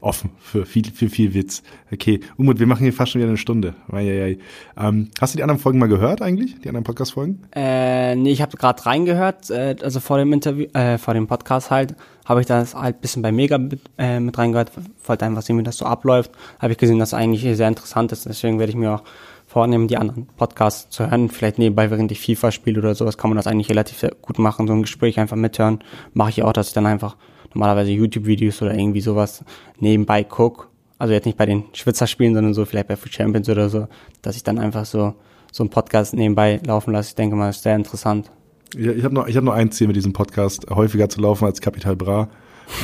offen 0.00 0.30
für 0.38 0.66
viel, 0.66 0.84
viel, 0.84 1.08
viel 1.08 1.34
Witz. 1.34 1.64
Okay, 1.92 2.20
Umut, 2.36 2.60
wir 2.60 2.66
machen 2.68 2.84
hier 2.84 2.92
fast 2.92 3.10
schon 3.10 3.20
wieder 3.20 3.30
eine 3.30 3.38
Stunde. 3.38 3.74
Ähm, 3.92 5.10
hast 5.20 5.34
du 5.34 5.36
die 5.36 5.42
anderen 5.42 5.60
Folgen 5.60 5.80
mal 5.80 5.88
gehört 5.88 6.22
eigentlich? 6.22 6.60
Die 6.60 6.68
anderen 6.68 6.84
Podcast-Folgen? 6.84 7.42
Äh, 7.56 8.14
nee, 8.14 8.30
ich 8.30 8.40
habe 8.40 8.56
gerade 8.56 8.86
reingehört, 8.86 9.50
äh, 9.50 9.74
also 9.82 9.98
vor 9.98 10.18
dem 10.18 10.32
Interview, 10.32 10.66
äh, 10.74 10.98
vor 10.98 11.14
dem 11.14 11.26
Podcast 11.26 11.72
halt, 11.72 11.96
habe 12.24 12.40
ich 12.40 12.46
das 12.46 12.74
halt 12.74 13.00
bisschen 13.00 13.22
bei 13.22 13.32
Mega 13.32 13.58
mit, 13.58 13.80
äh, 13.98 14.20
mit 14.20 14.36
reingehört, 14.38 14.72
wollte 15.04 15.24
einfach 15.24 15.42
sehen, 15.42 15.58
wie 15.58 15.62
das 15.62 15.76
so 15.76 15.84
abläuft. 15.84 16.30
Habe 16.58 16.72
ich 16.72 16.78
gesehen, 16.78 16.98
dass 16.98 17.10
es 17.10 17.14
eigentlich 17.14 17.42
sehr 17.56 17.68
interessant 17.68 18.12
ist, 18.12 18.26
deswegen 18.26 18.58
werde 18.58 18.70
ich 18.70 18.76
mir 18.76 18.92
auch 18.94 19.02
vornehmen, 19.46 19.88
die 19.88 19.98
anderen 19.98 20.26
Podcasts 20.36 20.88
zu 20.90 21.10
hören. 21.10 21.28
Vielleicht 21.28 21.58
nebenbei, 21.58 21.90
während 21.90 22.10
ich 22.10 22.20
FIFA 22.20 22.52
spiele 22.52 22.78
oder 22.80 22.94
sowas, 22.94 23.18
kann 23.18 23.30
man 23.30 23.36
das 23.36 23.46
eigentlich 23.46 23.68
relativ 23.68 24.04
gut 24.22 24.38
machen, 24.38 24.66
so 24.66 24.72
ein 24.72 24.82
Gespräch 24.82 25.20
einfach 25.20 25.36
mithören. 25.36 25.80
Mache 26.14 26.30
ich 26.30 26.42
auch, 26.42 26.52
dass 26.52 26.68
ich 26.68 26.74
dann 26.74 26.86
einfach 26.86 27.16
normalerweise 27.52 27.90
YouTube-Videos 27.90 28.62
oder 28.62 28.74
irgendwie 28.74 29.02
sowas 29.02 29.44
nebenbei 29.78 30.24
gucke. 30.24 30.68
Also 30.98 31.12
jetzt 31.12 31.26
nicht 31.26 31.36
bei 31.36 31.46
den 31.46 31.64
Schwitzerspielen, 31.72 32.34
sondern 32.34 32.54
so 32.54 32.64
vielleicht 32.64 32.88
bei 32.88 32.96
Food 32.96 33.12
Champions 33.12 33.48
oder 33.48 33.68
so, 33.68 33.88
dass 34.22 34.36
ich 34.36 34.44
dann 34.44 34.58
einfach 34.58 34.86
so 34.86 35.14
so 35.52 35.62
einen 35.62 35.70
Podcast 35.70 36.14
nebenbei 36.14 36.60
laufen 36.66 36.92
lasse. 36.92 37.10
Ich 37.10 37.14
denke 37.14 37.36
mal, 37.36 37.48
das 37.48 37.56
ist 37.56 37.62
sehr 37.62 37.76
interessant. 37.76 38.32
Ja, 38.76 38.92
ich 38.92 39.04
habe 39.04 39.14
noch, 39.14 39.26
ich 39.26 39.36
hab 39.36 39.44
noch 39.44 39.52
ein 39.52 39.70
Ziel 39.70 39.86
mit 39.86 39.96
diesem 39.96 40.12
Podcast, 40.12 40.70
häufiger 40.70 41.08
zu 41.08 41.20
laufen 41.20 41.44
als 41.44 41.60
Capital 41.60 41.96
Bra. 41.96 42.28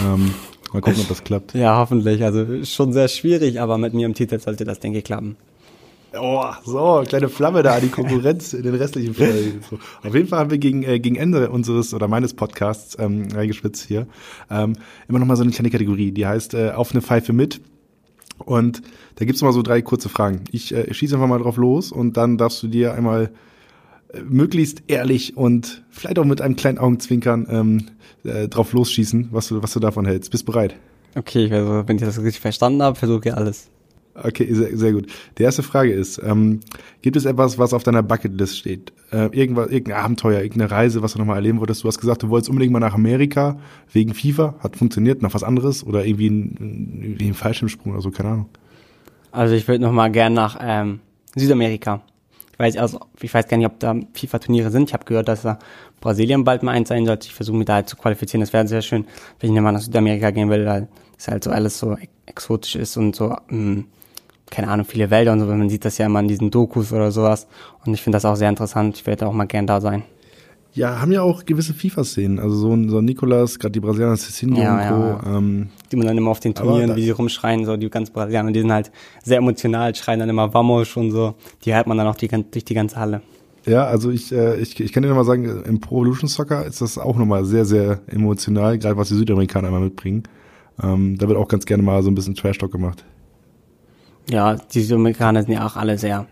Ähm, 0.05 0.35
mal 0.73 0.83
gucken, 0.83 1.01
ob 1.01 1.09
das 1.09 1.25
klappt. 1.25 1.55
Ja, 1.55 1.79
hoffentlich. 1.79 2.23
Also 2.25 2.65
schon 2.65 2.93
sehr 2.93 3.09
schwierig, 3.09 3.61
aber 3.61 3.79
mit 3.79 3.95
mir 3.95 4.07
im 4.07 4.15
Titel 4.15 4.39
sollte 4.39 4.65
das, 4.65 4.81
denke 4.81 4.99
ich, 4.99 5.05
klappen. 5.05 5.37
Oh, 6.19 6.45
so, 6.65 7.05
kleine 7.07 7.29
Flamme 7.29 7.63
da 7.63 7.75
an 7.75 7.83
die 7.83 7.89
Konkurrenz 7.89 8.55
in 8.55 8.63
den 8.63 8.75
restlichen 8.75 9.15
Folgen. 9.15 9.61
So. 9.69 9.79
Auf 10.03 10.15
jeden 10.15 10.27
Fall 10.27 10.39
haben 10.39 10.51
wir 10.51 10.59
gegen, 10.59 10.83
äh, 10.83 10.99
gegen 11.01 11.17
Ende 11.17 11.51
unseres 11.51 11.93
oder 11.93 12.09
meines 12.09 12.33
Podcasts 12.33 12.97
ähm, 12.99 13.29
reingespitzt 13.33 13.87
hier 13.87 14.07
ähm, 14.51 14.75
immer 15.07 15.19
noch 15.19 15.27
mal 15.27 15.37
so 15.37 15.43
eine 15.43 15.53
kleine 15.53 15.71
Kategorie, 15.71 16.13
die 16.13 16.27
heißt 16.27 16.55
äh, 16.55 16.71
auf 16.71 16.93
eine 16.93 17.03
Pfeife 17.03 17.35
mit. 17.35 17.61
Und 18.39 18.83
da 19.17 19.25
gibt's 19.27 19.43
mal 19.43 19.53
so 19.53 19.63
drei 19.63 19.83
kurze 19.83 20.09
Fragen. 20.09 20.45
Ich 20.51 20.75
äh, 20.75 20.93
schieße 20.93 21.15
einfach 21.15 21.29
mal 21.29 21.41
drauf 21.41 21.59
los 21.59 21.93
und 21.93 22.17
dann 22.17 22.39
darfst 22.39 22.63
du 22.63 22.69
dir 22.69 22.95
einmal 22.95 23.31
möglichst 24.29 24.83
ehrlich 24.87 25.37
und 25.37 25.85
vielleicht 25.91 26.19
auch 26.19 26.25
mit 26.25 26.41
einem 26.41 26.57
kleinen 26.57 26.79
Augenzwinkern 26.79 27.47
ähm, 27.51 27.87
äh, 28.25 28.49
drauf 28.49 28.73
losschießen, 28.73 29.29
was 29.33 29.49
du, 29.49 29.63
was 29.63 29.73
du 29.73 29.81
davon 29.81 30.07
hältst. 30.07 30.31
Bist 30.31 30.47
bereit? 30.47 30.77
Okay, 31.15 31.53
also, 31.53 31.87
wenn 31.87 31.97
ich 31.97 32.03
das 32.03 32.19
richtig 32.19 32.41
verstanden 32.41 32.83
habe, 32.83 32.97
versuche 32.97 33.29
ich 33.29 33.35
alles. 33.35 33.71
Okay, 34.15 34.53
sehr, 34.53 34.77
sehr 34.77 34.93
gut. 34.93 35.07
Die 35.39 35.43
erste 35.43 35.63
Frage 35.63 35.93
ist, 35.93 36.21
ähm, 36.25 36.61
gibt 37.03 37.17
es 37.17 37.25
etwas, 37.25 37.59
was 37.59 37.73
auf 37.73 37.85
deiner 37.85 38.03
Bucketlist 38.03 38.59
steht? 38.59 38.93
Äh, 39.13 39.27
irgendwas, 39.27 39.71
irgendein 39.71 40.03
Abenteuer, 40.03 40.43
irgendeine 40.43 40.71
Reise, 40.71 41.03
was 41.03 41.13
du 41.13 41.19
nochmal 41.19 41.37
erleben 41.37 41.61
wolltest? 41.61 41.85
Du 41.85 41.89
hast 41.89 42.01
gesagt, 42.01 42.23
du 42.23 42.29
wolltest 42.29 42.51
unbedingt 42.51 42.73
mal 42.73 42.81
nach 42.81 42.95
Amerika 42.95 43.59
wegen 43.93 44.15
FIFA. 44.15 44.57
Hat 44.61 44.77
funktioniert, 44.77 45.23
noch 45.23 45.35
was 45.35 45.45
anderes? 45.45 45.87
Oder 45.87 46.05
irgendwie 46.05 46.29
ein, 46.29 47.17
ein 47.21 47.35
Fallschirmsprung 47.35 47.93
oder 47.93 48.03
so, 48.03 48.11
keine 48.11 48.31
Ahnung. 48.31 48.47
Also 49.31 49.55
ich 49.55 49.69
würde 49.69 49.85
nochmal 49.85 50.11
gern 50.11 50.33
nach 50.35 50.59
ähm, 50.61 51.01
Südamerika. 51.37 52.03
Ich 52.59 52.65
weiß, 52.65 52.77
also, 52.79 52.99
ich 53.21 53.33
weiß 53.33 53.47
gar 53.47 53.57
nicht, 53.57 53.67
ob 53.67 53.79
da 53.79 53.95
FIFA-Turniere 54.15 54.73
sind. 54.73 54.91
Ich 54.91 54.95
habe 54.95 55.05
gehört, 55.05 55.29
dass 55.29 55.43
da 55.43 55.61
Brasilien 56.01 56.43
bald 56.43 56.65
mal 56.65 56.73
eins 56.73 56.89
sein 56.89 57.07
sollte. 57.07 57.29
Ich 57.29 57.35
versuche 57.35 57.57
mich 57.57 57.67
da 57.67 57.75
halt 57.75 57.89
zu 57.89 57.97
qualifizieren. 57.97 58.41
Das 58.41 58.53
wäre 58.53 58.67
sehr 58.67 58.83
schön, 58.83 59.07
wenn 59.39 59.55
ich 59.55 59.61
mal 59.61 59.71
nach 59.71 59.81
Südamerika 59.81 60.33
gehen 60.33 60.51
will, 60.51 60.67
weil 60.67 60.89
es 61.17 61.29
halt 61.29 61.45
so 61.45 61.51
alles 61.53 61.79
so 61.79 61.97
exotisch 62.27 62.75
ist 62.75 62.97
und 62.97 63.15
so 63.15 63.37
mh, 63.49 63.57
mm, 63.57 63.85
keine 64.51 64.69
Ahnung, 64.69 64.87
viele 64.87 65.11
Wälder 65.11 65.33
und 65.33 65.41
so, 65.41 65.47
man 65.47 65.69
sieht 65.69 65.85
das 65.85 65.99
ja 65.99 66.07
immer 66.07 66.21
in 66.21 66.29
diesen 66.29 66.51
Dokus 66.51 66.93
oder 66.93 67.13
sowas. 67.13 67.47
Und 67.85 67.95
ich 67.95 68.03
finde 68.03 68.17
das 68.17 68.25
auch 68.25 68.35
sehr 68.35 68.49
interessant. 68.49 68.97
Ich 68.97 69.07
werde 69.07 69.29
auch 69.29 69.33
mal 69.33 69.47
gern 69.47 69.67
da 69.67 69.81
sein. 69.81 70.03
Ja, 70.79 71.01
haben 71.01 71.11
ja 71.11 71.23
auch 71.23 71.45
gewisse 71.45 71.75
FIFA-Szenen. 71.75 72.39
Also 72.39 72.55
so 72.55 72.73
ein, 72.73 72.89
so 72.89 72.99
ein 72.99 73.05
Nicolas, 73.05 73.59
gerade 73.59 73.73
die 73.73 73.81
Brasilianer, 73.81 74.17
Cecilio 74.17 74.63
ja, 74.63 74.75
und 74.75 74.89
Co. 74.89 75.29
Ja. 75.29 75.37
Ähm, 75.37 75.71
die 75.91 75.97
man 75.97 76.07
dann 76.07 76.17
immer 76.17 76.31
auf 76.31 76.39
den 76.39 76.55
Turnieren, 76.55 76.95
wie 76.95 77.03
sie 77.03 77.11
rumschreien, 77.11 77.65
so 77.65 77.77
die 77.77 77.91
ganz 77.91 78.11
Brasilianer, 78.11 78.53
die 78.53 78.61
sind 78.61 78.71
halt 78.71 78.93
sehr 79.25 79.39
emotional, 79.39 79.93
schreien 79.97 80.21
dann 80.21 80.29
immer 80.29 80.55
Vamos 80.55 80.97
und 80.97 81.11
so. 81.11 81.35
Die 81.65 81.75
hört 81.75 81.89
man 81.89 81.99
dann 81.99 82.07
auch 82.07 82.15
die, 82.15 82.29
durch 82.29 82.65
die 82.65 82.75
ganze 82.75 82.95
Halle. 82.95 83.23
Ja, 83.67 83.87
also 83.87 84.13
ich, 84.13 84.31
äh, 84.31 84.57
ich, 84.61 84.79
ich 84.79 84.93
kann 84.93 85.03
dir 85.03 85.09
nochmal 85.09 85.25
sagen, 85.25 85.65
im 85.65 85.81
Pro 85.81 85.97
Evolution 85.97 86.29
Soccer 86.29 86.65
ist 86.65 86.81
das 86.81 86.97
auch 86.97 87.17
nochmal 87.17 87.45
sehr, 87.45 87.65
sehr 87.65 88.01
emotional, 88.07 88.79
gerade 88.79 88.97
was 88.97 89.09
die 89.09 89.17
Südamerikaner 89.17 89.69
immer 89.69 89.81
mitbringen. 89.81 90.23
Ähm, 90.81 91.19
da 91.19 91.27
wird 91.27 91.39
auch 91.39 91.49
ganz 91.49 91.67
gerne 91.67 91.83
mal 91.83 92.05
so 92.05 92.11
ein 92.11 92.15
bisschen 92.15 92.37
Trash-Talk 92.37 92.71
gemacht. 92.71 93.05
Ja, 94.31 94.55
die 94.55 94.83
Südamerikaner 94.83 95.43
sind 95.43 95.55
ja 95.55 95.67
auch 95.67 95.75
alle 95.75 95.99
sehr 95.99 96.27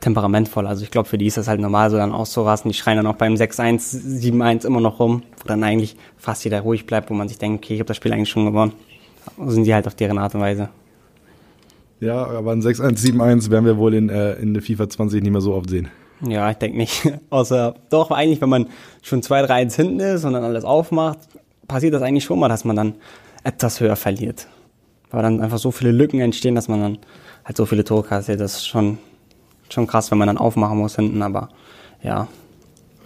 temperamentvoll. 0.00 0.66
Also 0.66 0.84
ich 0.84 0.90
glaube, 0.90 1.08
für 1.08 1.18
die 1.18 1.26
ist 1.26 1.36
das 1.36 1.48
halt 1.48 1.60
normal, 1.60 1.90
so 1.90 1.96
dann 1.96 2.12
auszurasten. 2.12 2.70
Die 2.70 2.76
schreien 2.76 2.96
dann 2.96 3.06
auch 3.06 3.16
beim 3.16 3.34
6-1, 3.34 4.20
7-1 4.20 4.66
immer 4.66 4.80
noch 4.80 5.00
rum, 5.00 5.22
wo 5.42 5.48
dann 5.48 5.62
eigentlich 5.64 5.96
fast 6.16 6.44
jeder 6.44 6.60
ruhig 6.60 6.86
bleibt, 6.86 7.10
wo 7.10 7.14
man 7.14 7.28
sich 7.28 7.38
denkt, 7.38 7.64
okay, 7.64 7.74
ich 7.74 7.80
habe 7.80 7.88
das 7.88 7.96
Spiel 7.96 8.12
eigentlich 8.12 8.30
schon 8.30 8.46
gewonnen. 8.46 8.72
So 9.36 9.50
sind 9.50 9.64
die 9.64 9.74
halt 9.74 9.86
auf 9.86 9.94
deren 9.94 10.18
Art 10.18 10.34
und 10.34 10.40
Weise. 10.40 10.68
Ja, 12.00 12.26
aber 12.26 12.52
ein 12.52 12.62
6-1, 12.62 12.96
7-1 12.96 13.50
werden 13.50 13.64
wir 13.64 13.76
wohl 13.76 13.94
in, 13.94 14.08
äh, 14.08 14.34
in 14.34 14.54
der 14.54 14.62
FIFA 14.62 14.88
20 14.88 15.22
nicht 15.22 15.32
mehr 15.32 15.40
so 15.40 15.54
oft 15.54 15.68
sehen. 15.68 15.88
Ja, 16.26 16.50
ich 16.50 16.56
denke 16.56 16.76
nicht. 16.76 17.10
Außer, 17.30 17.74
doch, 17.90 18.10
eigentlich, 18.10 18.40
wenn 18.40 18.48
man 18.48 18.68
schon 19.02 19.20
2-3-1 19.20 19.76
hinten 19.76 20.00
ist 20.00 20.24
und 20.24 20.32
dann 20.32 20.44
alles 20.44 20.64
aufmacht, 20.64 21.18
passiert 21.66 21.94
das 21.94 22.02
eigentlich 22.02 22.24
schon 22.24 22.38
mal, 22.38 22.48
dass 22.48 22.64
man 22.64 22.76
dann 22.76 22.94
etwas 23.44 23.80
höher 23.80 23.96
verliert. 23.96 24.46
Weil 25.10 25.22
dann 25.22 25.40
einfach 25.40 25.58
so 25.58 25.70
viele 25.70 25.90
Lücken 25.90 26.20
entstehen, 26.20 26.54
dass 26.54 26.68
man 26.68 26.80
dann 26.80 26.98
halt 27.44 27.56
so 27.56 27.66
viele 27.66 27.84
Tore 27.84 28.04
kassiert. 28.04 28.40
Das 28.40 28.56
ist 28.56 28.66
schon, 28.68 28.98
schon 29.72 29.86
krass, 29.86 30.10
wenn 30.10 30.18
man 30.18 30.26
dann 30.26 30.38
aufmachen 30.38 30.78
muss 30.78 30.96
hinten, 30.96 31.22
aber 31.22 31.48
ja. 32.02 32.28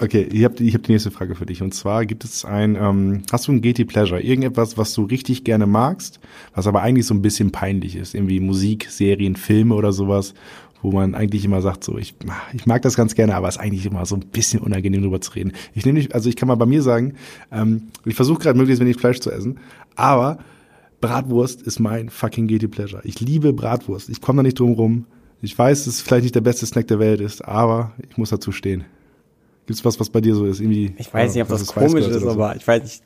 Okay, 0.00 0.26
ich 0.32 0.42
habe 0.44 0.62
ich 0.62 0.74
hab 0.74 0.82
die 0.82 0.92
nächste 0.92 1.12
Frage 1.12 1.36
für 1.36 1.46
dich. 1.46 1.62
Und 1.62 1.74
zwar 1.74 2.06
gibt 2.06 2.24
es 2.24 2.44
ein, 2.44 2.76
ähm, 2.76 3.22
hast 3.30 3.46
du 3.46 3.52
ein 3.52 3.60
GT 3.60 3.86
Pleasure? 3.86 4.20
Irgendetwas, 4.20 4.76
was 4.76 4.94
du 4.94 5.04
richtig 5.04 5.44
gerne 5.44 5.66
magst, 5.66 6.18
was 6.54 6.66
aber 6.66 6.82
eigentlich 6.82 7.06
so 7.06 7.14
ein 7.14 7.22
bisschen 7.22 7.52
peinlich 7.52 7.94
ist? 7.94 8.14
Irgendwie 8.14 8.40
Musik, 8.40 8.88
Serien, 8.90 9.36
Filme 9.36 9.74
oder 9.74 9.92
sowas, 9.92 10.34
wo 10.82 10.90
man 10.90 11.14
eigentlich 11.14 11.44
immer 11.44 11.62
sagt, 11.62 11.84
so, 11.84 11.98
ich, 11.98 12.14
ich 12.52 12.66
mag 12.66 12.82
das 12.82 12.96
ganz 12.96 13.14
gerne, 13.14 13.36
aber 13.36 13.48
es 13.48 13.56
ist 13.56 13.60
eigentlich 13.60 13.86
immer 13.86 14.04
so 14.04 14.16
ein 14.16 14.26
bisschen 14.26 14.60
unangenehm 14.60 15.02
drüber 15.02 15.20
zu 15.20 15.32
reden. 15.32 15.52
Ich 15.74 15.86
nehme 15.86 15.98
nicht, 15.98 16.14
also 16.14 16.28
ich 16.28 16.34
kann 16.34 16.48
mal 16.48 16.56
bei 16.56 16.66
mir 16.66 16.82
sagen, 16.82 17.14
ähm, 17.52 17.84
ich 18.04 18.16
versuche 18.16 18.40
gerade 18.40 18.58
möglichst 18.58 18.80
wenig 18.80 18.96
Fleisch 18.96 19.20
zu 19.20 19.30
essen, 19.30 19.58
aber 19.94 20.38
Bratwurst 21.00 21.62
ist 21.62 21.78
mein 21.78 22.08
fucking 22.08 22.48
Guilty 22.48 22.68
Pleasure. 22.68 23.02
Ich 23.04 23.20
liebe 23.20 23.52
Bratwurst. 23.52 24.08
Ich 24.08 24.20
komme 24.20 24.38
da 24.38 24.42
nicht 24.44 24.58
drum 24.58 24.72
rum. 24.72 25.04
Ich 25.42 25.58
weiß, 25.58 25.84
dass 25.84 25.94
es 25.94 26.00
vielleicht 26.00 26.22
nicht 26.22 26.34
der 26.34 26.40
beste 26.40 26.64
Snack 26.64 26.86
der 26.86 27.00
Welt 27.00 27.20
ist, 27.20 27.44
aber 27.44 27.92
ich 28.08 28.16
muss 28.16 28.30
dazu 28.30 28.52
stehen. 28.52 28.84
Gibt's 29.66 29.84
was, 29.84 29.98
was 29.98 30.08
bei 30.08 30.20
dir 30.20 30.34
so 30.34 30.46
ist? 30.46 30.60
Irgendwie, 30.60 30.94
ich 30.98 31.12
weiß 31.12 31.34
nicht, 31.34 31.42
ob 31.42 31.48
das 31.48 31.66
komisch 31.66 32.06
ist, 32.06 32.24
aber 32.24 32.56
ich 32.56 32.66
weiß 32.66 32.82
nicht, 32.82 33.02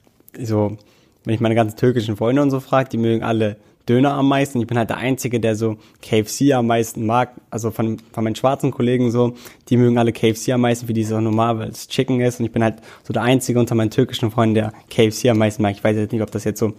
so, 0.47 0.77
wenn 1.25 1.35
ich 1.35 1.41
meine 1.41 1.55
ganzen 1.55 1.77
türkischen 1.77 2.17
Freunde 2.17 2.43
und 2.43 2.51
so 2.51 2.61
frage, 2.61 2.91
die 2.91 2.99
mögen 2.99 3.23
alle 3.23 3.57
Döner 3.89 4.15
am 4.15 4.29
meisten. 4.29 4.61
Ich 4.61 4.67
bin 4.67 4.77
halt 4.77 4.91
der 4.91 4.97
Einzige, 4.97 5.39
der 5.39 5.55
so 5.55 5.77
KFC 6.03 6.53
am 6.53 6.67
meisten 6.67 7.07
mag. 7.07 7.31
Also 7.51 7.71
von, 7.71 7.99
von 8.13 8.25
meinen 8.25 8.35
schwarzen 8.35 8.71
Kollegen 8.71 9.11
so, 9.11 9.35
die 9.69 9.77
mögen 9.77 9.97
alle 9.97 10.13
KFC 10.13 10.51
am 10.51 10.63
meisten, 10.63 10.89
wie 10.89 10.93
die 10.93 11.05
so 11.05 11.21
normal, 11.21 11.59
weil 11.59 11.69
es 11.71 11.89
Chicken 11.89 12.21
ist. 12.21 12.41
Und 12.41 12.47
ich 12.47 12.53
bin 12.53 12.65
halt 12.65 12.83
so 13.05 13.13
der 13.13 13.23
Einzige 13.23 13.61
unter 13.61 13.75
meinen 13.75 13.91
türkischen 13.91 14.31
Freunden, 14.31 14.57
der 14.57 14.73
KFC 14.91 15.27
am 15.31 15.39
meisten 15.39 15.63
mag. 15.63 15.75
Ich 15.77 15.85
weiß 15.85 15.97
jetzt 15.97 16.13
nicht, 16.13 16.23
ob 16.23 16.33
das 16.33 16.45
jetzt 16.45 16.59
so 16.59 16.75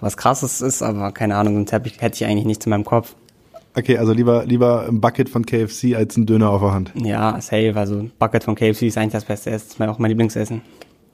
was 0.00 0.16
krasses 0.16 0.60
ist, 0.60 0.82
aber 0.82 1.12
keine 1.12 1.36
Ahnung, 1.36 1.54
sonst 1.54 1.72
hätte 1.72 1.88
ich 2.14 2.24
eigentlich 2.24 2.46
nichts 2.46 2.66
in 2.66 2.70
meinem 2.70 2.84
Kopf. 2.84 3.14
Okay, 3.74 3.98
also 3.98 4.12
lieber, 4.12 4.44
lieber 4.44 4.86
ein 4.88 5.00
Bucket 5.00 5.28
von 5.28 5.46
KFC 5.46 5.94
als 5.94 6.16
ein 6.16 6.26
Döner 6.26 6.50
auf 6.50 6.60
der 6.60 6.72
Hand. 6.72 6.92
Ja, 6.94 7.40
safe. 7.40 7.72
Also 7.76 7.96
ein 7.96 8.12
Bucket 8.18 8.42
von 8.42 8.54
KFC 8.56 8.82
ist 8.82 8.98
eigentlich 8.98 9.12
das 9.12 9.24
beste 9.24 9.50
Essen. 9.50 9.68
Das 9.78 9.86
ist 9.86 9.94
auch 9.94 9.98
mein 9.98 10.10
Lieblingsessen. 10.10 10.62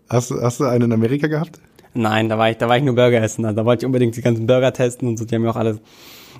Hast, 0.08 0.30
hast 0.30 0.60
du 0.60 0.64
einen 0.64 0.84
in 0.84 0.92
Amerika 0.92 1.26
gehabt? 1.26 1.60
Nein, 1.92 2.28
da 2.28 2.38
war 2.38 2.50
ich, 2.50 2.56
da 2.56 2.68
war 2.68 2.76
ich 2.76 2.84
nur 2.84 2.94
Burger 2.94 3.22
essen. 3.22 3.44
Also 3.44 3.56
da 3.56 3.64
wollte 3.64 3.82
ich 3.82 3.86
unbedingt 3.86 4.16
die 4.16 4.22
ganzen 4.22 4.46
Burger 4.46 4.72
testen 4.72 5.08
und 5.08 5.18
so. 5.18 5.24
Die 5.24 5.34
haben 5.34 5.42
mir 5.42 5.50
auch 5.50 5.56
alle 5.56 5.80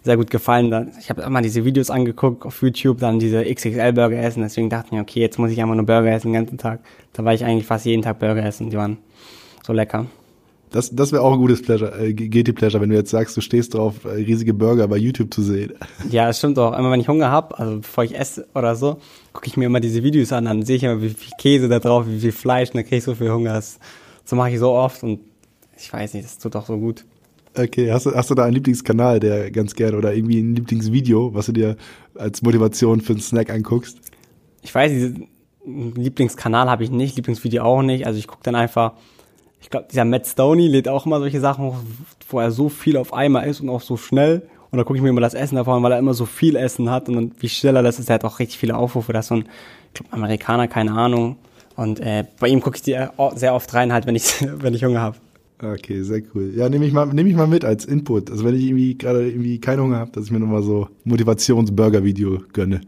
sehr 0.02 0.16
gut 0.16 0.30
gefallen. 0.30 0.92
Ich 1.00 1.10
habe 1.10 1.22
immer 1.22 1.42
diese 1.42 1.64
Videos 1.64 1.90
angeguckt 1.90 2.46
auf 2.46 2.62
YouTube, 2.62 2.98
dann 2.98 3.18
diese 3.18 3.44
XXL-Burger 3.44 4.18
essen. 4.18 4.42
Deswegen 4.42 4.70
dachte 4.70 4.86
ich 4.86 4.92
mir, 4.92 5.00
okay, 5.00 5.20
jetzt 5.20 5.38
muss 5.38 5.50
ich 5.50 5.60
einfach 5.60 5.74
nur 5.74 5.86
Burger 5.86 6.12
essen 6.12 6.28
den 6.32 6.40
ganzen 6.40 6.58
Tag. 6.58 6.80
Da 7.12 7.24
war 7.24 7.34
ich 7.34 7.44
eigentlich 7.44 7.66
fast 7.66 7.84
jeden 7.84 8.02
Tag 8.02 8.18
Burger 8.18 8.44
essen. 8.44 8.70
Die 8.70 8.76
waren 8.76 8.98
so 9.66 9.72
lecker. 9.72 10.06
Das, 10.76 10.90
das 10.94 11.10
wäre 11.10 11.22
auch 11.22 11.32
ein 11.32 11.38
gutes 11.38 11.62
Pleasure, 11.62 11.98
äh, 11.98 12.12
Guilty 12.12 12.52
Pleasure, 12.52 12.82
wenn 12.82 12.90
du 12.90 12.96
jetzt 12.96 13.10
sagst, 13.10 13.34
du 13.34 13.40
stehst 13.40 13.72
drauf, 13.72 14.04
äh, 14.04 14.08
riesige 14.08 14.52
Burger 14.52 14.86
bei 14.86 14.98
YouTube 14.98 15.32
zu 15.32 15.42
sehen. 15.42 15.72
Ja, 16.10 16.26
das 16.26 16.36
stimmt 16.36 16.58
auch. 16.58 16.78
Immer 16.78 16.90
wenn 16.90 17.00
ich 17.00 17.08
Hunger 17.08 17.30
habe, 17.30 17.58
also 17.58 17.78
bevor 17.78 18.04
ich 18.04 18.14
esse 18.14 18.46
oder 18.54 18.76
so, 18.76 18.98
gucke 19.32 19.46
ich 19.46 19.56
mir 19.56 19.64
immer 19.64 19.80
diese 19.80 20.02
Videos 20.02 20.32
an, 20.32 20.44
dann 20.44 20.62
sehe 20.64 20.76
ich 20.76 20.82
immer, 20.82 21.00
wie 21.00 21.08
viel 21.08 21.32
Käse 21.38 21.68
da 21.68 21.78
drauf, 21.78 22.04
wie 22.06 22.20
viel 22.20 22.32
Fleisch, 22.32 22.68
und 22.68 22.74
dann 22.74 22.84
kriege 22.84 22.96
ich 22.96 23.04
so 23.04 23.14
viel 23.14 23.30
Hunger. 23.30 23.54
Das, 23.54 23.78
so 24.24 24.36
mache 24.36 24.50
ich 24.50 24.58
so 24.58 24.72
oft 24.72 25.02
und 25.02 25.20
ich 25.78 25.90
weiß 25.90 26.12
nicht, 26.12 26.26
das 26.26 26.36
tut 26.36 26.54
auch 26.56 26.66
so 26.66 26.76
gut. 26.76 27.06
Okay, 27.56 27.90
hast 27.90 28.04
du, 28.04 28.14
hast 28.14 28.28
du 28.28 28.34
da 28.34 28.44
einen 28.44 28.52
Lieblingskanal, 28.52 29.18
der 29.18 29.50
ganz 29.50 29.74
gerne 29.74 29.96
oder 29.96 30.12
irgendwie 30.12 30.40
ein 30.40 30.54
Lieblingsvideo, 30.54 31.32
was 31.32 31.46
du 31.46 31.52
dir 31.52 31.76
als 32.14 32.42
Motivation 32.42 33.00
für 33.00 33.14
einen 33.14 33.22
Snack 33.22 33.48
anguckst? 33.50 33.98
Ich 34.60 34.74
weiß, 34.74 35.14
Lieblingskanal 35.64 36.68
habe 36.68 36.84
ich 36.84 36.90
nicht, 36.90 37.16
Lieblingsvideo 37.16 37.62
auch 37.62 37.80
nicht. 37.80 38.06
Also 38.06 38.18
ich 38.18 38.26
gucke 38.26 38.42
dann 38.42 38.54
einfach, 38.54 38.92
ich 39.61 39.70
glaube, 39.70 39.86
dieser 39.90 40.04
Matt 40.04 40.26
Stoney 40.26 40.68
lädt 40.68 40.88
auch 40.88 41.07
immer 41.07 41.18
solche 41.18 41.40
Sachen 41.40 41.64
hoch, 41.64 41.76
wo 42.28 42.40
er 42.40 42.50
so 42.50 42.68
viel 42.68 42.96
auf 42.96 43.12
einmal 43.12 43.48
ist 43.48 43.61
und 43.61 43.68
auch 43.68 43.80
so 43.80 43.96
schnell. 43.96 44.42
Und 44.70 44.78
da 44.78 44.84
gucke 44.84 44.96
ich 44.96 45.02
mir 45.02 45.09
immer 45.09 45.20
das 45.20 45.34
Essen 45.34 45.57
davon, 45.57 45.82
weil 45.82 45.92
er 45.92 45.98
immer 45.98 46.14
so 46.14 46.26
viel 46.26 46.57
Essen 46.57 46.90
hat 46.90 47.09
und 47.09 47.14
dann, 47.14 47.32
wie 47.38 47.48
schneller 47.48 47.82
das 47.82 47.98
ist. 47.98 48.11
Er 48.11 48.14
hat 48.14 48.24
auch 48.24 48.38
richtig 48.38 48.59
viele 48.59 48.76
Aufrufe. 48.76 49.12
Das 49.12 49.26
ist 49.26 49.28
so 49.28 49.36
ein, 49.36 49.44
ich 49.88 50.00
glaube, 50.00 50.12
Amerikaner, 50.12 50.68
keine 50.68 50.92
Ahnung. 50.92 51.36
Und 51.76 52.00
äh, 52.00 52.24
bei 52.40 52.48
ihm 52.48 52.61
gucke 52.61 52.76
ich 52.76 52.82
die 52.82 52.98
sehr 53.34 53.54
oft 53.54 53.72
rein, 53.74 53.92
halt, 53.92 54.07
wenn 54.07 54.16
ich, 54.16 54.46
wenn 54.59 54.74
ich 54.74 54.84
Hunger 54.84 55.00
habe. 55.00 55.16
Okay, 55.62 56.02
sehr 56.02 56.22
cool. 56.34 56.52
Ja, 56.54 56.68
nehme 56.68 56.84
ich 56.84 56.92
mal, 56.92 57.07
nehme 57.07 57.28
ich 57.30 57.34
mal 57.34 57.46
mit 57.46 57.64
als 57.64 57.86
Input. 57.86 58.30
Also 58.30 58.44
wenn 58.44 58.54
ich 58.54 58.64
irgendwie 58.64 58.98
gerade 58.98 59.26
irgendwie 59.26 59.59
keinen 59.59 59.80
Hunger 59.80 59.98
habe, 59.98 60.11
dass 60.11 60.24
ich 60.24 60.30
mir 60.30 60.40
nochmal 60.40 60.62
so 60.62 60.88
Motivationsburger-Video 61.04 62.42
gönne. 62.52 62.82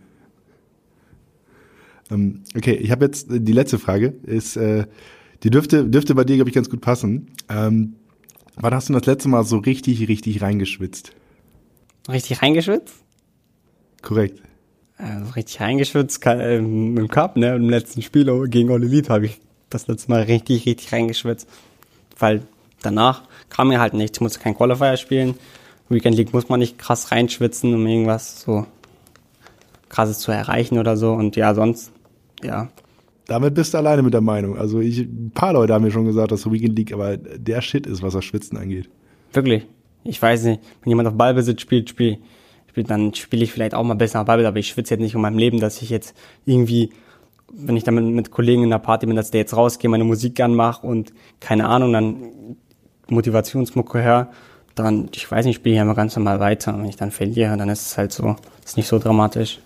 Ähm, 2.11 2.43
okay, 2.57 2.75
ich 2.75 2.91
habe 2.91 3.07
jetzt 3.07 3.29
die 3.31 3.53
letzte 3.53 3.79
Frage. 3.79 4.15
Ist, 4.25 4.57
äh, 4.57 4.85
die 5.43 5.51
dürfte, 5.51 5.85
dürfte 5.85 6.15
bei 6.15 6.25
dir, 6.25 6.37
glaube 6.37 6.51
ich, 6.51 6.55
ganz 6.55 6.69
gut 6.69 6.81
passen. 6.81 7.31
Ähm, 7.49 7.95
wann 8.57 8.75
hast 8.75 8.89
du 8.89 8.93
das 8.93 9.07
letzte 9.07 9.29
Mal 9.29 9.45
so 9.45 9.59
richtig, 9.59 10.09
richtig 10.09 10.43
reingeschwitzt? 10.43 11.13
Richtig 12.09 12.43
reingeschwitzt? 12.43 12.95
Korrekt. 14.03 14.43
Also 14.97 15.33
richtig 15.33 15.61
reingeschwitzt 15.61 16.25
äh, 16.27 16.57
im 16.57 17.09
Cup, 17.09 17.37
ne? 17.37 17.55
Im 17.55 17.69
letzten 17.69 18.03
Spiel 18.03 18.49
gegen 18.49 18.71
All 18.71 18.83
Elite 18.83 19.13
habe 19.13 19.27
ich 19.27 19.41
das 19.71 19.87
letzte 19.87 20.11
Mal 20.11 20.23
richtig, 20.23 20.67
richtig 20.67 20.93
reingeschwitzt. 20.93 21.49
Weil 22.19 22.43
danach 22.83 23.23
kam 23.49 23.69
mir 23.69 23.81
halt 23.81 23.95
nichts. 23.95 24.19
Ich 24.19 24.23
musste 24.23 24.41
kein 24.41 24.57
Qualifier 24.57 24.97
spielen. 24.97 25.35
Weekend 25.89 26.17
League 26.17 26.33
muss 26.33 26.49
man 26.49 26.61
nicht 26.61 26.79
krass 26.79 27.13
reinschwitzen, 27.13 27.75
um 27.75 27.87
irgendwas 27.87 28.41
so 28.41 28.67
krasses 29.89 30.19
zu 30.19 30.33
erreichen 30.33 30.79
oder 30.79 30.97
so. 30.97 31.13
Und 31.13 31.37
ja, 31.37 31.55
sonst, 31.55 31.93
ja. 32.43 32.69
Damit 33.29 33.55
bist 33.55 33.75
du 33.75 33.79
alleine 33.79 34.03
mit 34.03 34.15
der 34.15 34.21
Meinung. 34.21 34.59
Also 34.59 34.81
ich, 34.81 35.01
ein 35.01 35.31
paar 35.33 35.53
Leute 35.53 35.75
haben 35.75 35.85
mir 35.85 35.93
schon 35.93 36.07
gesagt, 36.07 36.33
dass 36.33 36.51
Weekend 36.51 36.77
League 36.77 36.93
aber 36.93 37.17
der 37.17 37.61
Shit 37.61 37.87
ist, 37.87 38.03
was 38.03 38.15
das 38.15 38.25
Schwitzen 38.25 38.59
angeht. 38.59 38.91
Wirklich. 39.33 39.67
Ich 40.03 40.21
weiß 40.21 40.45
nicht, 40.45 40.61
wenn 40.83 40.91
jemand 40.91 41.09
auf 41.09 41.15
Ballbesitz 41.15 41.61
spielt, 41.61 41.91
spiel, 41.91 42.19
spiel 42.69 42.85
dann 42.85 43.15
spiele 43.15 43.45
ich 43.45 43.53
vielleicht 43.53 43.75
auch 43.75 43.85
mal 43.85 43.95
besser 43.95 44.21
auf 44.21 44.27
Ballbesitz, 44.27 44.49
aber 44.49 44.59
ich 44.59 44.69
schwitze 44.69 44.95
jetzt 44.95 45.01
nicht 45.01 45.15
um 45.15 45.23
mein 45.23 45.39
Leben, 45.39 45.61
dass 45.61 45.81
ich 45.83 45.91
jetzt 45.91 46.17
irgendwie 46.47 46.91
wenn 47.53 47.77
ich 47.77 47.85
dann 47.85 48.15
mit, 48.15 48.31
Kollegen 48.31 48.63
in 48.63 48.71
der 48.71 48.79
Party 48.79 49.07
bin, 49.07 49.17
dass 49.17 49.31
der 49.31 49.41
jetzt 49.41 49.57
rausgehe, 49.57 49.89
meine 49.89 50.05
Musik 50.05 50.35
gern 50.35 50.55
mache 50.55 50.87
und 50.87 51.13
keine 51.41 51.69
Ahnung, 51.69 51.93
dann 51.93 52.57
Motivationsmucke 53.09 54.03
höre, 54.03 54.29
dann, 54.75 55.09
ich 55.15 55.31
weiß 55.31 55.47
nicht, 55.47 55.57
spiele 55.57 55.77
ich 55.77 55.81
immer 55.81 55.95
ganz 55.95 56.15
normal 56.15 56.41
weiter. 56.41 56.75
Und 56.75 56.83
wenn 56.83 56.89
ich 56.89 56.97
dann 56.97 57.11
verliere, 57.11 57.57
dann 57.57 57.69
ist 57.69 57.87
es 57.87 57.99
halt 57.99 58.13
so, 58.13 58.37
ist 58.65 58.77
nicht 58.77 58.87
so 58.87 58.99
dramatisch. 58.99 59.61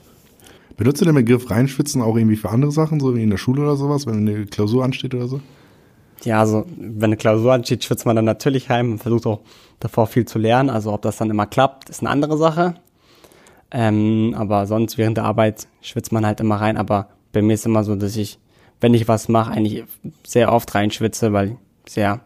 Benutzt 0.83 1.01
du 1.01 1.05
den 1.05 1.15
Begriff 1.15 1.49
reinschwitzen 1.49 2.03
auch 2.03 2.17
irgendwie 2.17 2.35
für 2.35 2.51
andere 2.51 2.73
Sachen, 2.73 2.99
so 2.99 3.15
wie 3.15 3.23
in 3.23 3.31
der 3.31 3.37
Schule 3.37 3.63
oder 3.63 3.77
sowas, 3.77 4.05
wenn 4.05 4.27
eine 4.27 4.47
Klausur 4.47 4.83
ansteht 4.83 5.15
oder 5.15 5.29
so? 5.29 5.41
Ja, 6.25 6.41
also 6.41 6.67
wenn 6.77 7.05
eine 7.05 7.17
Klausur 7.17 7.53
ansteht, 7.53 7.85
schwitzt 7.85 8.05
man 8.05 8.17
dann 8.17 8.25
natürlich 8.25 8.69
heim 8.69 8.91
und 8.91 8.99
versucht 8.99 9.25
auch 9.27 9.43
davor 9.79 10.09
viel 10.09 10.25
zu 10.25 10.41
lernen. 10.41 10.71
Also 10.71 10.93
ob 10.93 11.03
das 11.03 11.19
dann 11.19 11.31
immer 11.31 11.47
klappt, 11.47 11.89
ist 11.89 12.01
eine 12.01 12.11
andere 12.11 12.37
Sache. 12.37 12.75
Ähm, 13.71 14.35
aber 14.37 14.67
sonst 14.67 14.99
während 14.99 15.19
der 15.19 15.25
Arbeit 15.25 15.69
schwitzt 15.83 16.11
man 16.11 16.27
halt 16.27 16.41
immer 16.41 16.57
rein. 16.57 16.77
Aber 16.77 17.11
bei 17.31 17.43
mir 17.43 17.55
ist 17.55 17.65
immer 17.65 17.85
so, 17.85 17.95
dass 17.95 18.17
ich, 18.17 18.41
wenn 18.81 18.93
ich 18.93 19.07
was 19.07 19.29
mache, 19.29 19.53
eigentlich 19.53 19.85
sehr 20.27 20.53
oft 20.53 20.75
reinschwitze, 20.75 21.33
weil 21.33 21.59
sehr, 21.89 22.23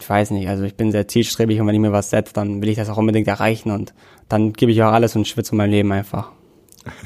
ich 0.00 0.10
weiß 0.10 0.32
nicht, 0.32 0.48
also 0.48 0.64
ich 0.64 0.74
bin 0.74 0.90
sehr 0.90 1.06
zielstrebig 1.06 1.60
und 1.60 1.68
wenn 1.68 1.74
ich 1.76 1.80
mir 1.80 1.92
was 1.92 2.10
setze, 2.10 2.32
dann 2.32 2.60
will 2.62 2.68
ich 2.68 2.78
das 2.78 2.90
auch 2.90 2.98
unbedingt 2.98 3.28
erreichen 3.28 3.70
und 3.70 3.94
dann 4.28 4.54
gebe 4.54 4.72
ich 4.72 4.82
auch 4.82 4.90
alles 4.90 5.14
und 5.14 5.28
schwitze 5.28 5.54
mein 5.54 5.70
Leben 5.70 5.92
einfach. 5.92 6.32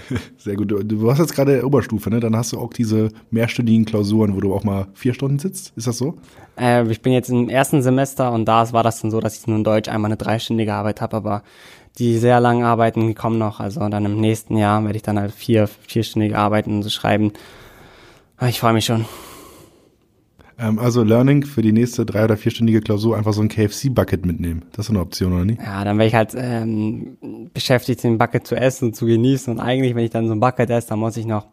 Sehr 0.37 0.57
gut. 0.57 0.71
Du 0.71 1.11
hast 1.11 1.19
jetzt 1.19 1.35
gerade 1.35 1.65
Oberstufe, 1.65 2.11
ne? 2.11 2.21
Dann 2.21 2.37
hast 2.37 2.53
du 2.53 2.59
auch 2.59 2.73
diese 2.73 3.11
mehrstündigen 3.31 3.85
Klausuren, 3.85 4.35
wo 4.35 4.41
du 4.41 4.55
auch 4.55 4.65
mal 4.65 4.89
vier 4.95 5.15
Stunden 5.15 5.39
sitzt. 5.39 5.73
Ist 5.77 5.87
das 5.87 5.99
so? 5.99 6.19
Äh, 6.59 6.91
ich 6.91 7.03
bin 7.03 7.13
jetzt 7.13 7.31
im 7.31 7.49
ersten 7.49 7.83
Semester 7.83 8.33
und 8.33 8.47
da 8.47 8.73
war 8.73 8.83
das 8.83 9.01
dann 9.01 9.11
so, 9.11 9.21
dass 9.21 9.39
ich 9.39 9.47
nur 9.47 9.57
in 9.57 9.65
Deutsch 9.65 9.89
einmal 9.89 10.11
eine 10.11 10.17
dreistündige 10.17 10.75
Arbeit 10.75 11.01
habe, 11.01 11.17
aber 11.17 11.43
die 11.99 12.19
sehr 12.19 12.41
langen 12.41 12.65
Arbeiten, 12.65 13.07
die 13.07 13.15
kommen 13.15 13.39
noch. 13.39 13.61
Also 13.61 13.87
dann 13.89 14.05
im 14.05 14.21
nächsten 14.21 14.57
Jahr 14.57 14.83
werde 14.85 14.97
ich 14.97 15.03
dann 15.03 15.19
halt 15.19 15.33
vier, 15.33 15.67
vierstündige 15.67 16.39
Arbeiten 16.39 16.83
so 16.83 16.91
schreiben. 16.91 17.33
Ah, 18.39 18.49
ich 18.49 18.61
freue 18.61 18.73
mich 18.73 18.87
schon. 18.87 19.05
Ähm, 20.63 20.79
also 20.79 21.03
Learning 21.03 21.45
für 21.45 21.63
die 21.63 21.73
nächste 21.73 22.07
drei- 22.07 22.25
oder 22.25 22.37
vierstündige 22.37 22.81
Klausur 22.81 23.17
einfach 23.17 23.33
so 23.33 23.43
ein 23.43 23.49
KFC-Bucket 23.49 24.25
mitnehmen. 24.25 24.65
Das 24.73 24.87
ist 24.87 24.91
eine 24.91 25.01
Option, 25.01 25.33
oder 25.33 25.45
nicht? 25.45 25.61
Ja, 25.61 25.85
dann 25.85 25.99
wäre 25.99 26.07
ich 26.07 26.15
halt 26.15 26.35
ähm, 26.37 27.17
beschäftigt, 27.53 28.05
den 28.05 28.19
Bucket 28.19 28.47
zu 28.47 28.55
essen 28.55 28.89
und 28.89 28.95
zu 28.95 29.07
genießen. 29.07 29.53
Und 29.53 29.61
eigentlich, 29.61 29.95
wenn 29.95 30.05
ich 30.05 30.11
dann 30.11 30.29
so 30.29 30.35
ein 30.35 30.41
Bucket 30.41 30.71
esse, 30.71 30.89
dann 30.89 31.01
muss 31.01 31.17
ich 31.17 31.27
noch 31.27 31.47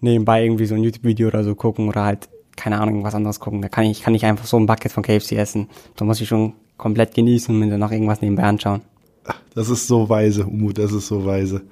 nebenbei 0.00 0.44
irgendwie 0.44 0.66
so 0.66 0.74
ein 0.74 0.82
YouTube-Video 0.82 1.28
oder 1.28 1.44
so 1.44 1.54
gucken 1.54 1.88
oder 1.88 2.04
halt, 2.04 2.28
keine 2.56 2.80
Ahnung, 2.80 3.04
was 3.04 3.14
anderes 3.14 3.38
gucken. 3.38 3.62
Da 3.62 3.68
kann 3.68 3.84
ich, 3.84 4.02
kann 4.02 4.14
ich 4.14 4.24
einfach 4.24 4.46
so 4.46 4.58
ein 4.58 4.66
Bucket 4.66 4.90
von 4.90 5.02
KFC 5.02 5.32
essen. 5.32 5.68
Da 5.96 6.04
muss 6.04 6.20
ich 6.20 6.28
schon 6.28 6.54
komplett 6.76 7.14
genießen 7.14 7.54
und 7.54 7.60
mir 7.60 7.70
dann 7.70 7.80
noch 7.80 7.92
irgendwas 7.92 8.20
nebenbei 8.20 8.42
anschauen. 8.42 8.80
Das 9.54 9.68
ist 9.68 9.86
so 9.86 10.08
weise, 10.08 10.46
Umut, 10.46 10.78
das 10.78 10.92
ist 10.92 11.06
so 11.06 11.24
weise. 11.24 11.62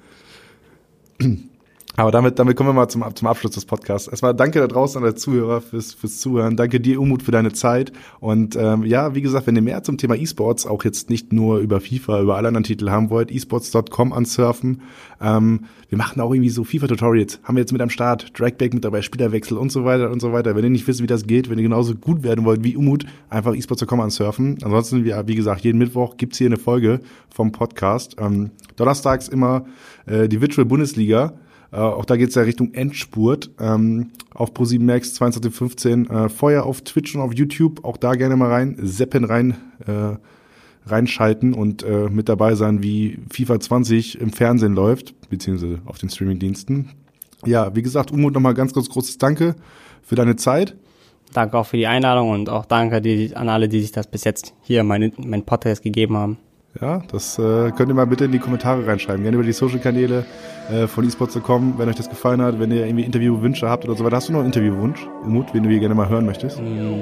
Aber 1.95 2.11
damit, 2.11 2.39
damit 2.39 2.55
kommen 2.55 2.69
wir 2.69 2.73
mal 2.73 2.87
zum, 2.87 3.03
zum 3.13 3.27
Abschluss 3.27 3.55
des 3.55 3.65
Podcasts. 3.65 4.07
Erstmal 4.07 4.33
danke 4.33 4.59
da 4.59 4.67
draußen 4.67 4.97
an 4.99 5.03
der 5.03 5.15
Zuhörer 5.15 5.59
fürs, 5.59 5.93
fürs 5.93 6.19
Zuhören. 6.19 6.55
Danke 6.55 6.79
dir, 6.79 7.01
Umut, 7.01 7.23
für 7.23 7.31
deine 7.31 7.51
Zeit. 7.51 7.91
Und 8.19 8.55
ähm, 8.55 8.85
ja, 8.85 9.15
wie 9.15 9.21
gesagt, 9.21 9.47
wenn 9.47 9.55
ihr 9.55 9.61
mehr 9.61 9.83
zum 9.83 9.97
Thema 9.97 10.15
E-Sports, 10.15 10.65
auch 10.65 10.83
jetzt 10.85 11.09
nicht 11.09 11.33
nur 11.33 11.57
über 11.57 11.81
FIFA, 11.81 12.21
über 12.21 12.37
alle 12.37 12.47
anderen 12.47 12.63
Titel 12.63 12.89
haben 12.89 13.09
wollt, 13.09 13.31
esports.com 13.31 14.13
ansurfen. 14.13 14.81
Ähm, 15.19 15.65
wir 15.89 15.97
machen 15.97 16.21
auch 16.21 16.31
irgendwie 16.31 16.49
so 16.49 16.63
FIFA-Tutorials. 16.63 17.39
Haben 17.43 17.55
wir 17.55 17.61
jetzt 17.61 17.73
mit 17.73 17.81
am 17.81 17.89
Start. 17.89 18.39
Dragback 18.39 18.73
mit 18.73 18.85
dabei, 18.85 19.01
Spielerwechsel 19.01 19.57
und 19.57 19.71
so 19.71 19.83
weiter 19.83 20.11
und 20.11 20.21
so 20.21 20.31
weiter. 20.31 20.55
Wenn 20.55 20.63
ihr 20.63 20.69
nicht 20.69 20.87
wisst, 20.87 21.01
wie 21.01 21.07
das 21.07 21.25
geht, 21.25 21.49
wenn 21.49 21.57
ihr 21.57 21.63
genauso 21.63 21.95
gut 21.95 22.23
werden 22.23 22.45
wollt 22.45 22.63
wie 22.63 22.77
Umut, 22.77 23.05
einfach 23.29 23.55
esports.com 23.55 23.99
ansurfen. 23.99 24.57
Ansonsten, 24.61 25.03
wie, 25.03 25.13
wie 25.25 25.35
gesagt, 25.35 25.61
jeden 25.61 25.79
Mittwoch 25.79 26.15
gibt's 26.15 26.37
hier 26.37 26.47
eine 26.47 26.57
Folge 26.57 27.01
vom 27.29 27.51
Podcast. 27.51 28.15
Ähm, 28.19 28.51
donnerstags 28.77 29.27
immer 29.27 29.65
äh, 30.05 30.29
die 30.29 30.39
Virtual 30.39 30.65
Bundesliga. 30.65 31.33
Äh, 31.71 31.77
auch 31.77 32.05
da 32.05 32.17
geht's 32.17 32.35
ja 32.35 32.41
Richtung 32.41 32.73
Endspurt. 32.73 33.51
Ähm, 33.59 34.11
auf 34.33 34.53
Pro7 34.53 34.81
Max 34.81 35.19
22.15 35.19 36.09
äh, 36.09 36.29
Feuer 36.29 36.63
auf 36.63 36.81
Twitch 36.81 37.15
und 37.15 37.21
auf 37.21 37.33
YouTube. 37.33 37.83
Auch 37.83 37.97
da 37.97 38.15
gerne 38.15 38.35
mal 38.35 38.49
rein, 38.49 38.77
seppen 38.81 39.23
rein, 39.23 39.55
äh, 39.85 40.17
reinschalten 40.89 41.53
und 41.53 41.83
äh, 41.83 42.09
mit 42.09 42.29
dabei 42.29 42.55
sein, 42.55 42.81
wie 42.81 43.19
FIFA 43.31 43.59
20 43.59 44.19
im 44.19 44.31
Fernsehen 44.31 44.73
läuft, 44.73 45.13
beziehungsweise 45.29 45.79
auf 45.85 45.97
den 45.97 46.09
Streamingdiensten. 46.09 46.89
Ja, 47.45 47.75
wie 47.75 47.81
gesagt, 47.81 48.11
Umut 48.11 48.33
nochmal 48.33 48.53
ganz, 48.53 48.73
ganz 48.73 48.89
großes 48.89 49.17
Danke 49.17 49.55
für 50.01 50.15
deine 50.15 50.35
Zeit. 50.35 50.75
Danke 51.33 51.57
auch 51.57 51.65
für 51.65 51.77
die 51.77 51.87
Einladung 51.87 52.31
und 52.31 52.49
auch 52.49 52.65
danke 52.65 53.01
die, 53.01 53.35
an 53.35 53.49
alle, 53.49 53.69
die 53.69 53.81
sich 53.81 53.91
das 53.91 54.07
bis 54.07 54.23
jetzt 54.23 54.55
hier 54.61 54.83
mein, 54.83 55.13
mein 55.17 55.45
Podcast 55.45 55.83
gegeben 55.83 56.17
haben. 56.17 56.37
Ja, 56.79 57.01
das 57.11 57.39
äh, 57.39 57.71
könnt 57.71 57.89
ihr 57.89 57.95
mal 57.95 58.05
bitte 58.05 58.25
in 58.25 58.31
die 58.31 58.39
Kommentare 58.39 58.85
reinschreiben. 58.85 59.23
Gerne 59.23 59.35
über 59.35 59.45
die 59.45 59.53
Social-Kanäle 59.53 60.25
äh, 60.71 60.87
von 60.87 61.05
eSports.com, 61.05 61.75
wenn 61.77 61.89
euch 61.89 61.95
das 61.95 62.09
gefallen 62.09 62.41
hat, 62.41 62.59
wenn 62.59 62.71
ihr 62.71 62.85
irgendwie 62.85 63.05
Interviewwünsche 63.05 63.67
habt 63.67 63.85
oder 63.85 63.95
so 63.95 64.05
weiter. 64.05 64.17
Hast 64.17 64.29
du 64.29 64.33
noch 64.33 64.39
einen 64.39 64.47
Interviewwunsch, 64.47 65.07
Umut, 65.23 65.53
den 65.53 65.63
du 65.63 65.69
hier 65.69 65.79
gerne 65.79 65.95
mal 65.95 66.07
hören 66.07 66.25
möchtest? 66.25 66.61
Mm, 66.61 67.01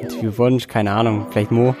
Interviewwunsch, 0.00 0.66
keine 0.68 0.92
Ahnung, 0.92 1.26
vielleicht 1.30 1.50
Mo. 1.50 1.76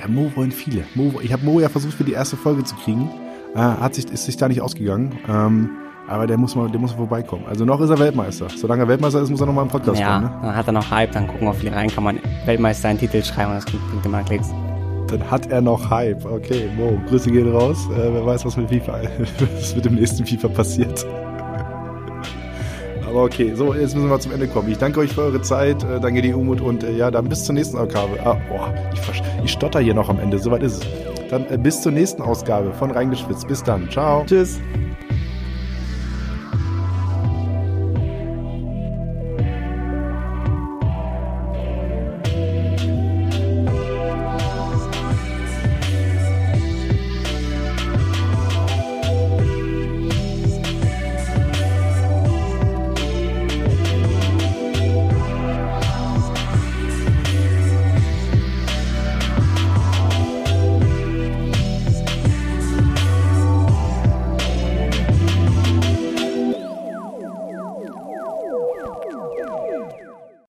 Ja, 0.00 0.08
Mo 0.08 0.30
wollen 0.36 0.52
viele. 0.52 0.84
Mo, 0.94 1.14
ich 1.20 1.32
habe 1.32 1.44
Mo 1.44 1.58
ja 1.58 1.68
versucht 1.68 1.94
für 1.94 2.04
die 2.04 2.12
erste 2.12 2.36
Folge 2.36 2.62
zu 2.62 2.76
kriegen. 2.76 3.10
Äh, 3.54 3.58
hat 3.58 3.94
sich, 3.94 4.10
ist 4.10 4.26
sich 4.26 4.36
da 4.36 4.46
nicht 4.48 4.60
ausgegangen. 4.60 5.18
Ähm, 5.28 5.70
aber 6.08 6.28
der 6.28 6.38
muss 6.38 6.54
mal, 6.54 6.70
der 6.70 6.78
muss 6.78 6.92
vorbeikommen. 6.92 7.44
Also 7.48 7.64
noch 7.64 7.80
ist 7.80 7.90
er 7.90 7.98
Weltmeister. 7.98 8.46
Solange 8.54 8.84
er 8.84 8.88
Weltmeister 8.88 9.20
ist, 9.20 9.30
muss 9.30 9.40
er 9.40 9.46
noch 9.46 9.54
mal 9.54 9.62
im 9.62 9.68
Podcast 9.68 10.00
ja, 10.00 10.20
kommen. 10.20 10.26
Ne? 10.26 10.38
dann 10.42 10.56
hat 10.56 10.66
er 10.68 10.72
noch 10.72 10.90
Hype, 10.90 11.10
dann 11.10 11.26
gucken 11.26 11.48
wir, 11.48 11.54
wie 11.54 11.60
viel 11.60 11.70
rein 11.70 11.88
kann 11.88 12.04
man 12.04 12.20
Weltmeister 12.44 12.88
einen 12.88 13.00
Titel 13.00 13.24
schreiben 13.24 13.50
und 13.50 13.56
das 13.56 13.64
bringt 13.64 14.06
immer 14.06 14.22
Klicks. 14.22 14.52
Dann 15.08 15.30
hat 15.30 15.50
er 15.50 15.60
noch 15.60 15.90
Hype. 15.90 16.24
Okay, 16.24 16.68
Mo, 16.76 16.98
Grüße 17.08 17.30
gehen 17.30 17.52
raus. 17.52 17.78
Äh, 17.92 18.12
wer 18.12 18.26
weiß, 18.26 18.44
was 18.44 18.56
mit 18.56 18.68
FIFA, 18.68 19.00
was 19.56 19.74
mit 19.74 19.84
dem 19.84 19.94
nächsten 19.94 20.26
FIFA 20.26 20.48
passiert. 20.48 21.06
Aber 23.06 23.24
okay, 23.24 23.54
so, 23.54 23.72
jetzt 23.72 23.94
müssen 23.94 24.10
wir 24.10 24.20
zum 24.20 24.32
Ende 24.32 24.48
kommen. 24.48 24.70
Ich 24.70 24.78
danke 24.78 25.00
euch 25.00 25.12
für 25.12 25.22
eure 25.22 25.40
Zeit, 25.40 25.82
äh, 25.84 26.00
danke 26.00 26.22
dir, 26.22 26.36
Umut, 26.36 26.60
und 26.60 26.82
äh, 26.82 26.92
ja, 26.92 27.10
dann 27.10 27.28
bis 27.28 27.44
zur 27.44 27.54
nächsten 27.54 27.78
Ausgabe. 27.78 28.18
Ah, 28.24 28.36
boah, 28.48 28.74
ich, 28.92 29.00
ich 29.44 29.52
stotter 29.52 29.80
hier 29.80 29.94
noch 29.94 30.08
am 30.08 30.18
Ende, 30.18 30.38
soweit 30.38 30.62
ist 30.62 30.84
es. 30.84 31.30
Dann 31.30 31.46
äh, 31.50 31.58
bis 31.58 31.80
zur 31.80 31.92
nächsten 31.92 32.22
Ausgabe 32.22 32.72
von 32.72 32.90
Reingeschwitzt. 32.90 33.48
Bis 33.48 33.62
dann. 33.62 33.88
Ciao. 33.90 34.24
Tschüss. 34.26 34.60